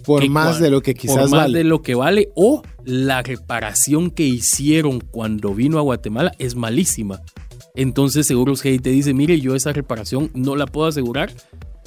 Por 0.04 0.26
más 0.30 0.58
de 0.60 0.70
lo 0.70 0.80
que 0.80 0.92
por 0.94 1.00
quizás 1.02 1.16
más 1.30 1.42
vale. 1.42 1.58
de 1.58 1.64
lo 1.64 1.82
que 1.82 1.94
vale 1.94 2.30
o 2.34 2.62
la 2.84 3.20
reparación 3.22 4.10
que 4.10 4.22
hicieron 4.24 5.00
cuando 5.00 5.54
vino 5.54 5.78
a 5.78 5.82
Guatemala 5.82 6.32
es 6.38 6.54
malísima. 6.54 7.20
Entonces 7.74 8.26
Seguros 8.26 8.62
GI 8.62 8.78
te 8.78 8.90
dice, 8.90 9.14
mire, 9.14 9.40
yo 9.40 9.54
esa 9.54 9.72
reparación 9.72 10.30
no 10.34 10.56
la 10.56 10.66
puedo 10.66 10.88
asegurar 10.88 11.32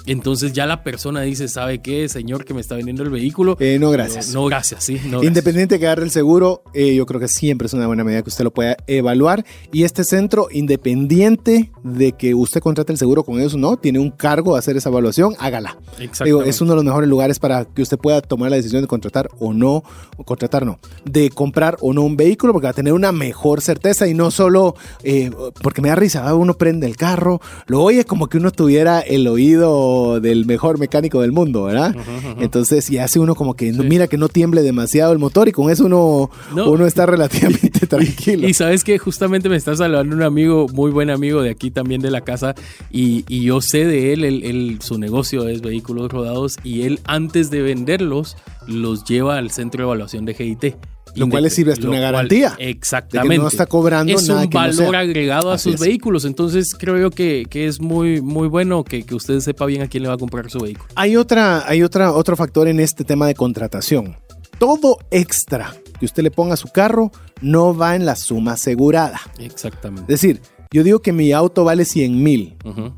Entonces 0.06 0.54
ya 0.54 0.66
la 0.66 0.84
persona 0.84 1.22
dice, 1.22 1.48
¿sabe 1.48 1.82
qué, 1.82 2.08
señor 2.10 2.46
que 2.46 2.54
me 2.54 2.62
está 2.62 2.76
vendiendo 2.76 3.04
el 3.04 3.10
vehículo? 3.10 3.58
Eh, 3.60 3.78
no, 3.80 3.92
gracias. 3.92 4.34
No, 4.34 4.46
gracias, 4.46 4.84
sí. 4.84 5.00
No, 5.06 5.24
Independiente 5.24 5.76
de 5.76 5.80
que 5.80 5.86
agarre 5.88 6.04
el 6.04 6.12
seguro, 6.12 6.64
eh, 6.74 6.96
yo 6.96 7.06
creo 7.06 7.20
que 7.20 7.28
siempre 7.28 7.68
es 7.68 7.74
una 7.74 7.88
buena 7.88 8.04
medida 8.04 8.22
que 8.22 8.30
usted 8.30 8.44
lo 8.44 8.54
pueda 8.54 8.78
evaluar. 8.88 9.46
Y 9.72 9.84
este 9.84 10.04
centro, 10.04 10.48
independiente 10.52 11.72
de 11.84 12.14
que 12.14 12.34
usted 12.34 12.62
contrate 12.62 12.92
el 12.92 12.98
seguro 12.98 13.24
con 13.24 13.40
ellos 13.40 13.54
o 13.54 13.58
no, 13.58 13.78
tiene 13.78 14.00
un 14.00 14.10
cargo 14.10 14.54
de 14.54 14.60
hacer 14.60 14.78
esa 14.78 14.90
evaluación, 14.90 15.36
hágala. 15.40 15.78
Digo, 16.24 16.44
es 16.44 16.62
uno 16.62 16.72
de 16.72 16.76
los 16.78 16.86
mejores 16.86 17.10
lugares 17.10 17.40
para 17.40 17.66
que 17.66 17.82
usted 17.82 17.98
pueda 17.98 18.22
tomar 18.22 18.50
la 18.50 18.58
decisión 18.58 18.82
de 18.82 18.88
contratar 18.88 19.30
o 19.40 19.54
no, 19.54 19.84
o 20.18 20.24
contratar 20.24 20.66
no, 20.66 20.80
de 21.06 21.30
comprar 21.30 21.78
o 21.82 21.94
no 21.94 22.02
un 22.04 22.16
vehículo, 22.16 22.54
porque 22.54 22.66
va 22.66 22.72
a 22.72 22.74
tener 22.74 22.94
una 22.94 23.12
mejor 23.12 23.62
certeza 23.62 24.08
y 24.08 24.14
no 24.14 24.32
solo, 24.32 24.76
eh, 25.04 25.32
porque 25.62 25.82
me 25.82 25.90
da 25.90 25.96
risa, 25.96 26.34
uno 26.34 26.54
prende 26.54 26.88
el 26.88 26.96
carro, 26.96 27.42
lo 27.68 27.82
oye 27.82 28.06
como 28.06 28.28
que 28.28 28.38
uno 28.38 28.52
tuviera 28.52 29.02
el 29.02 29.28
oído 29.28 30.20
del 30.20 30.46
mejor 30.46 30.80
mecánico 30.80 31.22
del 31.22 31.32
mundo, 31.32 31.64
¿verdad? 31.64 31.96
Entonces, 32.40 32.90
y 32.90 32.98
hace 32.98 33.20
uno 33.20 33.36
como 33.36 33.56
que 33.56 33.74
mira 33.74 34.08
que 34.08 34.18
no 34.18 34.30
tiemble 34.30 34.62
demasiado 34.62 35.12
el 35.12 35.20
motor 35.20 35.48
y 35.48 35.52
con 35.52 35.70
eso 35.70 35.86
uno, 35.86 36.30
uno 36.56 36.86
está 36.86 37.06
relativamente 37.06 37.88
tranquilo. 37.88 38.48
Y, 38.48 38.54
sabes 38.54 38.84
que 38.84 38.98
justamente 38.98 39.50
me 39.50 39.56
está 39.56 39.76
saludando 39.76 40.16
un 40.16 40.24
amigo, 40.24 40.68
muy 40.74 40.92
buen 40.92 41.10
amigo 41.10 41.42
de 41.42 41.50
aquí 41.50 41.72
también 41.74 42.02
de 42.02 42.12
la 42.12 42.22
casa, 42.22 42.56
y, 42.92 43.24
yo 43.44 43.62
sé 43.62 43.86
de 43.86 44.14
él, 44.14 44.24
él, 44.24 44.80
su 44.82 44.98
negocio 44.98 45.48
es 45.48 45.62
vehículos 45.62 46.12
rodados, 46.12 46.58
y 46.64 46.84
él 46.84 47.00
antes 47.06 47.50
de 47.50 47.62
venderlos, 47.62 48.38
los 48.68 49.04
lleva 49.04 49.38
al 49.38 49.52
centro 49.52 49.80
de 49.80 49.84
evaluación 49.86 50.26
de 50.26 50.34
GIT. 50.34 50.76
Lo 51.16 51.30
cual 51.30 51.44
le 51.44 51.50
sirve 51.50 51.74
hasta 51.74 51.88
una 51.88 52.00
garantía. 52.00 52.56
exactamente. 52.58 53.38
no 53.38 53.48
está 53.48 53.66
cobrando 53.66 54.14
es 54.14 54.28
un 54.28 54.50
valor 54.50 54.96
agregado 54.96 55.52
a 55.52 55.58
sus 55.58 55.80
vehículos. 55.80 56.26
Entonces 56.26 56.74
creo 56.74 56.98
yo 56.98 57.12
que, 57.12 57.46
que 57.50 57.68
es 57.68 57.80
muy, 57.80 58.22
muy 58.22 58.48
bueno 58.48 58.84
que, 58.84 59.04
que, 59.04 59.14
usted 59.14 59.40
sepa 59.40 59.66
bien 59.66 59.84
a 59.84 59.88
quién 59.88 60.04
le 60.04 60.10
va 60.10 60.16
a 60.16 60.18
comprar 60.18 60.50
su 60.50 60.60
vehículo. 60.60 60.88
Hay, 60.96 61.16
otra, 61.16 61.68
hay 61.68 61.84
otra, 61.84 62.14
otro 62.14 62.36
factor 62.36 62.68
en 62.68 62.80
este 62.80 63.04
tema 63.04 63.28
de 63.28 63.36
contratación. 63.36 64.18
Todo 64.58 64.98
extra 65.12 65.76
que 66.00 66.06
usted 66.06 66.24
le 66.24 66.32
ponga 66.32 66.56
a 66.56 66.58
su 66.58 66.70
carro 66.70 67.12
no 67.42 67.76
va 67.76 67.96
en 67.96 68.06
la 68.06 68.16
suma 68.16 68.54
asegurada. 68.54 69.22
Exactamente. 69.38 70.14
Es 70.14 70.22
decir, 70.22 70.42
yo 70.74 70.84
digo 70.84 71.00
que 71.00 71.14
mi 71.14 71.32
auto 71.32 71.64
vale 71.64 71.86
100 71.86 72.22
mil 72.22 72.56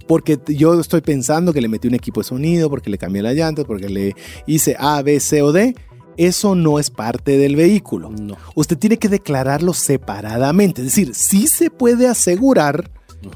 porque 0.07 0.39
yo 0.47 0.79
estoy 0.79 1.01
pensando 1.01 1.53
que 1.53 1.61
le 1.61 1.67
metí 1.67 1.87
un 1.87 1.93
equipo 1.93 2.21
de 2.21 2.23
sonido, 2.23 2.69
porque 2.69 2.89
le 2.89 2.97
cambié 2.97 3.21
las 3.21 3.35
llantas, 3.35 3.65
porque 3.65 3.89
le 3.89 4.15
hice 4.47 4.75
A, 4.79 5.01
B, 5.03 5.19
C 5.19 5.41
o 5.43 5.51
D 5.51 5.75
eso 6.17 6.55
no 6.55 6.79
es 6.79 6.89
parte 6.89 7.37
del 7.37 7.55
vehículo. 7.55 8.09
No. 8.09 8.37
Usted 8.55 8.77
tiene 8.77 8.97
que 8.97 9.09
declararlo 9.09 9.73
separadamente. 9.73 10.81
Es 10.81 10.87
decir, 10.87 11.13
sí 11.13 11.47
se 11.47 11.69
puede 11.69 12.07
asegurar, 12.07 12.89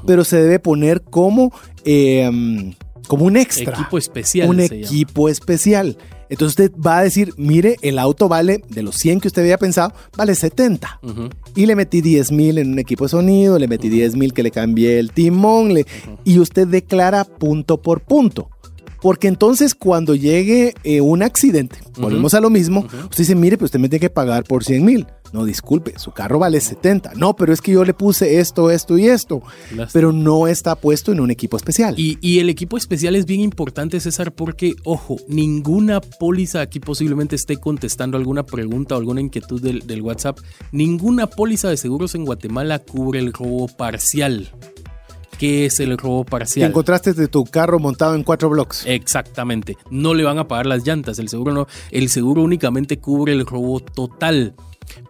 pero 0.06 0.24
se 0.24 0.40
debe 0.40 0.58
poner 0.58 1.02
como, 1.02 1.52
em, 1.84 2.72
como 3.10 3.24
un 3.24 3.36
extra. 3.36 3.72
Equipo 3.72 3.98
especial. 3.98 4.48
Un 4.48 4.60
equipo 4.60 5.28
especial. 5.28 5.98
Entonces 6.28 6.50
usted 6.50 6.72
va 6.80 6.98
a 6.98 7.02
decir, 7.02 7.34
mire, 7.36 7.74
el 7.82 7.98
auto 7.98 8.28
vale, 8.28 8.62
de 8.68 8.84
los 8.84 8.94
100 8.94 9.18
que 9.18 9.26
usted 9.26 9.42
había 9.42 9.58
pensado, 9.58 9.92
vale 10.16 10.36
70. 10.36 11.00
Y 11.56 11.66
le 11.66 11.74
metí 11.74 12.02
10 12.02 12.30
mil 12.30 12.58
en 12.58 12.70
un 12.70 12.78
equipo 12.78 13.06
de 13.06 13.08
sonido, 13.08 13.58
le 13.58 13.66
metí 13.66 13.88
10 13.88 14.14
mil 14.14 14.32
que 14.32 14.44
le 14.44 14.52
cambié 14.52 15.00
el 15.00 15.10
timón, 15.10 15.74
y 16.22 16.38
usted 16.38 16.68
declara 16.68 17.24
punto 17.24 17.82
por 17.82 18.02
punto. 18.02 18.48
Porque 19.02 19.26
entonces 19.26 19.74
cuando 19.74 20.14
llegue 20.14 20.74
eh, 20.84 21.00
un 21.00 21.24
accidente, 21.24 21.78
volvemos 21.98 22.34
a 22.34 22.40
lo 22.40 22.48
mismo, 22.48 22.86
usted 23.04 23.18
dice, 23.18 23.34
mire, 23.34 23.58
pues 23.58 23.70
usted 23.70 23.80
me 23.80 23.88
tiene 23.88 24.02
que 24.02 24.10
pagar 24.10 24.44
por 24.44 24.62
100 24.62 24.84
mil. 24.84 25.08
No, 25.32 25.44
disculpe, 25.44 25.98
su 25.98 26.10
carro 26.12 26.38
vale 26.38 26.60
70. 26.60 27.12
No, 27.14 27.36
pero 27.36 27.52
es 27.52 27.60
que 27.60 27.72
yo 27.72 27.84
le 27.84 27.94
puse 27.94 28.40
esto, 28.40 28.70
esto 28.70 28.98
y 28.98 29.06
esto. 29.06 29.42
Pero 29.92 30.12
no 30.12 30.46
está 30.46 30.74
puesto 30.74 31.12
en 31.12 31.20
un 31.20 31.30
equipo 31.30 31.56
especial. 31.56 31.94
Y, 31.96 32.40
el 32.40 32.48
equipo 32.48 32.76
especial 32.76 33.16
es 33.16 33.26
bien 33.26 33.40
importante, 33.40 34.00
César, 34.00 34.32
porque, 34.32 34.74
ojo, 34.84 35.16
ninguna 35.28 36.00
póliza 36.00 36.62
aquí 36.62 36.80
posiblemente 36.80 37.36
esté 37.36 37.58
contestando 37.58 38.16
alguna 38.16 38.44
pregunta 38.44 38.94
o 38.94 38.98
alguna 38.98 39.20
inquietud 39.20 39.60
del, 39.60 39.86
del 39.86 40.02
WhatsApp. 40.02 40.38
Ninguna 40.72 41.26
póliza 41.26 41.68
de 41.68 41.76
seguros 41.76 42.14
en 42.14 42.24
Guatemala 42.24 42.78
cubre 42.78 43.18
el 43.18 43.32
robo 43.32 43.68
parcial. 43.68 44.50
¿Qué 45.40 45.64
es 45.64 45.80
el 45.80 45.96
robo 45.96 46.24
parcial? 46.24 46.68
encontraste 46.68 47.14
de 47.14 47.26
tu 47.26 47.44
carro 47.44 47.78
montado 47.78 48.14
en 48.14 48.24
cuatro 48.24 48.50
blocks. 48.50 48.84
Exactamente. 48.84 49.78
No 49.90 50.12
le 50.12 50.22
van 50.22 50.36
a 50.36 50.46
pagar 50.46 50.66
las 50.66 50.86
llantas. 50.86 51.18
El 51.18 51.30
seguro 51.30 51.54
no. 51.54 51.66
El 51.90 52.10
seguro 52.10 52.42
únicamente 52.42 52.98
cubre 52.98 53.32
el 53.32 53.46
robo 53.46 53.80
total. 53.80 54.54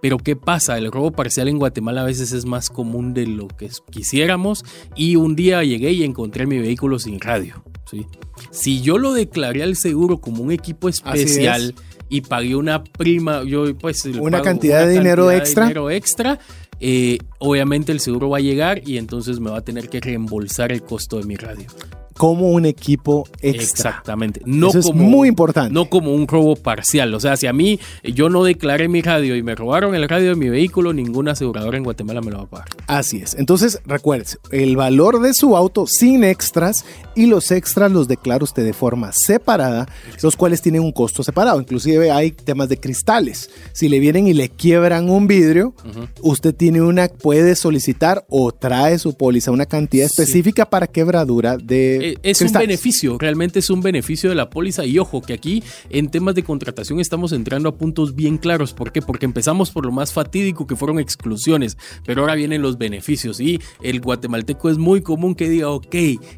Pero 0.01 0.18
¿qué 0.18 0.37
pasa? 0.37 0.78
El 0.78 0.91
robo 0.91 1.12
parcial 1.12 1.49
en 1.49 1.59
Guatemala 1.59 2.03
a 2.03 2.05
veces 2.05 2.33
es 2.33 2.47
más 2.47 2.70
común 2.70 3.14
de 3.14 3.26
lo 3.26 3.49
que 3.49 3.68
quisiéramos 3.91 4.64
y 4.97 5.16
un 5.16 5.37
día 5.37 5.62
llegué 5.62 5.93
y 5.93 6.05
encontré 6.05 6.47
mi 6.47 6.59
vehículo 6.59 6.99
sin 6.99 7.20
radio. 7.20 7.64
¿sí? 7.91 8.07
Si 8.51 8.81
yo 8.81 8.99
lo 8.99 9.12
declaré 9.12 9.62
al 9.62 9.76
seguro 9.76 10.20
como 10.20 10.43
un 10.43 10.53
equipo 10.53 10.89
especial 10.89 11.74
y 12.09 12.22
pagué 12.22 12.57
una 12.57 12.83
prima, 12.83 13.45
yo 13.45 13.76
pues... 13.76 14.05
Una 14.05 14.43
cantidad 14.43 14.87
de 14.87 14.93
dinero 14.95 15.31
extra. 15.31 15.64
dinero 15.64 15.91
extra 15.91 16.39
eh, 16.81 17.18
obviamente 17.39 17.93
el 17.93 18.01
seguro 18.01 18.31
va 18.31 18.39
a 18.39 18.41
llegar 18.41 18.81
y 18.89 18.97
entonces 18.97 19.39
me 19.39 19.51
va 19.51 19.59
a 19.59 19.61
tener 19.61 19.91
que 19.91 20.01
reembolsar 20.01 20.72
el 20.72 20.83
costo 20.83 21.18
de 21.18 21.24
mi 21.24 21.37
radio 21.37 21.66
como 22.21 22.51
un 22.51 22.66
equipo 22.66 23.27
extra. 23.41 23.93
Exactamente. 23.93 24.43
No 24.45 24.68
Eso 24.68 24.83
como, 24.83 25.03
es 25.03 25.09
muy 25.09 25.29
importante. 25.29 25.73
No 25.73 25.89
como 25.89 26.14
un 26.14 26.29
robo 26.29 26.55
parcial. 26.55 27.14
O 27.14 27.18
sea, 27.18 27.39
si 27.39 27.47
a 27.47 27.55
mí 27.55 27.81
yo 28.05 28.29
no 28.29 28.45
declaré 28.45 28.89
mi 28.89 29.01
radio 29.01 29.37
y 29.37 29.43
me 29.43 29.55
robaron 29.55 29.95
el 29.95 30.07
radio 30.07 30.29
de 30.29 30.37
mi 30.37 30.51
vehículo, 30.51 30.93
ninguna 30.93 31.33
aseguradora 31.33 31.79
en 31.79 31.85
Guatemala 31.85 32.21
me 32.21 32.31
lo 32.31 32.37
va 32.37 32.43
a 32.43 32.47
pagar. 32.47 32.68
Así 32.89 33.23
es. 33.23 33.35
Entonces, 33.37 33.81
recuerde, 33.87 34.27
el 34.51 34.77
valor 34.77 35.23
de 35.23 35.33
su 35.33 35.57
auto 35.57 35.87
sin 35.87 36.23
extras 36.23 36.85
y 37.14 37.25
los 37.25 37.51
extras 37.53 37.91
los 37.91 38.07
declara 38.07 38.45
usted 38.45 38.66
de 38.66 38.75
forma 38.75 39.12
separada, 39.12 39.89
los 40.23 40.37
cuales 40.37 40.61
tienen 40.61 40.83
un 40.83 40.93
costo 40.93 41.23
separado. 41.23 41.59
Inclusive 41.59 42.11
hay 42.11 42.33
temas 42.33 42.68
de 42.68 42.79
cristales. 42.79 43.49
Si 43.73 43.89
le 43.89 43.99
vienen 43.99 44.27
y 44.27 44.35
le 44.35 44.51
quiebran 44.51 45.09
un 45.09 45.27
vidrio, 45.27 45.73
usted 46.21 46.55
tiene 46.55 46.83
una, 46.83 47.09
puede 47.09 47.57
solicitar 47.57 48.27
o 48.29 48.53
trae 48.53 48.99
su 48.99 49.14
póliza 49.14 49.53
una 49.53 49.64
cantidad 49.64 50.05
específica 50.05 50.68
para 50.68 50.87
quebradura 50.87 51.57
de... 51.57 52.09
Eh, 52.11 52.18
es 52.22 52.40
un 52.40 52.52
beneficio, 52.52 53.18
realmente 53.18 53.58
es 53.58 53.70
un 53.70 53.80
beneficio 53.80 54.30
de 54.30 54.36
la 54.36 54.50
póliza. 54.50 54.84
Y 54.84 54.98
ojo, 54.98 55.22
que 55.22 55.32
aquí 55.32 55.62
en 55.88 56.11
temas 56.11 56.34
de 56.34 56.42
contratación 56.42 57.00
estamos 57.00 57.32
entrando 57.32 57.68
a 57.68 57.76
puntos 57.76 58.14
bien 58.14 58.38
claros. 58.38 58.72
¿Por 58.72 58.92
qué? 58.92 59.02
Porque 59.02 59.26
empezamos 59.26 59.70
por 59.70 59.86
lo 59.86 59.92
más 59.92 60.12
fatídico 60.12 60.66
que 60.66 60.76
fueron 60.76 60.98
exclusiones, 60.98 61.76
pero 62.04 62.22
ahora 62.22 62.34
vienen 62.34 62.62
los 62.62 62.78
beneficios. 62.78 63.40
Y 63.40 63.61
el 63.82 64.00
guatemalteco 64.00 64.70
es 64.70 64.78
muy 64.78 65.02
común 65.02 65.34
que 65.34 65.48
diga, 65.48 65.70
ok, 65.70 65.96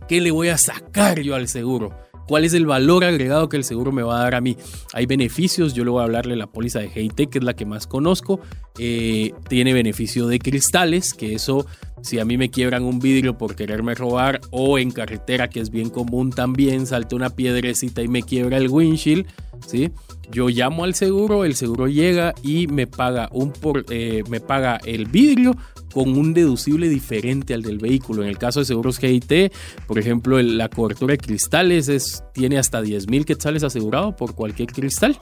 ¿qué 0.09 0.21
le 0.21 0.31
voy 0.31 0.49
a 0.49 0.59
sacar 0.59 1.21
yo 1.21 1.35
al 1.35 1.49
seguro? 1.49 2.12
Cuál 2.27 2.45
es 2.45 2.55
el 2.55 2.67
valor 2.67 3.05
agregado 3.05 3.49
que 3.49 3.57
el 3.57 3.65
seguro 3.65 3.93
me 3.93 4.03
va 4.03 4.21
a 4.21 4.25
dar 4.25 4.35
a 4.35 4.41
mí. 4.41 4.57
Hay 4.93 5.07
beneficios, 5.07 5.75
yo 5.75 5.85
le 5.85 5.91
voy 5.91 6.01
a 6.01 6.05
hablarle 6.05 6.37
la 6.37 6.47
póliza 6.47 6.81
de 6.81 6.91
GIT, 6.91 7.31
que 7.31 7.39
es 7.39 7.45
la 7.45 7.55
que 7.55 7.67
más 7.67 7.87
conozco. 7.87 8.41
Eh, 8.79 9.33
tiene 9.49 9.73
beneficio 9.73 10.27
de 10.27 10.39
cristales, 10.39 11.15
que 11.15 11.35
eso, 11.35 11.67
si 12.03 12.19
a 12.19 12.25
mí 12.25 12.37
me 12.39 12.51
quiebran 12.51 12.85
un 12.85 12.99
vidrio 12.99 13.37
por 13.37 13.55
quererme 13.55 13.95
robar, 13.95 14.41
o 14.51 14.79
en 14.79 14.91
carretera, 14.91 15.49
que 15.49 15.61
es 15.61 15.71
bien 15.71 15.91
común 15.91 16.31
también, 16.31 16.87
salte 16.87 17.15
una 17.15 17.31
piedrecita 17.31 18.03
y 18.03 18.09
me 18.09 18.23
quiebra 18.23 18.57
el 18.57 18.69
windshield, 18.69 19.27
¿sí? 19.67 19.91
Yo 20.31 20.49
llamo 20.49 20.85
al 20.85 20.95
seguro, 20.95 21.45
el 21.45 21.55
seguro 21.55 21.89
llega 21.89 22.35
y 22.43 22.67
me 22.67 22.87
paga, 22.87 23.29
un 23.33 23.53
por, 23.53 23.85
eh, 23.91 24.23
me 24.31 24.41
paga 24.41 24.81
el 24.85 25.05
vidrio 25.07 25.55
con 25.93 26.17
un 26.17 26.35
deducible 26.35 26.89
diferente 26.89 27.55
al 27.55 27.63
del 27.63 27.79
vehículo. 27.79 28.23
En 28.23 28.29
el 28.29 28.39
caso 28.39 28.61
de 28.61 28.67
seguros 28.67 28.99
GIT, 28.99 29.53
por 29.87 29.99
ejemplo, 29.99 30.41
la 30.41 30.69
cobertura 30.69 31.13
de 31.13 31.19
cristales 31.19 31.89
es, 31.89 32.25
tiene 32.33 32.59
hasta 32.59 32.83
10 32.83 33.09
mil 33.09 33.25
quetzales 33.25 33.63
asegurado 33.63 34.17
por 34.17 34.35
cualquier 34.35 34.73
cristal. 34.73 35.19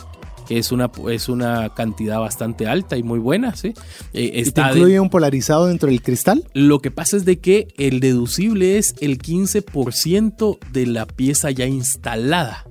Que 0.48 0.58
es 0.58 0.72
una, 0.72 0.90
es 1.10 1.28
una 1.28 1.72
cantidad 1.74 2.18
bastante 2.18 2.66
alta 2.66 2.96
y 2.96 3.04
muy 3.04 3.20
buena, 3.20 3.54
¿sí? 3.54 3.72
Eh, 4.12 4.32
está 4.34 4.72
incluye 4.72 4.98
un 4.98 5.08
polarizado 5.08 5.66
dentro 5.66 5.88
del 5.88 6.02
cristal? 6.02 6.44
Lo 6.54 6.80
que 6.80 6.90
pasa 6.90 7.16
es 7.16 7.24
de 7.24 7.38
que 7.38 7.68
el 7.78 8.00
deducible 8.00 8.76
es 8.76 8.96
el 9.00 9.18
15% 9.18 10.58
de 10.72 10.86
la 10.86 11.06
pieza 11.06 11.52
ya 11.52 11.66
instalada. 11.66 12.66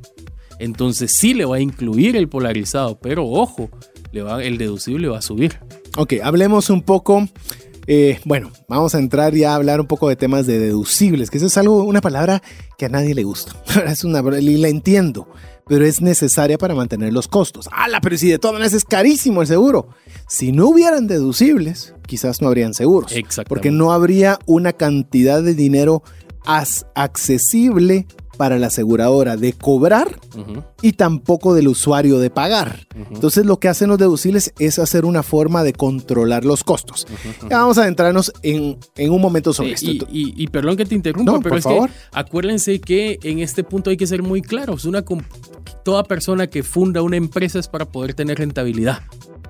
Entonces 0.59 1.15
sí 1.17 1.33
le 1.33 1.45
va 1.45 1.55
a 1.55 1.61
incluir 1.61 2.17
el 2.17 2.27
polarizado, 2.27 2.99
pero 2.99 3.25
ojo, 3.25 3.69
le 4.11 4.23
va, 4.23 4.43
el 4.43 4.57
deducible 4.57 5.07
va 5.07 5.19
a 5.19 5.21
subir. 5.21 5.57
Ok, 5.97 6.15
hablemos 6.21 6.69
un 6.69 6.81
poco 6.81 7.27
eh, 7.87 8.19
bueno, 8.25 8.51
vamos 8.67 8.95
a 8.95 8.99
entrar 8.99 9.33
ya 9.33 9.51
a 9.51 9.55
hablar 9.55 9.79
un 9.79 9.87
poco 9.87 10.09
de 10.09 10.15
temas 10.15 10.45
de 10.45 10.59
deducibles, 10.59 11.29
que 11.29 11.37
eso 11.37 11.47
es 11.47 11.57
algo, 11.57 11.83
una 11.83 12.01
palabra 12.01 12.41
que 12.77 12.85
a 12.85 12.89
nadie 12.89 13.15
le 13.15 13.23
gusta. 13.23 13.53
es 13.87 14.03
una, 14.03 14.21
y 14.39 14.57
la 14.57 14.67
entiendo, 14.67 15.27
pero 15.67 15.85
es 15.85 16.01
necesaria 16.01 16.57
para 16.57 16.75
mantener 16.75 17.13
los 17.13 17.27
costos. 17.27 17.69
¡Hala! 17.71 18.01
Pero 18.01 18.17
si 18.17 18.29
de 18.29 18.39
todas 18.39 18.53
maneras 18.53 18.73
es 18.73 18.85
carísimo 18.85 19.41
el 19.41 19.47
seguro. 19.47 19.89
Si 20.27 20.51
no 20.51 20.67
hubieran 20.67 21.07
deducibles, 21.07 21.93
quizás 22.05 22.41
no 22.41 22.47
habrían 22.47 22.73
seguros. 22.73 23.13
Porque 23.47 23.71
no 23.71 23.91
habría 23.91 24.39
una 24.45 24.73
cantidad 24.73 25.41
de 25.41 25.53
dinero 25.53 26.03
accesible 26.95 28.07
para 28.39 28.57
la 28.57 28.67
aseguradora 28.67 29.35
de 29.35 29.51
cobrar 29.51 30.17
y 30.81 30.93
tampoco 30.93 31.53
del 31.53 31.67
usuario 31.67 32.19
de 32.19 32.29
pagar. 32.29 32.87
Entonces 33.11 33.45
lo 33.45 33.59
que 33.59 33.67
hacen 33.67 33.89
los 33.89 33.97
deducibles 33.97 34.53
es 34.59 34.79
hacer 34.79 35.03
una 35.03 35.23
forma 35.23 35.61
de 35.61 35.73
controlar 35.73 36.45
los 36.45 36.63
costos. 36.63 37.05
Ya 37.49 37.57
vamos 37.57 37.77
a 37.77 37.81
adentrarnos 37.81 38.31
en, 38.41 38.77
un 38.97 39.21
momento 39.21 39.51
sobre 39.51 39.73
esto. 39.73 40.07
Y, 40.09 40.47
perdón 40.47 40.77
que 40.77 40.85
te 40.85 40.95
interrumpa, 40.95 41.37
pero 41.41 41.57
es 41.57 41.65
que 41.65 41.81
acuérdense 42.13 42.79
que 42.79 43.19
en 43.23 43.39
este 43.39 43.65
punto 43.65 43.89
hay 43.89 43.97
que 43.97 44.07
ser 44.07 44.23
muy 44.23 44.41
claros. 44.41 44.85
Una, 44.85 45.03
toda 45.83 46.05
persona 46.05 46.47
que 46.47 46.63
funda 46.63 47.01
una 47.01 47.17
empresa 47.17 47.59
es 47.59 47.67
para 47.67 47.91
poder 47.91 48.13
tener 48.13 48.37
rentabilidad. 48.37 49.01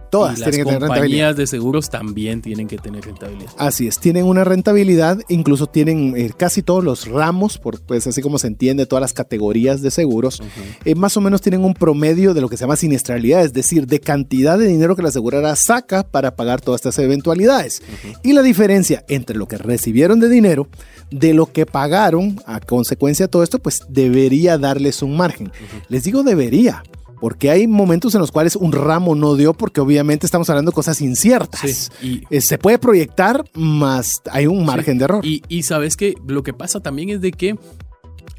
Todas 0.09 0.35
tienen 0.35 0.51
que 0.51 0.57
tener 0.57 0.81
rentabilidad. 0.81 0.95
compañías 0.95 1.37
de 1.37 1.47
seguros 1.47 1.89
también 1.89 2.41
tienen 2.41 2.67
que 2.67 2.77
tener 2.77 3.05
rentabilidad. 3.05 3.51
Así 3.57 3.87
es, 3.87 3.99
tienen 3.99 4.25
una 4.25 4.43
rentabilidad, 4.43 5.19
incluso 5.29 5.67
tienen 5.67 6.15
eh, 6.17 6.31
casi 6.35 6.63
todos 6.63 6.83
los 6.83 7.07
ramos, 7.07 7.57
por, 7.57 7.81
pues 7.81 8.07
así 8.07 8.21
como 8.21 8.39
se 8.39 8.47
entiende, 8.47 8.85
todas 8.85 9.01
las 9.01 9.13
categorías 9.13 9.81
de 9.81 9.91
seguros, 9.91 10.41
eh, 10.85 10.95
más 10.95 11.15
o 11.17 11.21
menos 11.21 11.41
tienen 11.41 11.63
un 11.63 11.73
promedio 11.73 12.33
de 12.33 12.41
lo 12.41 12.49
que 12.49 12.57
se 12.57 12.61
llama 12.61 12.75
siniestralidad, 12.75 13.43
es 13.43 13.53
decir, 13.53 13.87
de 13.87 13.99
cantidad 13.99 14.57
de 14.57 14.67
dinero 14.67 14.95
que 14.95 15.01
la 15.01 15.09
aseguradora 15.09 15.55
saca 15.55 16.03
para 16.03 16.35
pagar 16.35 16.61
todas 16.61 16.79
estas 16.79 16.99
eventualidades. 16.99 17.81
Y 18.23 18.33
la 18.33 18.41
diferencia 18.41 19.03
entre 19.07 19.37
lo 19.37 19.47
que 19.47 19.57
recibieron 19.57 20.19
de 20.19 20.29
dinero, 20.29 20.67
de 21.11 21.33
lo 21.33 21.47
que 21.47 21.65
pagaron 21.65 22.39
a 22.45 22.59
consecuencia 22.59 23.25
de 23.25 23.29
todo 23.29 23.43
esto, 23.43 23.59
pues 23.59 23.81
debería 23.89 24.57
darles 24.57 25.01
un 25.01 25.17
margen. 25.17 25.51
Les 25.87 26.03
digo 26.03 26.23
debería, 26.23 26.83
porque 27.19 27.49
hay 27.49 27.67
momentos 27.67 28.15
en 28.15 28.21
los 28.21 28.31
cuales 28.31 28.55
un 28.55 28.71
ramo 28.71 29.15
no 29.15 29.35
dio 29.35 29.53
porque 29.53 29.81
obviamente 29.81 30.25
estamos 30.25 30.49
hablando 30.49 30.71
de 30.71 30.75
cosas 30.75 31.01
inciertas. 31.01 31.91
y, 32.01 32.23
eh, 32.29 32.41
se 32.41 32.57
puede 32.57 32.79
proyectar, 32.79 33.43
más 33.53 34.21
hay 34.31 34.47
un 34.47 34.65
margen 34.65 34.97
de 34.97 35.05
error. 35.05 35.25
Y, 35.25 35.63
sabes 35.63 35.97
que 35.97 36.15
lo 36.25 36.41
que 36.41 36.53
pasa 36.53 36.79
también 36.79 37.09
es 37.09 37.21
de 37.21 37.31
que 37.31 37.57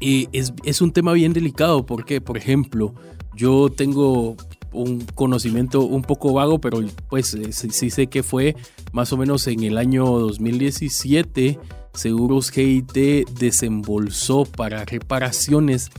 eh, 0.01 0.27
es, 0.31 0.81
un 0.81 0.91
tema 0.91 1.13
bien 1.13 1.33
delicado 1.33 1.85
porque, 1.85 2.19
por 2.19 2.37
ejemplo, 2.37 2.93
yo 3.35 3.69
tengo 3.69 4.35
un 4.73 5.05
conocimiento 5.15 5.81
un 5.81 6.01
poco 6.01 6.33
vago, 6.33 6.59
pero 6.59 6.81
pues 7.09 7.33
eh, 7.33 7.51
sí, 7.51 7.89
sé 7.89 8.07
que 8.07 8.23
fue 8.23 8.55
más 8.91 9.13
o 9.13 9.17
menos 9.17 9.47
en 9.47 9.63
el 9.63 9.77
año 9.77 10.05
2017, 10.05 11.59
Seguros 11.93 12.51
GIT 12.51 13.27
desembolsó 13.37 14.45
para 14.45 14.85
reparaciones 14.85 15.89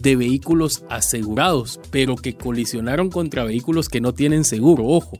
de 0.00 0.16
vehículos 0.16 0.84
asegurados, 0.88 1.78
pero 1.90 2.16
que 2.16 2.34
colisionaron 2.34 3.10
contra 3.10 3.44
vehículos 3.44 3.88
que 3.88 4.00
no 4.00 4.12
tienen 4.12 4.44
seguro, 4.44 4.84
ojo, 4.86 5.18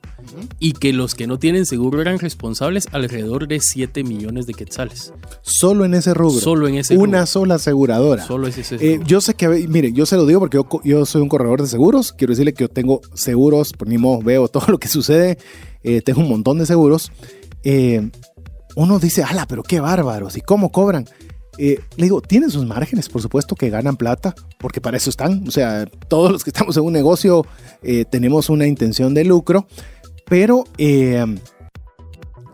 y 0.59 0.73
que 0.73 0.93
los 0.93 1.15
que 1.15 1.27
no 1.27 1.39
tienen 1.39 1.67
seguro 1.67 2.01
eran 2.01 2.19
responsables 2.19 2.89
alrededor 2.93 3.47
de 3.47 3.61
7 3.61 4.03
millones 4.03 4.47
de 4.47 4.55
quetzales. 4.55 5.13
Solo 5.43 5.85
en 5.85 5.95
ese 5.95 6.15
rubro. 6.15 6.41
Solo 6.41 6.67
en 6.67 6.77
ese 6.77 6.97
Una 6.97 7.27
sola 7.27 7.57
aseguradora. 7.57 8.27
Solo 8.27 8.49
ese 8.49 8.63
eh, 8.81 9.01
yo 9.07 9.21
sé 9.21 9.35
que, 9.35 9.49
mire, 9.49 9.93
yo 9.93 10.07
se 10.07 10.17
lo 10.17 10.27
digo 10.27 10.41
porque 10.41 10.59
yo, 10.85 11.07
soy 11.07 11.23
un 11.23 11.29
corredor 11.29 11.63
de 11.63 11.69
seguros, 11.69 12.13
quiero 12.13 12.33
decirle 12.33 12.55
que 12.55 12.65
yo 12.65 12.69
tengo 12.69 13.03
seguros, 13.15 13.73
por 13.73 13.87
ni 13.87 13.99
modo 13.99 14.23
veo 14.23 14.49
todo 14.49 14.65
lo 14.69 14.79
que 14.79 14.89
sucede, 14.89 15.39
eh, 15.85 16.01
tengo 16.01 16.21
un 16.23 16.29
montón 16.29 16.59
de 16.59 16.67
seguros. 16.67 17.13
Eh, 17.65 18.11
uno 18.77 18.99
dice, 18.99 19.23
ala, 19.23 19.47
pero 19.47 19.63
qué 19.63 19.81
bárbaros, 19.81 20.37
¿y 20.37 20.41
cómo 20.41 20.71
cobran? 20.71 21.07
Eh, 21.59 21.81
le 21.97 22.05
digo, 22.05 22.23
tienen 22.23 22.51
sus 22.51 22.65
márgenes, 22.65 23.09
por 23.09 23.21
supuesto 23.21 23.55
que 23.55 23.69
ganan 23.69 23.97
plata, 23.97 24.35
porque 24.59 24.81
para 24.81 24.97
eso 24.97 25.11
están. 25.11 25.47
O 25.47 25.51
sea, 25.51 25.87
todos 26.09 26.33
los 26.33 26.45
que 26.45 26.51
estamos 26.51 26.77
en 26.77 26.85
un 26.85 26.93
negocio 26.93 27.47
eh, 27.83 28.05
tenemos 28.05 28.49
una 28.49 28.67
intención 28.67 29.13
de 29.13 29.25
lucro, 29.25 29.67
pero 30.27 30.65
eh, 30.79 31.25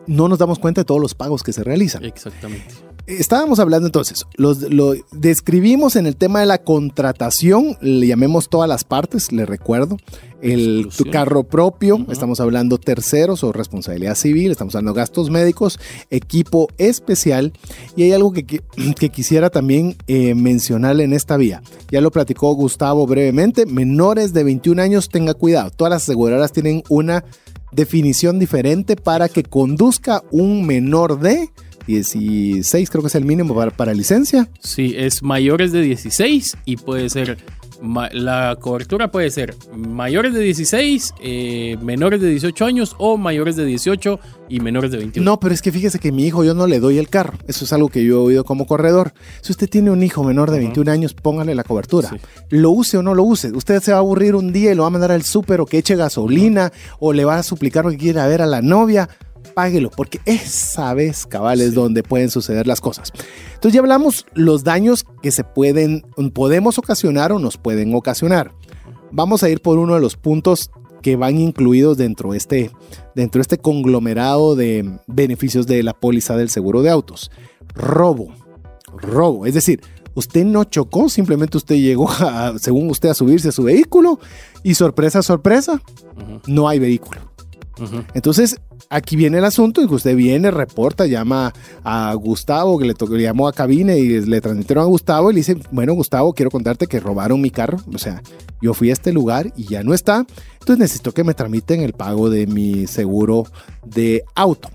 no 0.06 0.28
nos 0.28 0.38
damos 0.38 0.58
cuenta 0.58 0.80
de 0.80 0.84
todos 0.84 1.00
los 1.00 1.14
pagos 1.14 1.42
que 1.42 1.52
se 1.52 1.62
realizan. 1.62 2.04
Exactamente. 2.04 2.87
Estábamos 3.08 3.58
hablando 3.58 3.86
entonces, 3.86 4.26
lo 4.36 4.94
describimos 5.12 5.96
en 5.96 6.06
el 6.06 6.14
tema 6.14 6.40
de 6.40 6.46
la 6.46 6.58
contratación, 6.58 7.78
le 7.80 8.06
llamemos 8.06 8.50
todas 8.50 8.68
las 8.68 8.84
partes, 8.84 9.32
le 9.32 9.46
recuerdo, 9.46 9.96
el 10.42 10.90
tu 10.94 11.04
carro 11.10 11.44
propio, 11.44 12.04
estamos 12.10 12.38
hablando 12.38 12.76
terceros 12.76 13.42
o 13.44 13.52
responsabilidad 13.52 14.14
civil, 14.14 14.50
estamos 14.50 14.74
hablando 14.74 14.92
gastos 14.92 15.30
médicos, 15.30 15.80
equipo 16.10 16.68
especial 16.76 17.54
y 17.96 18.02
hay 18.02 18.12
algo 18.12 18.32
que, 18.32 18.44
que, 18.44 18.60
quisiera 19.10 19.48
también 19.48 19.96
eh, 20.06 20.34
mencionarle 20.34 21.04
en 21.04 21.14
esta 21.14 21.38
vía. 21.38 21.62
Ya 21.90 22.02
lo 22.02 22.10
platicó 22.10 22.52
Gustavo 22.52 23.06
brevemente, 23.06 23.64
menores 23.64 24.34
de 24.34 24.44
21 24.44 24.82
años 24.82 25.08
tenga 25.08 25.32
cuidado, 25.32 25.70
todas 25.70 25.90
las 25.90 26.02
aseguradoras 26.02 26.52
tienen 26.52 26.82
una 26.90 27.24
definición 27.72 28.38
diferente 28.38 28.96
para 28.96 29.30
que 29.30 29.44
conduzca 29.44 30.22
un 30.30 30.66
menor 30.66 31.20
de 31.20 31.50
16 31.88 32.90
creo 32.90 33.02
que 33.02 33.08
es 33.08 33.14
el 33.14 33.24
mínimo 33.24 33.54
para, 33.54 33.70
para 33.70 33.94
licencia. 33.94 34.48
Sí, 34.60 34.94
es 34.96 35.22
mayores 35.22 35.72
de 35.72 35.80
16 35.80 36.58
y 36.66 36.76
puede 36.76 37.08
ser 37.08 37.38
la 38.12 38.56
cobertura 38.60 39.10
puede 39.10 39.30
ser 39.30 39.54
mayores 39.74 40.34
de 40.34 40.40
16, 40.40 41.14
eh, 41.20 41.76
menores 41.80 42.20
de 42.20 42.28
18 42.28 42.64
años 42.64 42.96
o 42.98 43.16
mayores 43.16 43.56
de 43.56 43.64
18 43.64 44.18
y 44.48 44.60
menores 44.60 44.90
de 44.90 44.98
21. 44.98 45.24
No, 45.24 45.38
pero 45.38 45.54
es 45.54 45.62
que 45.62 45.70
fíjese 45.70 45.98
que 45.98 46.10
mi 46.10 46.26
hijo 46.26 46.44
yo 46.44 46.54
no 46.54 46.66
le 46.66 46.80
doy 46.80 46.98
el 46.98 47.08
carro. 47.08 47.38
Eso 47.46 47.64
es 47.64 47.72
algo 47.72 47.88
que 47.88 48.04
yo 48.04 48.16
he 48.16 48.24
oído 48.26 48.44
como 48.44 48.66
corredor. 48.66 49.12
Si 49.42 49.52
usted 49.52 49.68
tiene 49.68 49.90
un 49.90 50.02
hijo 50.02 50.24
menor 50.24 50.50
de 50.50 50.58
21 50.58 50.90
años, 50.90 51.14
póngale 51.14 51.54
la 51.54 51.64
cobertura. 51.64 52.10
Lo 52.48 52.70
use 52.70 52.98
o 52.98 53.02
no 53.02 53.14
lo 53.14 53.22
use. 53.22 53.52
Usted 53.52 53.80
se 53.80 53.92
va 53.92 53.98
a 53.98 54.00
aburrir 54.00 54.34
un 54.34 54.52
día 54.52 54.72
y 54.72 54.74
lo 54.74 54.82
va 54.82 54.88
a 54.88 54.90
mandar 54.90 55.12
al 55.12 55.22
súper 55.22 55.60
o 55.60 55.66
que 55.66 55.78
eche 55.78 55.96
gasolina 55.96 56.72
o 56.98 57.12
le 57.12 57.24
va 57.24 57.38
a 57.38 57.42
suplicar 57.42 57.84
lo 57.84 57.90
que 57.90 57.98
quiera 57.98 58.26
ver 58.26 58.42
a 58.42 58.46
la 58.46 58.62
novia 58.62 59.08
páguelo, 59.54 59.90
porque 59.90 60.20
esa 60.24 60.94
vez, 60.94 61.26
cabal, 61.26 61.60
es 61.60 61.74
donde 61.74 62.02
pueden 62.02 62.30
suceder 62.30 62.66
las 62.66 62.80
cosas. 62.80 63.12
Entonces 63.54 63.72
ya 63.72 63.80
hablamos 63.80 64.26
los 64.34 64.64
daños 64.64 65.04
que 65.22 65.30
se 65.30 65.44
pueden, 65.44 66.04
podemos 66.32 66.78
ocasionar 66.78 67.32
o 67.32 67.38
nos 67.38 67.56
pueden 67.56 67.94
ocasionar. 67.94 68.52
Vamos 69.10 69.42
a 69.42 69.48
ir 69.48 69.60
por 69.60 69.78
uno 69.78 69.94
de 69.94 70.00
los 70.00 70.16
puntos 70.16 70.70
que 71.02 71.16
van 71.16 71.38
incluidos 71.38 71.96
dentro 71.96 72.32
de 72.32 72.38
este, 72.38 72.70
dentro 73.14 73.38
de 73.38 73.42
este 73.42 73.58
conglomerado 73.58 74.56
de 74.56 74.98
beneficios 75.06 75.66
de 75.66 75.82
la 75.82 75.94
póliza 75.94 76.36
del 76.36 76.50
seguro 76.50 76.82
de 76.82 76.90
autos. 76.90 77.30
Robo. 77.74 78.32
Robo. 78.96 79.46
Es 79.46 79.54
decir, 79.54 79.80
usted 80.14 80.44
no 80.44 80.64
chocó, 80.64 81.08
simplemente 81.08 81.56
usted 81.56 81.76
llegó, 81.76 82.08
según 82.58 82.90
usted, 82.90 83.10
a 83.10 83.14
subirse 83.14 83.48
a 83.48 83.52
su 83.52 83.62
vehículo 83.62 84.18
y 84.62 84.74
sorpresa, 84.74 85.22
sorpresa, 85.22 85.80
no 86.46 86.68
hay 86.68 86.78
vehículo. 86.78 87.27
Entonces, 88.14 88.60
aquí 88.90 89.16
viene 89.16 89.38
el 89.38 89.44
asunto 89.44 89.82
y 89.82 89.88
que 89.88 89.94
usted 89.94 90.16
viene, 90.16 90.50
reporta, 90.50 91.06
llama 91.06 91.52
a 91.84 92.14
Gustavo, 92.14 92.78
que 92.78 92.86
le, 92.86 93.22
llamó 93.22 93.48
a 93.48 93.52
cabina 93.52 93.94
y 93.94 94.20
le 94.20 94.40
transmitieron 94.40 94.84
a 94.84 94.86
Gustavo 94.86 95.30
y 95.30 95.34
le 95.34 95.40
dice, 95.40 95.56
bueno, 95.70 95.94
Gustavo, 95.94 96.32
quiero 96.32 96.50
contarte 96.50 96.86
que 96.86 97.00
robaron 97.00 97.40
mi 97.40 97.50
carro. 97.50 97.78
O 97.94 97.98
sea, 97.98 98.22
yo 98.60 98.74
fui 98.74 98.90
a 98.90 98.92
este 98.92 99.12
lugar 99.12 99.52
y 99.56 99.64
ya 99.64 99.82
no 99.82 99.94
está. 99.94 100.26
Entonces 100.54 100.78
necesito 100.78 101.12
que 101.12 101.24
me 101.24 101.34
tramiten 101.34 101.80
el 101.80 101.92
pago 101.92 102.30
de 102.30 102.46
mi 102.46 102.86
seguro 102.86 103.44
de 103.84 104.24
auto. 104.34 104.68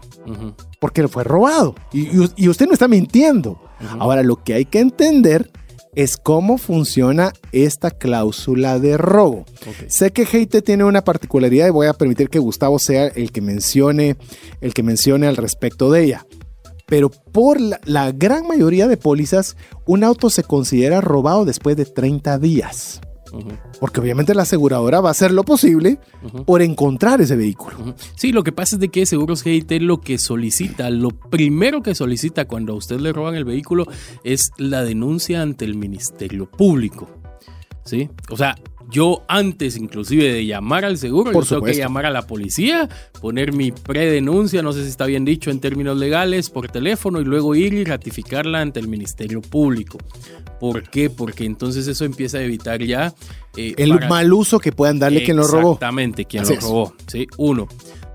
Porque 0.79 1.07
fue 1.07 1.23
robado. 1.23 1.75
Y, 1.91 2.47
usted 2.47 2.67
no 2.67 2.73
está 2.73 2.87
mintiendo. 2.87 3.59
Ahora, 3.99 4.23
lo 4.23 4.41
que 4.41 4.53
hay 4.53 4.65
que 4.65 4.79
entender 4.79 5.51
es 5.95 6.17
cómo 6.17 6.57
funciona 6.57 7.33
esta 7.51 7.91
cláusula 7.91 8.79
de 8.79 8.97
robo. 8.97 9.45
Sé 9.87 10.11
que 10.11 10.25
Heite 10.25 10.61
tiene 10.61 10.83
una 10.83 11.03
particularidad 11.03 11.67
y 11.67 11.71
voy 11.71 11.87
a 11.87 11.93
permitir 11.93 12.29
que 12.29 12.39
Gustavo 12.39 12.79
sea 12.79 13.07
el 13.07 13.31
que 13.31 13.41
mencione, 13.41 14.17
el 14.61 14.73
que 14.73 14.83
mencione 14.83 15.27
al 15.27 15.37
respecto 15.37 15.91
de 15.91 16.03
ella. 16.03 16.25
Pero 16.85 17.09
por 17.09 17.59
la, 17.61 17.79
la 17.85 18.11
gran 18.11 18.47
mayoría 18.47 18.87
de 18.87 18.97
pólizas, 18.97 19.55
un 19.85 20.03
auto 20.03 20.29
se 20.29 20.43
considera 20.43 21.01
robado 21.01 21.45
después 21.45 21.77
de 21.77 21.85
30 21.85 22.37
días. 22.39 23.01
Porque 23.79 23.99
obviamente 23.99 24.33
la 24.33 24.43
aseguradora 24.43 25.01
va 25.01 25.09
a 25.09 25.11
hacer 25.11 25.31
lo 25.31 25.43
posible 25.43 25.99
por 26.45 26.61
encontrar 26.61 27.21
ese 27.21 27.35
vehículo. 27.35 27.95
Sí, 28.15 28.31
lo 28.31 28.43
que 28.43 28.51
pasa 28.51 28.75
es 28.75 28.79
de 28.79 28.89
que 28.89 29.05
Seguros 29.05 29.43
GIT 29.43 29.71
lo 29.81 30.01
que 30.01 30.17
solicita, 30.17 30.89
lo 30.89 31.09
primero 31.09 31.81
que 31.81 31.95
solicita 31.95 32.45
cuando 32.45 32.73
a 32.73 32.75
usted 32.75 32.99
le 32.99 33.13
roban 33.13 33.35
el 33.35 33.45
vehículo 33.45 33.85
es 34.23 34.51
la 34.57 34.83
denuncia 34.83 35.41
ante 35.41 35.65
el 35.65 35.75
Ministerio 35.75 36.49
Público. 36.49 37.22
¿Sí? 37.85 38.09
O 38.29 38.37
sea, 38.37 38.55
yo 38.89 39.23
antes 39.27 39.77
inclusive 39.77 40.31
de 40.31 40.45
llamar 40.45 40.85
al 40.85 40.97
seguro, 40.97 41.31
yo 41.31 41.41
tengo 41.41 41.63
que 41.63 41.75
llamar 41.75 42.05
a 42.05 42.11
la 42.11 42.27
policía, 42.27 42.89
poner 43.21 43.53
mi 43.53 43.71
predenuncia, 43.71 44.61
no 44.61 44.73
sé 44.73 44.83
si 44.83 44.89
está 44.89 45.05
bien 45.05 45.25
dicho 45.25 45.51
en 45.51 45.59
términos 45.59 45.97
legales, 45.97 46.49
por 46.49 46.69
teléfono 46.69 47.19
y 47.19 47.25
luego 47.25 47.55
ir 47.55 47.73
y 47.73 47.83
ratificarla 47.83 48.61
ante 48.61 48.79
el 48.79 48.87
Ministerio 48.87 49.41
Público. 49.41 49.97
¿Por 50.59 50.89
qué? 50.89 51.09
Porque 51.09 51.45
entonces 51.45 51.87
eso 51.87 52.05
empieza 52.05 52.37
a 52.37 52.43
evitar 52.43 52.81
ya... 52.83 53.13
Eh, 53.57 53.73
el 53.77 54.07
mal 54.07 54.31
uso 54.31 54.59
que 54.59 54.71
puedan 54.71 54.99
darle 54.99 55.23
quien 55.23 55.37
lo 55.37 55.47
robó. 55.47 55.73
Exactamente, 55.73 56.25
quien 56.25 56.43
lo 56.47 56.55
robó. 56.55 56.95
¿sí? 57.07 57.27
Uno. 57.37 57.67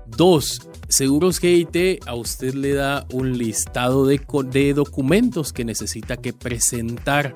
Dos, 0.07 0.61
Seguros 0.89 1.39
GIT 1.39 2.01
a 2.07 2.15
usted 2.15 2.55
le 2.55 2.73
da 2.73 3.05
un 3.13 3.37
listado 3.37 4.07
de, 4.07 4.19
de 4.51 4.73
documentos 4.73 5.53
que 5.53 5.63
necesita 5.63 6.17
que 6.17 6.33
presentar. 6.33 7.35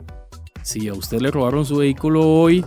Si 0.64 0.88
a 0.88 0.94
usted 0.94 1.20
le 1.20 1.32
robaron 1.32 1.66
su 1.66 1.78
vehículo 1.78 2.28
hoy, 2.28 2.66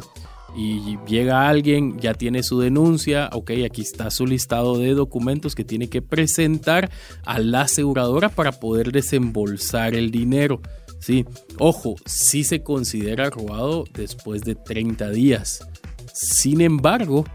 y 0.57 0.99
llega 1.07 1.49
alguien, 1.49 1.99
ya 1.99 2.15
tiene 2.15 2.43
su 2.43 2.61
denuncia, 2.61 3.29
ok, 3.33 3.51
aquí 3.67 3.83
está 3.83 4.11
su 4.11 4.27
listado 4.27 4.79
de 4.79 4.95
documentos 4.95 5.55
que 5.55 5.65
tiene 5.65 5.89
que 5.89 6.01
presentar 6.01 6.91
a 7.25 7.39
la 7.39 7.63
aseguradora 7.63 8.31
para 8.31 8.53
poder 8.53 8.91
desembolsar 8.91 9.95
el 9.95 10.11
dinero. 10.11 10.63
Sí, 10.99 11.27
ojo, 11.59 11.97
sí 12.07 12.43
se 12.43 12.63
considera 12.63 13.29
robado 13.29 13.85
después 13.93 14.43
de 14.43 14.55
30 14.55 15.11
días. 15.11 15.69
Sin 16.15 16.63
embargo, 16.63 17.27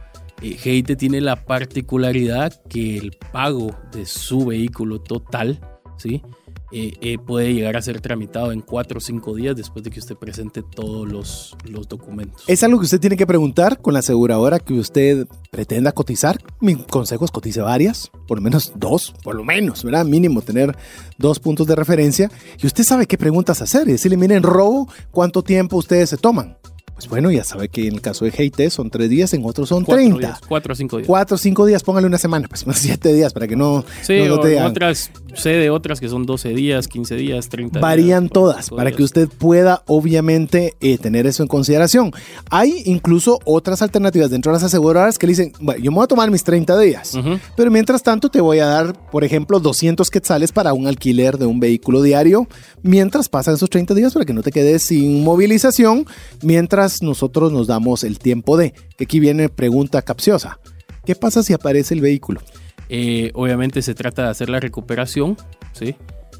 eh, 0.41 0.83
tiene 0.97 1.21
la 1.21 1.45
particularidad 1.45 2.59
que 2.67 2.97
el 2.97 3.11
pago 3.31 3.77
de 3.91 4.07
su 4.07 4.47
vehículo 4.47 4.99
total, 4.99 5.59
¿sí? 5.97 6.23
Eh, 6.71 6.93
eh, 7.01 7.17
puede 7.17 7.53
llegar 7.53 7.75
a 7.75 7.81
ser 7.81 7.99
tramitado 7.99 8.51
en 8.51 8.61
cuatro 8.61 8.99
o 8.99 9.01
cinco 9.01 9.35
días 9.35 9.55
después 9.55 9.83
de 9.83 9.89
que 9.89 9.99
usted 9.99 10.15
presente 10.15 10.63
todos 10.63 11.07
los, 11.07 11.55
los 11.65 11.87
documentos. 11.87 12.43
Es 12.47 12.63
algo 12.63 12.79
que 12.79 12.85
usted 12.85 12.99
tiene 12.99 13.17
que 13.17 13.27
preguntar 13.27 13.81
con 13.81 13.93
la 13.93 13.99
aseguradora 13.99 14.59
que 14.59 14.73
usted 14.73 15.27
pretenda 15.51 15.91
cotizar. 15.91 16.41
Mi 16.61 16.75
consejo 16.75 17.25
es 17.25 17.31
cotice 17.31 17.61
varias, 17.61 18.09
por 18.27 18.37
lo 18.37 18.41
menos 18.41 18.71
dos, 18.75 19.13
por 19.23 19.35
lo 19.35 19.43
menos, 19.43 19.83
¿verdad? 19.83 20.05
Mínimo 20.05 20.41
tener 20.41 20.75
dos 21.17 21.39
puntos 21.39 21.67
de 21.67 21.75
referencia. 21.75 22.31
Y 22.61 22.67
usted 22.67 22.83
sabe 22.83 23.05
qué 23.05 23.17
preguntas 23.17 23.61
hacer 23.61 23.87
y 23.89 23.91
decirle, 23.91 24.17
miren, 24.17 24.43
robo, 24.43 24.87
¿cuánto 25.11 25.43
tiempo 25.43 25.77
ustedes 25.77 26.09
se 26.09 26.17
toman? 26.17 26.57
Pues 27.01 27.09
bueno, 27.09 27.31
ya 27.31 27.43
sabe 27.43 27.67
que 27.67 27.87
en 27.87 27.95
el 27.95 28.01
caso 28.01 28.25
de 28.25 28.31
GIT 28.31 28.69
son 28.69 28.91
tres 28.91 29.09
días, 29.09 29.33
en 29.33 29.43
otros 29.43 29.69
son 29.69 29.85
cuatro 29.85 30.05
30. 30.05 30.39
cuatro 30.47 30.73
o 30.73 30.75
cinco 30.75 30.97
días. 30.97 31.07
Cuatro 31.07 31.33
o 31.33 31.37
cinco 31.39 31.65
días, 31.65 31.81
póngale 31.81 32.05
una 32.05 32.19
semana, 32.19 32.47
pues 32.47 32.63
siete 32.79 33.11
días 33.11 33.33
para 33.33 33.47
que 33.47 33.55
no, 33.55 33.83
sí, 34.03 34.19
otras, 34.29 35.09
sé 35.33 35.49
de 35.49 35.71
otras 35.71 35.99
que 35.99 36.07
son 36.07 36.27
12 36.27 36.49
días, 36.49 36.87
15 36.87 37.15
días, 37.15 37.49
30 37.49 37.79
Varían 37.79 38.29
todas, 38.29 38.69
para 38.69 38.91
que 38.91 39.01
usted 39.01 39.27
pueda 39.29 39.81
obviamente 39.87 40.75
eh, 40.79 40.99
tener 40.99 41.25
eso 41.25 41.41
en 41.41 41.47
consideración. 41.47 42.11
Hay 42.51 42.83
incluso 42.85 43.39
otras 43.45 43.81
alternativas 43.81 44.29
dentro 44.29 44.51
de 44.51 44.57
las 44.57 44.63
aseguradoras 44.63 45.17
que 45.17 45.25
le 45.25 45.31
dicen, 45.31 45.53
bueno, 45.59 45.81
yo 45.81 45.89
me 45.89 45.95
voy 45.95 46.03
a 46.03 46.07
tomar 46.07 46.29
mis 46.29 46.43
30 46.43 46.77
días, 46.77 47.17
pero 47.57 47.71
mientras 47.71 48.03
tanto 48.03 48.29
te 48.29 48.41
voy 48.41 48.59
a 48.59 48.67
dar, 48.67 48.93
por 49.09 49.23
ejemplo, 49.23 49.59
200 49.59 50.07
quetzales 50.11 50.51
para 50.51 50.73
un 50.73 50.85
alquiler 50.85 51.39
de 51.39 51.47
un 51.47 51.59
vehículo 51.59 52.03
diario, 52.03 52.47
mientras 52.83 53.27
pasan 53.27 53.55
esos 53.55 53.71
30 53.71 53.95
días 53.95 54.13
para 54.13 54.23
que 54.23 54.33
no 54.33 54.43
te 54.43 54.51
quedes 54.51 54.83
sin 54.83 55.23
movilización, 55.23 56.05
mientras 56.43 56.90
nosotros 57.01 57.51
nos 57.51 57.67
damos 57.67 58.03
el 58.03 58.19
tiempo 58.19 58.57
de, 58.57 58.73
que 58.97 59.05
aquí 59.05 59.19
viene 59.19 59.49
pregunta 59.49 60.01
capciosa, 60.01 60.59
¿qué 61.05 61.15
pasa 61.15 61.43
si 61.43 61.53
aparece 61.53 61.93
el 61.93 62.01
vehículo? 62.01 62.41
Eh, 62.89 63.31
obviamente 63.35 63.81
se 63.81 63.95
trata 63.95 64.23
de 64.23 64.29
hacer 64.29 64.49
la 64.49 64.59
recuperación, 64.59 65.37
¿sí? 65.71 65.95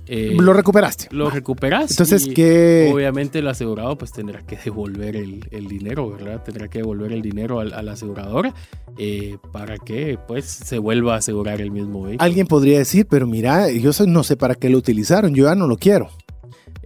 Eh, 0.07 0.35
lo 0.37 0.51
recuperaste. 0.51 1.07
Lo 1.11 1.29
recuperaste. 1.29 1.93
Entonces, 1.93 2.27
¿qué? 2.35 2.91
Obviamente 2.93 3.39
el 3.39 3.47
asegurado 3.47 3.97
pues 3.97 4.11
tendrá 4.11 4.41
que 4.45 4.57
devolver 4.57 5.15
el, 5.15 5.67
dinero, 5.69 6.11
¿verdad? 6.11 6.43
Tendrá 6.43 6.67
que 6.67 6.79
devolver 6.79 7.13
el 7.13 7.21
dinero 7.21 7.61
al, 7.61 7.87
asegurador 7.87 8.51
eh, 8.97 9.37
para 9.53 9.77
que 9.77 10.19
pues 10.27 10.45
se 10.45 10.79
vuelva 10.79 11.15
a 11.15 11.17
asegurar 11.19 11.61
el 11.61 11.71
mismo 11.71 12.03
vehículo. 12.03 12.25
Alguien 12.25 12.47
podría 12.47 12.79
decir, 12.79 13.07
pero 13.09 13.25
mira, 13.25 13.71
yo 13.71 13.91
no 14.05 14.23
sé 14.23 14.35
para 14.35 14.55
qué 14.55 14.69
lo 14.69 14.77
utilizaron, 14.77 15.33
yo 15.33 15.45
ya 15.45 15.55
no 15.55 15.67
lo 15.67 15.77
quiero. 15.77 16.09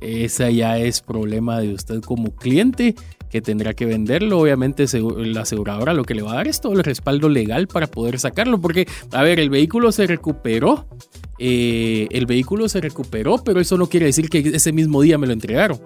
Esa 0.01 0.51
ya 0.51 0.78
es 0.78 1.01
problema 1.01 1.59
de 1.59 1.74
usted 1.74 2.01
como 2.01 2.36
cliente 2.36 2.93
que 3.36 3.42
tendrá 3.42 3.74
que 3.74 3.86
venderlo. 3.86 4.40
Obviamente 4.40 4.86
la 5.18 5.42
aseguradora 5.42 5.94
lo 5.94 6.06
que 6.06 6.16
le 6.16 6.22
va 6.22 6.32
a 6.32 6.36
dar 6.36 6.48
es 6.48 6.62
todo 6.62 6.72
el 6.72 6.86
respaldo 6.86 7.28
legal 7.28 7.68
para 7.68 7.86
poder 7.86 8.18
sacarlo. 8.18 8.62
Porque, 8.62 8.88
a 9.12 9.24
ver, 9.24 9.42
el 9.42 9.50
vehículo 9.50 9.92
se 9.92 10.08
recuperó. 10.08 10.88
Eh, 11.38 12.08
el 12.12 12.28
vehículo 12.28 12.70
se 12.70 12.80
recuperó, 12.80 13.44
pero 13.44 13.60
eso 13.60 13.78
no 13.78 13.88
quiere 13.88 14.06
decir 14.06 14.30
que 14.30 14.40
ese 14.40 14.72
mismo 14.72 15.02
día 15.02 15.18
me 15.18 15.28
lo 15.28 15.34
entregaron. 15.34 15.82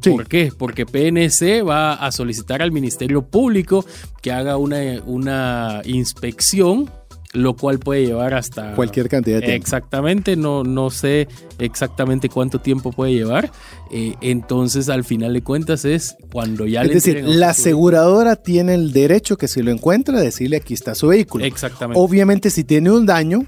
¿Por 0.00 0.28
qué? 0.28 0.52
Porque 0.56 0.86
PNC 0.86 1.66
va 1.66 1.94
a 1.94 2.12
solicitar 2.12 2.62
al 2.62 2.70
Ministerio 2.70 3.22
Público 3.22 3.84
que 4.22 4.30
haga 4.30 4.56
una, 4.56 5.02
una 5.04 5.82
inspección 5.84 6.88
lo 7.32 7.54
cual 7.54 7.78
puede 7.78 8.06
llevar 8.06 8.34
hasta 8.34 8.74
cualquier 8.74 9.08
cantidad 9.08 9.36
de 9.36 9.46
tiempo. 9.46 9.62
Exactamente, 9.62 10.36
no, 10.36 10.64
no 10.64 10.90
sé 10.90 11.28
exactamente 11.58 12.28
cuánto 12.28 12.60
tiempo 12.60 12.90
puede 12.90 13.12
llevar. 13.12 13.52
Eh, 13.92 14.14
entonces, 14.20 14.88
al 14.88 15.04
final 15.04 15.32
de 15.34 15.42
cuentas, 15.42 15.84
es 15.84 16.16
cuando 16.32 16.66
ya 16.66 16.82
es 16.82 16.88
le. 16.88 16.96
Es 16.96 17.04
decir, 17.04 17.24
la 17.24 17.50
aseguradora 17.50 18.36
tiene 18.36 18.74
el 18.74 18.92
derecho 18.92 19.36
que 19.36 19.48
si 19.48 19.62
lo 19.62 19.70
encuentra, 19.70 20.20
decirle 20.20 20.56
aquí 20.56 20.74
está 20.74 20.94
su 20.94 21.08
vehículo. 21.08 21.44
Exactamente. 21.44 22.00
Obviamente, 22.00 22.50
si 22.50 22.64
tiene 22.64 22.90
un 22.90 23.06
daño, 23.06 23.46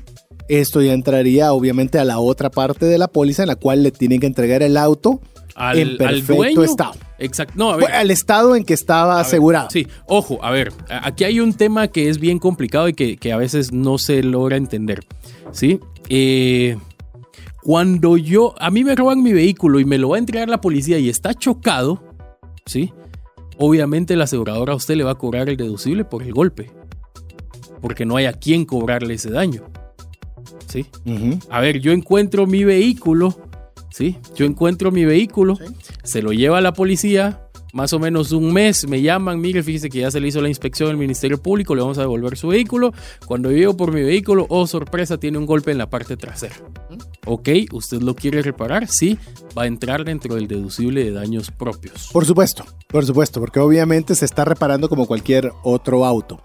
esto 0.48 0.80
ya 0.80 0.92
entraría, 0.92 1.52
obviamente, 1.52 1.98
a 1.98 2.04
la 2.04 2.18
otra 2.20 2.50
parte 2.50 2.86
de 2.86 2.98
la 2.98 3.08
póliza 3.08 3.42
en 3.42 3.48
la 3.48 3.56
cual 3.56 3.82
le 3.82 3.90
tienen 3.90 4.20
que 4.20 4.26
entregar 4.26 4.62
el 4.62 4.76
auto 4.76 5.20
al, 5.54 5.78
en 5.78 5.96
perfecto 5.96 6.64
estado. 6.64 6.94
Exacto. 7.18 7.54
No, 7.56 7.72
a 7.72 7.98
al 7.98 8.10
estado 8.10 8.56
en 8.56 8.64
que 8.64 8.74
estaba 8.74 9.20
asegurado. 9.20 9.68
sí, 9.70 9.86
ojo, 10.06 10.38
a 10.42 10.50
ver, 10.50 10.72
aquí 10.88 11.24
hay 11.24 11.40
un 11.40 11.54
tema 11.54 11.88
que 11.88 12.08
es 12.08 12.18
bien 12.18 12.38
complicado 12.38 12.88
y 12.88 12.94
que, 12.94 13.32
a 13.32 13.36
veces 13.36 13.72
no 13.72 13.98
se 13.98 14.22
logra 14.22 14.56
entender. 14.56 15.04
¿Sí? 15.52 15.80
Eh, 16.08 16.76
cuando 17.62 18.16
yo, 18.16 18.54
a 18.58 18.70
mí 18.70 18.82
me 18.82 18.96
roban 18.96 19.22
mi 19.22 19.32
vehículo 19.32 19.78
y 19.78 19.84
me 19.84 19.98
lo 19.98 20.10
va 20.10 20.16
a 20.16 20.18
entregar 20.18 20.48
la 20.48 20.60
policía 20.60 20.98
y 20.98 21.08
está 21.08 21.32
chocado, 21.34 22.02
¿sí? 22.66 22.92
Obviamente 23.58 24.14
el 24.14 24.22
asegurador 24.22 24.70
a 24.70 24.74
usted 24.74 24.96
le 24.96 25.04
va 25.04 25.12
a 25.12 25.16
cobrar 25.16 25.48
el 25.48 25.56
deducible 25.56 26.04
por 26.04 26.24
el 26.24 26.32
golpe. 26.32 26.70
Porque 27.80 28.04
no 28.04 28.16
hay 28.16 28.26
a 28.26 28.32
quién 28.32 28.64
cobrarle 28.64 29.14
ese 29.14 29.30
daño. 29.30 29.64
¿Sí? 30.66 30.86
A 31.50 31.60
ver, 31.60 31.80
yo 31.80 31.92
encuentro 31.92 32.46
mi 32.46 32.64
vehículo 32.64 33.36
¿sí? 33.92 34.18
Yo 34.34 34.46
encuentro 34.46 34.90
mi 34.90 35.04
vehículo, 35.04 35.58
se 36.02 36.22
lo 36.22 36.32
lleva 36.32 36.58
a 36.58 36.60
la 36.60 36.72
policía, 36.72 37.42
más 37.72 37.92
o 37.94 37.98
menos 37.98 38.32
un 38.32 38.52
mes 38.52 38.86
me 38.86 39.00
llaman, 39.00 39.40
mire, 39.40 39.62
fíjese 39.62 39.88
que 39.88 40.00
ya 40.00 40.10
se 40.10 40.20
le 40.20 40.28
hizo 40.28 40.40
la 40.42 40.48
inspección 40.48 40.88
del 40.88 40.98
Ministerio 40.98 41.40
Público, 41.40 41.74
le 41.74 41.80
vamos 41.80 41.98
a 41.98 42.02
devolver 42.02 42.36
su 42.36 42.48
vehículo. 42.48 42.92
Cuando 43.26 43.50
llego 43.50 43.76
por 43.76 43.92
mi 43.92 44.02
vehículo, 44.02 44.46
oh 44.50 44.66
sorpresa, 44.66 45.18
tiene 45.18 45.38
un 45.38 45.46
golpe 45.46 45.70
en 45.70 45.78
la 45.78 45.88
parte 45.88 46.16
trasera. 46.16 46.54
Ok, 47.24 47.48
¿usted 47.72 48.02
lo 48.02 48.14
quiere 48.14 48.42
reparar? 48.42 48.88
Sí, 48.88 49.18
va 49.56 49.62
a 49.62 49.66
entrar 49.66 50.04
dentro 50.04 50.34
del 50.34 50.48
deducible 50.48 51.04
de 51.04 51.12
daños 51.12 51.50
propios. 51.50 52.10
Por 52.12 52.26
supuesto, 52.26 52.66
por 52.88 53.06
supuesto, 53.06 53.40
porque 53.40 53.60
obviamente 53.60 54.14
se 54.14 54.26
está 54.26 54.44
reparando 54.44 54.88
como 54.88 55.06
cualquier 55.06 55.52
otro 55.62 56.04
auto. 56.04 56.42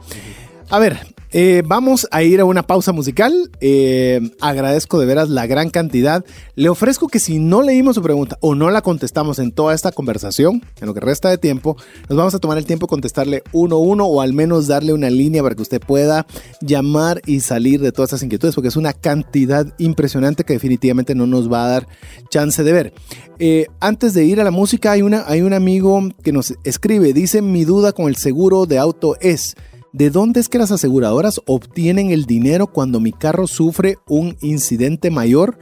A 0.69 0.79
ver, 0.79 0.97
eh, 1.31 1.63
vamos 1.65 2.09
a 2.11 2.23
ir 2.23 2.41
a 2.41 2.45
una 2.45 2.63
pausa 2.63 2.91
musical. 2.91 3.49
Eh, 3.61 4.19
agradezco 4.41 4.99
de 4.99 5.05
veras 5.05 5.29
la 5.29 5.47
gran 5.47 5.69
cantidad. 5.69 6.25
Le 6.55 6.67
ofrezco 6.67 7.07
que 7.07 7.19
si 7.19 7.39
no 7.39 7.61
leímos 7.61 7.95
su 7.95 8.01
pregunta 8.01 8.37
o 8.41 8.53
no 8.53 8.69
la 8.69 8.81
contestamos 8.81 9.39
en 9.39 9.53
toda 9.53 9.73
esta 9.73 9.93
conversación, 9.93 10.61
en 10.81 10.87
lo 10.87 10.93
que 10.93 10.99
resta 10.99 11.29
de 11.29 11.37
tiempo, 11.37 11.77
nos 12.09 12.17
vamos 12.17 12.35
a 12.35 12.39
tomar 12.39 12.57
el 12.57 12.65
tiempo 12.65 12.85
de 12.85 12.89
contestarle 12.89 13.43
uno 13.53 13.77
a 13.77 13.79
uno 13.79 14.05
o 14.07 14.19
al 14.19 14.33
menos 14.33 14.67
darle 14.67 14.91
una 14.91 15.09
línea 15.09 15.41
para 15.41 15.55
que 15.55 15.61
usted 15.61 15.79
pueda 15.79 16.27
llamar 16.59 17.21
y 17.25 17.39
salir 17.39 17.79
de 17.79 17.93
todas 17.93 18.09
estas 18.09 18.23
inquietudes, 18.23 18.53
porque 18.53 18.67
es 18.67 18.75
una 18.75 18.91
cantidad 18.91 19.73
impresionante 19.77 20.43
que 20.43 20.51
definitivamente 20.51 21.15
no 21.15 21.27
nos 21.27 21.49
va 21.49 21.65
a 21.65 21.69
dar 21.69 21.87
chance 22.29 22.61
de 22.61 22.73
ver. 22.73 22.93
Eh, 23.39 23.67
antes 23.79 24.13
de 24.13 24.25
ir 24.25 24.41
a 24.41 24.43
la 24.43 24.51
música, 24.51 24.91
hay, 24.91 25.01
una, 25.01 25.23
hay 25.27 25.43
un 25.43 25.53
amigo 25.53 26.01
que 26.23 26.33
nos 26.33 26.55
escribe, 26.65 27.13
dice 27.13 27.41
mi 27.41 27.63
duda 27.63 27.93
con 27.93 28.07
el 28.07 28.17
seguro 28.17 28.65
de 28.65 28.79
auto 28.79 29.15
es... 29.21 29.55
¿De 29.97 30.11
dónde 30.11 30.39
es 30.39 30.47
que 30.47 30.59
las 30.59 30.71
aseguradoras 30.71 31.41
obtienen 31.47 32.11
el 32.11 32.25
dinero 32.25 32.67
cuando 32.67 32.99
mi 32.99 33.11
carro 33.11 33.47
sufre 33.47 33.97
un 34.07 34.37
incidente 34.41 35.09
mayor 35.09 35.57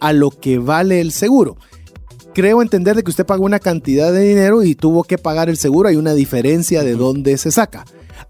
a 0.00 0.14
lo 0.14 0.30
que 0.30 0.56
vale 0.56 1.02
el 1.02 1.12
seguro? 1.12 1.58
Creo 2.32 2.62
entender 2.62 2.96
de 2.96 3.02
que 3.02 3.10
usted 3.10 3.26
pagó 3.26 3.44
una 3.44 3.58
cantidad 3.58 4.10
de 4.10 4.22
dinero 4.22 4.62
y 4.62 4.74
tuvo 4.74 5.04
que 5.04 5.18
pagar 5.18 5.50
el 5.50 5.58
seguro. 5.58 5.90
Hay 5.90 5.96
una 5.96 6.14
diferencia 6.14 6.82
de 6.82 6.94
dónde 6.94 7.36
se 7.36 7.52
saca. 7.52 7.84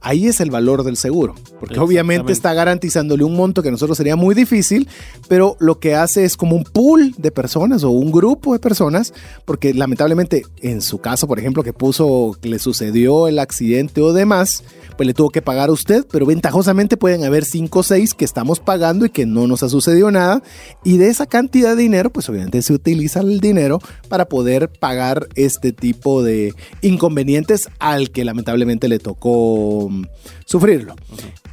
Ahí 0.07 0.27
es 0.27 0.41
el 0.41 0.51
valor 0.51 0.85
del 0.85 0.99
seguro, 0.99 1.35
porque 1.59 1.81
obviamente 1.81 2.31
está 2.31 2.53
garantizándole 2.53 3.25
un 3.25 3.35
monto 3.35 3.63
que 3.63 3.69
a 3.69 3.73
nosotros 3.73 3.97
sería 3.97 4.17
muy 4.17 4.35
difícil, 4.35 4.87
pero 5.29 5.57
lo 5.61 5.79
que 5.79 5.95
hace 5.95 6.27
es 6.27 6.37
como 6.37 6.57
un 6.57 6.65
pool 6.65 7.15
de 7.17 7.31
personas 7.31 7.85
o 7.85 7.91
un 7.91 8.13
grupo 8.13 8.53
de 8.53 8.59
personas, 8.59 9.15
porque 9.47 9.73
lamentablemente 9.73 10.43
en 10.61 10.83
su 10.83 10.99
caso, 10.99 11.27
por 11.27 11.39
ejemplo, 11.39 11.63
que 11.63 11.73
puso 11.73 12.37
que 12.39 12.51
le 12.51 12.59
sucedió 12.59 13.29
el 13.29 13.39
accidente 13.39 14.03
o 14.03 14.13
demás, 14.13 14.63
pues 14.99 15.07
le 15.07 15.15
tuvo 15.15 15.31
que 15.31 15.41
pagar 15.41 15.71
a 15.71 15.73
usted, 15.73 16.05
pero 16.11 16.27
ventajosamente 16.27 16.99
pueden 16.99 17.25
haber 17.25 17.47
5 17.47 17.79
o 17.79 17.83
6 17.83 18.13
que 18.13 18.27
estamos 18.27 18.61
pagando 18.61 19.07
y 19.07 19.11
que 19.11 19.25
no 19.25 19.47
nos 19.47 19.63
ha 19.63 19.71
sucedido 19.71 20.11
nada. 20.11 20.43
Y 20.85 20.99
de 20.99 21.09
esa 21.09 21.27
cantidad 21.27 21.75
de 21.75 21.83
dinero, 21.83 22.11
pues 22.11 22.29
obviamente 22.29 22.61
se 22.61 22.75
utiliza 22.75 23.21
el 23.21 23.41
dinero 23.41 23.81
para 24.09 24.27
poder 24.27 24.69
pagar 24.69 25.29
este 25.35 25.73
tipo 25.73 26.23
de 26.23 26.55
inconvenientes 26.83 27.69
al 27.79 28.11
que 28.11 28.25
lamentablemente 28.25 28.89
le 28.89 28.99
tocó 28.99 29.89
sufrirlo. 30.45 30.95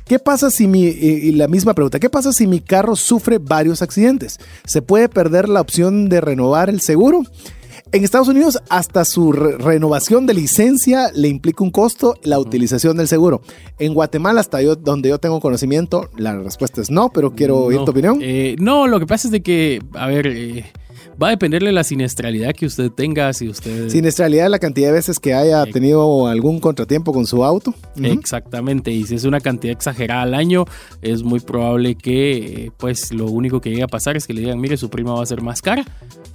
¿Qué 0.06 0.20
pasa 0.20 0.52
si 0.52 0.68
mi, 0.68 0.84
y 0.84 1.32
la 1.32 1.48
misma 1.48 1.74
pregunta, 1.74 2.00
¿qué 2.00 2.10
pasa 2.10 2.34
si 2.34 2.46
mi 2.46 2.60
carro 2.60 2.96
sufre 2.96 3.38
varios 3.38 3.82
accidentes? 3.82 4.39
¿Se 4.66 4.82
puede 4.82 5.08
perder 5.08 5.48
la 5.48 5.62
opción 5.62 6.10
de 6.10 6.20
renovar 6.20 6.70
el 6.70 6.82
seguro? 6.82 7.24
En 7.94 8.06
Estados 8.06 8.30
Unidos, 8.30 8.58
hasta 8.70 9.04
su 9.04 9.34
renovación 9.34 10.26
de 10.26 10.34
licencia 10.34 11.12
le 11.14 11.28
implica 11.28 11.62
un 11.62 11.72
costo 11.72 12.16
la 12.24 12.39
utilización 12.39 12.96
del 12.96 13.10
seguro. 13.10 13.42
En 13.80 13.94
Guatemala, 13.94 14.39
hasta 14.39 14.62
yo, 14.62 14.78
donde 14.78 15.10
yo 15.10 15.18
tengo 15.18 15.42
conocimiento, 15.42 16.10
la 16.16 16.38
respuesta 16.38 16.80
es 16.80 16.89
no, 16.89 17.10
pero 17.10 17.36
quiero 17.36 17.58
oír 17.58 17.80
tu 17.84 17.92
opinión. 17.92 18.20
Eh, 18.22 18.56
no, 18.60 18.88
lo 18.88 18.98
que 18.98 19.08
pasa 19.08 19.28
es 19.28 19.32
de 19.34 19.42
que, 19.42 19.82
a 19.94 20.08
ver, 20.08 20.28
eh, 20.28 20.66
va 21.22 21.28
a 21.28 21.32
dependerle 21.32 21.69
de 21.69 21.74
la 21.74 21.84
siniestralidad 21.84 22.53
que 22.53 22.65
usted 22.65 22.91
tenga, 22.91 23.32
si 23.34 23.47
usted... 23.47 23.89
Siniestralidad 23.89 24.49
la 24.49 24.59
cantidad 24.59 24.88
de 24.88 24.93
veces 24.93 25.19
que 25.19 25.34
haya 25.34 25.65
tenido 25.65 26.28
algún 26.28 26.59
contratiempo 26.59 27.13
con 27.13 27.28
su 27.28 27.43
auto. 27.43 27.74
Exactamente, 28.01 28.91
y 28.91 29.05
si 29.05 29.15
es 29.15 29.26
una 29.26 29.39
cantidad 29.39 29.74
exagerada 29.74 30.24
al 30.24 30.34
año, 30.34 30.65
es 31.01 31.24
muy 31.24 31.39
probable 31.39 31.95
que 31.95 32.72
pues 32.78 33.13
lo 33.13 33.26
único 33.28 33.61
que 33.61 33.69
llegue 33.69 33.84
a 33.84 33.88
pasar 33.88 34.17
es 34.17 34.26
que 34.26 34.34
le 34.34 34.41
digan, 34.41 34.59
mire, 34.59 34.78
su 34.78 34.89
prima 34.89 35.13
va 35.13 35.22
a 35.22 35.26
ser 35.26 35.41
más 35.41 35.61
cara, 35.61 35.86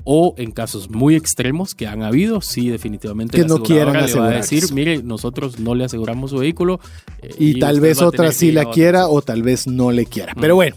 o 0.04 0.34
en 0.36 0.52
casos 0.52 0.88
muy 0.88 1.16
extremos 1.16 1.74
que 1.74 1.88
han 1.88 2.02
habido, 2.02 2.40
sí, 2.40 2.68
definitivamente 2.68 3.36
que 3.36 3.44
no 3.44 3.62
quieran 3.62 4.06
le 4.06 4.14
va 4.14 4.28
a 4.28 4.30
decir, 4.30 4.72
mire, 4.72 5.02
nosotros 5.02 5.58
no 5.58 5.74
le 5.74 5.84
aseguramos 5.84 6.30
su 6.30 6.38
vehículo. 6.38 6.78
Eh, 7.22 7.34
y, 7.38 7.58
tal 7.58 7.80
vez 7.80 8.00
otra 8.00 8.30
sí 8.30 8.52
la 8.52 8.66
quiera 8.66 9.08
o 9.08 9.22
tal 9.22 9.42
vez 9.42 9.66
no 9.66 9.90
le 9.90 10.06
quiera. 10.06 10.34
Pero 10.40 10.54
bueno, 10.54 10.76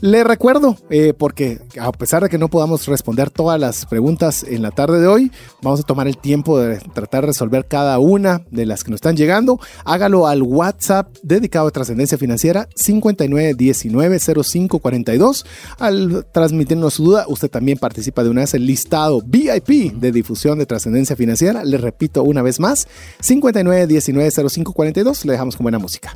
le 0.00 0.22
recuerdo, 0.22 0.76
eh, 0.90 1.12
porque 1.16 1.58
a 1.80 1.90
pesar 1.90 2.22
de 2.22 2.28
que 2.28 2.38
no 2.38 2.48
podamos 2.48 2.86
responder 2.86 3.30
todas 3.30 3.47
las 3.56 3.86
preguntas 3.86 4.44
en 4.46 4.60
la 4.60 4.72
tarde 4.72 5.00
de 5.00 5.06
hoy, 5.06 5.32
vamos 5.62 5.80
a 5.80 5.84
tomar 5.84 6.06
el 6.08 6.18
tiempo 6.18 6.58
de 6.58 6.76
tratar 6.92 7.22
de 7.22 7.28
resolver 7.28 7.66
cada 7.66 7.98
una 7.98 8.42
de 8.50 8.66
las 8.66 8.84
que 8.84 8.90
nos 8.90 8.98
están 8.98 9.16
llegando. 9.16 9.58
Hágalo 9.84 10.26
al 10.26 10.42
WhatsApp 10.42 11.16
dedicado 11.22 11.68
a 11.68 11.70
trascendencia 11.70 12.18
financiera 12.18 12.68
59190542. 12.76 15.46
Al 15.78 16.26
transmitirnos 16.32 16.94
su 16.94 17.04
duda, 17.04 17.26
usted 17.28 17.48
también 17.48 17.78
participa 17.78 18.24
de 18.24 18.30
una 18.30 18.40
vez 18.42 18.52
el 18.54 18.66
listado 18.66 19.22
VIP 19.24 19.94
de 19.94 20.10
difusión 20.12 20.58
de 20.58 20.66
trascendencia 20.66 21.16
financiera. 21.16 21.64
Le 21.64 21.78
repito 21.78 22.24
una 22.24 22.42
vez 22.42 22.60
más, 22.60 22.86
59190542. 23.22 25.24
Le 25.24 25.32
dejamos 25.32 25.56
con 25.56 25.64
buena 25.64 25.78
música. 25.78 26.14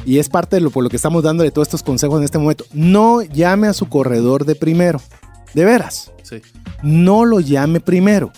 Y 0.06 0.18
es 0.18 0.30
parte 0.30 0.56
de 0.56 0.62
lo 0.62 0.72
por 0.72 0.84
lo 0.84 0.90
que 0.90 0.96
estamos 0.96 1.24
dándole 1.24 1.52
todos 1.52 1.68
estos 1.68 1.84
consejos 1.84 2.18
en 2.18 2.24
este 2.24 2.38
momento. 2.40 2.66
No 2.74 3.22
llame 3.22 3.68
a 3.68 3.74
su 3.74 3.88
corredor 3.88 4.46
de 4.46 4.56
primero. 4.56 5.00
De 5.54 5.66
veras. 5.66 6.12
Sí. 6.24 6.42
No 6.82 7.26
lo 7.26 7.40
llame 7.40 7.80
primero. 7.80 8.32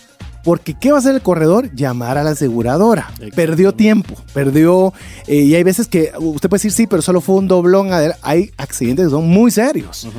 Porque 0.43 0.73
¿qué 0.73 0.91
va 0.91 0.97
a 0.97 0.99
hacer 0.99 1.15
el 1.15 1.21
corredor? 1.21 1.73
Llamar 1.73 2.17
a 2.17 2.23
la 2.23 2.31
aseguradora. 2.31 3.09
Perdió 3.33 3.71
tiempo, 3.73 4.15
perdió... 4.33 4.93
Eh, 5.27 5.37
y 5.37 5.55
hay 5.55 5.63
veces 5.63 5.87
que 5.87 6.11
usted 6.19 6.49
puede 6.49 6.59
decir, 6.59 6.73
sí, 6.73 6.85
pero 6.85 7.01
solo 7.01 7.21
fue 7.21 7.35
un 7.35 7.47
doblón. 7.47 7.89
Hay 8.21 8.51
accidentes 8.57 9.05
que 9.05 9.11
son 9.11 9.29
muy 9.29 9.51
serios. 9.51 10.09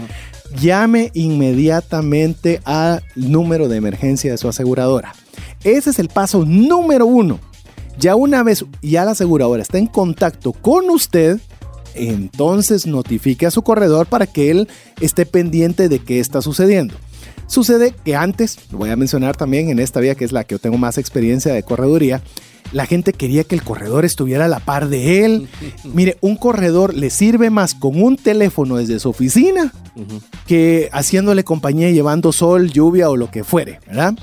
Llame 0.61 1.11
inmediatamente 1.15 2.61
al 2.65 3.03
número 3.17 3.69
de 3.69 3.77
emergencia 3.77 4.31
de 4.31 4.39
su 4.39 4.49
aseguradora. 4.49 5.15
Ese 5.65 5.91
es 5.91 5.99
el 5.99 6.09
paso 6.09 6.45
número 6.45 7.07
uno. 7.07 7.41
Ya 7.99 8.17
una 8.17 8.43
vez 8.43 8.65
ya 8.83 9.05
la 9.05 9.13
aseguradora 9.13 9.63
está 9.63 9.79
en 9.79 9.87
contacto 9.87 10.53
con 10.53 10.91
usted, 10.91 11.41
entonces 11.95 12.87
notifique 12.87 13.47
a 13.47 13.51
su 13.51 13.63
corredor 13.63 14.07
para 14.07 14.27
que 14.27 14.51
él 14.51 14.69
esté 15.01 15.27
pendiente 15.27 15.89
de 15.89 16.01
qué 16.01 16.21
está 16.21 16.43
sucediendo. 16.43 16.95
Sucede 17.47 17.95
que 18.05 18.17
antes, 18.17 18.59
lo 18.71 18.79
voy 18.79 18.91
a 18.91 18.97
mencionar 18.97 19.37
también 19.37 19.69
en 19.69 19.79
esta 19.79 20.01
vía 20.01 20.15
que 20.15 20.25
es 20.25 20.33
la 20.33 20.45
que 20.45 20.55
yo 20.55 20.59
tengo 20.59 20.79
más 20.79 20.99
experiencia 20.99 21.53
de 21.53 21.63
correduría, 21.63 22.23
la 22.73 22.87
gente 22.87 23.13
quería 23.13 23.45
que 23.45 23.55
el 23.55 23.63
corredor 23.63 24.05
estuviera 24.05 24.47
a 24.47 24.49
la 24.49 24.59
par 24.59 24.89
de 24.89 25.25
él. 25.25 25.49
Mire, 25.85 26.17
un 26.21 26.37
corredor 26.37 26.95
le 26.95 27.11
sirve 27.11 27.51
más 27.51 27.75
con 27.75 28.03
un 28.03 28.17
teléfono 28.17 28.77
desde 28.77 28.99
su 28.99 29.11
oficina 29.11 29.73
que 30.47 30.89
haciéndole 30.93 31.45
compañía 31.45 31.91
llevando 31.91 32.33
sol, 32.33 32.71
lluvia 32.71 33.11
o 33.11 33.17
lo 33.17 33.31
que 33.31 33.45
fuere, 33.45 33.81
¿verdad? 33.87 34.15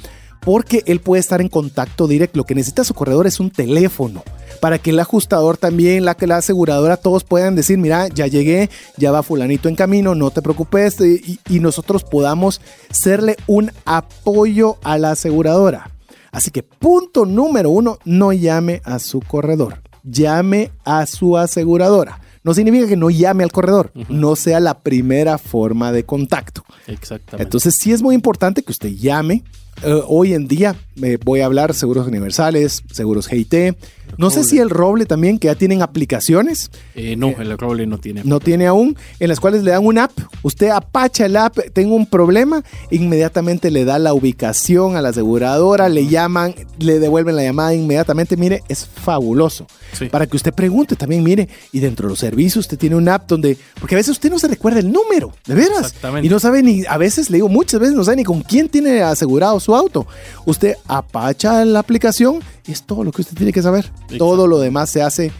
porque 0.41 0.83
él 0.87 0.99
puede 0.99 1.21
estar 1.21 1.39
en 1.39 1.47
contacto 1.47 2.07
directo. 2.07 2.37
Lo 2.37 2.45
que 2.45 2.55
necesita 2.55 2.83
su 2.83 2.93
corredor 2.93 3.27
es 3.27 3.39
un 3.39 3.51
teléfono 3.51 4.23
para 4.61 4.79
que 4.79 4.91
el 4.91 4.99
ajustador 4.99 5.57
también, 5.57 6.05
la 6.05 6.15
que 6.15 6.27
la 6.27 6.37
aseguradora, 6.37 6.95
todos 6.95 7.25
puedan 7.25 7.55
decir, 7.55 7.77
mira, 7.77 8.07
ya 8.07 8.27
llegué, 8.27 8.69
ya 8.95 9.11
va 9.11 9.23
fulanito 9.23 9.67
en 9.67 9.75
camino, 9.75 10.15
no 10.15 10.29
te 10.29 10.41
preocupes 10.41 11.01
y, 11.01 11.39
y 11.49 11.59
nosotros 11.59 12.03
podamos 12.03 12.61
serle 12.91 13.35
un 13.47 13.71
apoyo 13.85 14.77
a 14.83 14.97
la 14.97 15.11
aseguradora. 15.11 15.91
Así 16.31 16.51
que 16.51 16.63
punto 16.63 17.25
número 17.25 17.71
uno, 17.71 17.97
no 18.05 18.31
llame 18.31 18.81
a 18.85 18.99
su 18.99 19.19
corredor, 19.19 19.81
llame 20.03 20.71
a 20.85 21.05
su 21.07 21.37
aseguradora. 21.37 22.21
No 22.43 22.53
significa 22.53 22.87
que 22.87 22.97
no 22.97 23.09
llame 23.09 23.43
al 23.43 23.51
corredor, 23.51 23.91
no 24.09 24.35
sea 24.35 24.59
la 24.59 24.79
primera 24.79 25.37
forma 25.37 25.91
de 25.91 26.05
contacto. 26.05 26.63
Exactamente. 26.87 27.43
Entonces 27.43 27.75
sí 27.79 27.91
es 27.91 28.01
muy 28.01 28.15
importante 28.15 28.63
que 28.63 28.71
usted 28.71 28.89
llame, 28.89 29.43
eh, 29.83 30.01
hoy 30.07 30.33
en 30.33 30.47
día 30.47 30.75
me 30.95 31.17
voy 31.17 31.41
a 31.41 31.45
hablar 31.45 31.73
seguros 31.73 32.07
universales, 32.07 32.83
seguros 32.91 33.27
GIT. 33.27 33.75
No 34.17 34.29
sé 34.29 34.43
si 34.43 34.59
el 34.59 34.69
Roble 34.69 35.05
también, 35.05 35.39
que 35.39 35.47
ya 35.47 35.55
tienen 35.55 35.81
aplicaciones. 35.81 36.69
Eh, 36.95 37.15
no, 37.15 37.29
el 37.29 37.57
Roble 37.57 37.87
no 37.87 37.97
tiene. 37.97 38.21
No 38.25 38.39
tiene 38.39 38.67
aún, 38.67 38.97
en 39.19 39.29
las 39.29 39.39
cuales 39.39 39.63
le 39.63 39.71
dan 39.71 39.85
un 39.85 39.97
app. 39.97 40.11
Usted 40.43 40.69
apacha 40.69 41.25
el 41.25 41.37
app, 41.37 41.57
tengo 41.73 41.95
un 41.95 42.05
problema, 42.05 42.63
inmediatamente 42.91 43.71
le 43.71 43.85
da 43.85 43.99
la 43.99 44.13
ubicación 44.13 44.97
a 44.97 45.01
la 45.01 45.09
aseguradora, 45.09 45.87
le 45.87 46.07
llaman, 46.07 46.53
le 46.77 46.99
devuelven 46.99 47.37
la 47.37 47.43
llamada 47.43 47.73
inmediatamente. 47.73 48.35
Mire, 48.35 48.63
es 48.67 48.85
fabuloso. 48.85 49.65
Para 50.11 50.27
que 50.27 50.35
usted 50.35 50.53
pregunte 50.53 50.95
también, 50.95 51.23
mire, 51.23 51.47
y 51.71 51.79
dentro 51.79 52.07
de 52.07 52.11
los 52.11 52.19
servicios 52.19 52.65
usted 52.65 52.77
tiene 52.77 52.95
un 52.95 53.07
app 53.07 53.27
donde, 53.27 53.57
porque 53.79 53.95
a 53.95 53.97
veces 53.97 54.11
usted 54.11 54.29
no 54.29 54.39
se 54.39 54.47
recuerda 54.47 54.79
el 54.79 54.91
número, 54.91 55.31
de 55.45 55.55
veras. 55.55 55.87
Exactamente. 55.87 56.27
Y 56.27 56.29
no 56.29 56.39
sabe 56.39 56.61
ni, 56.61 56.85
a 56.85 56.97
veces 56.97 57.29
le 57.29 57.37
digo, 57.37 57.49
muchas 57.49 57.79
veces 57.79 57.95
no 57.95 58.03
sabe 58.03 58.17
ni 58.17 58.23
con 58.23 58.41
quién 58.41 58.67
tiene 58.69 59.01
asegurado 59.01 59.59
su 59.59 59.70
auto. 59.75 60.07
Usted 60.45 60.75
apacha 60.87 61.63
la 61.65 61.79
aplicación 61.79 62.39
y 62.65 62.71
es 62.71 62.83
todo 62.83 63.03
lo 63.03 63.11
que 63.11 63.21
usted 63.21 63.35
tiene 63.35 63.53
que 63.53 63.61
saber. 63.61 63.91
Todo 64.17 64.47
lo 64.47 64.59
demás 64.59 64.89
se 64.89 65.01
hace 65.01 65.31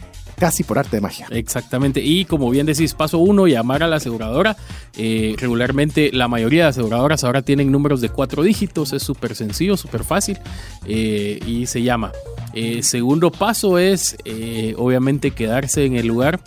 casi 0.42 0.64
por 0.64 0.76
arte 0.76 0.96
de 0.96 1.00
magia. 1.00 1.28
Exactamente. 1.30 2.00
Y 2.02 2.24
como 2.24 2.50
bien 2.50 2.66
decís, 2.66 2.94
paso 2.94 3.18
uno, 3.18 3.46
llamar 3.46 3.84
a 3.84 3.86
la 3.86 3.96
aseguradora. 3.96 4.56
Eh, 4.96 5.36
regularmente 5.38 6.10
la 6.12 6.26
mayoría 6.26 6.64
de 6.64 6.70
aseguradoras 6.70 7.22
ahora 7.22 7.42
tienen 7.42 7.70
números 7.70 8.00
de 8.00 8.08
cuatro 8.08 8.42
dígitos. 8.42 8.92
Es 8.92 9.04
súper 9.04 9.36
sencillo, 9.36 9.76
súper 9.76 10.02
fácil. 10.02 10.40
Eh, 10.84 11.38
y 11.46 11.66
se 11.66 11.82
llama. 11.82 12.10
Eh, 12.54 12.82
segundo 12.82 13.30
paso 13.30 13.78
es, 13.78 14.16
obviamente, 14.76 15.30
quedarse 15.30 15.84
en 15.84 15.94
el 15.94 16.08
lugar. 16.08 16.40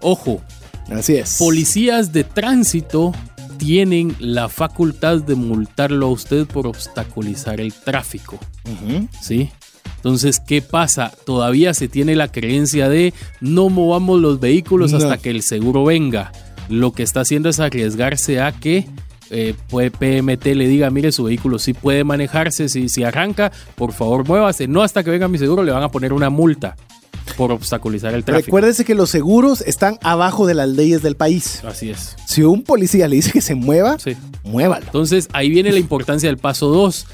Ojo. 0.00 0.40
Así 0.88 1.16
es. 1.16 1.36
Policías 1.38 2.12
de 2.12 2.24
tránsito 2.24 3.12
tienen 3.60 4.16
la 4.20 4.48
facultad 4.48 5.18
de 5.20 5.34
multarlo 5.34 6.06
a 6.06 6.10
usted 6.10 6.46
por 6.46 6.66
obstaculizar 6.66 7.60
el 7.60 7.74
tráfico. 7.74 8.38
¿Sí? 9.20 9.50
Entonces, 9.96 10.40
¿qué 10.40 10.62
pasa? 10.62 11.12
Todavía 11.26 11.74
se 11.74 11.86
tiene 11.86 12.16
la 12.16 12.32
creencia 12.32 12.88
de 12.88 13.12
no 13.42 13.68
movamos 13.68 14.18
los 14.18 14.40
vehículos 14.40 14.94
hasta 14.94 15.18
que 15.18 15.28
el 15.28 15.42
seguro 15.42 15.84
venga. 15.84 16.32
Lo 16.70 16.92
que 16.92 17.02
está 17.02 17.20
haciendo 17.20 17.50
es 17.50 17.60
arriesgarse 17.60 18.40
a 18.40 18.52
que 18.52 18.86
eh, 19.28 19.54
PMT 19.68 20.46
le 20.46 20.66
diga, 20.66 20.88
mire, 20.88 21.12
su 21.12 21.24
vehículo 21.24 21.58
sí 21.58 21.74
puede 21.74 22.02
manejarse, 22.02 22.70
si, 22.70 22.88
si 22.88 23.04
arranca, 23.04 23.52
por 23.74 23.92
favor 23.92 24.26
muévase. 24.26 24.68
No 24.68 24.82
hasta 24.82 25.04
que 25.04 25.10
venga 25.10 25.28
mi 25.28 25.36
seguro 25.36 25.64
le 25.64 25.72
van 25.72 25.82
a 25.82 25.90
poner 25.90 26.14
una 26.14 26.30
multa 26.30 26.76
por 27.40 27.52
obstaculizar 27.52 28.12
el 28.12 28.22
tráfico. 28.22 28.44
Recuérdese 28.48 28.84
que 28.84 28.94
los 28.94 29.08
seguros 29.08 29.62
están 29.62 29.98
abajo 30.02 30.46
de 30.46 30.52
las 30.52 30.68
leyes 30.68 31.00
del 31.00 31.16
país. 31.16 31.62
Así 31.64 31.88
es. 31.88 32.14
Si 32.26 32.42
un 32.42 32.62
policía 32.64 33.08
le 33.08 33.16
dice 33.16 33.32
que 33.32 33.40
se 33.40 33.54
mueva, 33.54 33.98
Sí. 33.98 34.14
muévalo. 34.44 34.84
Entonces 34.84 35.26
ahí 35.32 35.48
viene 35.48 35.72
la 35.72 35.78
importancia 35.78 36.28
del 36.28 36.36
paso 36.36 36.66
2. 36.68 37.06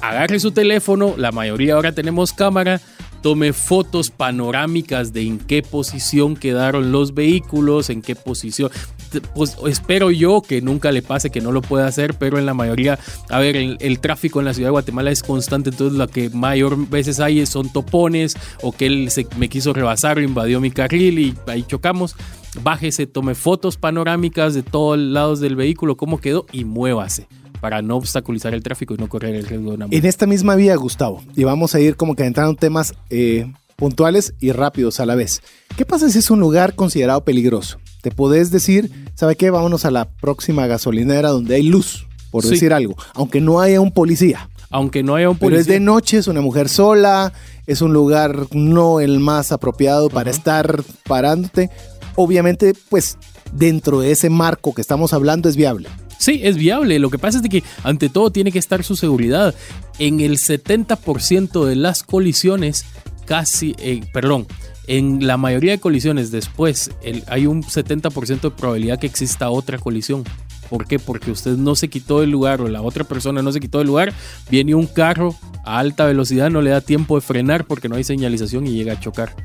Agarre 0.00 0.38
su 0.38 0.52
teléfono, 0.52 1.14
la 1.16 1.32
mayoría 1.32 1.74
ahora 1.74 1.90
tenemos 1.90 2.32
cámara, 2.32 2.80
tome 3.22 3.52
fotos 3.52 4.10
panorámicas 4.12 5.12
de 5.12 5.22
en 5.22 5.38
qué 5.40 5.62
posición 5.62 6.36
quedaron 6.36 6.92
los 6.92 7.12
vehículos, 7.12 7.90
en 7.90 8.02
qué 8.02 8.14
posición. 8.14 8.70
Te- 9.12 9.20
Pues 9.20 9.56
espero 9.68 10.10
yo 10.10 10.42
que 10.42 10.60
nunca 10.62 10.90
le 10.90 11.02
pase 11.02 11.30
que 11.30 11.40
no 11.40 11.52
lo 11.52 11.62
pueda 11.62 11.86
hacer, 11.86 12.14
pero 12.14 12.38
en 12.38 12.46
la 12.46 12.54
mayoría, 12.54 12.98
a 13.28 13.38
ver, 13.38 13.56
el, 13.56 13.76
el 13.80 14.00
tráfico 14.00 14.40
en 14.40 14.46
la 14.46 14.54
ciudad 14.54 14.68
de 14.68 14.72
Guatemala 14.72 15.10
es 15.10 15.22
constante, 15.22 15.70
entonces 15.70 15.96
lo 15.98 16.08
que 16.08 16.30
mayor 16.30 16.88
veces 16.88 17.20
hay 17.20 17.44
son 17.46 17.70
topones 17.72 18.34
o 18.62 18.72
que 18.72 18.86
él 18.86 19.10
se, 19.10 19.26
me 19.36 19.48
quiso 19.48 19.72
rebasar 19.72 20.18
o 20.18 20.22
invadió 20.22 20.60
mi 20.60 20.70
carril 20.70 21.18
y 21.18 21.34
ahí 21.46 21.62
chocamos. 21.62 22.16
Bájese, 22.62 23.06
tome 23.06 23.34
fotos 23.34 23.76
panorámicas 23.78 24.52
de 24.54 24.62
todos 24.62 24.98
lados 24.98 25.40
del 25.40 25.56
vehículo, 25.56 25.96
cómo 25.96 26.18
quedó 26.20 26.44
y 26.52 26.64
muévase 26.64 27.26
para 27.60 27.80
no 27.80 27.96
obstaculizar 27.96 28.54
el 28.54 28.62
tráfico 28.62 28.94
y 28.94 28.98
no 28.98 29.08
correr 29.08 29.34
el 29.36 29.46
riesgo 29.46 29.70
de 29.70 29.76
una 29.76 29.84
En 29.86 29.90
multa. 29.92 30.08
esta 30.08 30.26
misma 30.26 30.56
vía, 30.56 30.74
Gustavo, 30.76 31.22
y 31.36 31.44
vamos 31.44 31.74
a 31.74 31.80
ir 31.80 31.96
como 31.96 32.14
que 32.16 32.24
entrando 32.24 32.50
en 32.50 32.56
temas 32.56 32.92
eh, 33.08 33.50
puntuales 33.76 34.34
y 34.40 34.52
rápidos 34.52 34.98
a 35.00 35.06
la 35.06 35.14
vez. 35.14 35.40
¿Qué 35.76 35.86
pasa 35.86 36.10
si 36.10 36.18
es 36.18 36.30
un 36.30 36.40
lugar 36.40 36.74
considerado 36.74 37.24
peligroso? 37.24 37.78
Te 38.02 38.10
podés 38.10 38.50
decir, 38.50 38.90
¿sabe 39.14 39.36
qué? 39.36 39.48
Vámonos 39.50 39.84
a 39.86 39.90
la 39.90 40.10
próxima 40.10 40.66
gasolinera 40.66 41.30
donde 41.30 41.54
hay 41.54 41.62
luz, 41.62 42.06
por 42.30 42.42
Sí. 42.44 42.50
decir 42.50 42.72
algo, 42.74 42.94
aunque 43.14 43.40
no 43.40 43.60
haya 43.60 43.80
un 43.80 43.92
policía. 43.92 44.48
Aunque 44.70 45.02
no 45.02 45.14
haya 45.14 45.28
un 45.30 45.36
Pero 45.38 45.50
es 45.56 45.62
policía. 45.64 45.74
de 45.74 45.80
noche, 45.80 46.16
es 46.18 46.26
una 46.28 46.40
mujer 46.40 46.68
sola, 46.68 47.32
es 47.66 47.80
un 47.82 47.92
lugar 47.92 48.46
no 48.52 49.00
el 49.00 49.18
más 49.20 49.52
apropiado 49.52 50.08
para 50.10 50.30
estar 50.30 50.82
parándote. 51.06 51.70
Obviamente, 52.16 52.74
pues 52.88 53.18
dentro 53.52 54.00
de 54.00 54.12
ese 54.12 54.30
marco 54.30 54.74
que 54.74 54.80
estamos 54.80 55.12
hablando 55.12 55.48
es 55.48 55.56
viable. 55.56 55.88
Sí, 56.18 56.40
es 56.42 56.56
viable. 56.56 56.98
Lo 57.00 57.10
que 57.10 57.18
pasa 57.18 57.38
es 57.38 57.42
de 57.42 57.48
que 57.48 57.62
ante 57.84 58.08
todo 58.08 58.30
tiene 58.30 58.50
que 58.52 58.58
estar 58.58 58.82
su 58.84 58.96
seguridad. 58.96 59.54
En 59.98 60.20
el 60.20 60.38
70% 60.38 61.64
de 61.66 61.76
las 61.76 62.02
colisiones, 62.02 62.84
casi, 63.26 63.74
eh, 63.78 64.00
perdón, 64.12 64.46
en 64.86 65.26
la 65.26 65.36
mayoría 65.36 65.72
de 65.72 65.80
colisiones 65.80 66.30
después 66.30 66.90
hay 67.28 67.46
un 67.46 67.62
70% 67.62 68.40
de 68.40 68.50
probabilidad 68.50 68.98
que 68.98 69.06
exista 69.06 69.50
otra 69.50 69.78
colisión. 69.78 70.24
¿Por 70.68 70.86
qué? 70.86 70.98
Porque 70.98 71.30
usted 71.30 71.56
no 71.56 71.74
se 71.74 71.88
quitó 71.88 72.20
del 72.20 72.30
lugar 72.30 72.62
o 72.62 72.68
la 72.68 72.82
otra 72.82 73.04
persona 73.04 73.42
no 73.42 73.52
se 73.52 73.60
quitó 73.60 73.78
del 73.78 73.88
lugar, 73.88 74.12
viene 74.50 74.74
un 74.74 74.86
carro 74.86 75.34
a 75.64 75.78
alta 75.78 76.06
velocidad, 76.06 76.50
no 76.50 76.62
le 76.62 76.70
da 76.70 76.80
tiempo 76.80 77.14
de 77.14 77.20
frenar 77.20 77.66
porque 77.66 77.88
no 77.88 77.96
hay 77.96 78.04
señalización 78.04 78.66
y 78.66 78.72
llega 78.72 78.94
a 78.94 79.00
chocar. 79.00 79.36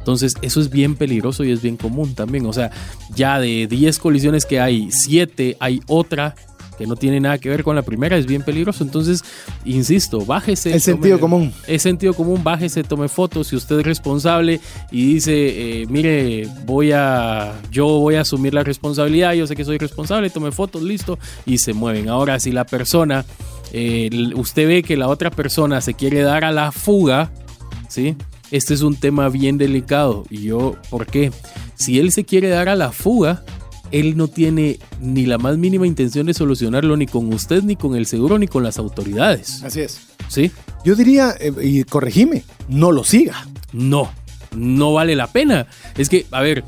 Entonces, 0.00 0.34
eso 0.42 0.60
es 0.60 0.68
bien 0.68 0.96
peligroso 0.96 1.44
y 1.44 1.52
es 1.52 1.62
bien 1.62 1.78
común 1.78 2.14
también. 2.14 2.44
O 2.44 2.52
sea, 2.52 2.70
ya 3.14 3.38
de 3.38 3.66
10 3.66 3.98
colisiones 3.98 4.44
que 4.44 4.60
hay, 4.60 4.90
7 4.90 5.56
hay 5.60 5.80
otra 5.86 6.34
que 6.76 6.86
no 6.86 6.96
tiene 6.96 7.20
nada 7.20 7.38
que 7.38 7.48
ver 7.48 7.62
con 7.62 7.76
la 7.76 7.82
primera, 7.82 8.16
es 8.16 8.26
bien 8.26 8.42
peligroso. 8.42 8.84
Entonces, 8.84 9.24
insisto, 9.64 10.24
bájese. 10.24 10.72
El 10.72 10.80
sentido 10.80 11.20
común. 11.20 11.52
Es 11.66 11.82
sentido 11.82 12.14
común, 12.14 12.42
bájese, 12.42 12.82
tome 12.82 13.08
fotos. 13.08 13.48
Si 13.48 13.56
usted 13.56 13.80
es 13.80 13.86
responsable 13.86 14.60
y 14.90 15.14
dice, 15.14 15.82
eh, 15.82 15.86
mire, 15.88 16.48
voy 16.64 16.92
a, 16.92 17.52
yo 17.70 17.86
voy 17.86 18.16
a 18.16 18.22
asumir 18.22 18.54
la 18.54 18.64
responsabilidad, 18.64 19.32
yo 19.34 19.46
sé 19.46 19.56
que 19.56 19.64
soy 19.64 19.78
responsable, 19.78 20.30
tome 20.30 20.52
fotos, 20.52 20.82
listo, 20.82 21.18
y 21.46 21.58
se 21.58 21.72
mueven. 21.72 22.08
Ahora, 22.08 22.40
si 22.40 22.52
la 22.52 22.64
persona, 22.64 23.24
eh, 23.72 24.10
usted 24.34 24.66
ve 24.66 24.82
que 24.82 24.96
la 24.96 25.08
otra 25.08 25.30
persona 25.30 25.80
se 25.80 25.94
quiere 25.94 26.22
dar 26.22 26.44
a 26.44 26.52
la 26.52 26.72
fuga, 26.72 27.30
¿sí? 27.88 28.16
Este 28.50 28.74
es 28.74 28.82
un 28.82 28.96
tema 28.96 29.28
bien 29.28 29.58
delicado. 29.58 30.24
Y 30.30 30.42
yo, 30.42 30.76
¿por 30.90 31.06
qué? 31.06 31.32
Si 31.74 31.98
él 31.98 32.12
se 32.12 32.24
quiere 32.24 32.48
dar 32.48 32.68
a 32.68 32.76
la 32.76 32.92
fuga, 32.92 33.42
él 33.94 34.16
no 34.16 34.26
tiene 34.26 34.80
ni 35.00 35.24
la 35.24 35.38
más 35.38 35.56
mínima 35.56 35.86
intención 35.86 36.26
de 36.26 36.34
solucionarlo 36.34 36.96
ni 36.96 37.06
con 37.06 37.32
usted, 37.32 37.62
ni 37.62 37.76
con 37.76 37.94
el 37.94 38.06
seguro, 38.06 38.40
ni 38.40 38.48
con 38.48 38.64
las 38.64 38.76
autoridades. 38.78 39.62
Así 39.62 39.82
es. 39.82 40.00
¿Sí? 40.26 40.50
Yo 40.84 40.96
diría, 40.96 41.32
eh, 41.38 41.52
y 41.62 41.84
corregime, 41.84 42.42
no 42.68 42.90
lo 42.90 43.04
siga. 43.04 43.46
No, 43.72 44.10
no 44.50 44.94
vale 44.94 45.14
la 45.14 45.28
pena. 45.28 45.68
Es 45.96 46.08
que, 46.08 46.26
a 46.32 46.40
ver, 46.40 46.64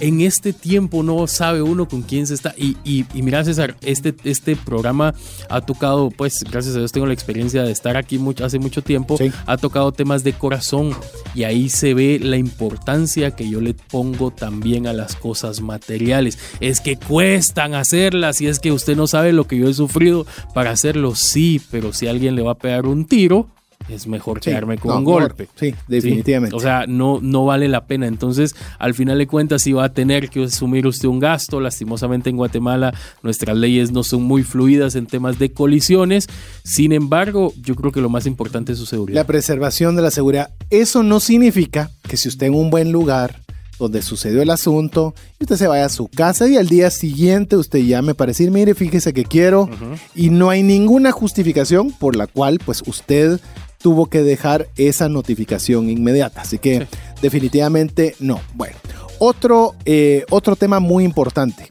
en 0.00 0.20
este 0.20 0.52
tiempo 0.52 1.02
no 1.02 1.26
sabe 1.26 1.62
uno 1.62 1.88
con 1.88 2.02
quién 2.02 2.26
se 2.26 2.34
está. 2.34 2.54
Y, 2.56 2.76
y, 2.84 3.04
y 3.14 3.22
mira, 3.22 3.44
César, 3.44 3.76
este, 3.80 4.14
este 4.24 4.56
programa 4.56 5.14
ha 5.48 5.60
tocado, 5.60 6.10
pues, 6.10 6.44
gracias 6.50 6.74
a 6.76 6.78
Dios 6.78 6.92
tengo 6.92 7.06
la 7.06 7.14
experiencia 7.14 7.62
de 7.62 7.72
estar 7.72 7.96
aquí 7.96 8.18
mucho, 8.18 8.44
hace 8.44 8.58
mucho 8.58 8.82
tiempo, 8.82 9.16
Sí. 9.16 9.30
ha 9.46 9.56
tocado 9.56 9.92
temas 9.92 10.22
de 10.24 10.32
corazón. 10.32 10.90
Y 11.34 11.44
ahí 11.44 11.68
se 11.68 11.94
ve 11.94 12.18
la 12.22 12.36
importancia 12.36 13.30
que 13.32 13.48
yo 13.48 13.60
le 13.60 13.74
pongo 13.74 14.30
también 14.30 14.86
a 14.86 14.92
las 14.92 15.16
cosas 15.16 15.60
materiales. 15.60 16.38
Es 16.60 16.80
que 16.80 16.96
cuestan 16.96 17.74
hacerlas 17.74 18.40
y 18.40 18.46
es 18.46 18.58
que 18.58 18.72
usted 18.72 18.96
no 18.96 19.06
sabe 19.06 19.32
lo 19.32 19.46
que 19.46 19.58
yo 19.58 19.68
he 19.68 19.74
sufrido 19.74 20.26
para 20.54 20.70
hacerlo, 20.70 21.14
sí, 21.14 21.60
pero 21.70 21.92
si 21.92 22.06
alguien 22.06 22.34
le 22.36 22.42
va 22.42 22.52
a 22.52 22.58
pegar 22.58 22.86
un 22.86 23.04
tiro, 23.06 23.48
es 23.88 24.06
mejor 24.06 24.38
Sí, 24.42 24.50
quedarme 24.50 24.78
con 24.78 24.90
no, 24.90 24.98
un 24.98 25.04
golpe. 25.04 25.48
Sí, 25.54 25.74
definitivamente. 25.88 26.54
O 26.56 26.60
sea, 26.60 26.86
no, 26.86 27.18
no 27.22 27.44
vale 27.44 27.68
la 27.68 27.86
pena. 27.86 28.06
Entonces, 28.06 28.54
al 28.78 28.94
final 28.94 29.18
de 29.18 29.26
cuentas, 29.26 29.62
sí 29.62 29.72
va 29.72 29.84
a 29.84 29.92
tener 29.92 30.28
que 30.28 30.44
asumir 30.44 30.86
usted 30.86 31.08
un 31.08 31.18
gasto. 31.20 31.60
Lastimosamente 31.60 32.30
en 32.30 32.36
Guatemala 32.36 32.94
nuestras 33.22 33.56
leyes 33.56 33.92
no 33.92 34.02
son 34.02 34.22
muy 34.22 34.42
fluidas 34.42 34.94
en 34.96 35.06
temas 35.06 35.38
de 35.38 35.52
colisiones. 35.52 36.26
Sin 36.64 36.92
embargo, 36.92 37.52
yo 37.62 37.74
creo 37.76 37.92
que 37.92 38.00
lo 38.00 38.08
más 38.08 38.26
importante 38.26 38.72
es 38.72 38.78
su 38.78 38.84
La 38.84 38.90
seguridad. 38.90 39.26
preservación 39.26 39.96
de 39.96 40.02
la 40.02 40.10
seguridad. 40.10 40.50
Eso 40.70 41.02
no 41.02 41.20
significa 41.20 41.90
que 42.08 42.16
si 42.16 42.28
usted 42.28 42.46
en 42.46 42.54
un 42.54 42.70
buen 42.70 42.92
lugar 42.92 43.42
donde 43.78 44.00
sucedió 44.00 44.40
el 44.40 44.48
asunto, 44.48 45.14
y 45.38 45.44
usted 45.44 45.56
se 45.56 45.66
vaya 45.66 45.84
a 45.84 45.88
su 45.90 46.08
casa 46.08 46.48
y 46.48 46.56
al 46.56 46.66
día 46.66 46.90
siguiente 46.90 47.56
usted 47.56 47.80
llame 47.80 48.14
para 48.14 48.30
decir, 48.30 48.50
mire, 48.50 48.74
fíjese 48.74 49.12
que 49.12 49.24
quiero, 49.24 49.68
y 50.14 50.30
no 50.30 50.48
hay 50.48 50.62
ninguna 50.62 51.12
justificación 51.12 51.92
por 51.92 52.16
la 52.16 52.26
cual 52.26 52.58
pues 52.64 52.82
usted 52.86 53.38
tuvo 53.86 54.06
que 54.06 54.24
dejar 54.24 54.66
esa 54.76 55.08
notificación 55.08 55.88
inmediata. 55.88 56.40
Así 56.40 56.58
que 56.58 56.80
Sí. 56.80 56.86
definitivamente 57.22 58.16
no. 58.18 58.40
Bueno, 58.54 58.74
otro, 59.20 59.76
eh, 59.84 60.24
otro 60.28 60.56
tema 60.56 60.80
muy 60.80 61.04
importante. 61.04 61.68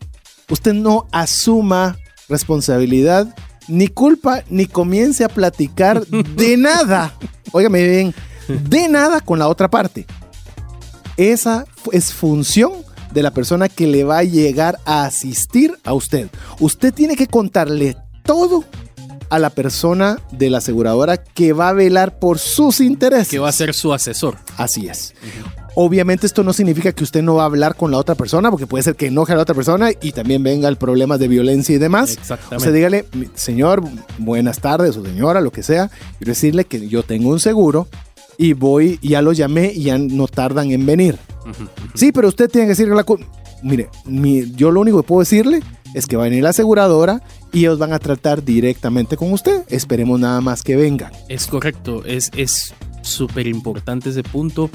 Usted 0.49 0.73
no 0.73 1.07
asuma 1.11 1.97
responsabilidad 2.29 3.35
ni 3.67 3.89
culpa 3.89 4.45
ni 4.49 4.65
comience 4.65 5.25
a 5.25 5.27
platicar 5.27 6.05
de 6.37 6.55
nada. 6.55 7.13
Óigame 7.51 7.83
bien, 7.85 8.13
de 8.47 8.87
nada 8.87 9.19
con 9.19 9.37
la 9.37 9.49
otra 9.49 9.69
parte. 9.69 10.05
Esa 11.17 11.65
es 11.91 12.13
función 12.13 12.71
de 13.11 13.23
la 13.23 13.31
persona 13.31 13.67
que 13.67 13.87
le 13.87 14.05
va 14.05 14.19
a 14.19 14.23
llegar 14.23 14.79
a 14.85 15.03
asistir 15.03 15.77
a 15.83 15.91
usted. 15.91 16.29
Usted 16.61 16.93
tiene 16.93 17.17
que 17.17 17.27
contarle 17.27 17.97
todo 18.23 18.63
a 19.29 19.39
la 19.39 19.49
persona 19.49 20.19
de 20.31 20.49
la 20.49 20.59
aseguradora 20.59 21.17
que 21.17 21.53
va 21.53 21.69
a 21.69 21.73
velar 21.73 22.19
por 22.19 22.39
sus 22.39 22.79
intereses. 22.81 23.27
Que 23.29 23.39
va 23.39 23.49
a 23.49 23.53
ser 23.53 23.73
su 23.73 23.93
asesor. 23.93 24.37
Así 24.57 24.87
es. 24.87 25.13
Obviamente 25.77 26.25
esto 26.25 26.43
no 26.43 26.53
significa 26.53 26.93
que 26.93 27.03
usted 27.03 27.21
no 27.21 27.35
va 27.35 27.43
a 27.43 27.47
hablar 27.47 27.75
con 27.75 27.91
la 27.91 27.97
otra 27.97 28.15
persona, 28.15 28.49
porque 28.49 28.65
puede 28.65 28.83
ser 28.83 28.95
que 28.95 29.07
enoje 29.07 29.33
a 29.33 29.35
la 29.35 29.41
otra 29.41 29.53
persona 29.55 29.89
y 30.01 30.13
también 30.13 30.41
venga 30.41 30.69
el 30.69 30.77
problema 30.77 31.17
de 31.17 31.27
violencia 31.27 31.75
y 31.75 31.79
demás. 31.79 32.13
Exactamente. 32.13 32.55
O 32.55 32.59
sea, 32.61 32.71
dígale, 32.71 33.05
"Mi- 33.13 33.27
señor, 33.35 33.83
buenas 34.17 34.59
tardes, 34.61 34.95
o 34.95 35.03
señora, 35.05 35.41
lo 35.41 35.51
que 35.51 35.63
sea, 35.63 35.91
y 36.21 36.25
decirle 36.25 36.63
que 36.63 36.87
yo 36.87 37.03
tengo 37.03 37.29
un 37.29 37.41
seguro 37.41 37.87
y 38.37 38.53
voy, 38.53 38.99
ya 39.01 39.21
lo 39.21 39.33
llamé 39.33 39.73
y 39.73 39.83
ya 39.83 39.97
no 39.97 40.27
tardan 40.27 40.71
en 40.71 40.85
venir. 40.85 41.17
Sí, 41.93 42.11
pero 42.13 42.29
usted 42.29 42.49
tiene 42.49 42.65
que 42.67 42.69
decirle 42.69 42.95
la 42.95 43.05
Mire, 43.61 43.89
mi- 44.05 44.51
yo 44.55 44.71
lo 44.71 44.79
único 44.81 45.01
que 45.01 45.07
puedo 45.07 45.21
decirle 45.21 45.61
es 45.95 46.05
que 46.05 46.17
va 46.17 46.23
a 46.23 46.29
venir 46.29 46.43
la 46.43 46.49
aseguradora 46.49 47.21
y 47.51 47.59
ellos 47.59 47.79
van 47.79 47.93
a 47.93 47.99
tratar 47.99 48.43
directamente 48.43 49.15
con 49.17 49.31
usted. 49.31 49.63
Esperemos 49.69 50.19
nada 50.19 50.41
más 50.41 50.61
que 50.61 50.75
vengan. 50.75 51.11
Es 51.29 51.47
correcto, 51.47 52.03
es 52.05 52.29
es 52.35 52.73
súper 53.01 53.47
importante 53.47 54.09
ese 54.09 54.23
punto 54.23 54.69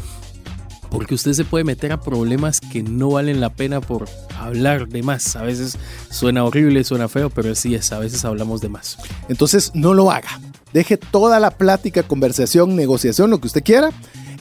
porque 0.91 1.15
usted 1.15 1.35
se 1.35 1.45
puede 1.45 1.65
meter 1.65 1.93
a 1.93 2.01
problemas 2.01 2.61
que 2.61 2.83
no 2.83 3.11
valen 3.11 3.41
la 3.41 3.51
pena 3.51 3.81
por 3.81 4.09
hablar 4.39 4.89
de 4.89 5.03
más. 5.03 5.37
A 5.37 5.43
veces 5.43 5.77
suena 6.11 6.45
horrible, 6.45 6.83
suena 6.85 7.09
feo, 7.09 7.31
pero 7.31 7.55
sí 7.55 7.75
es, 7.75 7.93
a 7.93 7.99
veces 7.99 8.25
hablamos 8.25 8.61
de 8.61 8.71
más. 8.71 8.99
Entonces 9.29 9.71
no 9.75 9.95
lo 9.95 10.11
haga. 10.11 10.41
Deje 10.73 10.97
toda 10.97 11.39
la 11.39 11.51
plática, 11.51 12.03
conversación, 12.03 12.77
negociación, 12.77 13.31
lo 13.31 13.41
que 13.41 13.49
usted 13.49 13.63
quiera, 13.63 13.91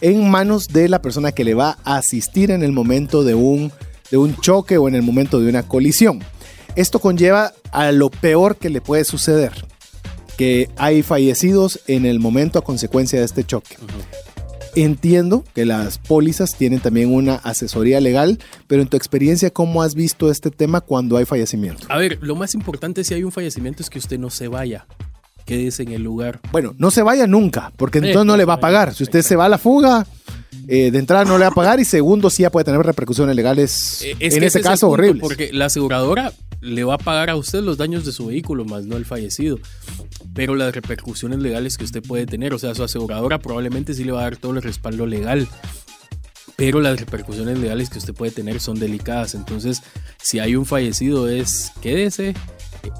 en 0.01 0.29
manos 0.29 0.69
de 0.69 0.89
la 0.89 1.01
persona 1.01 1.31
que 1.31 1.43
le 1.43 1.53
va 1.53 1.77
a 1.83 1.97
asistir 1.97 2.51
en 2.51 2.63
el 2.63 2.71
momento 2.71 3.23
de 3.23 3.35
un, 3.35 3.71
de 4.09 4.17
un 4.17 4.35
choque 4.37 4.77
o 4.77 4.87
en 4.87 4.95
el 4.95 5.01
momento 5.03 5.39
de 5.39 5.49
una 5.49 5.63
colisión. 5.63 6.19
Esto 6.75 6.99
conlleva 6.99 7.53
a 7.71 7.91
lo 7.91 8.09
peor 8.09 8.55
que 8.57 8.69
le 8.69 8.81
puede 8.81 9.03
suceder, 9.03 9.51
que 10.37 10.69
hay 10.77 11.01
fallecidos 11.03 11.79
en 11.87 12.05
el 12.05 12.19
momento 12.19 12.59
a 12.59 12.63
consecuencia 12.63 13.19
de 13.19 13.25
este 13.25 13.43
choque. 13.43 13.75
Entiendo 14.75 15.43
que 15.55 15.65
las 15.65 15.97
pólizas 15.97 16.55
tienen 16.55 16.79
también 16.79 17.11
una 17.13 17.35
asesoría 17.35 17.99
legal, 17.99 18.39
pero 18.67 18.81
en 18.81 18.87
tu 18.87 18.97
experiencia, 18.97 19.49
¿cómo 19.49 19.81
has 19.81 19.95
visto 19.95 20.29
este 20.29 20.51
tema 20.51 20.79
cuando 20.79 21.17
hay 21.17 21.25
fallecimiento? 21.25 21.87
A 21.89 21.97
ver, 21.97 22.19
lo 22.21 22.35
más 22.35 22.53
importante 22.53 23.03
si 23.03 23.13
hay 23.15 23.23
un 23.23 23.31
fallecimiento 23.31 23.81
es 23.81 23.89
que 23.89 23.97
usted 23.99 24.19
no 24.19 24.29
se 24.29 24.47
vaya. 24.47 24.85
Quédese 25.45 25.81
en 25.81 25.91
el 25.93 26.03
lugar. 26.03 26.39
Bueno, 26.51 26.75
no 26.77 26.91
se 26.91 27.01
vaya 27.01 27.25
nunca, 27.25 27.73
porque 27.75 27.97
entonces 27.97 28.25
no 28.25 28.37
le 28.37 28.45
va 28.45 28.53
a 28.53 28.59
pagar. 28.59 28.93
Si 28.93 29.01
usted 29.03 29.23
se 29.23 29.35
va 29.35 29.45
a 29.45 29.49
la 29.49 29.57
fuga, 29.57 30.05
eh, 30.67 30.91
de 30.91 30.99
entrada 30.99 31.25
no 31.25 31.39
le 31.39 31.45
va 31.45 31.51
a 31.51 31.55
pagar 31.55 31.79
y 31.79 31.85
segundo 31.85 32.29
sí 32.29 32.43
ya 32.43 32.51
puede 32.51 32.65
tener 32.65 32.79
repercusiones 32.81 33.35
legales, 33.35 34.03
Eh, 34.03 34.15
es 34.19 34.35
en 34.35 34.43
este 34.43 34.61
caso, 34.61 34.89
horribles. 34.89 35.21
Porque 35.21 35.49
la 35.51 35.65
aseguradora 35.65 36.31
le 36.61 36.83
va 36.83 36.95
a 36.95 36.97
pagar 36.97 37.29
a 37.29 37.35
usted 37.35 37.61
los 37.61 37.77
daños 37.77 38.05
de 38.05 38.11
su 38.11 38.27
vehículo, 38.27 38.65
más 38.65 38.85
no 38.85 38.97
el 38.97 39.05
fallecido. 39.05 39.59
Pero 40.33 40.55
las 40.55 40.73
repercusiones 40.73 41.39
legales 41.39 41.77
que 41.77 41.85
usted 41.85 42.01
puede 42.01 42.25
tener, 42.25 42.53
o 42.53 42.59
sea, 42.59 42.75
su 42.75 42.83
aseguradora 42.83 43.39
probablemente 43.39 43.93
sí 43.93 44.03
le 44.03 44.11
va 44.11 44.21
a 44.21 44.23
dar 44.23 44.37
todo 44.37 44.53
el 44.53 44.61
respaldo 44.61 45.05
legal. 45.05 45.47
Pero 46.55 46.81
las 46.81 46.99
repercusiones 46.99 47.57
legales 47.57 47.89
que 47.89 47.99
usted 47.99 48.13
puede 48.13 48.31
tener 48.31 48.59
son 48.59 48.79
delicadas. 48.79 49.33
Entonces, 49.33 49.81
si 50.21 50.39
hay 50.39 50.55
un 50.55 50.65
fallecido, 50.65 51.29
es 51.29 51.71
quédese. 51.81 52.33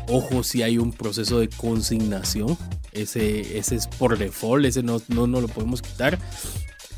Ojo, 0.08 0.44
si 0.44 0.64
hay 0.64 0.78
un 0.78 0.94
proceso 0.94 1.40
de 1.40 1.50
consignación, 1.50 2.58
ese, 2.94 3.58
ese 3.58 3.76
es 3.76 3.88
por 3.88 4.18
default, 4.18 4.66
ese 4.66 4.84
no, 4.84 5.02
no, 5.10 5.28
no 5.28 5.42
lo 5.42 5.48
podemos 5.48 5.82
quitar. 5.82 6.18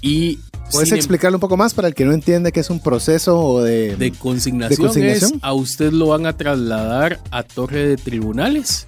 Y 0.01 0.39
¿Puedes 0.72 0.91
em- 0.91 0.97
explicarlo 0.97 1.38
un 1.38 1.41
poco 1.41 1.57
más 1.57 1.74
para 1.74 1.88
el 1.88 1.93
que 1.95 2.05
no 2.05 2.13
entiende 2.13 2.51
qué 2.51 2.59
es 2.61 2.69
un 2.69 2.80
proceso 2.80 3.61
de, 3.63 3.95
de 3.95 4.11
consignación, 4.11 4.88
consignación? 4.88 5.34
es 5.36 5.39
a 5.43 5.53
usted 5.53 5.91
lo 5.91 6.07
van 6.07 6.26
a 6.26 6.36
trasladar 6.38 7.19
a 7.32 7.43
torre 7.43 7.88
de 7.88 7.97
tribunales. 7.97 8.88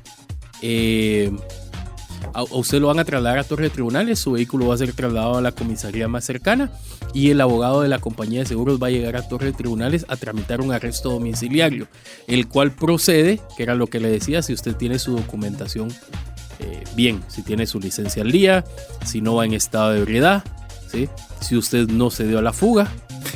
eh, 0.62 1.32
a, 2.34 2.40
a 2.40 2.44
usted 2.44 2.80
lo 2.80 2.88
van 2.88 3.00
a 3.00 3.06
trasladar 3.06 3.38
a 3.40 3.44
torre 3.44 3.66
de 3.66 3.70
tribunales, 3.70 4.18
su 4.20 4.32
vehículo 4.32 4.68
va 4.68 4.76
a 4.76 4.78
ser 4.78 4.94
trasladado 4.94 5.38
a 5.38 5.42
la 5.42 5.52
comisaría 5.52 6.08
más 6.08 6.24
cercana 6.26 6.72
y 7.14 7.30
el 7.30 7.42
abogado 7.42 7.82
de 7.82 7.90
la 7.90 8.00
compañía 8.00 8.40
de 8.40 8.46
seguros 8.46 8.82
va 8.82 8.88
a 8.88 8.90
llegar 8.92 9.16
a 9.18 9.28
torre 9.28 9.48
de 9.48 9.54
tribunales 9.54 10.06
a 10.08 10.16
tramitar 10.16 10.62
un 10.62 10.72
arresto 10.72 11.10
domiciliario, 11.12 11.88
el 12.28 12.48
cual 12.48 12.72
procede, 12.72 13.40
que 13.58 13.64
era 13.64 13.76
lo 13.76 13.88
que 13.88 14.00
le 14.00 14.10
decía, 14.10 14.42
si 14.42 14.54
usted 14.54 14.76
tiene 14.76 14.98
su 15.00 15.16
documentación 15.18 15.90
eh, 16.60 16.84
bien, 16.96 17.22
si 17.28 17.44
tiene 17.44 17.68
su 17.68 17.80
licencia 17.80 18.24
al 18.24 18.32
día, 18.32 18.64
si 19.06 19.22
no 19.22 19.36
va 19.36 19.46
en 19.46 19.54
estado 19.54 19.92
de 19.92 20.00
ebriedad, 20.00 20.44
si 21.42 21.56
usted 21.56 21.88
no 21.88 22.10
se 22.10 22.28
dio 22.28 22.40
a 22.40 22.42
la 22.42 22.54
fuga. 22.54 22.92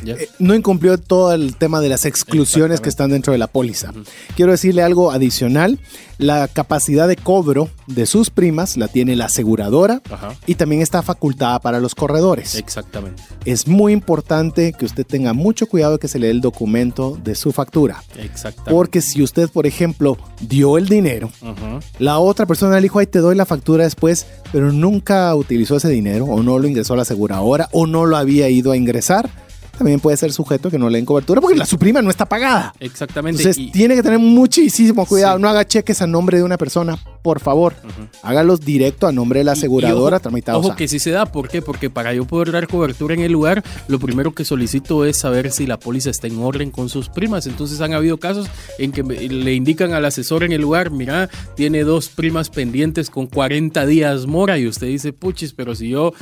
Eh, 0.05 0.29
no 0.39 0.53
incumplió 0.55 0.97
todo 0.97 1.33
el 1.33 1.55
tema 1.55 1.79
de 1.81 1.89
las 1.89 2.05
exclusiones 2.05 2.81
que 2.81 2.89
están 2.89 3.09
dentro 3.11 3.33
de 3.33 3.39
la 3.39 3.47
póliza. 3.47 3.91
Quiero 4.35 4.51
decirle 4.51 4.83
algo 4.83 5.11
adicional. 5.11 5.79
La 6.19 6.47
capacidad 6.47 7.07
de 7.07 7.15
cobro 7.15 7.69
de 7.85 8.07
sus 8.07 8.31
primas 8.31 8.75
la 8.75 8.87
tiene 8.87 9.15
la 9.15 9.25
aseguradora 9.25 10.01
y 10.47 10.55
también 10.55 10.81
está 10.81 11.03
facultada 11.03 11.59
para 11.59 11.79
los 11.79 11.93
corredores. 11.93 12.55
Exactamente, 12.55 13.21
Es 13.45 13.67
muy 13.67 13.93
importante 13.93 14.73
que 14.73 14.85
usted 14.85 15.05
tenga 15.05 15.33
mucho 15.33 15.67
cuidado 15.67 15.99
que 15.99 16.07
se 16.07 16.17
le 16.17 16.25
dé 16.25 16.31
el 16.31 16.41
documento 16.41 17.19
de 17.23 17.35
su 17.35 17.51
factura. 17.51 18.03
exactamente. 18.17 18.71
Porque 18.71 19.01
si 19.01 19.21
usted, 19.21 19.47
por 19.47 19.67
ejemplo, 19.67 20.17
dio 20.41 20.79
el 20.79 20.87
dinero, 20.89 21.29
la 21.99 22.17
otra 22.17 22.47
persona 22.47 22.77
le 22.77 22.81
dijo, 22.81 22.97
ay, 22.97 23.05
te 23.05 23.19
doy 23.19 23.35
la 23.35 23.45
factura 23.45 23.83
después, 23.83 24.25
pero 24.51 24.71
nunca 24.71 25.35
utilizó 25.35 25.75
ese 25.77 25.89
dinero 25.89 26.25
o 26.25 26.41
no 26.41 26.57
lo 26.57 26.67
ingresó 26.67 26.93
a 26.93 26.97
la 26.97 27.03
aseguradora 27.03 27.69
o 27.71 27.85
no 27.85 28.07
lo 28.07 28.17
había 28.17 28.49
ido 28.49 28.71
a 28.71 28.77
ingresar, 28.77 29.29
también 29.77 29.99
puede 29.99 30.17
ser 30.17 30.31
sujeto 30.33 30.69
que 30.69 30.77
no 30.77 30.89
le 30.89 30.97
den 30.97 31.05
cobertura 31.05 31.39
porque 31.41 31.55
la 31.57 31.65
su 31.65 31.77
prima 31.77 32.01
no 32.01 32.09
está 32.09 32.25
pagada. 32.25 32.73
Exactamente. 32.79 33.41
Entonces 33.41 33.63
y- 33.63 33.71
tiene 33.71 33.95
que 33.95 34.03
tener 34.03 34.19
muchísimo 34.19 35.05
cuidado. 35.05 35.37
Sí. 35.37 35.41
No 35.41 35.49
haga 35.49 35.65
cheques 35.65 36.01
a 36.01 36.07
nombre 36.07 36.37
de 36.37 36.43
una 36.43 36.57
persona, 36.57 36.97
por 37.27 37.41
favor. 37.41 37.73
Hágalos 38.23 38.61
directo 38.61 39.05
a 39.05 39.11
nombre 39.11 39.39
de 39.39 39.43
la 39.43 39.51
y- 39.51 39.55
y 39.55 39.57
aseguradora 39.57 40.15
ojo, 40.15 40.23
tramitados. 40.23 40.63
Ojo 40.63 40.71
a- 40.71 40.75
que 40.77 40.87
sí 40.87 40.97
se 40.97 41.11
da, 41.11 41.25
¿por 41.25 41.49
qué? 41.49 41.61
Porque 41.61 41.89
para 41.89 42.13
yo 42.13 42.23
poder 42.23 42.53
dar 42.53 42.69
cobertura 42.69 43.13
en 43.15 43.19
el 43.19 43.33
lugar, 43.33 43.65
lo 43.89 43.99
primero 43.99 44.33
que 44.33 44.45
solicito 44.45 45.03
es 45.03 45.17
saber 45.17 45.51
si 45.51 45.67
la 45.67 45.77
póliza 45.77 46.09
está 46.09 46.27
en 46.27 46.39
orden 46.39 46.71
con 46.71 46.87
sus 46.87 47.09
primas. 47.09 47.45
Entonces 47.45 47.81
han 47.81 47.93
habido 47.93 48.15
casos 48.17 48.47
en 48.79 48.93
que 48.93 49.03
le 49.03 49.53
indican 49.53 49.93
al 49.93 50.05
asesor 50.05 50.45
en 50.45 50.53
el 50.53 50.61
lugar, 50.61 50.89
mira, 50.89 51.29
tiene 51.57 51.83
dos 51.83 52.07
primas 52.07 52.49
pendientes 52.49 53.09
con 53.09 53.27
40 53.27 53.85
días 53.85 54.25
mora 54.25 54.57
y 54.57 54.67
usted 54.67 54.87
dice, 54.87 55.11
puchis, 55.11 55.51
pero 55.51 55.75
si 55.75 55.89
yo, 55.89 56.13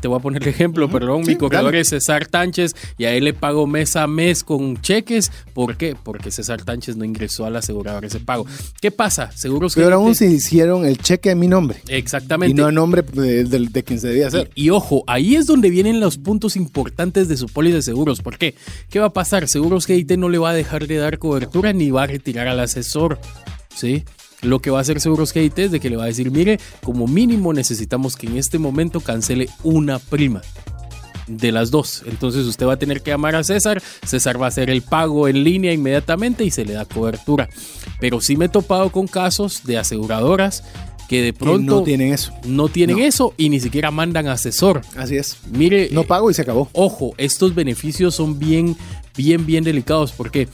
te 0.00 0.06
voy 0.06 0.18
a 0.18 0.22
poner 0.22 0.40
el 0.44 0.48
ejemplo, 0.50 0.88
perdón, 0.88 1.22
mi 1.26 1.34
corredor 1.34 1.64
dale. 1.72 1.80
es 1.80 1.88
César 1.88 2.26
Tánchez 2.28 2.76
y 2.96 3.06
a 3.06 3.12
él 3.12 3.24
le 3.24 3.34
pago 3.34 3.66
mes 3.66 3.96
a 3.96 4.06
mes 4.06 4.44
con 4.44 4.80
cheques. 4.80 5.32
¿Por 5.52 5.76
qué? 5.76 5.96
Porque 6.00 6.30
César 6.30 6.62
Tánchez 6.62 6.94
no 6.96 7.04
ingresó 7.04 7.44
a 7.44 7.50
la 7.50 7.58
aseguradora 7.58 8.06
ese 8.06 8.20
pago. 8.20 8.46
¿Qué 8.80 8.90
pasa? 8.92 9.32
Seguros 9.32 9.74
Pero 9.74 9.94
aún 9.96 10.12
GNT- 10.12 10.14
si 10.14 10.40
hicieron 10.44 10.84
el 10.84 10.98
cheque 10.98 11.30
a 11.30 11.34
mi 11.34 11.48
nombre 11.48 11.78
Exactamente. 11.88 12.50
y 12.52 12.54
no 12.54 12.66
a 12.66 12.72
nombre 12.72 13.02
de, 13.02 13.44
de- 13.44 13.66
de 13.68 13.82
quien 13.82 13.98
se 13.98 14.08
debía 14.08 14.28
hacer. 14.28 14.50
Y, 14.54 14.64
y 14.66 14.70
ojo, 14.70 15.04
ahí 15.06 15.34
es 15.36 15.46
donde 15.46 15.70
vienen 15.70 16.00
los 16.00 16.18
puntos 16.18 16.56
importantes 16.56 17.28
de 17.28 17.36
su 17.36 17.46
póliza 17.46 17.76
de 17.76 17.82
seguros. 17.82 18.20
¿Por 18.20 18.36
qué? 18.38 18.54
¿Qué 18.90 18.98
va 19.00 19.06
a 19.06 19.12
pasar? 19.12 19.48
Seguros 19.48 19.86
GIT 19.86 20.12
no 20.12 20.28
le 20.28 20.38
va 20.38 20.50
a 20.50 20.54
dejar 20.54 20.86
de 20.86 20.96
dar 20.96 21.18
cobertura 21.18 21.72
ni 21.72 21.90
va 21.90 22.02
a 22.04 22.06
retirar 22.06 22.46
al 22.48 22.60
asesor. 22.60 23.18
¿Sí? 23.74 24.04
Lo 24.42 24.60
que 24.60 24.70
va 24.70 24.78
a 24.78 24.82
hacer 24.82 25.00
Seguros 25.00 25.32
GIT 25.32 25.58
es 25.58 25.70
de 25.70 25.80
que 25.80 25.88
le 25.88 25.96
va 25.96 26.04
a 26.04 26.08
decir, 26.08 26.30
mire, 26.30 26.60
como 26.82 27.06
mínimo 27.06 27.52
necesitamos 27.54 28.14
que 28.16 28.26
en 28.26 28.36
este 28.36 28.58
momento 28.58 29.00
cancele 29.00 29.48
una 29.62 29.98
prima 29.98 30.42
de 31.26 31.52
las 31.52 31.70
dos. 31.70 32.02
Entonces 32.06 32.44
usted 32.46 32.66
va 32.66 32.74
a 32.74 32.78
tener 32.78 33.02
que 33.02 33.10
llamar 33.10 33.34
a 33.36 33.44
César, 33.44 33.82
César 34.04 34.40
va 34.40 34.46
a 34.46 34.48
hacer 34.48 34.70
el 34.70 34.82
pago 34.82 35.28
en 35.28 35.42
línea 35.44 35.72
inmediatamente 35.72 36.44
y 36.44 36.50
se 36.50 36.64
le 36.64 36.74
da 36.74 36.84
cobertura. 36.84 37.48
Pero 38.00 38.20
sí 38.20 38.36
me 38.36 38.46
he 38.46 38.48
topado 38.48 38.90
con 38.90 39.06
casos 39.06 39.62
de 39.64 39.78
aseguradoras 39.78 40.62
que 41.08 41.20
de 41.22 41.32
Que 41.32 41.38
pronto 41.38 41.76
no 41.76 41.82
tienen 41.82 42.12
eso. 42.14 42.32
no 42.46 42.68
tienen 42.68 42.96
No. 42.98 43.04
eso 43.04 43.34
y 43.36 43.48
ni 43.50 43.60
siquiera 43.60 43.90
mandan 43.90 44.26
asesor. 44.26 44.80
Así 44.96 45.16
es. 45.16 45.36
Mire, 45.50 45.88
No 45.92 46.00
eh, 46.02 46.06
pago 46.06 46.30
y 46.30 46.34
se 46.34 46.42
acabó. 46.42 46.68
ojo, 46.72 47.14
estos 47.18 47.54
beneficios 47.54 48.14
son 48.14 48.38
bien, 48.38 48.74
bien, 49.16 49.44
bien 49.44 49.64
delicados 49.64 50.12
porque 50.12 50.48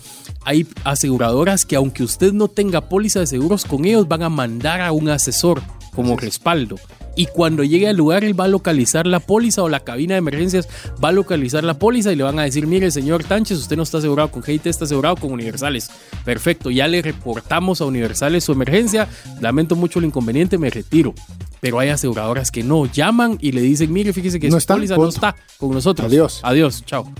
hay 0.44 0.66
aseguradoras 0.84 1.64
que 1.64 1.76
aunque 1.76 2.02
usted 2.02 2.32
no 2.32 2.48
tenga 2.48 2.88
póliza 2.88 3.20
de 3.20 3.26
seguros 3.28 3.64
con 3.64 3.84
ellos, 3.84 4.08
van 4.08 4.22
a 4.24 4.28
mandar 4.28 4.80
a 4.80 4.90
un 4.92 5.08
asesor 5.08 5.62
como 6.00 6.16
respaldo. 6.16 6.76
Y 7.16 7.26
cuando 7.26 7.64
llegue 7.64 7.88
al 7.88 7.96
lugar, 7.96 8.24
él 8.24 8.38
va 8.38 8.44
a 8.44 8.48
localizar 8.48 9.06
la 9.06 9.20
póliza 9.20 9.62
o 9.62 9.68
la 9.68 9.80
cabina 9.80 10.14
de 10.14 10.18
emergencias 10.18 10.68
va 11.02 11.10
a 11.10 11.12
localizar 11.12 11.64
la 11.64 11.78
póliza 11.78 12.12
y 12.12 12.16
le 12.16 12.22
van 12.22 12.38
a 12.38 12.44
decir, 12.44 12.66
mire, 12.66 12.90
señor 12.90 13.24
Tánchez, 13.24 13.58
usted 13.58 13.76
no 13.76 13.82
está 13.82 13.98
asegurado 13.98 14.30
con 14.30 14.42
GIT, 14.42 14.66
está 14.66 14.84
asegurado 14.84 15.16
con 15.16 15.32
Universales. 15.32 15.90
Perfecto, 16.24 16.70
ya 16.70 16.88
le 16.88 17.02
reportamos 17.02 17.80
a 17.80 17.84
Universales 17.84 18.44
su 18.44 18.52
emergencia. 18.52 19.08
Lamento 19.40 19.76
mucho 19.76 19.98
el 19.98 20.06
inconveniente, 20.06 20.56
me 20.56 20.70
retiro. 20.70 21.14
Pero 21.60 21.78
hay 21.78 21.90
aseguradoras 21.90 22.50
que 22.50 22.62
no, 22.62 22.86
llaman 22.86 23.36
y 23.40 23.52
le 23.52 23.60
dicen, 23.60 23.92
mire, 23.92 24.14
fíjese 24.14 24.40
que 24.40 24.48
No 24.48 24.52
su 24.52 24.58
está, 24.58 24.74
póliza 24.74 24.96
no 24.96 25.08
está 25.08 25.36
con 25.58 25.72
nosotros. 25.72 26.06
Adiós. 26.06 26.40
Adiós, 26.42 26.82
chao. 26.86 27.12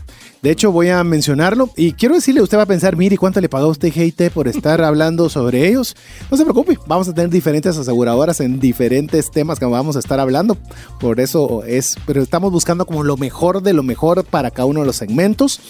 De 0.42 0.50
hecho, 0.50 0.72
voy 0.72 0.88
a 0.88 1.04
mencionarlo 1.04 1.68
y 1.76 1.92
quiero 1.92 2.14
decirle, 2.14 2.40
usted 2.40 2.56
va 2.56 2.62
a 2.62 2.66
pensar, 2.66 2.96
mire, 2.96 3.18
¿cuánto 3.18 3.42
le 3.42 3.50
pagó 3.50 3.68
usted 3.68 3.92
GIT 3.92 4.30
por 4.30 4.48
estar 4.48 4.80
hablando 4.84 5.28
sobre 5.28 5.68
ellos? 5.68 5.94
No 6.30 6.36
se 6.38 6.44
preocupe, 6.44 6.78
vamos 6.86 7.08
a 7.08 7.14
tener 7.14 7.28
diferentes 7.28 7.76
aseguradoras 7.76 8.40
en 8.40 8.58
diferentes 8.58 9.30
temas 9.30 9.58
que 9.58 9.66
vamos 9.66 9.96
a 9.96 9.98
estar 9.98 10.18
hablando. 10.18 10.56
Por 10.98 11.20
eso 11.20 11.62
es, 11.64 11.96
pero 12.06 12.22
estamos 12.22 12.52
buscando 12.52 12.86
como 12.86 13.04
lo 13.04 13.18
mejor 13.18 13.62
de 13.62 13.74
lo 13.74 13.82
mejor 13.82 14.24
para 14.24 14.50
cada 14.50 14.64
uno 14.64 14.80
de 14.80 14.86
los 14.86 14.96
segmentos. 14.96 15.60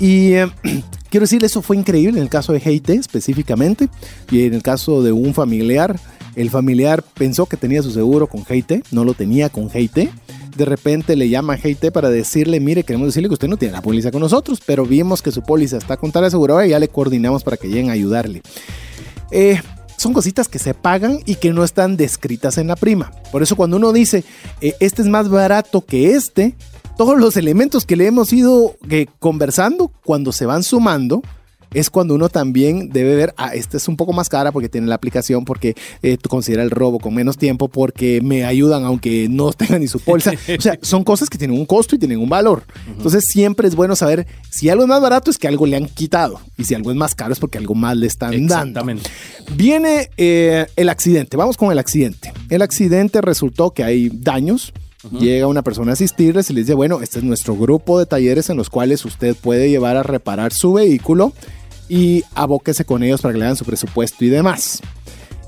Y 0.00 0.32
eh, 0.32 0.50
quiero 1.10 1.24
decirle, 1.24 1.46
eso 1.46 1.60
fue 1.60 1.76
increíble 1.76 2.18
en 2.18 2.22
el 2.22 2.30
caso 2.30 2.54
de 2.54 2.60
GIT 2.60 2.88
específicamente 2.90 3.90
y 4.30 4.46
en 4.46 4.54
el 4.54 4.62
caso 4.62 5.02
de 5.02 5.12
un 5.12 5.34
familiar. 5.34 6.00
El 6.34 6.48
familiar 6.48 7.02
pensó 7.02 7.44
que 7.44 7.58
tenía 7.58 7.82
su 7.82 7.90
seguro 7.90 8.26
con 8.26 8.46
GIT, 8.46 8.86
no 8.90 9.04
lo 9.04 9.12
tenía 9.12 9.50
con 9.50 9.68
GIT 9.68 10.08
de 10.58 10.64
repente 10.64 11.14
le 11.14 11.28
llama 11.28 11.54
a 11.54 11.56
GT 11.56 11.92
para 11.92 12.10
decirle, 12.10 12.58
mire, 12.58 12.82
queremos 12.82 13.06
decirle 13.06 13.28
que 13.28 13.34
usted 13.34 13.46
no 13.46 13.56
tiene 13.56 13.72
la 13.72 13.80
póliza 13.80 14.10
con 14.10 14.20
nosotros, 14.20 14.60
pero 14.66 14.84
vimos 14.84 15.22
que 15.22 15.30
su 15.30 15.40
póliza 15.40 15.76
está 15.76 15.96
con 15.96 16.10
tal 16.10 16.24
aseguradora 16.24 16.66
y 16.66 16.70
ya 16.70 16.80
le 16.80 16.88
coordinamos 16.88 17.44
para 17.44 17.56
que 17.56 17.68
lleguen 17.68 17.90
a 17.90 17.92
ayudarle. 17.92 18.42
Eh, 19.30 19.60
son 19.96 20.12
cositas 20.12 20.48
que 20.48 20.58
se 20.58 20.74
pagan 20.74 21.20
y 21.26 21.36
que 21.36 21.52
no 21.52 21.62
están 21.62 21.96
descritas 21.96 22.58
en 22.58 22.66
la 22.66 22.74
prima. 22.74 23.12
Por 23.30 23.44
eso 23.44 23.54
cuando 23.54 23.76
uno 23.76 23.92
dice, 23.92 24.24
eh, 24.60 24.74
este 24.80 25.02
es 25.02 25.08
más 25.08 25.28
barato 25.28 25.80
que 25.80 26.14
este, 26.14 26.56
todos 26.96 27.16
los 27.16 27.36
elementos 27.36 27.86
que 27.86 27.94
le 27.94 28.06
hemos 28.08 28.32
ido 28.32 28.74
eh, 28.90 29.06
conversando, 29.20 29.92
cuando 30.04 30.32
se 30.32 30.44
van 30.44 30.64
sumando, 30.64 31.22
es 31.72 31.90
cuando 31.90 32.14
uno 32.14 32.28
también 32.28 32.90
debe 32.90 33.16
ver, 33.16 33.34
ah, 33.36 33.54
esta 33.54 33.76
es 33.76 33.88
un 33.88 33.96
poco 33.96 34.12
más 34.12 34.28
cara 34.28 34.52
porque 34.52 34.68
tiene 34.68 34.86
la 34.86 34.94
aplicación, 34.94 35.44
porque 35.44 35.74
eh, 36.02 36.16
tú 36.16 36.28
consideras 36.28 36.64
el 36.64 36.70
robo 36.70 36.98
con 36.98 37.14
menos 37.14 37.36
tiempo, 37.36 37.68
porque 37.68 38.20
me 38.22 38.44
ayudan 38.44 38.84
aunque 38.84 39.28
no 39.28 39.52
tengan 39.54 39.80
ni 39.80 39.88
su 39.88 40.00
bolsa. 40.04 40.32
O 40.58 40.60
sea, 40.60 40.78
son 40.82 41.04
cosas 41.04 41.28
que 41.28 41.38
tienen 41.38 41.58
un 41.58 41.66
costo 41.66 41.94
y 41.94 41.98
tienen 41.98 42.18
un 42.18 42.28
valor. 42.28 42.64
Entonces 42.86 43.24
siempre 43.26 43.68
es 43.68 43.74
bueno 43.74 43.96
saber 43.96 44.26
si 44.50 44.68
algo 44.68 44.84
es 44.84 44.88
más 44.88 45.00
barato 45.00 45.30
es 45.30 45.38
que 45.38 45.48
algo 45.48 45.66
le 45.66 45.76
han 45.76 45.86
quitado 45.86 46.40
y 46.56 46.64
si 46.64 46.74
algo 46.74 46.90
es 46.90 46.96
más 46.96 47.14
caro 47.14 47.32
es 47.32 47.38
porque 47.38 47.58
algo 47.58 47.74
más 47.74 47.96
le 47.96 48.06
están 48.06 48.30
dando. 48.30 48.54
Exactamente. 48.54 49.10
Viene 49.54 50.10
eh, 50.16 50.66
el 50.76 50.88
accidente, 50.88 51.36
vamos 51.36 51.56
con 51.56 51.70
el 51.72 51.78
accidente. 51.78 52.32
El 52.48 52.62
accidente 52.62 53.20
resultó 53.20 53.72
que 53.72 53.84
hay 53.84 54.10
daños. 54.12 54.72
Llega 55.12 55.46
una 55.46 55.62
persona 55.62 55.92
a 55.92 55.94
asistirles 55.94 56.50
y 56.50 56.54
les 56.54 56.66
dice, 56.66 56.74
bueno, 56.74 57.00
este 57.00 57.20
es 57.20 57.24
nuestro 57.24 57.56
grupo 57.56 58.00
de 58.00 58.06
talleres 58.06 58.50
en 58.50 58.56
los 58.56 58.68
cuales 58.68 59.04
usted 59.04 59.36
puede 59.36 59.70
llevar 59.70 59.96
a 59.96 60.02
reparar 60.02 60.52
su 60.52 60.72
vehículo 60.72 61.32
y 61.88 62.24
abóquese 62.34 62.84
con 62.84 63.04
ellos 63.04 63.22
para 63.22 63.32
que 63.32 63.38
le 63.38 63.44
hagan 63.44 63.56
su 63.56 63.64
presupuesto 63.64 64.24
y 64.24 64.28
demás. 64.28 64.80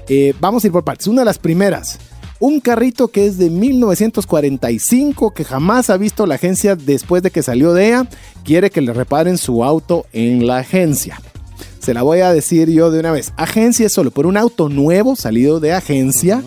Eh, 0.09 0.34
vamos 0.40 0.62
a 0.62 0.68
ir 0.68 0.72
por 0.72 0.84
partes. 0.84 1.08
Una 1.08 1.22
de 1.22 1.26
las 1.26 1.38
primeras, 1.38 1.99
Un 2.42 2.61
carrito 2.61 3.08
que 3.08 3.26
es 3.26 3.37
de 3.37 3.50
1945, 3.50 5.34
que 5.34 5.45
jamás 5.45 5.91
ha 5.91 5.99
visto 5.99 6.24
la 6.24 6.37
agencia 6.37 6.74
después 6.74 7.22
de 7.22 7.30
que 7.30 7.42
salió 7.42 7.74
de 7.74 7.88
ella, 7.88 8.08
quiere 8.45 8.70
que 8.70 8.80
le 8.80 8.95
reparen 8.95 9.37
su 9.37 9.62
auto 9.62 10.07
en 10.14 10.46
la 10.46 10.57
agencia. 10.57 11.20
Se 11.80 11.92
la 11.92 12.03
voy 12.03 12.20
a 12.20 12.33
decir 12.33 12.70
yo 12.70 12.91
de 12.91 13.00
una 13.00 13.12
vez. 13.12 13.34
Agencia 13.37 13.87
es 13.87 13.92
solo 13.92 14.11
por 14.11 14.26
un 14.26 14.38
auto 14.38 14.70
nuevo 14.70 15.16
salido 15.16 15.61
de 15.61 15.74
agencia 15.74 16.42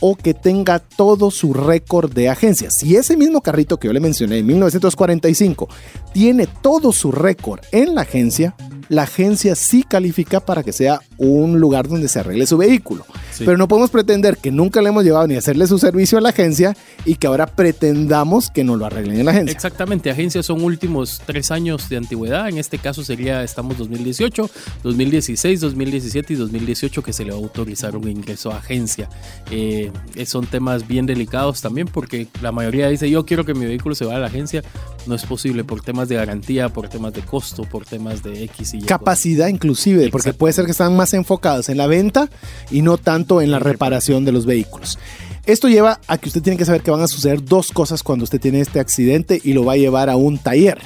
o 0.00 0.16
que 0.16 0.34
tenga 0.34 0.78
todo 0.78 1.30
su 1.30 1.52
récord 1.52 2.12
de 2.12 2.28
agencia. 2.28 2.70
Si 2.70 2.96
ese 2.96 3.16
mismo 3.16 3.40
carrito 3.40 3.78
que 3.78 3.88
yo 3.88 3.92
le 3.92 4.00
mencioné 4.00 4.38
en 4.38 4.46
1945 4.46 5.68
tiene 6.12 6.46
todo 6.46 6.92
su 6.92 7.12
récord 7.12 7.60
en 7.72 7.94
la 7.94 8.02
agencia, 8.02 8.54
la 8.88 9.02
agencia 9.02 9.54
sí 9.54 9.82
califica 9.82 10.40
para 10.40 10.62
que 10.62 10.72
sea 10.72 11.00
un 11.18 11.60
lugar 11.60 11.88
donde 11.88 12.08
se 12.08 12.20
arregle 12.20 12.46
su 12.46 12.56
vehículo. 12.56 13.04
Pero 13.38 13.56
no 13.56 13.68
podemos 13.68 13.90
pretender 13.90 14.36
que 14.38 14.50
nunca 14.50 14.82
le 14.82 14.88
hemos 14.88 15.04
llevado 15.04 15.26
ni 15.26 15.36
hacerle 15.36 15.66
su 15.66 15.78
servicio 15.78 16.18
a 16.18 16.20
la 16.20 16.30
agencia 16.30 16.76
y 17.04 17.16
que 17.16 17.26
ahora 17.26 17.46
pretendamos 17.46 18.50
que 18.50 18.64
nos 18.64 18.78
lo 18.78 18.86
arreglen 18.86 19.20
en 19.20 19.26
la 19.26 19.32
agencia. 19.32 19.52
Exactamente, 19.52 20.10
agencias 20.10 20.46
son 20.46 20.62
últimos 20.62 21.22
tres 21.24 21.50
años 21.50 21.88
de 21.88 21.96
antigüedad. 21.96 22.48
En 22.48 22.58
este 22.58 22.78
caso 22.78 23.04
sería, 23.04 23.42
estamos 23.44 23.78
2018, 23.78 24.50
2016, 24.82 25.60
2017 25.60 26.32
y 26.32 26.36
2018 26.36 27.02
que 27.02 27.12
se 27.12 27.24
le 27.24 27.30
va 27.30 27.36
a 27.36 27.40
autorizar 27.40 27.96
un 27.96 28.08
ingreso 28.08 28.50
a 28.52 28.58
agencia. 28.58 29.08
Eh, 29.50 29.92
son 30.26 30.46
temas 30.46 30.86
bien 30.86 31.06
delicados 31.06 31.60
también 31.60 31.88
porque 31.88 32.26
la 32.42 32.52
mayoría 32.52 32.88
dice 32.88 33.08
yo 33.10 33.24
quiero 33.24 33.44
que 33.44 33.54
mi 33.54 33.66
vehículo 33.66 33.94
se 33.94 34.04
vaya 34.04 34.18
a 34.18 34.20
la 34.20 34.26
agencia. 34.26 34.62
No 35.06 35.14
es 35.14 35.24
posible 35.24 35.64
por 35.64 35.82
temas 35.82 36.08
de 36.08 36.16
garantía, 36.16 36.68
por 36.68 36.88
temas 36.88 37.12
de 37.14 37.22
costo, 37.22 37.62
por 37.64 37.84
temas 37.84 38.22
de 38.22 38.44
X 38.44 38.74
Y. 38.74 38.77
Capacidad 38.86 39.48
inclusive, 39.48 40.10
porque 40.10 40.32
puede 40.32 40.52
ser 40.52 40.64
que 40.64 40.70
están 40.70 40.96
más 40.96 41.14
enfocados 41.14 41.68
en 41.68 41.76
la 41.76 41.86
venta 41.86 42.28
y 42.70 42.82
no 42.82 42.98
tanto 42.98 43.40
en 43.40 43.50
la 43.50 43.58
reparación 43.58 44.24
de 44.24 44.32
los 44.32 44.46
vehículos. 44.46 44.98
Esto 45.46 45.68
lleva 45.68 46.00
a 46.06 46.18
que 46.18 46.28
usted 46.28 46.42
tiene 46.42 46.58
que 46.58 46.64
saber 46.64 46.82
que 46.82 46.90
van 46.90 47.00
a 47.00 47.08
suceder 47.08 47.42
dos 47.42 47.72
cosas 47.72 48.02
cuando 48.02 48.24
usted 48.24 48.40
tiene 48.40 48.60
este 48.60 48.80
accidente 48.80 49.40
y 49.42 49.54
lo 49.54 49.64
va 49.64 49.72
a 49.72 49.76
llevar 49.76 50.10
a 50.10 50.16
un 50.16 50.38
taller. 50.38 50.78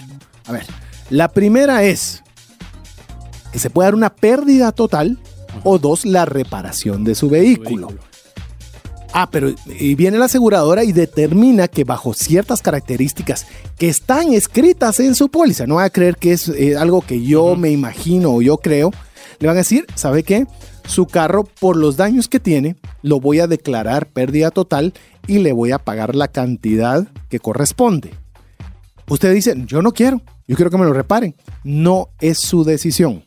A 0.47 0.53
ver, 0.53 0.67
la 1.11 1.29
primera 1.29 1.83
es 1.83 2.23
que 3.53 3.59
se 3.59 3.71
puede 3.71 3.89
dar 3.89 3.95
una 3.95 4.15
pérdida 4.15 4.73
total 4.73 5.19
o 5.65 5.79
dos, 5.79 6.07
la 6.07 6.25
reparación 6.25 7.05
de 7.05 7.15
su 7.15 7.29
vehículo. 7.29 7.89
Ah, 9.13 9.29
pero 9.31 9.53
y 9.79 9.95
viene 9.95 10.19
la 10.19 10.25
aseguradora 10.25 10.85
y 10.85 10.93
determina 10.93 11.69
que 11.69 11.85
bajo 11.85 12.15
ciertas 12.15 12.63
características 12.63 13.47
que 13.79 13.89
están 13.89 14.33
escritas 14.33 15.01
en 15.01 15.15
su 15.15 15.29
póliza, 15.29 15.67
no 15.67 15.77
va 15.77 15.85
a 15.85 15.91
creer 15.91 16.17
que 16.17 16.33
es 16.33 16.49
eh, 16.49 16.77
algo 16.77 17.03
que 17.03 17.23
yo 17.23 17.55
me 17.55 17.71
imagino 17.71 18.33
o 18.33 18.43
yo 18.43 18.57
creo, 18.57 18.91
le 19.39 19.49
van 19.49 19.57
a 19.57 19.61
decir, 19.61 19.87
¿sabe 19.97 20.23
qué? 20.23 20.47
Su 20.87 21.07
carro, 21.07 21.45
por 21.45 21.77
los 21.77 21.97
daños 21.97 22.29
que 22.29 22.41
tiene, 22.41 22.77
lo 23.03 23.21
voy 23.21 23.41
a 23.41 23.47
declarar 23.47 24.07
pérdida 24.07 24.51
total 24.51 24.95
y 25.27 25.39
le 25.39 25.53
voy 25.53 25.73
a 25.73 25.79
pagar 25.79 26.15
la 26.15 26.29
cantidad 26.29 27.07
que 27.29 27.39
corresponde. 27.39 28.22
Usted 29.13 29.35
dice, 29.35 29.55
yo 29.67 29.83
no 29.83 29.93
quiero, 29.93 30.23
yo 30.49 30.57
quiero 30.57 30.71
que 30.71 30.79
me 30.79 30.87
lo 30.87 30.95
reparen. 30.95 31.35
No 31.65 32.09
es 32.19 32.39
su 32.39 32.65
decisión. 32.65 33.27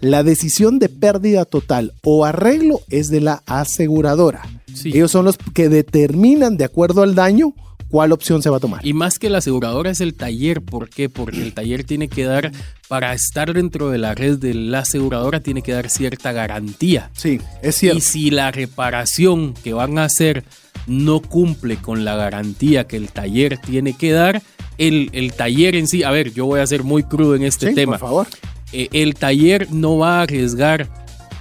La 0.00 0.22
decisión 0.22 0.78
de 0.78 0.88
pérdida 0.88 1.44
total 1.44 1.92
o 2.02 2.24
arreglo 2.24 2.80
es 2.88 3.10
de 3.10 3.20
la 3.20 3.42
aseguradora. 3.44 4.48
Ellos 4.82 5.10
son 5.10 5.26
los 5.26 5.36
que 5.52 5.68
determinan 5.68 6.56
de 6.56 6.64
acuerdo 6.64 7.02
al 7.02 7.14
daño 7.14 7.52
cuál 7.90 8.12
opción 8.12 8.42
se 8.42 8.48
va 8.48 8.56
a 8.56 8.60
tomar. 8.60 8.86
Y 8.86 8.94
más 8.94 9.18
que 9.18 9.28
la 9.28 9.38
aseguradora 9.38 9.90
es 9.90 10.00
el 10.00 10.14
taller. 10.14 10.62
¿Por 10.62 10.88
qué? 10.88 11.10
Porque 11.10 11.42
el 11.42 11.52
taller 11.52 11.84
tiene 11.84 12.08
que 12.08 12.24
dar, 12.24 12.50
para 12.88 13.12
estar 13.12 13.52
dentro 13.52 13.90
de 13.90 13.98
la 13.98 14.14
red 14.14 14.38
de 14.38 14.54
la 14.54 14.78
aseguradora, 14.78 15.40
tiene 15.40 15.60
que 15.60 15.72
dar 15.72 15.90
cierta 15.90 16.32
garantía. 16.32 17.10
Sí, 17.12 17.42
es 17.60 17.74
cierto. 17.74 17.98
Y 17.98 18.00
si 18.00 18.30
la 18.30 18.52
reparación 18.52 19.52
que 19.52 19.74
van 19.74 19.98
a 19.98 20.04
hacer 20.04 20.44
no 20.86 21.20
cumple 21.20 21.76
con 21.76 22.06
la 22.06 22.14
garantía 22.16 22.86
que 22.86 22.96
el 22.96 23.10
taller 23.10 23.58
tiene 23.58 23.92
que 23.92 24.12
dar, 24.12 24.42
el, 24.78 25.10
el 25.12 25.32
taller 25.32 25.76
en 25.76 25.88
sí, 25.88 26.02
a 26.02 26.10
ver, 26.10 26.32
yo 26.32 26.46
voy 26.46 26.60
a 26.60 26.66
ser 26.66 26.82
muy 26.82 27.02
crudo 27.02 27.34
en 27.34 27.42
este 27.42 27.72
tema. 27.74 27.98
Por 27.98 28.08
favor. 28.08 28.26
Eh, 28.72 28.88
el 28.92 29.14
taller 29.14 29.72
no 29.72 29.98
va 29.98 30.18
a 30.18 30.22
arriesgar 30.22 30.88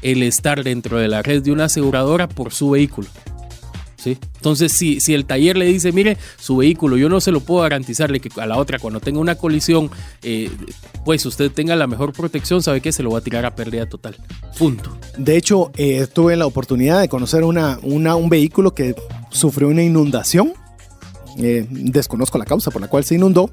el 0.02 0.24
estar 0.24 0.64
dentro 0.64 1.00
de 1.00 1.08
la 1.08 1.22
red 1.22 1.42
de 1.42 1.52
una 1.52 1.66
aseguradora 1.66 2.28
por 2.28 2.54
su 2.54 2.72
vehículo. 2.72 3.08
Entonces, 4.06 4.72
si, 4.72 5.00
si 5.00 5.14
el 5.14 5.26
taller 5.26 5.58
le 5.58 5.66
dice, 5.66 5.92
mire, 5.92 6.18
su 6.40 6.58
vehículo, 6.58 6.98
yo 6.98 7.10
no 7.10 7.20
se 7.22 7.32
lo 7.32 7.40
puedo 7.40 7.64
garantizarle 7.64 8.20
que 8.20 8.30
a 8.40 8.46
la 8.46 8.58
otra, 8.58 8.78
cuando 8.80 9.00
tenga 9.00 9.20
una 9.20 9.36
colisión, 9.36 9.90
eh, 10.22 10.52
pues 11.04 11.26
usted 11.26 11.52
tenga 11.52 11.76
la 11.76 11.88
mejor 11.88 12.14
protección, 12.14 12.62
sabe 12.62 12.82
que 12.82 12.92
se 12.92 13.04
lo 13.04 13.12
va 13.12 13.20
a 13.20 13.22
tirar 13.22 13.46
a 13.46 13.56
pérdida 13.56 13.88
total. 13.88 14.16
Punto. 14.58 14.96
De 15.18 15.38
hecho, 15.38 15.72
eh, 15.78 16.08
tuve 16.12 16.36
la 16.36 16.46
oportunidad 16.46 17.02
de 17.02 17.10
conocer 17.10 17.44
una, 17.44 17.80
una, 17.82 18.16
un 18.16 18.30
vehículo 18.30 18.74
que 18.74 18.96
sufrió 19.30 19.70
una 19.70 19.84
inundación. 19.84 20.54
Eh, 21.38 21.66
desconozco 21.70 22.38
la 22.38 22.46
causa 22.46 22.72
por 22.72 22.82
la 22.82 22.88
cual 22.88 23.04
se 23.04 23.16
inundó. 23.16 23.52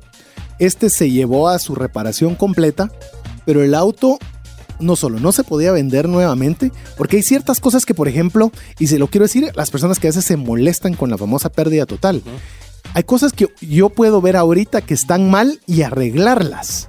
Este 0.58 0.90
se 0.90 1.10
llevó 1.10 1.48
a 1.48 1.58
su 1.58 1.74
reparación 1.74 2.34
completa, 2.34 2.90
pero 3.44 3.62
el 3.62 3.74
auto 3.74 4.18
no 4.82 4.96
solo 4.96 5.20
no 5.20 5.32
se 5.32 5.44
podía 5.44 5.72
vender 5.72 6.08
nuevamente, 6.08 6.72
porque 6.96 7.16
hay 7.16 7.22
ciertas 7.22 7.60
cosas 7.60 7.86
que, 7.86 7.94
por 7.94 8.08
ejemplo, 8.08 8.52
y 8.78 8.88
se 8.88 8.98
lo 8.98 9.08
quiero 9.08 9.24
decir, 9.24 9.50
las 9.54 9.70
personas 9.70 9.98
que 9.98 10.08
a 10.08 10.10
veces 10.10 10.24
se 10.24 10.36
molestan 10.36 10.94
con 10.94 11.10
la 11.10 11.18
famosa 11.18 11.50
pérdida 11.50 11.86
total, 11.86 12.22
hay 12.94 13.04
cosas 13.04 13.32
que 13.32 13.48
yo 13.60 13.88
puedo 13.88 14.20
ver 14.20 14.36
ahorita 14.36 14.82
que 14.82 14.94
están 14.94 15.30
mal 15.30 15.60
y 15.66 15.82
arreglarlas. 15.82 16.88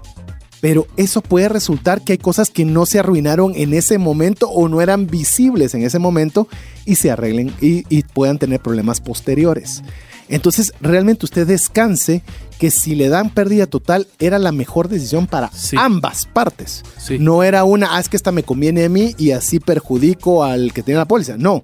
Pero 0.60 0.88
eso 0.96 1.22
puede 1.22 1.50
resultar 1.50 2.04
que 2.04 2.14
hay 2.14 2.18
cosas 2.18 2.50
que 2.50 2.64
no 2.64 2.86
se 2.86 2.98
arruinaron 2.98 3.54
en 3.56 3.74
ese 3.74 3.98
momento 3.98 4.50
o 4.50 4.70
no 4.70 4.80
eran 4.80 5.08
visibles 5.08 5.74
en 5.74 5.84
ese 5.84 6.00
momento 6.00 6.48
y 6.86 6.96
se 6.96 7.12
arreglen 7.12 7.54
y, 7.60 7.84
y 7.90 8.04
puedan 8.04 8.40
tener 8.40 8.62
problemas 8.62 9.02
posteriores. 9.02 9.84
Entonces, 10.30 10.74
realmente 10.82 11.26
usted 11.26 11.46
descanse 11.46 12.24
que 12.60 12.72
si 12.72 12.96
le 12.96 13.10
dan 13.10 13.30
pérdida 13.30 13.68
total 13.68 14.08
era 14.20 14.40
la 14.40 14.52
mejor 14.52 14.88
decisión 14.88 15.28
para 15.28 15.52
ambas 15.78 16.26
partes. 16.26 16.84
No 17.20 17.44
era 17.44 17.64
una, 17.64 17.96
ah, 17.96 18.00
es 18.00 18.10
que 18.10 18.18
esta 18.18 18.32
me 18.32 18.44
conviene 18.44 18.86
a 18.86 18.90
mí 18.90 19.16
y 19.18 19.32
así 19.32 19.60
perjudico 19.60 20.44
al 20.44 20.74
que 20.74 20.84
tiene 20.84 21.00
la 21.00 21.06
póliza. 21.06 21.38
No, 21.38 21.62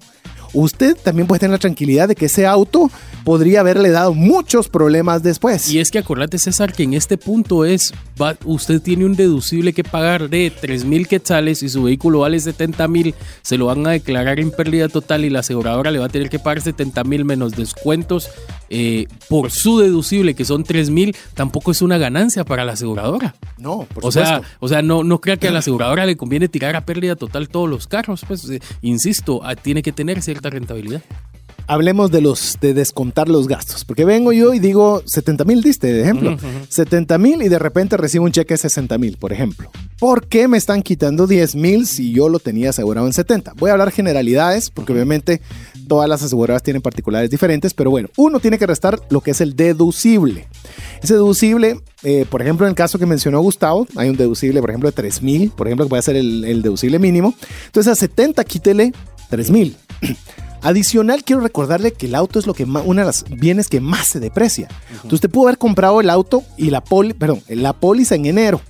usted 0.52 0.96
también 0.96 1.26
puede 1.26 1.40
tener 1.40 1.52
la 1.52 1.58
tranquilidad 1.58 2.08
de 2.08 2.16
que 2.16 2.26
ese 2.26 2.46
auto 2.46 2.90
podría 3.24 3.60
haberle 3.60 3.90
dado 3.90 4.14
muchos 4.14 4.68
problemas 4.68 5.22
después. 5.22 5.70
Y 5.70 5.78
es 5.78 5.90
que 5.90 5.98
acordate, 5.98 6.38
César, 6.38 6.72
que 6.72 6.82
en 6.82 6.94
este 6.94 7.16
punto 7.16 7.64
es, 7.64 7.92
usted 8.44 8.80
tiene 8.80 9.04
un 9.04 9.16
deducible 9.16 9.72
que 9.72 9.84
pagar 9.84 10.28
de 10.28 10.50
3 10.50 10.84
mil 10.84 11.08
quetzales 11.08 11.62
y 11.62 11.68
su 11.68 11.84
vehículo 11.84 12.20
vale 12.20 12.38
70 12.38 12.88
mil, 12.88 13.14
se 13.42 13.56
lo 13.56 13.66
van 13.66 13.86
a 13.86 13.90
declarar 13.90 14.40
en 14.40 14.50
pérdida 14.50 14.88
total 14.88 15.24
y 15.24 15.30
la 15.30 15.40
aseguradora 15.40 15.90
le 15.90 15.98
va 15.98 16.06
a 16.06 16.08
tener 16.08 16.30
que 16.30 16.38
pagar 16.38 16.60
70 16.60 17.04
mil 17.04 17.24
menos 17.24 17.52
descuentos 17.52 18.28
eh, 18.68 19.06
por 19.28 19.50
su 19.50 19.78
deducible, 19.78 20.34
que 20.34 20.44
son 20.44 20.64
3 20.64 20.90
mil, 20.90 21.16
tampoco 21.34 21.70
es 21.70 21.82
una 21.82 21.98
ganancia 21.98 22.44
para 22.44 22.64
la 22.64 22.72
aseguradora. 22.72 23.34
No, 23.58 23.86
por 23.92 24.06
o 24.06 24.12
Sea, 24.12 24.42
o 24.60 24.68
sea, 24.68 24.82
no, 24.82 25.04
no 25.04 25.20
crea 25.20 25.36
que 25.36 25.48
a 25.48 25.50
la 25.50 25.58
aseguradora 25.58 26.06
le 26.06 26.16
conviene 26.16 26.48
tirar 26.48 26.76
a 26.76 26.84
pérdida 26.84 27.16
total 27.16 27.48
todos 27.48 27.68
los 27.68 27.86
carros. 27.86 28.24
Pues, 28.26 28.48
eh, 28.48 28.60
insisto, 28.80 29.40
ah, 29.44 29.56
tiene 29.56 29.82
que 29.82 29.92
tener 29.92 30.22
cierta 30.22 30.50
rentabilidad 30.50 31.02
hablemos 31.70 32.10
de 32.10 32.20
los 32.20 32.58
de 32.60 32.74
descontar 32.74 33.28
los 33.28 33.46
gastos. 33.46 33.84
Porque 33.84 34.04
vengo 34.04 34.32
yo 34.32 34.52
y 34.52 34.58
digo 34.58 35.02
70 35.06 35.44
mil, 35.44 35.62
diste 35.62 35.92
de 35.92 36.02
ejemplo. 36.02 36.36
70 36.68 37.16
mil 37.18 37.42
y 37.42 37.48
de 37.48 37.60
repente 37.60 37.96
recibo 37.96 38.24
un 38.24 38.32
cheque 38.32 38.54
de 38.54 38.58
60 38.58 38.98
mil, 38.98 39.16
por 39.16 39.32
ejemplo. 39.32 39.70
¿Por 40.00 40.26
qué 40.26 40.48
me 40.48 40.58
están 40.58 40.82
quitando 40.82 41.28
10 41.28 41.54
mil 41.54 41.86
si 41.86 42.12
yo 42.12 42.28
lo 42.28 42.40
tenía 42.40 42.70
asegurado 42.70 43.06
en 43.06 43.12
70? 43.12 43.52
Voy 43.56 43.70
a 43.70 43.74
hablar 43.74 43.92
generalidades, 43.92 44.68
porque 44.70 44.92
obviamente 44.92 45.40
todas 45.86 46.08
las 46.08 46.24
aseguradoras 46.24 46.64
tienen 46.64 46.82
particulares 46.82 47.30
diferentes, 47.30 47.72
pero 47.72 47.90
bueno, 47.90 48.08
uno 48.16 48.40
tiene 48.40 48.58
que 48.58 48.66
restar 48.66 49.00
lo 49.08 49.20
que 49.20 49.30
es 49.30 49.40
el 49.40 49.54
deducible. 49.54 50.48
Ese 51.02 51.14
deducible, 51.14 51.80
eh, 52.02 52.26
por 52.28 52.42
ejemplo, 52.42 52.66
en 52.66 52.70
el 52.70 52.76
caso 52.76 52.98
que 52.98 53.06
mencionó 53.06 53.40
Gustavo, 53.40 53.86
hay 53.94 54.08
un 54.08 54.16
deducible, 54.16 54.60
por 54.60 54.70
ejemplo, 54.70 54.88
de 54.88 54.96
3 54.96 55.22
mil, 55.22 55.50
por 55.50 55.68
ejemplo, 55.68 55.86
que 55.86 55.90
puede 55.90 56.02
ser 56.02 56.16
el, 56.16 56.44
el 56.44 56.62
deducible 56.62 56.98
mínimo. 56.98 57.34
Entonces 57.66 57.92
a 57.92 57.94
70 57.94 58.42
quítele 58.42 58.92
3 59.28 59.50
mil. 59.52 59.76
Adicional, 60.62 61.24
quiero 61.24 61.40
recordarle 61.40 61.92
que 61.92 62.06
el 62.06 62.14
auto 62.14 62.38
es 62.38 62.46
lo 62.46 62.54
que 62.54 62.64
uno 62.64 63.00
de 63.00 63.06
los 63.06 63.24
bienes 63.24 63.68
que 63.68 63.80
más 63.80 64.08
se 64.08 64.20
deprecia. 64.20 64.68
Entonces, 64.90 65.14
usted 65.14 65.30
pudo 65.30 65.48
haber 65.48 65.58
comprado 65.58 66.00
el 66.00 66.10
auto 66.10 66.42
y 66.56 66.70
la, 66.70 66.82
poli, 66.82 67.14
perdón, 67.14 67.42
la 67.48 67.72
póliza 67.72 68.14
en 68.14 68.26
enero. 68.26 68.60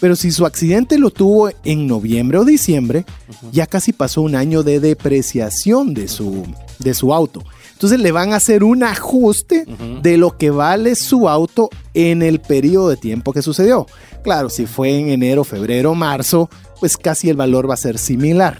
Pero 0.00 0.16
si 0.16 0.30
su 0.32 0.46
accidente 0.46 0.98
lo 0.98 1.10
tuvo 1.10 1.50
en 1.62 1.86
noviembre 1.86 2.38
o 2.38 2.44
diciembre, 2.44 3.04
ya 3.52 3.66
casi 3.66 3.92
pasó 3.92 4.22
un 4.22 4.34
año 4.34 4.62
de 4.62 4.80
depreciación 4.80 5.92
de 5.92 6.08
su, 6.08 6.46
de 6.78 6.94
su 6.94 7.12
auto. 7.12 7.44
Entonces 7.72 8.00
le 8.00 8.10
van 8.10 8.32
a 8.32 8.36
hacer 8.36 8.64
un 8.64 8.82
ajuste 8.82 9.64
de 10.02 10.16
lo 10.16 10.36
que 10.36 10.50
vale 10.50 10.94
su 10.96 11.28
auto 11.28 11.70
en 11.94 12.22
el 12.22 12.40
periodo 12.40 12.88
de 12.90 12.96
tiempo 12.96 13.32
que 13.32 13.42
sucedió. 13.42 13.86
Claro, 14.22 14.50
si 14.50 14.66
fue 14.66 14.98
en 14.98 15.08
enero, 15.08 15.44
febrero, 15.44 15.94
marzo, 15.94 16.50
pues 16.80 16.96
casi 16.96 17.28
el 17.28 17.36
valor 17.36 17.68
va 17.68 17.74
a 17.74 17.76
ser 17.76 17.98
similar. 17.98 18.58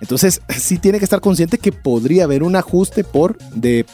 Entonces, 0.00 0.40
sí 0.56 0.78
tiene 0.78 0.98
que 0.98 1.04
estar 1.04 1.20
consciente 1.20 1.58
que 1.58 1.70
podría 1.70 2.24
haber 2.24 2.42
un 2.42 2.56
ajuste 2.56 3.04
por 3.04 3.36
de, 3.54 3.84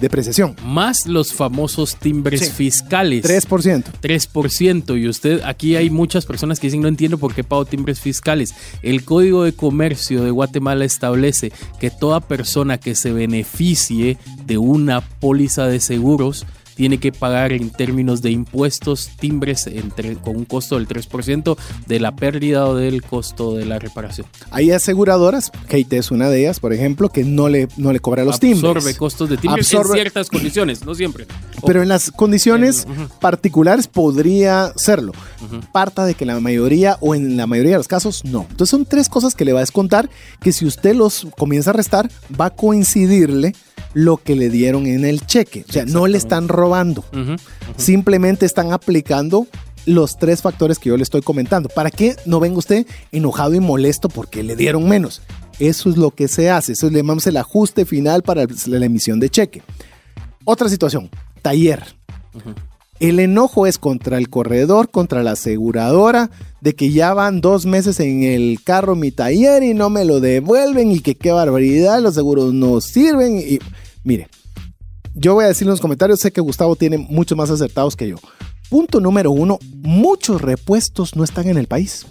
depreciación. 0.00 0.54
Más 0.64 1.06
los 1.06 1.34
famosos 1.34 1.96
timbres 1.96 2.52
fiscales. 2.52 3.24
3%. 3.24 3.84
3%. 4.00 5.00
Y 5.00 5.08
usted, 5.08 5.42
aquí 5.44 5.74
hay 5.74 5.90
muchas 5.90 6.24
personas 6.24 6.60
que 6.60 6.68
dicen, 6.68 6.80
no 6.80 6.88
entiendo 6.88 7.18
por 7.18 7.34
qué 7.34 7.42
pago 7.42 7.64
timbres 7.64 7.98
fiscales. 8.00 8.54
El 8.82 9.04
Código 9.04 9.42
de 9.42 9.52
Comercio 9.52 10.22
de 10.22 10.30
Guatemala 10.30 10.84
establece 10.84 11.52
que 11.80 11.90
toda 11.90 12.20
persona 12.20 12.78
que 12.78 12.94
se 12.94 13.12
beneficie 13.12 14.16
de 14.46 14.58
una 14.58 15.00
póliza 15.00 15.66
de 15.66 15.80
seguros 15.80 16.46
tiene 16.78 16.98
que 16.98 17.10
pagar 17.10 17.52
en 17.52 17.70
términos 17.70 18.22
de 18.22 18.30
impuestos, 18.30 19.10
timbres 19.18 19.66
entre, 19.66 20.14
con 20.14 20.36
un 20.36 20.44
costo 20.44 20.76
del 20.76 20.86
3% 20.86 21.56
de 21.88 21.98
la 21.98 22.14
pérdida 22.14 22.68
o 22.68 22.76
del 22.76 23.02
costo 23.02 23.56
de 23.56 23.66
la 23.66 23.80
reparación. 23.80 24.28
Hay 24.52 24.70
aseguradoras, 24.70 25.50
Kate 25.66 25.96
es 25.96 26.12
una 26.12 26.30
de 26.30 26.42
ellas, 26.42 26.60
por 26.60 26.72
ejemplo, 26.72 27.08
que 27.08 27.24
no 27.24 27.48
le, 27.48 27.66
no 27.78 27.92
le 27.92 27.98
cobra 27.98 28.24
los 28.24 28.38
timbres. 28.38 28.62
Absorbe 28.62 28.94
costos 28.94 29.28
de 29.28 29.38
timbres 29.38 29.74
en 29.74 29.84
ciertas 29.86 30.30
condiciones, 30.30 30.84
no 30.84 30.94
siempre. 30.94 31.26
Pero 31.66 31.82
en 31.82 31.88
las 31.88 32.12
condiciones 32.12 32.86
particulares 33.20 33.88
podría 33.88 34.72
serlo. 34.76 35.10
Parta 35.72 36.06
de 36.06 36.14
que 36.14 36.26
la 36.26 36.38
mayoría 36.38 36.96
o 37.00 37.16
en 37.16 37.36
la 37.36 37.48
mayoría 37.48 37.72
de 37.72 37.78
los 37.78 37.88
casos 37.88 38.24
no. 38.24 38.46
Entonces 38.48 38.70
son 38.70 38.86
tres 38.86 39.08
cosas 39.08 39.34
que 39.34 39.44
le 39.44 39.52
va 39.52 39.58
a 39.58 39.62
descontar 39.62 40.08
que 40.40 40.52
si 40.52 40.64
usted 40.64 40.94
los 40.94 41.26
comienza 41.36 41.70
a 41.70 41.72
restar 41.72 42.08
va 42.40 42.46
a 42.46 42.50
coincidirle 42.50 43.52
lo 43.94 44.16
que 44.18 44.36
le 44.36 44.50
dieron 44.50 44.86
en 44.86 45.04
el 45.04 45.26
cheque. 45.26 45.64
O 45.68 45.72
sea, 45.72 45.84
no 45.84 46.06
le 46.06 46.18
están 46.18 46.48
robando. 46.48 47.04
Simplemente 47.76 48.46
están 48.46 48.72
aplicando 48.72 49.46
los 49.86 50.18
tres 50.18 50.42
factores 50.42 50.78
que 50.78 50.90
yo 50.90 50.96
le 50.96 51.02
estoy 51.02 51.22
comentando. 51.22 51.68
¿Para 51.68 51.90
qué 51.90 52.16
no 52.26 52.40
venga 52.40 52.58
usted 52.58 52.86
enojado 53.12 53.54
y 53.54 53.60
molesto 53.60 54.08
porque 54.08 54.42
le 54.42 54.56
dieron 54.56 54.88
menos? 54.88 55.22
Eso 55.58 55.90
es 55.90 55.96
lo 55.96 56.10
que 56.10 56.28
se 56.28 56.50
hace. 56.50 56.72
Eso 56.72 56.90
le 56.90 56.98
llamamos 56.98 57.26
el 57.26 57.36
ajuste 57.36 57.84
final 57.84 58.22
para 58.22 58.46
la 58.66 58.86
emisión 58.86 59.18
de 59.18 59.30
cheque. 59.30 59.62
Otra 60.44 60.68
situación, 60.68 61.10
taller. 61.42 61.82
El 63.00 63.20
enojo 63.20 63.66
es 63.66 63.78
contra 63.78 64.18
el 64.18 64.28
corredor, 64.28 64.90
contra 64.90 65.22
la 65.22 65.32
aseguradora, 65.32 66.30
de 66.60 66.74
que 66.74 66.90
ya 66.90 67.14
van 67.14 67.40
dos 67.40 67.64
meses 67.64 68.00
en 68.00 68.24
el 68.24 68.58
carro 68.64 68.96
mi 68.96 69.12
taller 69.12 69.62
y 69.62 69.74
no 69.74 69.88
me 69.88 70.04
lo 70.04 70.18
devuelven 70.20 70.90
y 70.90 71.00
que 71.00 71.14
qué 71.14 71.30
barbaridad, 71.30 72.00
los 72.02 72.14
seguros 72.14 72.52
no 72.52 72.80
sirven. 72.80 73.38
Y 73.38 73.60
mire, 74.02 74.28
yo 75.14 75.34
voy 75.34 75.44
a 75.44 75.48
decir 75.48 75.66
en 75.66 75.70
los 75.70 75.80
comentarios, 75.80 76.20
sé 76.20 76.32
que 76.32 76.40
Gustavo 76.40 76.74
tiene 76.74 76.98
muchos 76.98 77.38
más 77.38 77.50
acertados 77.50 77.94
que 77.94 78.08
yo. 78.08 78.16
Punto 78.68 79.00
número 79.00 79.30
uno, 79.30 79.58
muchos 79.76 80.42
repuestos 80.42 81.16
no 81.16 81.24
están 81.24 81.48
en 81.48 81.56
el 81.56 81.68
país 81.68 82.06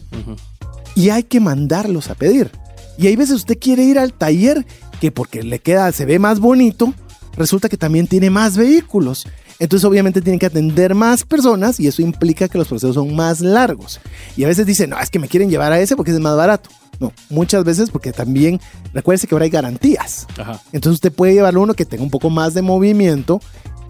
y 0.96 1.10
hay 1.12 1.24
que 1.24 1.40
mandarlos 1.40 2.10
a 2.10 2.16
pedir. 2.16 2.50
Y 2.98 3.08
hay 3.08 3.16
veces 3.16 3.36
usted 3.36 3.60
quiere 3.60 3.84
ir 3.84 4.00
al 4.00 4.14
taller 4.14 4.66
que 5.00 5.12
porque 5.12 5.44
le 5.44 5.60
queda, 5.60 5.92
se 5.92 6.06
ve 6.06 6.18
más 6.18 6.40
bonito, 6.40 6.94
resulta 7.36 7.70
que 7.70 7.78
también 7.78 8.08
tiene 8.08 8.32
más 8.32 8.58
vehículos. 8.58 9.28
Entonces 9.60 9.86
obviamente 9.86 10.22
tienen 10.22 10.40
que 10.40 10.46
atender 10.46 10.94
más 10.94 11.24
personas 11.24 11.80
y 11.80 11.88
eso 11.88 12.02
implica 12.02 12.48
que 12.48 12.58
los 12.58 12.68
procesos 12.68 12.96
son 12.96 13.16
más 13.16 13.42
largos. 13.42 14.00
Y 14.36 14.44
a 14.44 14.48
veces 14.48 14.66
dicen, 14.66 14.92
no, 14.92 15.00
es 15.00 15.10
que 15.10 15.20
me 15.20 15.28
quieren 15.28 15.50
llevar 15.50 15.72
a 15.72 15.80
ese 15.80 15.96
porque 15.96 16.12
es 16.12 16.20
más 16.20 16.38
barato. 16.38 16.70
No, 17.00 17.14
muchas 17.30 17.64
veces 17.64 17.90
porque 17.92 18.12
también, 18.12 18.60
recuérdese 18.94 19.28
que 19.28 19.36
ahora 19.36 19.46
hay 19.46 19.52
garantías. 19.52 20.28
Entonces 20.72 20.96
usted 20.96 21.12
puede 21.12 21.34
llevarlo 21.34 21.62
uno 21.62 21.74
que 21.74 21.86
tenga 21.86 22.04
un 22.04 22.10
poco 22.10 22.30
más 22.30 22.54
de 22.54 22.62
movimiento, 22.62 23.40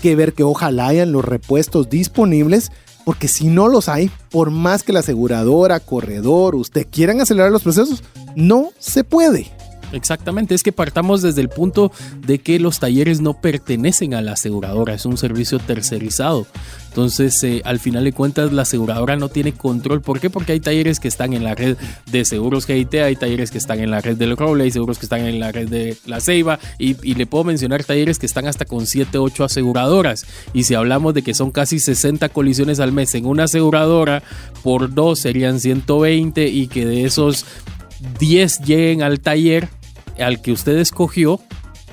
que 0.02 0.15
ver 0.15 0.34
que 0.34 0.44
ojalá 0.44 0.88
hayan 0.88 1.11
los 1.11 1.23
repuestos 1.23 1.89
disponibles, 1.89 2.72
porque 3.06 3.30
si 3.30 3.48
no 3.48 3.69
los 3.69 3.88
hay, 3.88 4.11
por 4.30 4.52
más 4.52 4.84
que 4.84 4.91
la 4.91 4.99
aseguradora, 4.99 5.80
corredor, 5.80 6.56
usted 6.56 6.85
quieran 6.89 7.22
acelerar 7.22 7.52
los 7.52 7.64
procesos, 7.64 8.03
no 8.35 8.72
se 8.80 9.06
puede. 9.06 9.48
Exactamente, 9.93 10.53
es 10.53 10.64
que 10.64 10.72
partamos 10.72 11.22
desde 11.22 11.41
el 11.41 11.49
punto 11.49 11.91
de 12.26 12.39
que 12.39 12.59
los 12.59 12.80
talleres 12.80 13.22
no 13.22 13.39
pertenecen 13.39 14.14
a 14.14 14.22
la 14.22 14.34
aseguradora, 14.34 14.93
es 14.93 15.05
un 15.05 15.18
servicio 15.18 15.59
tercerizado. 15.59 16.45
Entonces, 16.89 17.43
eh, 17.43 17.61
al 17.64 17.80
final 17.80 18.05
de 18.05 18.11
cuentas, 18.11 18.51
la 18.51 18.64
aseguradora 18.64 19.18
no 19.18 19.30
tiene 19.30 19.51
control. 19.51 20.01
¿Por 20.01 20.19
qué? 20.19 20.31
Porque 20.31 20.53
hay 20.53 20.59
talleres 20.59 20.99
que 20.99 21.07
están 21.07 21.34
en 21.34 21.43
la 21.43 21.53
red 21.53 21.77
de 22.11 22.26
seguros 22.26 22.65
GIT, 22.65 22.95
hay 22.95 23.15
talleres 23.15 23.51
que 23.51 23.59
están 23.59 23.80
en 23.81 23.91
la 23.91 24.01
red 24.01 24.18
del 24.18 24.35
Roble, 24.35 24.64
hay 24.64 24.72
seguros 24.72 24.97
que 24.97 25.05
están 25.05 25.22
en 25.22 25.39
la 25.39 25.51
red 25.51 25.69
de 25.69 25.95
la 26.07 26.19
Ceiba, 26.19 26.57
y, 26.80 26.95
le 27.14 27.27
puedo 27.27 27.43
mencionar 27.43 27.84
talleres 27.84 28.18
que 28.18 28.26
están 28.26 28.47
hasta 28.47 28.65
con 28.65 28.88
7, 28.88 29.19
8 29.19 29.43
aseguradoras. 29.43 30.26
Y 30.53 30.64
si 30.64 30.73
hablamos 30.73 31.14
de 31.14 31.22
que 31.22 31.35
son 31.35 31.51
casi 31.51 31.80
60 31.80 32.30
colisiones 32.30 32.80
al 32.80 32.91
mes 32.91 33.14
en 33.14 33.27
una 33.27 33.43
aseguradora, 33.43 34.23
por 34.64 34.91
dos 34.91 35.19
serían 35.19 35.59
120 35.59 36.47
y 36.47 36.68
que 36.68 36.85
de 36.85 37.05
esos 37.05 37.45
10 38.19 38.61
lleguen 38.61 39.03
al 39.03 39.19
taller 39.19 39.69
al 40.19 40.41
que 40.41 40.52
usted 40.52 40.77
escogió, 40.77 41.39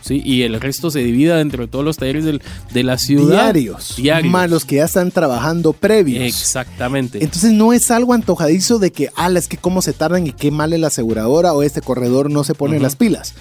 ¿sí? 0.01 0.23
y 0.25 0.43
el 0.43 0.61
resto 0.61 0.91
se 0.91 1.01
divida 1.01 1.37
dentro 1.37 1.63
de 1.63 1.69
todos 1.69 1.85
los 1.85 1.97
talleres 1.97 2.25
de 2.25 2.83
la 2.83 2.99
ciudad. 2.99 3.53
Diarios, 3.53 3.97
diarios. 3.97 4.33
Más 4.33 4.51
los 4.51 4.65
que 4.65 4.77
ya 4.77 4.85
están 4.85 5.11
trabajando 5.11 5.73
previos. 5.73 6.25
Exactamente. 6.25 7.23
Entonces 7.23 7.53
no 7.53 7.73
es 7.73 7.91
algo 7.91 8.13
antojadizo 8.13 8.79
de 8.79 8.93
que, 8.93 9.11
ala, 9.17 9.39
es 9.39 9.49
que 9.49 9.57
cómo 9.57 9.83
se 9.83 9.93
tardan 9.93 10.27
y 10.27 10.33
qué 10.33 10.51
mal 10.51 10.73
es 10.73 10.81
la 10.81 10.89
aseguradora 10.89 11.53
o 11.53 11.63
este 11.63 11.81
corredor 11.81 12.31
no 12.31 12.45
se 12.45 12.55
pone 12.55 12.79
las 12.81 12.97
pilas. 12.97 13.35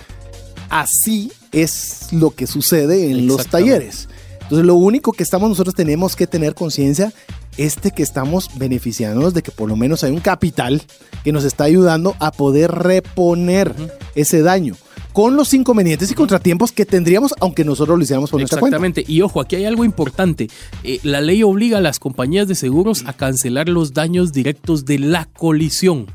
Así 0.69 1.31
es 1.51 2.07
lo 2.11 2.31
que 2.31 2.47
sucede 2.47 3.11
en 3.11 3.27
los 3.27 3.47
talleres. 3.47 4.10
Entonces 4.41 4.65
lo 4.65 4.76
único 4.76 5.14
que 5.14 5.23
estamos 5.23 5.49
nosotros 5.49 5.76
tenemos 5.76 6.15
que 6.15 6.27
tener 6.27 6.55
conciencia 6.55 7.14
este 7.57 7.91
que 7.91 8.03
estamos 8.03 8.49
beneficiándonos 8.57 9.34
de 9.34 9.41
que 9.41 9.51
por 9.51 9.69
lo 9.69 9.75
menos 9.75 10.03
hay 10.03 10.11
un 10.11 10.19
capital 10.19 10.81
que 11.23 11.31
nos 11.31 11.43
está 11.43 11.65
ayudando 11.65 12.15
a 12.19 12.31
poder 12.31 12.71
reponer 12.71 13.73
ese 14.15 14.41
daño 14.41 14.75
con 15.13 15.35
los 15.35 15.53
inconvenientes 15.53 16.11
y 16.11 16.15
contratiempos 16.15 16.71
que 16.71 16.85
tendríamos 16.85 17.34
aunque 17.39 17.63
nosotros 17.63 17.97
lo 17.97 18.03
hiciéramos 18.03 18.31
por 18.31 18.39
nuestra 18.39 18.59
cuenta. 18.59 18.77
Exactamente. 18.77 19.05
Y 19.07 19.21
ojo, 19.21 19.41
aquí 19.41 19.55
hay 19.55 19.65
algo 19.65 19.85
importante. 19.85 20.49
Eh, 20.84 20.99
la 21.03 21.21
ley 21.21 21.43
obliga 21.43 21.77
a 21.77 21.81
las 21.81 21.99
compañías 21.99 22.47
de 22.47 22.55
seguros 22.55 23.03
a 23.05 23.13
cancelar 23.13 23.69
los 23.69 23.93
daños 23.93 24.34
directos 24.34 24.85
de 24.85 24.99
la 24.99 25.25
colisión. 25.25 26.07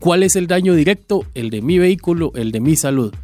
¿Cuál 0.00 0.22
es 0.22 0.36
el 0.36 0.48
daño 0.48 0.74
directo? 0.74 1.24
El 1.34 1.50
de 1.50 1.62
mi 1.62 1.78
vehículo, 1.78 2.32
el 2.34 2.52
de 2.52 2.60
mi 2.60 2.76
salud 2.76 3.14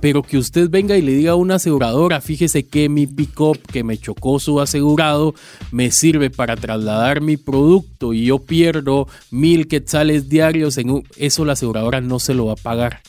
pero 0.00 0.22
que 0.22 0.38
usted 0.38 0.68
venga 0.70 0.96
y 0.96 1.02
le 1.02 1.12
diga 1.12 1.32
a 1.32 1.36
una 1.36 1.56
aseguradora, 1.56 2.20
fíjese 2.20 2.66
que 2.66 2.88
mi 2.88 3.06
pick-up 3.06 3.58
que 3.72 3.84
me 3.84 3.98
chocó 3.98 4.38
su 4.38 4.60
asegurado 4.60 5.34
me 5.72 5.90
sirve 5.90 6.30
para 6.30 6.56
trasladar 6.56 7.20
mi 7.20 7.36
producto 7.36 8.12
y 8.12 8.26
yo 8.26 8.38
pierdo 8.38 9.08
mil 9.30 9.68
quetzales 9.68 10.28
diarios, 10.28 10.78
en 10.78 11.04
eso 11.16 11.44
la 11.44 11.54
aseguradora 11.54 12.00
no 12.00 12.18
se 12.18 12.34
lo 12.34 12.46
va 12.46 12.52
a 12.52 12.56
pagar. 12.56 13.02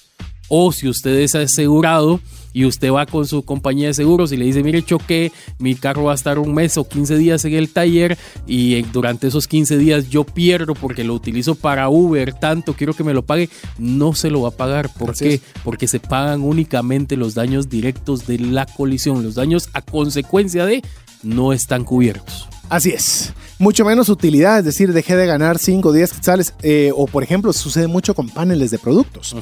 O 0.50 0.72
si 0.72 0.90
usted 0.90 1.20
es 1.20 1.36
asegurado 1.36 2.20
y 2.54 2.66
usted 2.66 2.92
va 2.92 3.06
con 3.06 3.28
su 3.28 3.44
compañía 3.44 3.88
de 3.88 3.94
seguros 3.94 4.32
y 4.32 4.38
le 4.38 4.46
dice, 4.46 4.64
mire, 4.64 4.84
choqué, 4.84 5.32
mi 5.60 5.76
carro 5.76 6.06
va 6.06 6.14
a 6.14 6.16
estar 6.16 6.40
un 6.40 6.54
mes 6.54 6.78
o 6.78 6.88
15 6.88 7.18
días 7.18 7.46
en 7.46 7.54
el 7.54 7.70
taller 7.70 8.18
y 8.48 8.82
durante 8.84 9.28
esos 9.28 9.48
15 9.48 9.78
días 9.78 10.10
yo 10.10 10.24
pierdo 10.24 10.74
porque 10.74 11.04
lo 11.04 11.14
utilizo 11.14 11.56
para 11.56 11.90
Uber, 11.90 12.34
tanto 12.34 12.74
quiero 12.74 12.94
que 12.94 13.04
me 13.04 13.14
lo 13.14 13.24
pague, 13.24 13.50
no 13.78 14.16
se 14.16 14.32
lo 14.32 14.42
va 14.42 14.50
a 14.50 14.58
pagar. 14.58 14.92
¿Por 14.92 15.16
qué? 15.16 15.42
Porque 15.64 15.88
se 15.88 16.00
pagan 16.00 16.42
únicamente 16.42 17.18
los 17.18 17.36
daños 17.36 17.70
directos 17.70 18.26
de 18.26 18.40
la 18.40 18.66
colisión, 18.66 19.24
los 19.24 19.36
daños 19.36 19.70
a 19.74 19.82
consecuencia 19.82 20.66
de 20.66 20.82
no 21.22 21.54
están 21.54 21.84
cubiertos. 21.84 22.48
Así 22.70 22.92
es. 22.92 23.34
Mucho 23.58 23.84
menos 23.84 24.10
utilidad, 24.10 24.60
es 24.60 24.66
decir, 24.66 24.94
dejé 24.94 25.16
de 25.16 25.26
ganar 25.26 25.58
5 25.58 25.90
o 25.90 25.92
10 25.92 26.14
quetzales. 26.14 26.54
o, 26.96 27.08
por 27.08 27.24
ejemplo, 27.24 27.52
sucede 27.52 27.88
mucho 27.88 28.16
con 28.16 28.30
paneles 28.30 28.72
de 28.72 28.80
productos. 28.80 29.36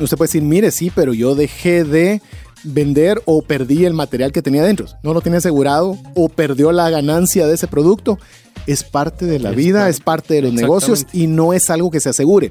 Usted 0.00 0.16
puede 0.16 0.28
decir, 0.28 0.42
mire, 0.42 0.70
sí, 0.70 0.90
pero 0.94 1.14
yo 1.14 1.34
dejé 1.34 1.84
de 1.84 2.20
vender 2.64 3.22
o 3.24 3.42
perdí 3.42 3.84
el 3.84 3.94
material 3.94 4.32
que 4.32 4.42
tenía 4.42 4.62
dentro. 4.62 4.86
No 5.02 5.14
lo 5.14 5.20
tiene 5.20 5.38
asegurado 5.38 5.96
o 6.14 6.28
perdió 6.28 6.72
la 6.72 6.90
ganancia 6.90 7.46
de 7.46 7.54
ese 7.54 7.68
producto. 7.68 8.18
Es 8.66 8.82
parte 8.82 9.26
de 9.26 9.38
la 9.38 9.52
vida, 9.52 9.88
es 9.88 10.00
parte 10.00 10.34
de 10.34 10.42
los 10.42 10.52
negocios 10.52 11.06
y 11.12 11.28
no 11.28 11.52
es 11.52 11.70
algo 11.70 11.90
que 11.90 12.00
se 12.00 12.08
asegure. 12.08 12.50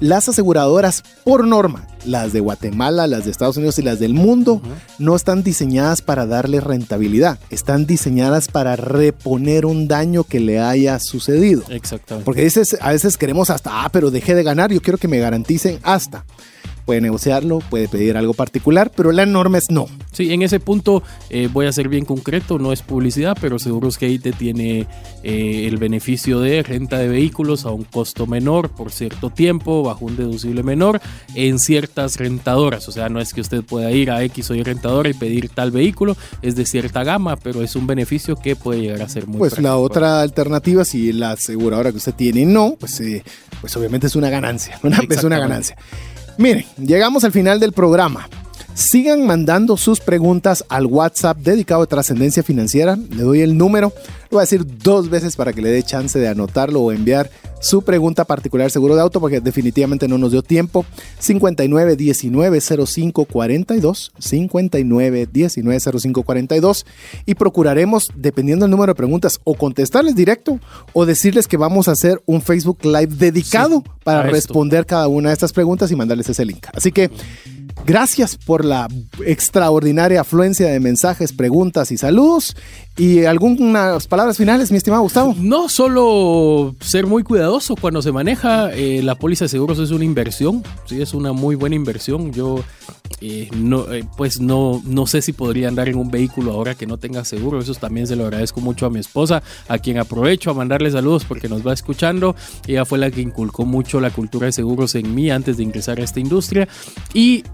Las 0.00 0.28
aseguradoras, 0.28 1.04
por 1.24 1.46
norma, 1.46 1.86
las 2.04 2.32
de 2.32 2.40
Guatemala, 2.40 3.06
las 3.06 3.26
de 3.26 3.30
Estados 3.30 3.56
Unidos 3.56 3.78
y 3.78 3.82
las 3.82 4.00
del 4.00 4.12
mundo, 4.12 4.60
no 4.98 5.14
están 5.14 5.44
diseñadas 5.44 6.02
para 6.02 6.26
darle 6.26 6.60
rentabilidad. 6.60 7.38
Están 7.50 7.86
diseñadas 7.86 8.48
para 8.48 8.74
reponer 8.74 9.64
un 9.64 9.86
daño 9.86 10.24
que 10.24 10.40
le 10.40 10.58
haya 10.58 10.98
sucedido. 10.98 11.62
Exactamente. 11.68 12.24
Porque 12.24 12.40
a 12.40 12.44
veces, 12.44 12.76
a 12.80 12.90
veces 12.90 13.16
queremos 13.16 13.48
hasta, 13.50 13.84
ah, 13.84 13.88
pero 13.92 14.10
dejé 14.10 14.34
de 14.34 14.42
ganar, 14.42 14.72
yo 14.72 14.82
quiero 14.82 14.98
que 14.98 15.06
me 15.06 15.20
garanticen 15.20 15.78
hasta 15.84 16.24
puede 16.84 17.00
negociarlo, 17.00 17.60
puede 17.70 17.88
pedir 17.88 18.16
algo 18.16 18.34
particular, 18.34 18.90
pero 18.94 19.12
la 19.12 19.26
norma 19.26 19.58
es 19.58 19.70
no. 19.70 19.86
Sí, 20.12 20.32
en 20.32 20.42
ese 20.42 20.60
punto 20.60 21.02
eh, 21.30 21.48
voy 21.52 21.66
a 21.66 21.72
ser 21.72 21.88
bien 21.88 22.04
concreto, 22.04 22.58
no 22.58 22.72
es 22.72 22.82
publicidad, 22.82 23.36
pero 23.40 23.58
Seguros 23.58 23.96
GIT 23.98 24.36
tiene 24.36 24.86
eh, 25.22 25.66
el 25.66 25.76
beneficio 25.78 26.40
de 26.40 26.62
renta 26.62 26.98
de 26.98 27.08
vehículos 27.08 27.64
a 27.64 27.70
un 27.70 27.84
costo 27.84 28.26
menor 28.26 28.70
por 28.70 28.92
cierto 28.92 29.30
tiempo, 29.30 29.82
bajo 29.82 30.04
un 30.04 30.16
deducible 30.16 30.62
menor, 30.62 31.00
en 31.34 31.58
ciertas 31.58 32.16
rentadoras. 32.16 32.88
O 32.88 32.92
sea, 32.92 33.08
no 33.08 33.20
es 33.20 33.32
que 33.32 33.40
usted 33.40 33.62
pueda 33.62 33.90
ir 33.90 34.10
a 34.10 34.22
X 34.24 34.50
o 34.50 34.54
Y 34.54 34.62
rentadora 34.62 35.08
y 35.08 35.14
pedir 35.14 35.48
tal 35.48 35.70
vehículo, 35.70 36.16
es 36.42 36.56
de 36.56 36.66
cierta 36.66 37.04
gama, 37.04 37.36
pero 37.36 37.62
es 37.62 37.76
un 37.76 37.86
beneficio 37.86 38.36
que 38.36 38.56
puede 38.56 38.82
llegar 38.82 39.02
a 39.02 39.08
ser 39.08 39.26
muy 39.26 39.38
Pues 39.38 39.58
la 39.58 39.76
otra 39.76 40.20
alternativa, 40.20 40.84
si 40.84 41.12
la 41.12 41.32
aseguradora 41.32 41.90
que 41.90 41.98
usted 41.98 42.14
tiene 42.14 42.44
no, 42.44 42.76
pues, 42.78 43.00
eh, 43.00 43.22
pues 43.60 43.76
obviamente 43.76 44.06
es 44.06 44.16
una 44.16 44.30
ganancia, 44.30 44.78
es 45.08 45.24
una 45.24 45.38
ganancia. 45.38 45.76
Miren, 46.38 46.64
llegamos 46.78 47.24
al 47.24 47.32
final 47.32 47.60
del 47.60 47.72
programa. 47.72 48.28
Sigan 48.74 49.26
mandando 49.26 49.76
sus 49.76 50.00
preguntas 50.00 50.64
al 50.70 50.86
WhatsApp 50.86 51.36
dedicado 51.38 51.82
a 51.82 51.86
trascendencia 51.86 52.42
financiera. 52.42 52.96
Le 52.96 53.22
doy 53.22 53.40
el 53.42 53.58
número. 53.58 53.92
Lo 54.30 54.36
voy 54.36 54.38
a 54.38 54.42
decir 54.42 54.64
dos 54.78 55.10
veces 55.10 55.36
para 55.36 55.52
que 55.52 55.60
le 55.60 55.68
dé 55.68 55.82
chance 55.82 56.18
de 56.18 56.28
anotarlo 56.28 56.80
o 56.80 56.90
enviar 56.90 57.30
su 57.62 57.82
pregunta 57.82 58.24
particular 58.24 58.70
seguro 58.70 58.96
de 58.96 59.00
auto 59.00 59.20
porque 59.20 59.40
definitivamente 59.40 60.08
no 60.08 60.18
nos 60.18 60.32
dio 60.32 60.42
tiempo. 60.42 60.84
59 61.20 61.96
19 61.96 62.60
05 62.60 63.24
42 63.24 64.12
59 64.18 65.28
19 65.32 65.80
05 65.80 66.22
42 66.22 66.86
y 67.24 67.34
procuraremos, 67.34 68.10
dependiendo 68.16 68.64
del 68.64 68.72
número 68.72 68.92
de 68.92 68.96
preguntas, 68.96 69.40
o 69.44 69.54
contestarles 69.54 70.16
directo 70.16 70.58
o 70.92 71.06
decirles 71.06 71.46
que 71.46 71.56
vamos 71.56 71.88
a 71.88 71.92
hacer 71.92 72.20
un 72.26 72.42
Facebook 72.42 72.78
Live 72.82 73.14
dedicado 73.16 73.82
para 74.04 74.24
responder 74.24 74.84
cada 74.84 75.06
una 75.06 75.28
de 75.28 75.34
estas 75.34 75.52
preguntas 75.52 75.90
y 75.92 75.96
mandarles 75.96 76.28
ese 76.28 76.44
link. 76.44 76.66
Así 76.74 76.90
que 76.90 77.10
Gracias 77.84 78.36
por 78.36 78.64
la 78.64 78.88
extraordinaria 79.26 80.20
afluencia 80.20 80.68
de 80.68 80.78
mensajes, 80.78 81.32
preguntas 81.32 81.90
y 81.90 81.98
saludos. 81.98 82.54
¿Y 82.96 83.24
algunas 83.24 84.06
palabras 84.06 84.36
finales, 84.36 84.70
mi 84.70 84.76
estimado 84.76 85.02
Gustavo? 85.02 85.34
No, 85.38 85.68
solo 85.68 86.76
ser 86.80 87.06
muy 87.06 87.24
cuidadoso 87.24 87.74
cuando 87.74 88.00
se 88.00 88.12
maneja. 88.12 88.72
Eh, 88.72 89.02
la 89.02 89.16
póliza 89.16 89.46
de 89.46 89.48
seguros 89.48 89.78
es 89.80 89.90
una 89.90 90.04
inversión, 90.04 90.62
sí, 90.86 91.02
es 91.02 91.12
una 91.12 91.32
muy 91.32 91.56
buena 91.56 91.74
inversión. 91.74 92.32
Yo 92.32 92.60
eh, 93.24 93.48
no, 93.54 93.92
eh, 93.92 94.04
pues 94.16 94.40
no, 94.40 94.82
no 94.84 95.06
sé 95.06 95.22
si 95.22 95.32
podría 95.32 95.68
andar 95.68 95.88
en 95.88 95.96
un 95.96 96.10
vehículo 96.10 96.50
ahora 96.50 96.74
que 96.74 96.86
no 96.86 96.98
tenga 96.98 97.24
seguro. 97.24 97.60
Eso 97.60 97.72
también 97.74 98.08
se 98.08 98.16
lo 98.16 98.24
agradezco 98.24 98.60
mucho 98.60 98.84
a 98.84 98.90
mi 98.90 98.98
esposa, 98.98 99.44
a 99.68 99.78
quien 99.78 99.98
aprovecho 99.98 100.50
a 100.50 100.54
mandarle 100.54 100.90
saludos 100.90 101.24
porque 101.24 101.48
nos 101.48 101.64
va 101.64 101.72
escuchando. 101.72 102.34
Ella 102.66 102.84
fue 102.84 102.98
la 102.98 103.12
que 103.12 103.20
inculcó 103.20 103.64
mucho 103.64 104.00
la 104.00 104.10
cultura 104.10 104.46
de 104.46 104.52
seguros 104.52 104.96
en 104.96 105.14
mí 105.14 105.30
antes 105.30 105.56
de 105.56 105.62
ingresar 105.62 106.00
a 106.00 106.02
esta 106.02 106.18
industria. 106.18 106.68
Y 107.14 107.44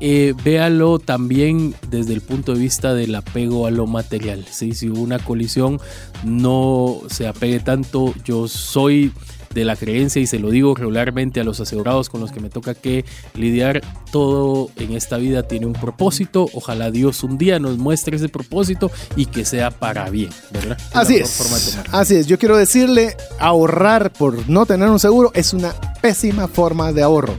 véalo 0.43 0.99
también 0.99 1.74
desde 1.90 2.15
el 2.15 2.23
punto 2.23 2.55
de 2.55 2.61
vista 2.61 2.95
del 2.95 3.15
apego 3.15 3.66
a 3.66 3.70
lo 3.70 3.86
material. 3.86 4.47
¿sí? 4.51 4.73
Si 4.73 4.89
hubo 4.89 5.03
una 5.03 5.19
colisión, 5.19 5.81
no 6.24 7.01
se 7.11 7.27
apegue 7.27 7.61
tanto. 7.61 8.15
Yo 8.24 8.49
soy 8.49 9.12
de 9.54 9.64
la 9.64 9.76
creencia 9.76 10.20
y 10.20 10.26
se 10.26 10.38
lo 10.38 10.50
digo 10.50 10.74
regularmente 10.74 11.40
a 11.40 11.44
los 11.44 11.60
asegurados 11.60 12.08
con 12.08 12.20
los 12.20 12.32
que 12.32 12.40
me 12.40 12.50
toca 12.50 12.74
que 12.74 13.04
lidiar 13.34 13.80
todo 14.12 14.70
en 14.76 14.92
esta 14.92 15.16
vida 15.16 15.42
tiene 15.42 15.66
un 15.66 15.72
propósito. 15.72 16.48
Ojalá 16.52 16.90
Dios 16.90 17.22
un 17.22 17.38
día 17.38 17.58
nos 17.58 17.78
muestre 17.78 18.16
ese 18.16 18.28
propósito 18.28 18.90
y 19.16 19.26
que 19.26 19.44
sea 19.44 19.70
para 19.70 20.08
bien 20.10 20.30
verdad 20.50 20.78
así 20.92 21.16
es 21.16 21.48
así 21.92 22.16
es. 22.16 22.26
Yo 22.26 22.38
quiero 22.38 22.56
decirle 22.56 23.16
ahorrar 23.38 24.12
por 24.12 24.48
no 24.48 24.66
tener 24.66 24.88
un 24.88 24.98
seguro 24.98 25.30
es 25.34 25.52
una 25.52 25.74
pésima 26.00 26.48
forma 26.48 26.92
de 26.92 27.02
ahorro. 27.02 27.34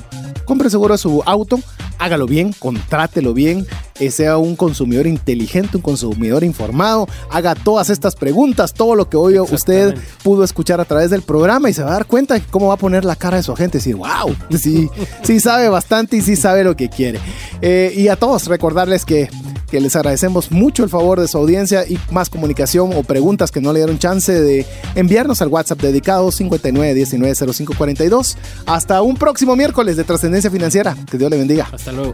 Compre 0.46 0.70
seguro 0.70 0.94
a 0.96 0.98
su 0.98 1.22
auto 1.26 1.60
hágalo 2.00 2.26
bien, 2.26 2.54
contrátelo 2.58 3.34
bien, 3.34 3.68
sea 4.10 4.38
un 4.38 4.56
consumidor 4.56 5.08
inteligente, 5.08 5.78
un 5.78 5.84
consumidor 5.84 6.44
informado, 6.44 7.08
haga 7.30 7.56
todas 7.56 7.90
estas 7.90 8.16
preguntas, 8.16 8.74
todo 8.74 8.96
lo 8.96 9.10
que 9.10 9.18
hoy 9.18 9.40
usted 9.40 9.96
pudo 10.24 10.44
escuchar 10.44 10.82
a 10.82 10.86
través 10.86 11.10
del 11.10 11.22
programa 11.22 11.70
y 11.70 11.74
se 11.74 11.84
va 11.84 11.90
a 11.90 11.94
dar 11.94 12.06
cuenta 12.06 12.36
de 12.36 12.42
cómo 12.42 12.68
va 12.68 12.76
a 12.76 12.78
poner 12.78 13.06
la 13.06 13.16
cara 13.16 13.38
de 13.38 13.44
su 13.44 13.52
agente 13.52 13.78
y 13.78 13.80
decir, 13.80 13.96
wow, 13.96 14.36
sí, 14.60 14.90
sí 15.24 15.40
sabe 15.40 15.70
bastante 15.70 16.18
y 16.18 16.22
sí 16.22 16.36
sabe 16.36 16.64
lo 16.64 16.76
que 16.76 16.90
quiere. 16.90 17.20
Eh, 17.62 17.94
y 17.96 18.08
a 18.08 18.16
todos 18.16 18.48
recordarles 18.48 19.06
que 19.06 19.30
que 19.70 19.80
les 19.80 19.96
agradecemos 19.96 20.52
mucho 20.52 20.84
el 20.84 20.90
favor 20.90 21.20
de 21.20 21.28
su 21.28 21.38
audiencia 21.38 21.88
y 21.88 22.00
más 22.12 22.30
comunicación 22.30 22.92
o 22.94 23.04
preguntas 23.04 23.52
que 23.52 23.62
no 23.62 23.72
le 23.72 23.80
dieron 23.80 24.00
chance 24.00 24.34
de 24.34 24.66
enviarnos 24.96 25.42
al 25.42 25.50
WhatsApp 25.50 25.80
dedicado 25.80 26.30
59190542. 26.32 28.36
Hasta 28.66 29.02
un 29.02 29.16
próximo 29.16 29.56
miércoles 29.56 29.98
de 29.98 30.04
Trascendencia 30.04 30.52
Financiera. 30.52 30.96
Que 31.10 31.18
Dios 31.18 31.30
le 31.30 31.38
bendiga. 31.38 31.70
Hasta 31.72 31.92
luego. 31.92 32.14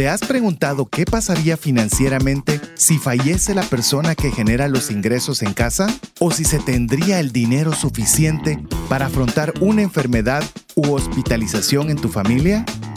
¿Te 0.00 0.08
has 0.08 0.22
preguntado 0.22 0.86
qué 0.86 1.04
pasaría 1.04 1.58
financieramente 1.58 2.58
si 2.72 2.96
fallece 2.96 3.54
la 3.54 3.60
persona 3.60 4.14
que 4.14 4.30
genera 4.30 4.66
los 4.66 4.90
ingresos 4.90 5.42
en 5.42 5.52
casa? 5.52 5.94
¿O 6.18 6.30
si 6.30 6.44
se 6.44 6.58
tendría 6.58 7.20
el 7.20 7.32
dinero 7.32 7.74
suficiente 7.74 8.64
para 8.88 9.04
afrontar 9.04 9.52
una 9.60 9.82
enfermedad 9.82 10.42
u 10.74 10.92
hospitalización 10.94 11.90
en 11.90 11.98
tu 11.98 12.08
familia? 12.08 12.64